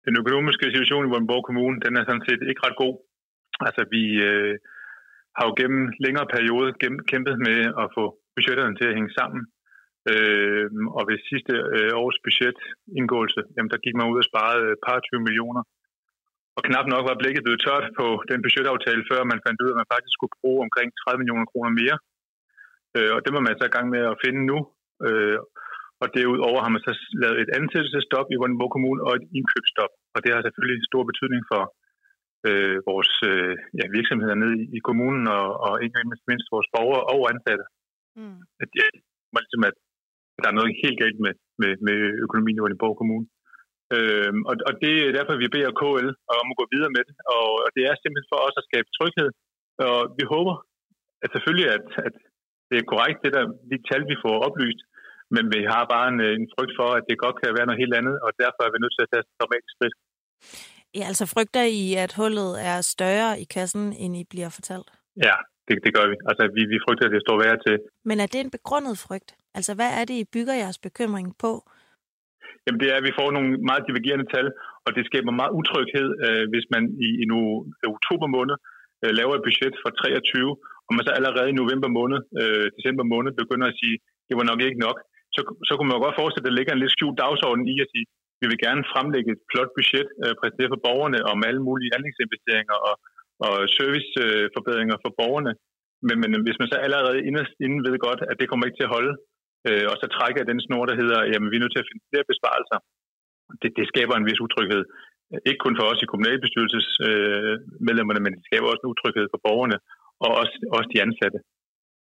Den 0.06 0.16
økonomiske 0.22 0.66
situation 0.74 1.06
i 1.06 1.10
Vordingborg 1.10 1.44
Kommune, 1.48 1.80
den 1.84 1.96
er 1.96 2.04
sådan 2.04 2.26
set 2.28 2.40
ikke 2.50 2.62
ret 2.66 2.76
god. 2.84 2.94
Altså, 3.66 3.82
vi 3.94 4.02
øh, 4.28 4.54
har 5.36 5.44
jo 5.48 5.52
gennem 5.60 5.82
længere 6.04 6.26
periode 6.36 6.68
kæmpet 7.10 7.36
med 7.46 7.58
at 7.82 7.86
få 7.96 8.04
budgetterne 8.36 8.76
til 8.76 8.86
at 8.88 8.96
hænge 8.98 9.12
sammen. 9.18 9.40
Øh, 10.12 10.66
og 10.98 11.02
ved 11.08 11.18
sidste 11.30 11.54
øh, 11.76 11.92
års 12.02 12.18
budgetindgåelse, 12.24 13.40
jamen, 13.54 13.70
der 13.72 13.84
gik 13.84 13.94
man 13.96 14.10
ud 14.12 14.18
og 14.22 14.28
sparede 14.30 14.64
et 14.74 14.80
par 14.86 14.98
20 15.00 15.26
millioner. 15.26 15.62
Og 16.56 16.62
knap 16.68 16.86
nok 16.94 17.04
var 17.10 17.20
blikket 17.22 17.44
blevet 17.44 17.62
tørt 17.66 17.86
på 17.98 18.06
den 18.30 18.38
budgetaftale, 18.44 19.02
før 19.10 19.20
man 19.32 19.44
fandt 19.46 19.60
ud 19.62 19.70
af, 19.70 19.74
at 19.74 19.80
man 19.82 19.92
faktisk 19.92 20.14
skulle 20.16 20.38
bruge 20.42 20.60
omkring 20.66 20.88
30 20.92 21.20
millioner 21.20 21.46
kroner 21.50 21.72
mere. 21.80 21.96
Øh, 22.96 23.10
og 23.16 23.20
det 23.24 23.30
var 23.36 23.42
man 23.44 23.58
så 23.58 23.64
i 23.66 23.74
gang 23.76 23.86
med 23.94 24.02
at 24.12 24.20
finde 24.24 24.40
nu. 24.50 24.58
Øh, 25.06 25.38
og 26.02 26.06
derudover 26.16 26.60
har 26.64 26.72
man 26.74 26.82
så 26.86 26.92
lavet 27.22 27.38
et 27.40 27.50
ansættelsesstop 27.58 28.26
i 28.30 28.38
Vordingborg 28.38 28.72
Kommune 28.74 29.00
og 29.06 29.12
et 29.18 29.26
indkøbsstop. 29.38 29.92
Og 30.14 30.18
det 30.22 30.30
har 30.32 30.40
selvfølgelig 30.42 30.78
stor 30.90 31.02
betydning 31.10 31.42
for 31.52 31.62
øh, 32.48 32.78
vores 32.90 33.12
øh, 33.30 33.54
ja, 33.78 33.84
virksomheder 33.98 34.36
nede 34.42 34.54
i, 34.62 34.64
i 34.76 34.80
kommunen, 34.88 35.24
og, 35.38 35.46
og 35.66 35.72
ikke 35.84 35.96
mindst 36.30 36.48
vores 36.54 36.68
borgere 36.74 37.04
og 37.12 37.20
ansatte. 37.32 37.64
Mm. 38.20 38.38
At, 38.62 38.70
ja, 38.80 38.88
ligesom, 39.36 39.62
at 39.70 39.76
der 40.42 40.48
er 40.50 40.58
noget 40.58 40.80
helt 40.82 40.98
galt 41.02 41.18
med, 41.24 41.34
med, 41.60 41.72
med 41.86 41.98
økonomien 42.24 42.58
i 42.58 42.62
Vordingborg 42.62 42.96
Kommune. 43.00 43.26
Øhm, 43.96 44.40
og, 44.50 44.54
og 44.68 44.72
det 44.82 44.94
er 45.06 45.16
derfor, 45.18 45.34
vi 45.44 45.54
beder 45.54 45.78
KL 45.80 46.08
om 46.42 46.46
at 46.52 46.58
gå 46.60 46.64
videre 46.74 46.92
med 46.96 47.02
det. 47.08 47.16
Og, 47.36 47.48
og 47.64 47.70
det 47.76 47.82
er 47.84 47.94
simpelthen 47.94 48.32
for 48.32 48.40
os 48.46 48.60
at 48.60 48.68
skabe 48.68 48.88
tryghed. 48.96 49.30
Og 49.88 49.98
vi 50.18 50.24
håber 50.34 50.54
at 51.24 51.28
selvfølgelig, 51.32 51.68
at, 51.76 51.86
at 52.06 52.14
det 52.68 52.76
er 52.78 52.90
korrekt, 52.92 53.18
det 53.24 53.32
der, 53.36 53.44
de 53.72 53.78
tal, 53.88 54.02
vi 54.12 54.16
får 54.24 54.34
oplyst, 54.46 54.80
men 55.34 55.44
vi 55.54 55.60
har 55.72 55.84
bare 55.94 56.06
en, 56.12 56.20
en 56.38 56.46
frygt 56.54 56.74
for, 56.80 56.88
at 56.98 57.04
det 57.08 57.22
godt 57.24 57.36
kan 57.42 57.56
være 57.56 57.68
noget 57.68 57.82
helt 57.82 57.94
andet, 58.00 58.16
og 58.24 58.30
derfor 58.42 58.62
er 58.64 58.72
vi 58.72 58.78
nødt 58.82 58.94
til 58.96 59.04
at 59.04 59.10
tage 59.12 59.24
et 59.24 59.30
dramatisk 59.40 59.72
skridt. 59.76 59.96
Ja, 60.98 61.04
altså 61.10 61.24
frygter 61.34 61.64
I, 61.82 61.84
at 62.04 62.12
hullet 62.18 62.52
er 62.70 62.78
større 62.94 63.30
i 63.42 63.46
kassen, 63.56 63.84
end 64.02 64.12
I 64.20 64.24
bliver 64.32 64.50
fortalt? 64.58 64.88
Ja, 65.26 65.36
det, 65.66 65.74
det 65.84 65.92
gør 65.96 66.06
vi. 66.10 66.16
Altså, 66.30 66.44
vi, 66.56 66.62
vi 66.72 66.78
frygter, 66.84 67.04
at 67.06 67.14
det 67.16 67.22
står 67.26 67.36
værd 67.44 67.58
til. 67.66 67.76
Men 68.08 68.16
er 68.24 68.28
det 68.32 68.40
en 68.40 68.54
begrundet 68.58 68.96
frygt? 69.06 69.30
Altså, 69.58 69.72
hvad 69.78 69.90
er 69.98 70.04
det, 70.08 70.16
I 70.22 70.32
bygger 70.34 70.54
jeres 70.62 70.80
bekymring 70.86 71.28
på? 71.44 71.52
Jamen, 72.64 72.80
det 72.82 72.88
er, 72.90 72.96
at 72.98 73.06
vi 73.08 73.18
får 73.20 73.28
nogle 73.36 73.50
meget 73.70 73.86
divergerende 73.88 74.28
tal, 74.34 74.46
og 74.86 74.90
det 74.96 75.02
skaber 75.08 75.32
meget 75.40 75.56
utryghed, 75.60 76.08
øh, 76.26 76.44
hvis 76.52 76.66
man 76.74 76.82
i, 77.06 77.08
i 77.22 77.24
nu, 77.32 77.38
øh, 77.82 77.86
oktober 77.96 78.28
måned 78.36 78.56
øh, 79.02 79.12
laver 79.18 79.34
et 79.36 79.46
budget 79.48 79.74
for 79.82 79.90
23, 79.90 80.52
og 80.86 80.92
man 80.96 81.06
så 81.06 81.12
allerede 81.18 81.48
i 81.50 81.60
november 81.62 81.90
måned, 81.98 82.18
øh, 82.40 82.66
december 82.76 83.04
måned, 83.12 83.30
begynder 83.42 83.66
at 83.68 83.78
sige, 83.82 83.96
det 84.28 84.34
var 84.38 84.46
nok 84.50 84.60
ikke 84.66 84.80
nok, 84.86 84.96
så, 85.34 85.40
så 85.68 85.72
kunne 85.74 85.88
man 85.88 85.96
jo 85.96 86.04
godt 86.06 86.18
forestille, 86.20 86.44
at 86.44 86.48
der 86.48 86.58
ligger 86.58 86.72
en 86.72 86.82
lidt 86.82 86.94
skjult 86.94 87.18
dagsorden 87.22 87.64
i 87.74 87.76
at 87.84 87.90
sige, 87.92 88.06
vi 88.40 88.46
vil 88.50 88.62
gerne 88.66 88.82
fremlægge 88.92 89.30
et 89.34 89.42
flot 89.50 89.70
budget, 89.78 90.08
øh, 90.22 90.32
præsenteret 90.40 90.72
for 90.72 90.82
borgerne 90.86 91.20
om 91.32 91.38
alle 91.48 91.62
mulige 91.68 91.94
anlægsinvesteringer 91.96 92.76
og, 92.88 92.94
og 93.46 93.54
serviceforbedringer 93.76 94.96
for 95.04 95.12
borgerne. 95.20 95.52
Men, 96.06 96.16
men 96.22 96.30
hvis 96.46 96.58
man 96.60 96.68
så 96.72 96.76
allerede 96.86 97.18
inden, 97.28 97.46
inden 97.64 97.80
ved 97.86 97.98
godt, 98.08 98.20
at 98.30 98.36
det 98.40 98.48
kommer 98.48 98.64
ikke 98.66 98.78
til 98.78 98.88
at 98.88 98.96
holde, 98.96 99.14
øh, 99.68 99.84
og 99.90 99.96
så 100.00 100.06
trækker 100.16 100.42
den 100.50 100.58
snor, 100.66 100.84
der 100.90 100.96
hedder, 101.00 101.18
jamen 101.32 101.48
vi 101.50 101.56
er 101.56 101.62
nødt 101.62 101.74
til 101.74 101.84
at 101.84 101.90
finde 101.90 102.08
flere 102.10 102.30
besparelser, 102.32 102.78
det, 103.62 103.70
det 103.78 103.84
skaber 103.92 104.14
en 104.16 104.28
vis 104.30 104.44
utryghed. 104.46 104.82
Ikke 105.48 105.62
kun 105.64 105.76
for 105.78 105.86
os 105.90 106.00
i 106.04 106.10
kommunalbestyrelsesmedlemmerne, 106.12 108.20
øh, 108.20 108.24
men 108.24 108.32
det 108.36 108.42
skaber 108.48 108.66
også 108.72 108.84
en 108.84 108.92
utryghed 108.94 109.26
for 109.32 109.40
borgerne 109.46 109.78
og 110.24 110.30
også, 110.40 110.56
også 110.76 110.88
de 110.94 111.02
ansatte. 111.06 111.38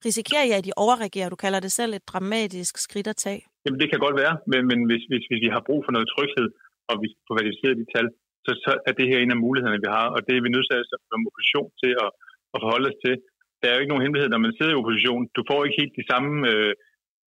Risikerer 0.08 0.44
I, 0.48 0.50
at 0.58 0.66
de 0.68 0.74
overreagerer? 0.84 1.32
Du 1.34 1.38
kalder 1.44 1.60
det 1.66 1.72
selv 1.80 1.92
et 1.94 2.08
dramatisk 2.12 2.74
skridt 2.86 3.08
at 3.12 3.18
tage. 3.24 3.40
Jamen, 3.64 3.80
det 3.82 3.88
kan 3.90 4.00
godt 4.06 4.16
være, 4.22 4.34
men, 4.50 4.60
men 4.70 4.78
hvis, 4.88 5.02
hvis, 5.10 5.24
hvis 5.28 5.42
vi 5.46 5.50
har 5.56 5.62
brug 5.68 5.80
for 5.84 5.92
noget 5.96 6.08
tryghed, 6.14 6.46
og 6.90 6.94
vi 7.02 7.08
får 7.26 7.34
verificeret 7.40 7.80
de 7.82 7.88
tal, 7.94 8.06
så, 8.46 8.52
så 8.64 8.70
er 8.88 8.92
det 8.98 9.06
her 9.10 9.18
en 9.18 9.34
af 9.34 9.42
mulighederne, 9.44 9.82
vi 9.84 9.90
har, 9.96 10.06
og 10.14 10.20
det 10.26 10.34
er 10.34 10.42
vi 10.44 10.54
nødt 10.54 10.66
til 10.68 10.76
som 11.10 11.26
opposition 11.28 11.68
til 11.82 11.92
at, 12.04 12.10
at 12.54 12.58
forholde 12.64 12.90
os 12.92 12.98
til. 13.04 13.14
Der 13.58 13.66
er 13.66 13.74
jo 13.74 13.82
ikke 13.82 13.92
nogen 13.92 14.04
hemmelighed, 14.04 14.30
når 14.30 14.44
man 14.44 14.56
sidder 14.56 14.72
i 14.72 14.80
opposition. 14.82 15.22
Du 15.36 15.42
får 15.50 15.60
ikke 15.62 15.80
helt 15.82 15.94
de 16.00 16.08
samme, 16.12 16.32
øh, 16.52 16.72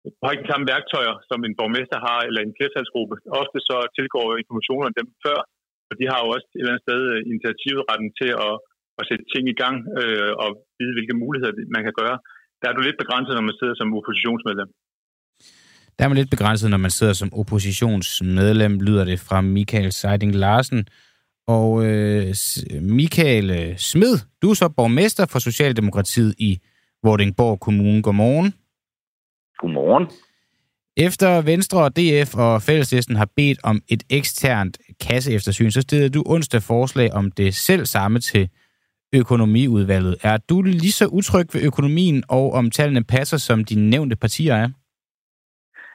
du 0.04 0.22
har 0.24 0.32
ikke 0.32 0.46
de 0.46 0.52
samme 0.52 0.70
værktøjer, 0.72 1.14
som 1.30 1.40
en 1.48 1.58
borgmester 1.58 1.98
har, 2.08 2.18
eller 2.28 2.40
en 2.42 2.56
flertalsgruppe. 2.58 3.14
Ofte 3.42 3.58
så 3.68 3.76
tilgår 3.96 4.26
informationerne 4.42 4.98
dem 5.00 5.08
før, 5.24 5.38
og 5.88 5.94
de 5.98 6.04
har 6.10 6.18
jo 6.22 6.28
også 6.34 6.46
et 6.48 6.60
eller 6.60 6.72
andet 6.72 6.86
sted 6.86 7.00
initiativet 7.00 7.30
initiativretten 7.32 8.08
til 8.20 8.30
at, 8.46 8.54
at 9.00 9.04
sætte 9.08 9.24
ting 9.32 9.44
i 9.54 9.58
gang 9.62 9.76
øh, 10.00 10.32
og 10.42 10.48
vide, 10.78 10.94
hvilke 10.96 11.20
muligheder 11.22 11.54
man 11.76 11.84
kan 11.86 11.96
gøre 12.02 12.18
der 12.62 12.68
er 12.68 12.74
du 12.76 12.80
lidt 12.80 12.98
begrænset, 12.98 13.34
når 13.34 13.46
man 13.50 13.56
sidder 13.60 13.74
som 13.80 13.94
oppositionsmedlem. 13.98 14.68
Der 15.96 16.04
er 16.04 16.08
man 16.08 16.18
lidt 16.18 16.30
begrænset, 16.30 16.70
når 16.70 16.82
man 16.86 16.90
sidder 16.90 17.12
som 17.12 17.34
oppositionsmedlem, 17.40 18.80
lyder 18.80 19.04
det 19.04 19.20
fra 19.20 19.40
Michael 19.40 19.92
Seiding 19.92 20.34
Larsen. 20.34 20.86
Og 21.46 21.68
øh, 21.86 22.34
Michael 22.80 23.50
øh, 23.50 23.76
Smed, 23.76 24.14
du 24.42 24.50
er 24.50 24.54
så 24.54 24.68
borgmester 24.68 25.26
for 25.26 25.38
Socialdemokratiet 25.38 26.34
i 26.38 26.58
Vordingborg 27.02 27.60
Kommune. 27.60 28.02
Godmorgen. 28.02 28.54
Godmorgen. 29.62 30.06
Efter 30.96 31.30
Venstre 31.50 31.78
og 31.86 31.90
DF 31.98 32.30
og 32.46 32.62
Fælleslisten 32.66 33.16
har 33.16 33.28
bedt 33.36 33.58
om 33.70 33.76
et 33.94 34.02
eksternt 34.18 34.74
kasseeftersyn, 35.06 35.70
så 35.70 35.80
stillede 35.80 36.14
du 36.16 36.22
onsdag 36.26 36.62
forslag 36.62 37.08
om 37.20 37.30
det 37.30 37.54
selv 37.54 37.84
samme 37.84 38.18
til 38.18 38.44
økonomiudvalget. 39.20 40.14
Er 40.22 40.36
du 40.50 40.62
lige 40.62 40.98
så 41.00 41.06
utryg 41.18 41.46
ved 41.54 41.62
økonomien, 41.70 42.24
og 42.28 42.52
om 42.52 42.70
tallene 42.70 43.04
passer, 43.04 43.38
som 43.48 43.64
de 43.64 43.74
nævnte 43.90 44.16
partier 44.16 44.54
er? 44.54 44.68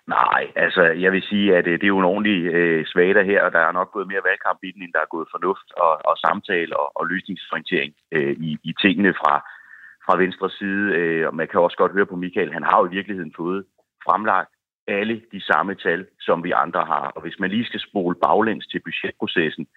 Nej, 0.08 0.44
altså 0.56 0.84
jeg 1.04 1.12
vil 1.12 1.24
sige, 1.32 1.48
at 1.58 1.68
øh, 1.68 1.74
det 1.80 1.84
er 1.84 1.96
jo 1.96 2.00
en 2.00 2.12
ordentlig 2.14 2.40
øh, 2.58 2.86
svater 2.86 3.24
her, 3.24 3.42
og 3.46 3.52
der 3.52 3.60
er 3.60 3.72
nok 3.72 3.92
gået 3.92 4.08
mere 4.08 4.28
valgkamp 4.30 4.60
i 4.64 4.72
den, 4.72 4.82
end 4.84 4.94
der 4.94 5.02
er 5.04 5.14
gået 5.16 5.28
fornuft 5.34 5.70
og, 5.86 5.94
og 6.10 6.16
samtale 6.26 6.80
og, 6.82 6.88
og 7.00 7.04
løsningsorientering 7.08 7.94
øh, 8.16 8.36
i, 8.48 8.58
i 8.70 8.72
tingene 8.84 9.14
fra, 9.22 9.34
fra 10.08 10.18
venstre 10.18 10.50
side. 10.50 10.86
Øh, 10.96 11.28
og 11.28 11.36
man 11.36 11.48
kan 11.48 11.60
også 11.60 11.78
godt 11.78 11.92
høre 11.92 12.06
på 12.06 12.16
Michael, 12.16 12.54
han 12.54 12.64
har 12.64 12.80
jo 12.80 12.86
i 12.88 12.96
virkeligheden 12.98 13.34
fået 13.38 13.66
fremlagt 14.06 14.52
alle 14.88 15.22
de 15.32 15.42
samme 15.42 15.76
tal, 15.76 16.06
som 16.20 16.44
vi 16.44 16.52
andre 16.52 16.84
har. 16.86 17.06
Og 17.16 17.22
hvis 17.22 17.40
man 17.40 17.50
lige 17.50 17.66
skal 17.66 17.80
spole 17.80 18.16
baglæns 18.16 18.68
til 18.68 18.82
budgetprocessen, 18.86 19.68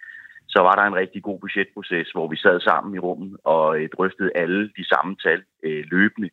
så 0.49 0.59
var 0.63 0.75
der 0.75 0.83
en 0.83 1.01
rigtig 1.03 1.23
god 1.23 1.39
budgetproces, 1.41 2.11
hvor 2.11 2.29
vi 2.29 2.37
sad 2.37 2.61
sammen 2.61 2.95
i 2.95 2.99
rummet 2.99 3.37
og 3.45 3.81
øh, 3.81 3.89
drøftede 3.97 4.31
alle 4.35 4.71
de 4.79 4.85
samme 4.89 5.17
tal 5.25 5.43
øh, 5.65 5.85
løbende. 5.91 6.31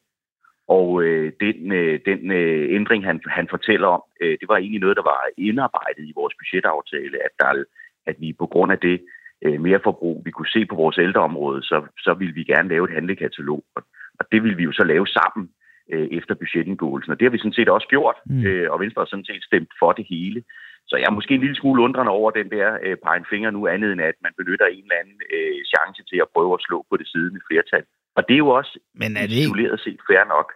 Og 0.67 1.03
øh, 1.03 1.31
den, 1.39 1.71
øh, 1.71 1.99
den 2.05 2.31
øh, 2.31 2.75
ændring, 2.75 3.05
han, 3.05 3.21
han 3.27 3.47
fortæller 3.49 3.87
om, 3.87 4.03
øh, 4.21 4.37
det 4.41 4.47
var 4.49 4.57
egentlig 4.57 4.81
noget, 4.81 4.97
der 4.97 5.03
var 5.03 5.21
indarbejdet 5.37 6.03
i 6.05 6.13
vores 6.15 6.33
budgetaftale, 6.39 7.17
at, 7.25 7.33
der, 7.39 7.63
at 8.05 8.15
vi 8.19 8.33
på 8.33 8.45
grund 8.45 8.71
af 8.71 8.79
det 8.79 9.01
øh, 9.45 9.61
mere 9.61 9.79
forbrug, 9.83 10.21
vi 10.25 10.31
kunne 10.31 10.53
se 10.55 10.65
på 10.65 10.75
vores 10.75 10.97
ældreområde, 10.97 11.63
så, 11.63 11.77
så 11.97 12.13
ville 12.13 12.33
vi 12.33 12.43
gerne 12.43 12.69
lave 12.69 12.85
et 12.89 12.95
handlekatalog. 12.95 13.63
Og, 13.75 13.83
det 14.31 14.43
ville 14.43 14.57
vi 14.57 14.63
jo 14.63 14.71
så 14.71 14.83
lave 14.83 15.07
sammen 15.07 15.49
øh, 15.93 16.07
efter 16.11 16.35
budgetindgåelsen. 16.35 17.11
Og 17.11 17.19
det 17.19 17.25
har 17.25 17.31
vi 17.31 17.37
sådan 17.37 17.59
set 17.59 17.69
også 17.69 17.87
gjort, 17.87 18.17
mm. 18.25 18.45
øh, 18.45 18.71
og 18.71 18.79
Venstre 18.79 19.01
har 19.01 19.11
sådan 19.11 19.29
set 19.31 19.43
stemt 19.43 19.71
for 19.79 19.91
det 19.91 20.05
hele. 20.09 20.43
Så 20.89 20.95
jeg 20.97 21.07
er 21.09 21.17
måske 21.17 21.33
en 21.33 21.45
lille 21.45 21.59
smule 21.61 21.83
undrende 21.87 22.11
over 22.11 22.31
den 22.31 22.49
der 22.55 22.67
øh, 22.85 22.97
pegen 23.05 23.25
finger 23.31 23.49
nu, 23.51 23.67
andet 23.67 23.91
end 23.91 24.01
at 24.01 24.17
man 24.25 24.33
benytter 24.37 24.65
en 24.65 24.83
eller 24.83 24.99
anden 25.01 25.19
øh, 25.35 25.59
chance 25.73 26.01
til 26.09 26.19
at 26.21 26.31
prøve 26.35 26.53
at 26.53 26.65
slå 26.67 26.85
på 26.89 26.97
det 26.97 27.07
siddende 27.07 27.41
flertal. 27.47 27.83
Og 28.17 28.21
det 28.27 28.33
er 28.33 28.43
jo 28.45 28.51
også 28.59 28.73
Men 29.01 29.11
er 29.21 29.27
det... 29.27 29.39
isoleret 29.41 29.79
set 29.79 30.01
fair 30.09 30.23
nok. 30.35 30.47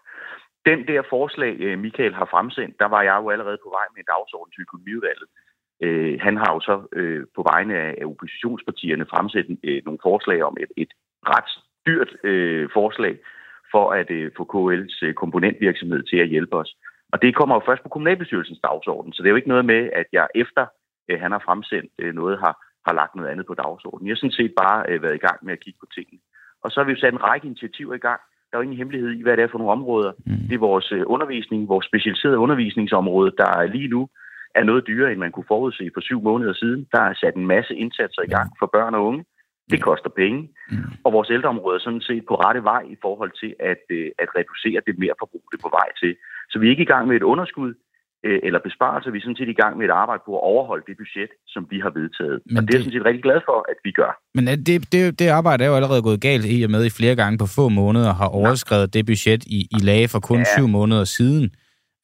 Den 0.69 0.79
der 0.87 1.01
forslag, 1.13 1.53
øh, 1.65 1.79
Michael 1.85 2.13
har 2.21 2.27
fremsendt, 2.33 2.75
der 2.81 2.89
var 2.95 3.01
jeg 3.09 3.17
jo 3.21 3.29
allerede 3.33 3.59
på 3.65 3.69
vej 3.77 3.85
med 3.93 3.99
en 4.01 4.11
dagsorden 4.13 4.51
til 4.51 4.61
økonomiudvalget. 4.67 5.27
Øh, 5.81 6.19
han 6.21 6.37
har 6.37 6.53
jo 6.53 6.59
så 6.59 6.75
øh, 6.93 7.25
på 7.35 7.41
vegne 7.51 7.75
af 7.77 8.05
oppositionspartierne 8.05 9.05
fremsat 9.05 9.45
øh, 9.63 9.81
nogle 9.85 9.99
forslag 10.03 10.43
om 10.43 10.57
et, 10.59 10.71
et 10.77 10.91
ret 11.33 11.51
dyrt 11.87 12.11
øh, 12.23 12.69
forslag 12.73 13.17
for 13.71 13.91
at 13.91 14.11
øh, 14.11 14.31
få 14.37 14.43
KL's 14.53 14.97
øh, 15.05 15.13
komponentvirksomhed 15.13 16.03
til 16.03 16.17
at 16.17 16.27
hjælpe 16.27 16.55
os. 16.55 16.75
Og 17.13 17.21
det 17.21 17.35
kommer 17.35 17.55
jo 17.55 17.61
først 17.65 17.83
på 17.83 17.89
kommunalbestyrelsens 17.89 18.59
dagsorden, 18.63 19.13
så 19.13 19.23
det 19.23 19.27
er 19.27 19.35
jo 19.35 19.41
ikke 19.41 19.53
noget 19.55 19.65
med, 19.65 19.89
at 19.93 20.05
jeg 20.11 20.27
efter 20.35 20.65
øh, 21.09 21.19
han 21.21 21.31
har 21.31 21.41
fremsendt 21.45 21.91
øh, 21.99 22.13
noget, 22.15 22.39
har, 22.39 22.53
har 22.87 22.93
lagt 22.93 23.15
noget 23.15 23.29
andet 23.29 23.45
på 23.45 23.53
dagsordenen. 23.53 24.07
Jeg 24.07 24.13
har 24.13 24.21
sådan 24.23 24.39
set 24.39 24.53
bare 24.63 24.79
øh, 24.89 25.03
været 25.03 25.15
i 25.15 25.25
gang 25.27 25.39
med 25.45 25.53
at 25.53 25.59
kigge 25.59 25.79
på 25.79 25.87
tingene. 25.95 26.19
Og 26.63 26.71
så 26.71 26.79
har 26.79 26.85
vi 26.85 26.93
jo 26.93 26.99
sat 26.99 27.13
en 27.13 27.23
række 27.23 27.47
initiativer 27.47 27.93
i 27.95 28.05
gang. 28.07 28.21
Der 28.47 28.57
er 28.57 28.59
jo 28.59 28.67
ingen 28.67 28.77
hemmelighed 28.77 29.11
i, 29.11 29.21
hvad 29.21 29.37
det 29.37 29.43
er 29.43 29.51
for 29.51 29.57
nogle 29.57 29.71
områder. 29.71 30.11
Mm. 30.25 30.47
Det 30.49 30.55
er 30.55 30.67
vores 30.71 30.91
øh, 30.91 31.03
undervisning, 31.05 31.67
vores 31.67 31.85
specialiserede 31.85 32.37
undervisningsområde, 32.37 33.31
der 33.37 33.63
lige 33.63 33.87
nu 33.87 34.09
er 34.55 34.63
noget 34.63 34.87
dyrere, 34.87 35.11
end 35.11 35.19
man 35.19 35.31
kunne 35.31 35.51
forudse 35.53 35.91
for 35.93 36.01
syv 36.01 36.21
måneder 36.21 36.53
siden. 36.53 36.87
Der 36.91 37.01
er 37.01 37.13
sat 37.13 37.35
en 37.35 37.47
masse 37.47 37.73
indsatser 37.75 38.21
i 38.21 38.31
gang 38.35 38.49
for 38.59 38.69
børn 38.75 38.95
og 38.95 39.05
unge. 39.05 39.25
Det 39.71 39.81
koster 39.81 40.09
penge. 40.09 40.39
Mm. 40.71 40.77
Og 41.05 41.13
vores 41.13 41.29
ældreområde 41.29 41.75
er 41.75 41.83
sådan 41.87 42.01
set 42.01 42.23
på 42.27 42.35
rette 42.35 42.63
vej 42.63 42.83
i 42.95 42.97
forhold 43.01 43.31
til 43.41 43.51
at, 43.71 43.83
øh, 43.89 44.09
at 44.23 44.27
reducere 44.37 44.81
det 44.87 44.99
mere 45.03 45.15
forbrug, 45.19 45.43
det 45.51 45.57
er 45.57 45.67
på 45.67 45.75
vej 45.79 45.89
til. 46.01 46.15
Så 46.49 46.59
vi 46.59 46.65
er 46.65 46.71
ikke 46.73 46.87
i 46.87 46.93
gang 46.93 47.07
med 47.07 47.15
et 47.15 47.23
underskud, 47.23 47.73
øh, 48.27 48.39
eller 48.43 48.59
besparelser. 48.69 49.11
Vi 49.11 49.17
er 49.17 49.21
sådan 49.21 49.41
set 49.41 49.49
i 49.55 49.59
gang 49.61 49.73
med 49.77 49.85
et 49.89 49.93
arbejde 50.03 50.21
på 50.25 50.31
at 50.39 50.43
overholde 50.53 50.83
det 50.87 50.95
budget, 51.01 51.31
som 51.53 51.61
vi 51.71 51.77
har 51.85 51.91
vedtaget. 51.99 52.37
Men 52.45 52.57
og 52.57 52.61
det, 52.61 52.67
det 52.67 52.73
er 52.73 52.77
jeg 52.77 52.83
sådan 52.83 52.97
set 52.97 53.05
rigtig 53.09 53.23
glad 53.27 53.39
for, 53.49 53.57
at 53.71 53.77
vi 53.85 53.91
gør. 53.91 54.11
Men 54.37 54.43
det, 54.47 54.75
det, 54.93 55.19
det 55.19 55.27
arbejde 55.39 55.63
er 55.63 55.69
jo 55.71 55.75
allerede 55.79 56.01
gået 56.07 56.21
galt 56.21 56.45
i 56.55 56.57
og 56.63 56.71
med, 56.75 56.85
i 56.85 56.97
flere 56.99 57.15
gange 57.21 57.37
på 57.43 57.47
få 57.57 57.65
måneder 57.69 58.13
har 58.21 58.29
overskrevet 58.41 58.87
ja. 58.87 58.93
det 58.95 59.05
budget, 59.11 59.41
I, 59.57 59.59
I 59.77 59.79
lagde 59.89 60.07
for 60.13 60.19
kun 60.19 60.39
ja. 60.39 60.51
syv 60.55 60.67
måneder 60.67 61.03
siden. 61.03 61.45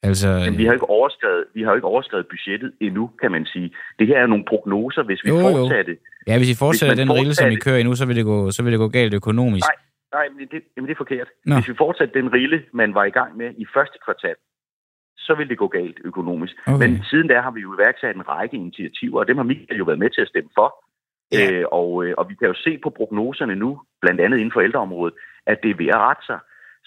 Altså, 0.02 0.28
Men 0.44 0.58
vi 0.58 0.64
har, 0.64 0.72
ikke 0.72 0.90
overskrevet, 0.90 1.44
vi 1.54 1.62
har 1.62 1.74
ikke 1.74 1.86
overskrevet 1.86 2.26
budgettet 2.26 2.72
endnu, 2.80 3.10
kan 3.20 3.30
man 3.32 3.46
sige. 3.46 3.74
Det 3.98 4.06
her 4.06 4.18
er 4.18 4.26
nogle 4.26 4.44
prognoser, 4.48 5.02
hvis 5.02 5.24
vi 5.24 5.28
jo, 5.28 5.40
fortsatte. 5.40 5.92
Jo. 5.92 5.96
Ja, 6.26 6.38
hvis 6.38 6.50
I 6.50 6.56
fortsætter 6.58 6.94
hvis 6.94 7.02
den 7.02 7.12
rille, 7.12 7.34
som 7.34 7.50
I 7.50 7.54
kører 7.56 7.84
nu, 7.84 7.94
så 7.94 8.06
vil 8.06 8.16
det 8.16 8.24
gå, 8.24 8.50
så 8.50 8.62
vil 8.62 8.72
det 8.72 8.78
gå 8.78 8.88
galt 8.88 9.14
økonomisk. 9.14 9.66
Nej, 9.66 9.76
nej 10.12 10.26
men 10.38 10.48
det, 10.52 10.62
jamen 10.76 10.88
det 10.88 10.94
er 10.94 11.02
forkert. 11.04 11.28
Nå. 11.46 11.54
Hvis 11.54 11.68
vi 11.68 11.74
fortsætter 11.78 12.20
den 12.20 12.32
rille, 12.32 12.62
man 12.72 12.94
var 12.94 13.04
i 13.04 13.10
gang 13.10 13.36
med 13.36 13.50
i 13.56 13.66
første 13.74 13.98
kvartal, 14.04 14.34
så 15.18 15.34
vil 15.34 15.48
det 15.48 15.58
gå 15.58 15.68
galt 15.68 15.98
økonomisk. 16.04 16.54
Okay. 16.66 16.78
Men 16.78 17.04
siden 17.10 17.28
der 17.28 17.40
har 17.42 17.50
vi 17.50 17.60
jo 17.60 17.74
iværksat 17.74 18.16
en 18.16 18.28
række 18.28 18.56
initiativer, 18.56 19.18
og 19.20 19.28
dem 19.28 19.36
har 19.36 19.44
Michael 19.44 19.78
jo 19.78 19.84
været 19.84 19.98
med 19.98 20.10
til 20.10 20.20
at 20.20 20.28
stemme 20.28 20.50
for. 20.58 20.68
Ja. 21.32 21.52
Øh, 21.52 21.64
og, 21.72 22.04
øh, 22.04 22.14
og 22.18 22.28
vi 22.28 22.34
kan 22.34 22.48
jo 22.48 22.54
se 22.54 22.78
på 22.82 22.90
prognoserne 22.90 23.56
nu, 23.56 23.80
blandt 24.02 24.20
andet 24.20 24.38
inden 24.38 24.52
for 24.52 24.60
ældreområdet, 24.60 25.14
at 25.46 25.58
det 25.62 25.70
er 25.70 25.74
ved 25.82 25.86
at 25.86 26.00
rette 26.06 26.26
sig. 26.26 26.38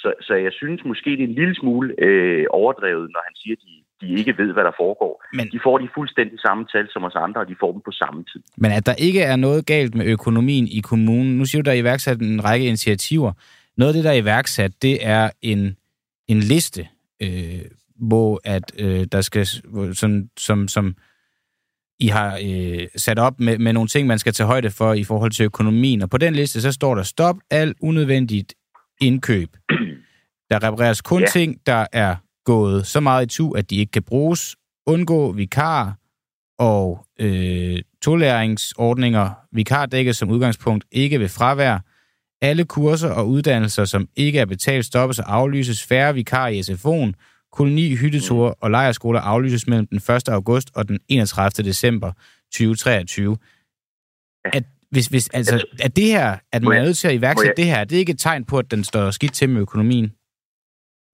Så, 0.01 0.13
så 0.27 0.33
jeg 0.45 0.53
synes 0.61 0.81
måske, 0.85 1.09
det 1.09 1.23
er 1.23 1.31
en 1.33 1.39
lille 1.41 1.55
smule 1.55 1.87
øh, 2.05 2.45
overdrevet, 2.49 3.07
når 3.13 3.21
han 3.27 3.35
siger, 3.41 3.55
at 3.57 3.63
de, 3.65 3.73
de 4.01 4.13
ikke 4.19 4.37
ved, 4.37 4.53
hvad 4.53 4.63
der 4.63 4.75
foregår. 4.83 5.13
Men, 5.33 5.45
de 5.53 5.59
får 5.63 5.77
de 5.77 5.87
fuldstændig 5.93 6.39
samme 6.39 6.65
tal 6.73 6.87
som 6.93 7.03
os 7.03 7.15
andre, 7.15 7.41
og 7.41 7.47
de 7.47 7.55
får 7.59 7.71
dem 7.71 7.81
på 7.85 7.91
samme 7.91 8.23
tid. 8.31 8.41
Men 8.57 8.71
at 8.71 8.85
der 8.85 8.95
ikke 9.07 9.21
er 9.21 9.35
noget 9.35 9.65
galt 9.65 9.95
med 9.95 10.05
økonomien 10.05 10.67
i 10.67 10.79
kommunen, 10.79 11.37
nu 11.37 11.45
siger 11.45 11.61
du, 11.61 11.65
der 11.65 11.75
er 11.75 11.81
iværksat 11.85 12.21
en 12.21 12.43
række 12.43 12.65
initiativer. 12.67 13.31
Noget 13.77 13.91
af 13.91 13.95
det, 13.95 14.03
der 14.03 14.11
er 14.11 14.21
iværksat, 14.25 14.71
det 14.81 14.95
er 15.07 15.29
en, 15.41 15.77
en 16.27 16.39
liste 16.39 16.87
øh, 17.21 17.61
hvor 18.01 18.41
at 18.43 18.71
øh, 18.77 19.07
der 19.11 19.21
skal, 19.21 19.47
som, 19.93 20.29
som, 20.37 20.67
som 20.67 20.95
I 21.99 22.07
har 22.07 22.39
øh, 22.43 22.87
sat 22.95 23.19
op 23.19 23.39
med, 23.39 23.57
med 23.57 23.73
nogle 23.73 23.87
ting, 23.87 24.07
man 24.07 24.19
skal 24.19 24.33
tage 24.33 24.47
højde 24.47 24.69
for 24.69 24.93
i 24.93 25.03
forhold 25.03 25.31
til 25.31 25.43
økonomien. 25.43 26.01
Og 26.01 26.09
på 26.09 26.17
den 26.17 26.33
liste, 26.35 26.61
så 26.61 26.71
står 26.71 26.95
der, 26.95 27.03
stop 27.03 27.35
al 27.51 27.75
unødvendigt 27.81 28.53
indkøb. 29.01 29.49
Der 30.49 30.63
repareres 30.63 31.01
kun 31.01 31.21
ja. 31.21 31.27
ting, 31.27 31.57
der 31.65 31.85
er 31.93 32.15
gået 32.45 32.87
så 32.87 32.99
meget 32.99 33.25
i 33.25 33.37
tu, 33.37 33.51
at 33.51 33.69
de 33.69 33.75
ikke 33.75 33.91
kan 33.91 34.03
bruges. 34.03 34.55
Undgå 34.85 35.31
vikar 35.31 35.97
og 36.59 37.05
øh, 37.19 37.79
tolæringsordninger. 38.01 39.29
Vikar 39.51 39.85
dækkes 39.85 40.17
som 40.17 40.29
udgangspunkt 40.29 40.85
ikke 40.91 41.19
ved 41.19 41.29
fravær. 41.29 41.79
Alle 42.41 42.65
kurser 42.65 43.09
og 43.09 43.29
uddannelser, 43.29 43.85
som 43.85 44.07
ikke 44.15 44.39
er 44.39 44.45
betalt, 44.45 44.85
stoppes 44.85 45.19
og 45.19 45.35
aflyses. 45.35 45.83
Færre 45.83 46.13
vikar 46.13 46.47
i 46.47 46.59
SFO'en 46.59 47.13
Koloni, 47.51 47.95
hytteture 47.95 48.49
mm. 48.49 48.55
og 48.61 48.71
lejerskoler 48.71 49.19
aflyses 49.19 49.67
mellem 49.67 49.87
den 49.87 49.97
1. 49.97 50.29
august 50.29 50.71
og 50.75 50.87
den 50.87 50.99
31. 51.07 51.65
december 51.65 52.11
2023. 52.53 53.37
At, 54.45 54.63
hvis, 54.93 55.07
hvis, 55.13 55.29
altså, 55.39 55.55
at 55.85 55.95
det 55.95 56.07
her, 56.15 56.27
at 56.55 56.63
man 56.63 56.77
er 56.77 56.83
nødt 56.83 56.97
til 56.97 57.07
at 57.07 57.15
iværksætte 57.19 57.61
det 57.61 57.69
her, 57.71 57.83
det 57.83 57.95
er 57.95 57.99
ikke 57.99 58.17
et 58.17 58.25
tegn 58.27 58.45
på, 58.45 58.55
at 58.63 58.71
den 58.71 58.83
står 58.83 59.11
skidt 59.11 59.33
til 59.33 59.49
med 59.49 59.61
økonomien? 59.61 60.07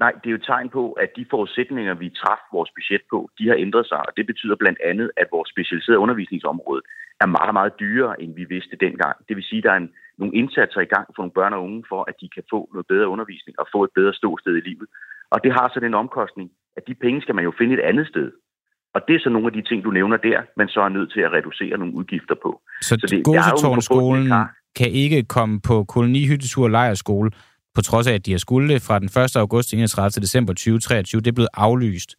Nej, 0.03 0.11
det 0.19 0.27
er 0.27 0.33
jo 0.35 0.41
et 0.43 0.49
tegn 0.53 0.69
på, 0.69 0.83
at 1.03 1.09
de 1.17 1.25
forudsætninger, 1.29 1.93
vi 2.03 2.09
træffede 2.21 2.51
vores 2.57 2.71
budget 2.77 3.03
på, 3.11 3.19
de 3.37 3.47
har 3.49 3.57
ændret 3.65 3.85
sig, 3.91 3.99
og 4.07 4.11
det 4.17 4.25
betyder 4.31 4.55
blandt 4.55 4.79
andet, 4.89 5.11
at 5.21 5.27
vores 5.31 5.49
specialiserede 5.53 5.99
undervisningsområde 5.99 6.81
er 7.23 7.29
meget, 7.37 7.53
meget 7.59 7.73
dyrere, 7.79 8.21
end 8.21 8.31
vi 8.35 8.45
vidste 8.55 8.75
dengang. 8.85 9.15
Det 9.27 9.35
vil 9.35 9.43
sige, 9.49 9.61
at 9.61 9.63
der 9.63 9.71
er 9.71 9.81
en, 9.83 9.91
nogle 10.17 10.35
indsatser 10.41 10.81
i 10.81 10.91
gang 10.95 11.05
for 11.07 11.21
nogle 11.21 11.37
børn 11.39 11.53
og 11.53 11.63
unge, 11.63 11.83
for 11.91 12.01
at 12.09 12.15
de 12.21 12.27
kan 12.35 12.43
få 12.53 12.59
noget 12.73 12.87
bedre 12.93 13.07
undervisning 13.13 13.59
og 13.61 13.67
få 13.73 13.79
et 13.83 13.93
bedre 13.99 14.13
ståsted 14.13 14.55
i 14.57 14.67
livet. 14.69 14.87
Og 15.33 15.37
det 15.43 15.51
har 15.57 15.67
så 15.73 15.79
den 15.79 15.93
omkostning, 16.03 16.47
at 16.77 16.83
de 16.87 16.95
penge 17.03 17.21
skal 17.21 17.35
man 17.35 17.43
jo 17.43 17.53
finde 17.59 17.73
et 17.73 17.87
andet 17.89 18.07
sted. 18.07 18.27
Og 18.97 19.01
det 19.07 19.15
er 19.15 19.19
så 19.23 19.29
nogle 19.29 19.47
af 19.47 19.53
de 19.53 19.61
ting, 19.69 19.83
du 19.83 19.91
nævner 19.91 20.17
der, 20.17 20.39
man 20.57 20.67
så 20.67 20.79
er 20.81 20.89
nødt 20.89 21.09
til 21.13 21.21
at 21.27 21.31
reducere 21.37 21.77
nogle 21.77 21.93
udgifter 21.93 22.35
på. 22.43 22.61
Så, 22.81 22.87
så 22.87 23.07
det, 23.11 23.23
Gosetårnskolen 23.23 24.33
kan 24.79 24.89
ikke 25.03 25.23
komme 25.23 25.55
på 25.61 25.83
kolonihyttetur 25.83 26.63
og 26.63 26.69
lejerskole, 26.69 27.31
på 27.75 27.81
trods 27.81 28.07
af, 28.07 28.13
at 28.13 28.25
de 28.25 28.31
har 28.31 28.37
skulle 28.37 28.73
det 28.73 28.81
fra 28.81 28.99
den 28.99 29.09
1. 29.23 29.35
august 29.35 29.69
til 29.69 29.79
31. 29.79 30.21
december 30.21 30.53
2023. 30.53 31.21
Det 31.21 31.27
er 31.27 31.31
blevet 31.31 31.49
aflyst. 31.53 32.15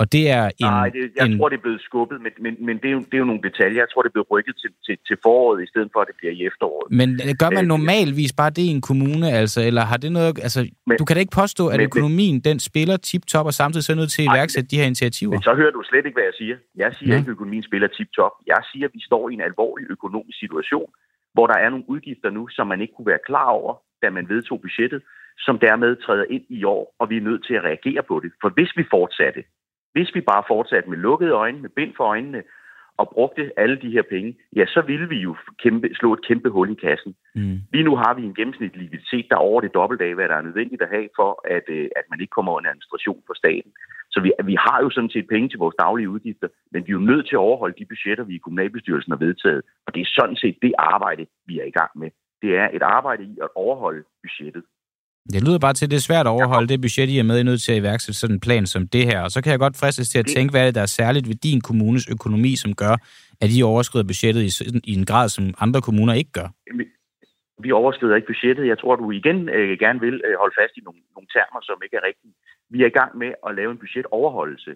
Og 0.00 0.12
det 0.14 0.24
er 0.30 0.44
en... 0.44 0.52
Nej, 0.60 0.88
det, 0.88 1.02
jeg 1.16 1.26
en... 1.26 1.38
tror, 1.38 1.48
det 1.48 1.56
er 1.56 1.64
blevet 1.66 1.82
skubbet, 1.88 2.18
men, 2.24 2.32
men, 2.44 2.52
men 2.66 2.74
det, 2.82 2.88
er 2.90 2.94
jo, 2.98 2.98
det 2.98 3.14
er 3.18 3.22
jo 3.24 3.28
nogle 3.32 3.42
detaljer. 3.48 3.78
Jeg 3.84 3.90
tror, 3.90 4.02
det 4.02 4.10
er 4.12 4.16
blevet 4.16 4.30
rykket 4.30 4.54
til, 4.62 4.70
til, 4.86 4.96
til 5.08 5.16
foråret, 5.24 5.62
i 5.62 5.68
stedet 5.72 5.88
for, 5.92 6.00
at 6.00 6.08
det 6.10 6.16
bliver 6.20 6.32
i 6.38 6.40
efteråret. 6.50 6.86
Men 7.00 7.08
gør 7.42 7.50
man 7.58 7.64
øh, 7.64 7.72
normalvis 7.74 8.32
bare 8.40 8.50
det 8.50 8.64
i 8.70 8.72
en 8.78 8.84
kommune, 8.90 9.26
altså? 9.42 9.60
Eller 9.68 9.82
har 9.90 9.98
det 10.04 10.12
noget... 10.12 10.38
Altså, 10.46 10.60
men, 10.86 10.96
du 11.00 11.04
kan 11.04 11.14
da 11.16 11.20
ikke 11.20 11.36
påstå, 11.42 11.64
at 11.68 11.78
men, 11.78 11.84
økonomien, 11.88 12.36
den 12.40 12.58
spiller 12.68 12.96
tip-top, 12.96 13.46
og 13.46 13.54
samtidig 13.60 13.84
så 13.84 13.92
er 13.92 14.00
nødt 14.02 14.12
til 14.16 14.22
at 14.22 14.28
iværksætte 14.32 14.68
de 14.72 14.76
her 14.80 14.86
initiativer? 14.92 15.34
Men 15.36 15.42
så 15.50 15.54
hører 15.60 15.72
du 15.76 15.82
slet 15.90 16.04
ikke, 16.06 16.16
hvad 16.18 16.28
jeg 16.30 16.36
siger. 16.42 16.56
Jeg 16.82 16.90
siger 16.98 17.12
ja. 17.12 17.18
ikke, 17.18 17.28
at 17.30 17.36
økonomien 17.36 17.64
spiller 17.70 17.88
tip-top. 17.96 18.34
Jeg 18.46 18.60
siger, 18.72 18.86
at 18.88 18.94
vi 18.94 19.02
står 19.08 19.24
i 19.30 19.32
en 19.38 19.44
alvorlig 19.48 19.86
økonomisk 19.96 20.38
situation, 20.38 20.88
hvor 21.34 21.46
der 21.46 21.58
er 21.64 21.68
nogle 21.70 21.84
udgifter 21.88 22.30
nu, 22.30 22.48
som 22.56 22.66
man 22.66 22.80
ikke 22.80 22.94
kunne 22.96 23.10
være 23.14 23.24
klar 23.26 23.50
over, 23.60 23.72
da 24.02 24.10
man 24.10 24.28
vedtog 24.28 24.60
budgettet, 24.60 25.02
som 25.46 25.58
dermed 25.58 25.96
træder 26.04 26.24
ind 26.30 26.44
i 26.48 26.64
år, 26.64 26.94
og 27.00 27.10
vi 27.10 27.16
er 27.16 27.20
nødt 27.28 27.46
til 27.46 27.54
at 27.54 27.64
reagere 27.64 28.02
på 28.02 28.20
det. 28.24 28.30
For 28.42 28.48
hvis 28.56 28.72
vi 28.76 28.84
fortsatte, 28.90 29.40
hvis 29.98 30.14
vi 30.14 30.20
bare 30.20 30.48
fortsatte 30.52 30.90
med 30.90 30.98
lukkede 30.98 31.34
øjne, 31.42 31.58
med 31.64 31.70
bind 31.78 31.92
for 31.96 32.04
øjnene, 32.04 32.42
og 33.00 33.10
brugte 33.14 33.52
alle 33.56 33.76
de 33.84 33.90
her 33.96 34.02
penge, 34.14 34.30
ja, 34.56 34.64
så 34.66 34.80
ville 34.90 35.08
vi 35.08 35.18
jo 35.28 35.36
kæmpe, 35.62 35.88
slå 35.94 36.12
et 36.12 36.26
kæmpe 36.28 36.48
hul 36.50 36.70
i 36.70 36.74
kassen. 36.74 37.14
Mm. 37.34 37.58
Lige 37.72 37.84
nu 37.88 37.96
har 37.96 38.14
vi 38.14 38.22
en 38.22 38.34
gennemsnitlig 38.34 38.82
likviditet, 38.82 39.26
der 39.30 39.36
er 39.36 39.48
over 39.50 39.60
det 39.60 39.74
dobbelte 39.74 40.04
af, 40.04 40.14
hvad 40.14 40.28
der 40.28 40.34
er 40.36 40.46
nødvendigt 40.48 40.82
at 40.82 40.88
have, 40.88 41.08
for 41.16 41.30
at, 41.56 41.66
øh, 41.68 41.88
at 41.96 42.04
man 42.10 42.20
ikke 42.20 42.36
kommer 42.36 42.52
under 42.52 42.70
administration 42.70 43.22
for 43.26 43.34
staten. 43.34 43.72
Så 44.10 44.18
vi, 44.20 44.32
vi 44.44 44.56
har 44.66 44.78
jo 44.84 44.90
sådan 44.90 45.10
set 45.10 45.26
penge 45.28 45.48
til 45.48 45.58
vores 45.58 45.76
daglige 45.78 46.10
udgifter, 46.10 46.48
men 46.72 46.86
vi 46.86 46.90
er 46.90 46.98
jo 47.00 47.08
nødt 47.10 47.26
til 47.26 47.36
at 47.36 47.46
overholde 47.48 47.78
de 47.78 47.90
budgetter, 47.92 48.24
vi 48.24 48.34
i 48.34 48.44
kommunalbestyrelsen 48.44 49.12
har 49.12 49.22
vedtaget. 49.26 49.62
Og 49.86 49.94
det 49.94 50.00
er 50.00 50.10
sådan 50.18 50.36
set 50.36 50.56
det 50.62 50.72
arbejde, 50.78 51.26
vi 51.46 51.54
er 51.58 51.64
i 51.64 51.76
gang 51.80 51.90
med. 52.02 52.10
Det 52.42 52.50
er 52.56 52.68
et 52.72 52.82
arbejde 52.82 53.22
i 53.24 53.38
at 53.42 53.48
overholde 53.54 54.02
budgettet. 54.22 54.62
Det 55.34 55.40
lyder 55.46 55.58
bare 55.66 55.76
til, 55.76 55.86
at 55.86 55.90
det 55.90 55.98
er 56.00 56.08
svært 56.10 56.26
at 56.26 56.34
overholde 56.36 56.68
det 56.72 56.84
budget, 56.86 57.08
I 57.08 57.18
er 57.18 57.28
med 57.30 57.38
i 57.40 57.42
nødt 57.42 57.62
til 57.62 57.72
at 57.72 57.78
iværksætte 57.82 58.20
sådan 58.20 58.36
en 58.36 58.44
plan 58.46 58.66
som 58.74 58.82
det 58.94 59.04
her. 59.10 59.20
Og 59.26 59.30
så 59.34 59.38
kan 59.42 59.50
jeg 59.52 59.60
godt 59.64 59.76
fristes 59.80 60.08
til 60.08 60.18
at 60.22 60.26
tænke, 60.34 60.50
hvad 60.52 60.60
er 60.62 60.68
det, 60.68 60.74
der 60.78 60.84
er 60.88 60.96
særligt 61.00 61.28
ved 61.30 61.38
din 61.48 61.60
kommunes 61.68 62.04
økonomi, 62.14 62.52
som 62.64 62.70
gør, 62.82 62.94
at 63.44 63.50
I 63.56 63.58
overskrider 63.62 64.06
budgettet 64.12 64.42
i, 64.48 64.50
i 64.90 64.92
en 64.98 65.06
grad, 65.10 65.28
som 65.36 65.44
andre 65.64 65.80
kommuner 65.86 66.14
ikke 66.20 66.32
gør? 66.38 66.48
Vi 67.64 67.70
overskrider 67.72 68.16
ikke 68.16 68.30
budgettet. 68.32 68.66
Jeg 68.72 68.78
tror, 68.78 68.96
du 68.96 69.10
igen 69.10 69.48
øh, 69.48 69.78
gerne 69.84 70.00
vil 70.06 70.16
øh, 70.26 70.34
holde 70.42 70.54
fast 70.60 70.74
i 70.76 70.80
nogle, 70.86 71.00
nogle 71.16 71.28
termer, 71.34 71.60
som 71.62 71.76
ikke 71.84 71.96
er 72.00 72.04
rigtige. 72.08 72.34
Vi 72.72 72.78
er 72.82 72.86
i 72.86 72.98
gang 73.00 73.12
med 73.22 73.30
at 73.46 73.54
lave 73.58 73.70
en 73.72 73.82
budgetoverholdelse. 73.82 74.70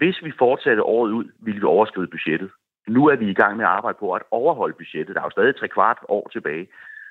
Hvis 0.00 0.16
vi 0.24 0.32
fortsatte 0.38 0.82
året 0.82 1.10
ud, 1.18 1.26
ville 1.46 1.60
vi 1.60 1.66
overskride 1.76 2.14
budgettet. 2.14 2.50
Nu 2.88 3.02
er 3.12 3.16
vi 3.16 3.26
i 3.30 3.38
gang 3.42 3.56
med 3.56 3.64
at 3.64 3.74
arbejde 3.78 3.98
på 4.00 4.06
at 4.12 4.22
overholde 4.30 4.76
budgettet. 4.80 5.14
Der 5.14 5.20
er 5.20 5.28
jo 5.28 5.36
stadig 5.36 5.56
tre 5.56 5.68
kvart 5.68 5.98
år 6.08 6.28
tilbage. 6.32 6.66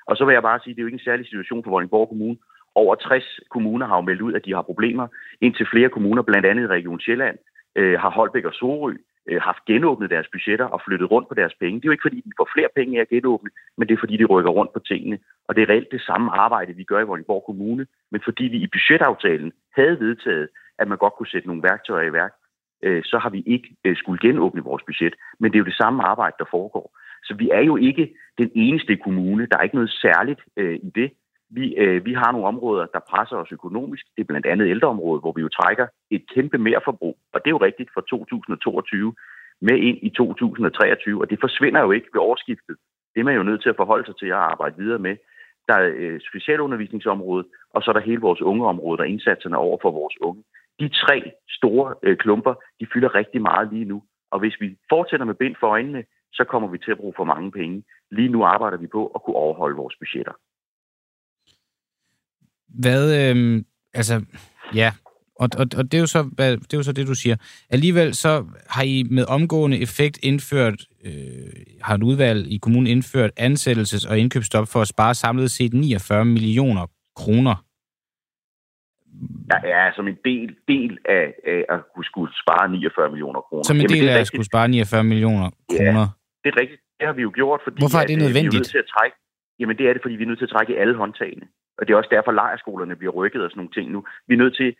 Og 0.08 0.16
så 0.16 0.24
vil 0.24 0.32
jeg 0.32 0.42
bare 0.42 0.60
sige, 0.60 0.70
at 0.72 0.76
det 0.76 0.80
er 0.80 0.86
jo 0.86 0.90
ikke 0.90 1.02
en 1.02 1.08
særlig 1.10 1.26
situation 1.26 1.64
for 1.64 1.70
Vordingborg 1.70 2.08
Kommune 2.08 2.36
over 2.74 2.94
60 2.94 3.40
kommuner 3.50 3.86
har 3.86 3.96
jo 3.96 4.00
meldt 4.02 4.22
ud, 4.22 4.34
at 4.34 4.44
de 4.44 4.54
har 4.54 4.62
problemer. 4.62 5.06
Indtil 5.40 5.66
flere 5.72 5.88
kommuner, 5.88 6.22
blandt 6.22 6.46
andet 6.46 6.62
i 6.62 6.66
Region 6.66 7.00
Sjælland, 7.00 7.38
øh, 7.76 8.00
har 8.00 8.10
Holbæk 8.10 8.44
og 8.44 8.54
Sorø 8.54 8.94
øh, 9.28 9.40
haft 9.40 9.64
genåbnet 9.64 10.10
deres 10.10 10.28
budgetter 10.32 10.64
og 10.64 10.80
flyttet 10.86 11.10
rundt 11.10 11.28
på 11.28 11.34
deres 11.34 11.54
penge. 11.60 11.76
Det 11.76 11.84
er 11.84 11.88
jo 11.88 11.92
ikke, 11.92 12.08
fordi 12.08 12.20
de 12.20 12.32
får 12.38 12.48
flere 12.54 12.68
penge 12.76 12.96
af 12.96 13.00
at 13.00 13.08
genåbne, 13.08 13.50
men 13.76 13.88
det 13.88 13.94
er, 13.94 13.98
fordi 14.00 14.16
de 14.16 14.24
rykker 14.24 14.50
rundt 14.50 14.72
på 14.72 14.78
tingene. 14.78 15.18
Og 15.48 15.56
det 15.56 15.62
er 15.62 15.68
reelt 15.68 15.92
det 15.92 16.00
samme 16.00 16.30
arbejde, 16.30 16.72
vi 16.72 16.84
gør 16.84 17.00
i 17.00 17.08
Vordingborg 17.08 17.44
Kommune, 17.46 17.86
men 18.10 18.20
fordi 18.24 18.44
vi 18.44 18.56
i 18.56 18.72
budgetaftalen 18.74 19.52
havde 19.76 20.00
vedtaget, 20.00 20.48
at 20.78 20.88
man 20.88 20.98
godt 20.98 21.14
kunne 21.14 21.32
sætte 21.32 21.48
nogle 21.48 21.62
værktøjer 21.62 22.08
i 22.08 22.12
værk, 22.12 22.32
øh, 22.82 23.02
så 23.04 23.18
har 23.18 23.30
vi 23.30 23.42
ikke 23.46 23.68
øh, 23.84 23.96
skulle 23.96 24.28
genåbne 24.28 24.62
vores 24.62 24.82
budget. 24.82 25.14
Men 25.40 25.52
det 25.52 25.56
er 25.56 25.64
jo 25.64 25.70
det 25.72 25.80
samme 25.82 26.02
arbejde, 26.02 26.36
der 26.38 26.44
foregår. 26.50 26.98
Så 27.24 27.34
vi 27.34 27.50
er 27.50 27.60
jo 27.60 27.76
ikke 27.76 28.14
den 28.38 28.50
eneste 28.54 28.96
kommune. 28.96 29.46
Der 29.46 29.56
er 29.58 29.62
ikke 29.62 29.74
noget 29.74 29.90
særligt 29.90 30.40
øh, 30.56 30.74
i 30.74 30.90
det. 30.94 31.10
Vi, 31.50 31.74
øh, 31.76 32.04
vi 32.04 32.12
har 32.12 32.32
nogle 32.32 32.46
områder, 32.46 32.86
der 32.86 33.00
presser 33.10 33.36
os 33.36 33.52
økonomisk. 33.52 34.04
Det 34.16 34.20
er 34.22 34.30
blandt 34.32 34.46
andet 34.46 34.68
ældreområdet, 34.68 35.22
hvor 35.22 35.32
vi 35.32 35.40
jo 35.40 35.48
trækker 35.48 35.86
et 36.10 36.22
kæmpe 36.34 36.58
merforbrug. 36.58 37.18
Og 37.32 37.40
det 37.40 37.46
er 37.48 37.56
jo 37.58 37.66
rigtigt 37.68 37.90
for 37.94 38.00
2022 38.00 39.14
med 39.60 39.76
ind 39.88 39.98
i 40.02 40.10
2023, 40.10 41.20
og 41.20 41.30
det 41.30 41.38
forsvinder 41.40 41.80
jo 41.80 41.90
ikke 41.90 42.08
ved 42.12 42.20
årsskiftet. 42.20 42.76
Det 43.14 43.20
er 43.20 43.24
man 43.24 43.36
jo 43.36 43.42
nødt 43.42 43.62
til 43.62 43.68
at 43.68 43.76
forholde 43.76 44.06
sig 44.06 44.16
til 44.18 44.26
at 44.26 44.42
arbejde 44.52 44.76
videre 44.76 44.98
med. 44.98 45.16
Der 45.68 45.74
er 45.74 45.90
øh, 45.94 46.20
specialundervisningsområdet, 46.30 47.46
og 47.74 47.82
så 47.82 47.90
er 47.90 47.92
der 47.92 48.08
hele 48.10 48.20
vores 48.20 48.42
ungeområde, 48.42 48.98
der 48.98 49.04
indsatserne 49.04 49.56
over 49.56 49.78
for 49.82 49.90
vores 49.90 50.14
unge. 50.20 50.42
De 50.80 50.88
tre 50.88 51.32
store 51.48 51.94
øh, 52.02 52.16
klumper, 52.16 52.54
de 52.80 52.86
fylder 52.92 53.14
rigtig 53.14 53.42
meget 53.42 53.72
lige 53.72 53.84
nu. 53.84 54.02
Og 54.30 54.38
hvis 54.38 54.56
vi 54.60 54.76
fortsætter 54.88 55.26
med 55.26 55.34
bind 55.34 55.56
for 55.60 55.66
øjnene, 55.66 56.04
så 56.32 56.44
kommer 56.44 56.68
vi 56.68 56.78
til 56.78 56.90
at 56.90 56.98
bruge 56.98 57.14
for 57.16 57.24
mange 57.24 57.50
penge. 57.50 57.84
Lige 58.10 58.28
nu 58.28 58.44
arbejder 58.44 58.78
vi 58.78 58.86
på 58.86 59.06
at 59.06 59.22
kunne 59.22 59.36
overholde 59.36 59.76
vores 59.76 59.96
budgetter. 60.00 60.32
Hvad, 62.74 63.30
øh, 63.30 63.62
altså, 63.94 64.24
ja, 64.74 64.92
Og, 65.40 65.48
og, 65.58 65.66
og 65.78 65.84
det, 65.90 65.94
er 65.94 66.00
jo 66.00 66.06
så, 66.06 66.22
det 66.38 66.72
er 66.74 66.76
jo 66.82 66.82
så 66.82 66.92
det, 66.92 67.06
du 67.06 67.14
siger. 67.14 67.36
Alligevel 67.70 68.14
så 68.14 68.44
har 68.68 68.82
I 68.82 69.06
med 69.10 69.24
omgående 69.28 69.80
effekt 69.80 70.18
indført, 70.22 70.78
øh, 71.04 71.52
har 71.82 71.94
en 71.94 72.02
udvalg 72.02 72.40
i 72.52 72.58
kommunen 72.62 72.86
indført 72.86 73.30
ansættelses- 73.40 74.10
og 74.10 74.18
indkøbsstop 74.18 74.68
for 74.68 74.80
at 74.80 74.88
spare 74.88 75.14
samlet 75.14 75.50
set 75.50 75.72
49 75.74 76.24
millioner 76.24 76.86
kroner. 77.16 77.64
Ja, 79.52 79.58
ja 79.68 79.92
som 79.96 80.08
en 80.08 80.18
del, 80.24 80.48
del 80.68 80.98
af, 81.04 81.24
af 81.46 81.60
at 81.74 81.80
kunne 81.94 82.04
skulle 82.04 82.32
spare 82.44 82.68
49 82.68 83.10
millioner 83.10 83.40
kroner. 83.40 83.62
Som 83.62 83.76
en 83.76 83.88
del 83.88 84.08
af 84.08 84.18
at 84.20 84.26
skulle 84.26 84.46
spare 84.46 84.68
49 84.68 85.04
millioner 85.04 85.50
kroner? 85.70 86.04
Ja, 86.06 86.06
det 86.42 86.48
er 86.54 86.60
rigtigt. 86.62 86.80
Det 86.98 87.06
har 87.08 87.14
vi 87.18 87.22
jo 87.22 87.32
gjort, 87.34 87.60
fordi... 87.64 87.76
Hvorfor 87.82 87.98
er 87.98 88.06
det 88.06 88.18
nødvendigt? 88.18 88.46
At, 88.46 88.52
vi 88.52 88.56
er 88.56 88.60
nødt 88.60 88.74
til 88.76 88.82
at 88.84 88.90
trække, 88.94 89.16
jamen 89.60 89.78
det 89.78 89.88
er 89.88 89.92
det, 89.92 90.02
fordi 90.02 90.14
vi 90.14 90.22
er 90.22 90.28
nødt 90.28 90.38
til 90.38 90.48
at 90.48 90.54
trække 90.54 90.72
i 90.72 90.76
alle 90.76 90.94
håndtagene. 90.94 91.46
Og 91.78 91.88
det 91.88 91.92
er 91.92 91.98
også 91.98 92.12
derfor, 92.12 92.32
lejerskolerne 92.32 92.96
bliver 92.96 93.12
rykket 93.12 93.42
og 93.44 93.50
sådan 93.50 93.58
nogle 93.60 93.76
ting 93.76 93.90
nu. 93.90 94.04
Vi 94.28 94.34
er 94.34 94.38
nødt 94.38 94.56
til, 94.56 94.74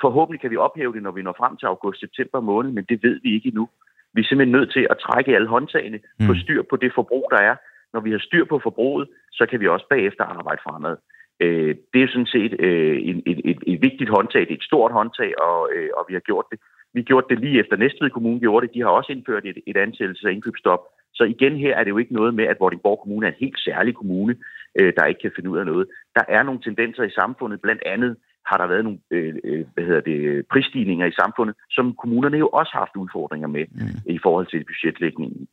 forhåbentlig 0.00 0.40
kan 0.40 0.50
vi 0.50 0.56
ophæve 0.56 0.92
det, 0.92 1.02
når 1.02 1.10
vi 1.10 1.22
når 1.22 1.34
frem 1.38 1.56
til 1.56 1.66
august-september 1.66 2.40
måned, 2.40 2.70
men 2.72 2.84
det 2.84 3.02
ved 3.02 3.20
vi 3.22 3.34
ikke 3.34 3.48
endnu. 3.48 3.68
Vi 4.14 4.20
er 4.20 4.24
simpelthen 4.26 4.56
nødt 4.58 4.72
til 4.72 4.86
at 4.90 4.98
trække 4.98 5.34
alle 5.36 5.48
håndtagene, 5.48 5.98
mm. 6.20 6.26
få 6.26 6.34
styr 6.34 6.62
på 6.70 6.76
det 6.76 6.92
forbrug, 6.94 7.26
der 7.30 7.40
er. 7.50 7.56
Når 7.92 8.00
vi 8.00 8.10
har 8.10 8.18
styr 8.18 8.44
på 8.44 8.58
forbruget, 8.62 9.08
så 9.32 9.46
kan 9.50 9.60
vi 9.60 9.68
også 9.68 9.86
bagefter 9.90 10.24
arbejde 10.24 10.60
fremad. 10.64 10.96
Øh, 11.40 11.76
det 11.92 12.02
er 12.02 12.08
sådan 12.08 12.32
set 12.36 12.52
øh, 12.60 12.96
et, 12.96 13.22
et, 13.26 13.40
et, 13.44 13.58
et 13.66 13.82
vigtigt 13.82 14.10
håndtag, 14.10 14.40
det 14.40 14.50
er 14.50 14.62
et 14.62 14.70
stort 14.70 14.92
håndtag, 14.92 15.30
og, 15.42 15.70
øh, 15.74 15.90
og 15.96 16.04
vi 16.08 16.14
har 16.14 16.20
gjort 16.20 16.46
det. 16.50 16.58
Vi 16.94 17.02
gjorde 17.02 17.26
det 17.30 17.38
lige 17.40 17.60
efter 17.60 17.76
Næstved 17.76 18.10
Kommune 18.10 18.40
gjorde 18.40 18.66
det. 18.66 18.74
De 18.74 18.80
har 18.80 18.88
også 18.88 19.12
indført 19.12 19.44
et, 19.44 19.58
et 19.66 19.76
ansættelses- 19.76 20.26
og 20.26 20.32
indkøbsstop. 20.32 20.82
Så 21.14 21.24
igen 21.24 21.56
her 21.56 21.76
er 21.76 21.84
det 21.84 21.90
jo 21.90 21.98
ikke 21.98 22.14
noget 22.14 22.34
med, 22.34 22.44
at 22.44 22.60
Vordingborg 22.60 23.00
Kommune 23.02 23.26
er 23.26 23.30
en 23.30 23.44
helt 23.44 23.58
særlig 23.58 23.94
kommune, 23.94 24.36
øh, 24.80 24.92
der 24.96 25.04
ikke 25.04 25.20
kan 25.20 25.32
finde 25.36 25.50
ud 25.50 25.58
af 25.58 25.66
noget. 25.66 25.88
Der 26.14 26.24
er 26.28 26.42
nogle 26.42 26.60
tendenser 26.62 27.02
i 27.02 27.10
samfundet, 27.10 27.60
blandt 27.60 27.82
andet 27.86 28.16
har 28.46 28.56
der 28.56 28.66
været 28.66 28.84
nogle 28.84 28.98
øh, 29.10 29.34
øh 29.44 29.64
hvad 29.74 29.84
hedder 29.84 30.00
det, 30.00 30.46
prisstigninger 30.46 31.06
i 31.06 31.18
samfundet, 31.20 31.56
som 31.70 31.94
kommunerne 31.94 32.38
jo 32.38 32.48
også 32.48 32.72
har 32.72 32.80
haft 32.80 32.96
udfordringer 32.96 33.48
med 33.48 33.64
mm. 33.70 34.12
i 34.14 34.18
forhold 34.22 34.46
til 34.46 34.64
budgetlægningen. 34.64 35.48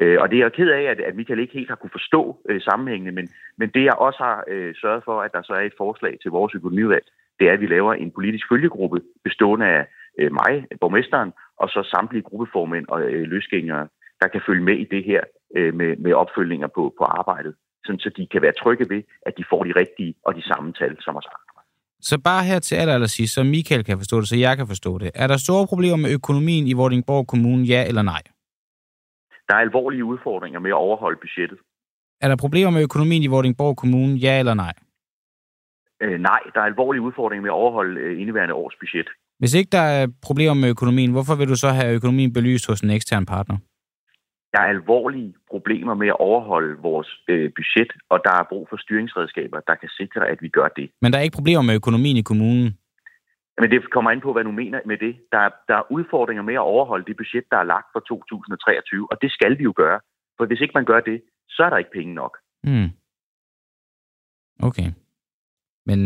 Øh, 0.00 0.16
og 0.20 0.30
det 0.30 0.36
er 0.36 0.44
jeg 0.44 0.52
ked 0.52 0.70
af, 0.70 0.82
at, 0.82 1.00
at 1.00 1.16
Michael 1.16 1.40
ikke 1.40 1.58
helt 1.58 1.68
har 1.68 1.76
kunne 1.76 1.98
forstå 1.98 2.38
øh, 2.48 2.60
sammenhængene, 2.60 3.12
men, 3.12 3.28
men 3.58 3.68
det 3.74 3.84
jeg 3.84 3.94
også 3.94 4.18
har 4.22 4.44
øh, 4.48 4.74
sørget 4.80 5.02
for, 5.04 5.20
at 5.22 5.32
der 5.32 5.42
så 5.42 5.52
er 5.52 5.64
et 5.66 5.78
forslag 5.78 6.18
til 6.22 6.30
vores 6.30 6.54
økonomiudvalg, 6.54 7.06
det 7.38 7.48
er, 7.48 7.52
at 7.52 7.60
vi 7.60 7.66
laver 7.66 7.94
en 7.94 8.10
politisk 8.10 8.46
følgegruppe 8.48 9.00
bestående 9.24 9.66
af 9.66 9.86
øh, 10.18 10.32
mig, 10.32 10.66
borgmesteren, 10.80 11.32
og 11.56 11.68
så 11.68 11.88
samtlige 11.94 12.22
gruppeformænd 12.22 12.86
og 12.88 13.02
øh, 13.02 13.22
løsgængere, 13.22 13.88
der 14.20 14.28
kan 14.28 14.42
følge 14.46 14.64
med 14.64 14.76
i 14.84 14.86
det 14.94 15.04
her 15.04 15.20
øh, 15.56 15.74
med, 15.74 15.96
med 15.96 16.12
opfølgninger 16.12 16.68
på, 16.76 16.94
på 16.98 17.04
arbejdet, 17.04 17.54
sådan 17.84 18.00
så 18.00 18.10
de 18.16 18.26
kan 18.32 18.42
være 18.42 18.52
trygge 18.62 18.86
ved, 18.92 19.02
at 19.26 19.32
de 19.38 19.44
får 19.50 19.64
de 19.64 19.72
rigtige 19.76 20.14
og 20.26 20.34
de 20.34 20.42
samme 20.42 20.72
tal 20.72 20.96
som 21.00 21.16
os 21.16 21.26
andre. 21.26 21.62
Så 22.00 22.20
bare 22.24 22.44
her 22.44 22.58
til 22.58 22.74
aller, 22.74 22.94
aller 22.94 23.06
sidst, 23.06 23.34
så 23.34 23.44
Michael 23.44 23.84
kan 23.84 23.98
forstå 23.98 24.20
det, 24.20 24.28
så 24.28 24.36
jeg 24.36 24.56
kan 24.56 24.66
forstå 24.66 24.98
det. 24.98 25.10
Er 25.14 25.26
der 25.26 25.36
store 25.36 25.66
problemer 25.66 25.96
med 25.96 26.10
økonomien 26.12 26.66
i 26.66 26.72
Vordingborg 26.72 27.26
Kommune, 27.26 27.64
ja 27.64 27.88
eller 27.88 28.02
nej? 28.02 28.22
Der 29.48 29.54
er 29.54 29.58
alvorlige 29.58 30.04
udfordringer 30.04 30.60
med 30.60 30.70
at 30.70 30.74
overholde 30.74 31.18
budgettet. 31.20 31.58
Er 32.20 32.28
der 32.28 32.36
problemer 32.36 32.70
med 32.70 32.82
økonomien 32.82 33.22
i 33.22 33.26
Vordingborg 33.26 33.76
Kommune, 33.76 34.14
ja 34.14 34.38
eller 34.38 34.54
nej? 34.54 34.74
Øh, 36.02 36.20
nej, 36.20 36.40
der 36.54 36.60
er 36.60 36.64
alvorlige 36.64 37.02
udfordringer 37.02 37.42
med 37.42 37.50
at 37.50 37.60
overholde 37.62 38.00
øh, 38.00 38.20
indeværende 38.20 38.54
års 38.54 38.74
budget. 38.80 39.08
Hvis 39.38 39.54
ikke 39.54 39.68
der 39.72 39.86
er 39.98 40.06
problemer 40.22 40.54
med 40.54 40.68
økonomien, 40.68 41.12
hvorfor 41.12 41.34
vil 41.34 41.48
du 41.48 41.56
så 41.56 41.68
have 41.68 41.94
økonomien 41.94 42.32
belyst 42.32 42.66
hos 42.66 42.80
en 42.80 42.90
ekstern 42.90 43.26
partner? 43.26 43.56
Der 44.56 44.62
er 44.62 44.74
alvorlige 44.78 45.34
problemer 45.50 45.94
med 45.94 46.08
at 46.08 46.20
overholde 46.28 46.72
vores 46.88 47.10
øh, 47.28 47.50
budget, 47.58 47.90
og 48.12 48.18
der 48.24 48.34
er 48.40 48.44
brug 48.50 48.66
for 48.70 48.76
styringsredskaber, 48.76 49.60
der 49.68 49.74
kan 49.74 49.88
sikre, 50.00 50.28
at 50.32 50.38
vi 50.42 50.48
gør 50.48 50.68
det. 50.68 50.90
Men 51.02 51.12
der 51.12 51.18
er 51.18 51.22
ikke 51.22 51.38
problemer 51.40 51.62
med 51.62 51.74
økonomien 51.74 52.16
i 52.16 52.28
kommunen? 52.30 52.68
Men 53.60 53.70
det 53.70 53.90
kommer 53.90 54.10
ind 54.10 54.22
på, 54.22 54.32
hvad 54.32 54.44
du 54.44 54.50
mener 54.50 54.78
med 54.86 54.98
det. 55.04 55.14
Der 55.32 55.38
er, 55.38 55.50
der 55.68 55.76
er 55.76 55.92
udfordringer 55.96 56.42
med 56.42 56.54
at 56.54 56.68
overholde 56.74 57.04
det 57.08 57.16
budget, 57.16 57.44
der 57.50 57.56
er 57.56 57.66
lagt 57.74 57.88
for 57.94 58.00
2023, 58.00 59.06
og 59.10 59.16
det 59.22 59.30
skal 59.36 59.58
vi 59.58 59.62
jo 59.62 59.72
gøre. 59.76 60.00
For 60.36 60.46
hvis 60.46 60.60
ikke 60.60 60.74
man 60.74 60.84
gør 60.84 61.00
det, 61.00 61.22
så 61.48 61.62
er 61.62 61.70
der 61.70 61.76
ikke 61.76 61.96
penge 61.98 62.14
nok. 62.14 62.38
Mm. 62.64 62.88
Okay. 64.68 64.88
Men 65.86 65.98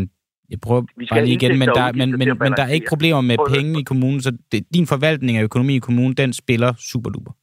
jeg 0.49 0.59
prøver 0.65 0.81
bare 1.09 1.25
lige 1.25 1.35
igen, 1.35 1.59
men 1.59 1.67
der, 1.67 1.91
men, 1.91 2.09
men, 2.19 2.27
men 2.45 2.51
der 2.57 2.63
er 2.63 2.73
ikke 2.77 2.89
problemer 2.89 3.21
med 3.21 3.37
penge 3.55 3.79
i 3.79 3.83
kommunen, 3.83 4.21
så 4.21 4.37
det, 4.51 4.59
din 4.73 4.87
forvaltning 4.87 5.37
af 5.37 5.43
økonomi 5.43 5.75
i 5.75 5.85
kommunen, 5.87 6.13
den 6.13 6.33
spiller 6.33 6.73
super 6.91 7.09
duper. 7.09 7.33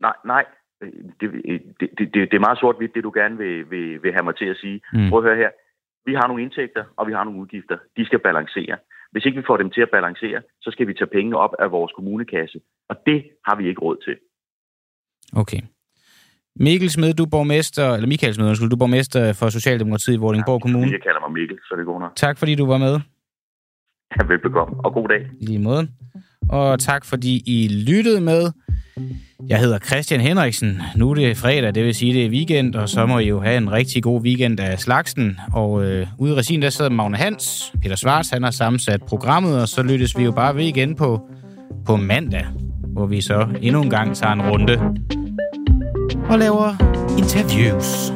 Nej, 0.00 0.16
nej. 0.24 0.44
Det, 1.20 1.30
det, 1.80 1.88
det, 1.98 2.14
det 2.30 2.34
er 2.34 2.46
meget 2.46 2.58
sort-hvidt, 2.58 2.94
det 2.94 3.04
du 3.04 3.12
gerne 3.14 3.36
vil, 3.36 3.70
vil, 3.70 4.02
vil 4.02 4.12
have 4.12 4.24
mig 4.24 4.36
til 4.36 4.44
at 4.44 4.56
sige. 4.56 4.80
Mm. 4.92 5.08
Prøv 5.10 5.18
at 5.18 5.24
høre 5.28 5.36
her. 5.36 5.50
Vi 6.06 6.14
har 6.14 6.26
nogle 6.26 6.42
indtægter, 6.42 6.84
og 6.96 7.06
vi 7.08 7.12
har 7.12 7.24
nogle 7.24 7.40
udgifter. 7.40 7.76
De 7.96 8.04
skal 8.06 8.18
balancere. 8.18 8.76
Hvis 9.12 9.24
ikke 9.24 9.38
vi 9.40 9.44
får 9.46 9.56
dem 9.56 9.70
til 9.70 9.80
at 9.80 9.90
balancere, 9.90 10.42
så 10.60 10.70
skal 10.70 10.86
vi 10.86 10.94
tage 10.94 11.14
penge 11.16 11.36
op 11.36 11.54
af 11.58 11.70
vores 11.70 11.92
kommunekasse. 11.92 12.60
Og 12.88 12.96
det 13.06 13.18
har 13.46 13.56
vi 13.56 13.68
ikke 13.68 13.80
råd 13.80 13.96
til. 14.06 14.16
Okay. 15.42 15.60
Mikkel 16.56 16.90
Smed, 16.90 17.14
du 17.14 17.22
er 17.22 17.30
borgmester, 17.30 17.94
eller 17.94 18.08
Michael 18.08 18.34
Smed, 18.34 18.48
undskyld, 18.48 18.70
du 18.70 18.76
er 18.76 18.84
borgmester 18.84 19.32
for 19.40 19.48
Socialdemokratiet 19.48 20.14
i 20.16 20.20
Vordingborg 20.24 20.60
ja, 20.60 20.64
Kommune. 20.64 20.92
Jeg 20.92 21.02
kalder 21.02 21.20
mig 21.20 21.32
Mikkel, 21.32 21.58
så 21.68 21.76
det 21.76 21.86
går 21.86 21.98
nok. 22.00 22.12
Tak 22.16 22.38
fordi 22.38 22.54
du 22.54 22.66
var 22.66 22.78
med. 22.78 22.94
Ja, 24.16 24.26
velbekomme, 24.26 24.74
og 24.84 24.92
god 24.92 25.08
dag. 25.08 25.30
I 25.40 25.46
lige 25.46 25.58
måde. 25.58 25.88
Og 26.48 26.80
tak 26.80 27.04
fordi 27.04 27.42
I 27.46 27.68
lyttede 27.68 28.20
med. 28.20 28.50
Jeg 29.48 29.58
hedder 29.58 29.78
Christian 29.78 30.20
Henriksen. 30.20 30.82
Nu 30.96 31.10
er 31.10 31.14
det 31.14 31.36
fredag, 31.36 31.74
det 31.74 31.84
vil 31.84 31.94
sige, 31.94 32.14
det 32.14 32.26
er 32.26 32.30
weekend, 32.30 32.74
og 32.74 32.88
så 32.88 33.06
må 33.06 33.18
I 33.18 33.28
jo 33.28 33.40
have 33.40 33.56
en 33.56 33.72
rigtig 33.72 34.02
god 34.02 34.22
weekend 34.22 34.60
af 34.60 34.78
slagsen. 34.78 35.38
Og 35.52 35.84
øh, 35.84 36.06
ude 36.18 36.32
i 36.32 36.34
regien, 36.34 36.62
der 36.62 36.70
sidder 36.70 36.90
Magne 36.90 37.16
Hans. 37.16 37.72
Peter 37.82 37.96
Svarts, 37.96 38.30
han 38.30 38.42
har 38.42 38.50
sammensat 38.50 39.02
programmet, 39.02 39.60
og 39.62 39.68
så 39.68 39.82
lyttes 39.82 40.18
vi 40.18 40.24
jo 40.24 40.32
bare 40.32 40.56
ved 40.56 40.64
igen 40.64 40.94
på, 40.94 41.20
på 41.86 41.96
mandag, 41.96 42.46
hvor 42.92 43.06
vi 43.06 43.20
så 43.20 43.46
endnu 43.62 43.82
en 43.82 43.90
gang 43.90 44.16
tager 44.16 44.32
en 44.32 44.42
runde 44.42 44.78
og 46.30 46.38
laver 46.38 46.76
interviews. 47.18 48.12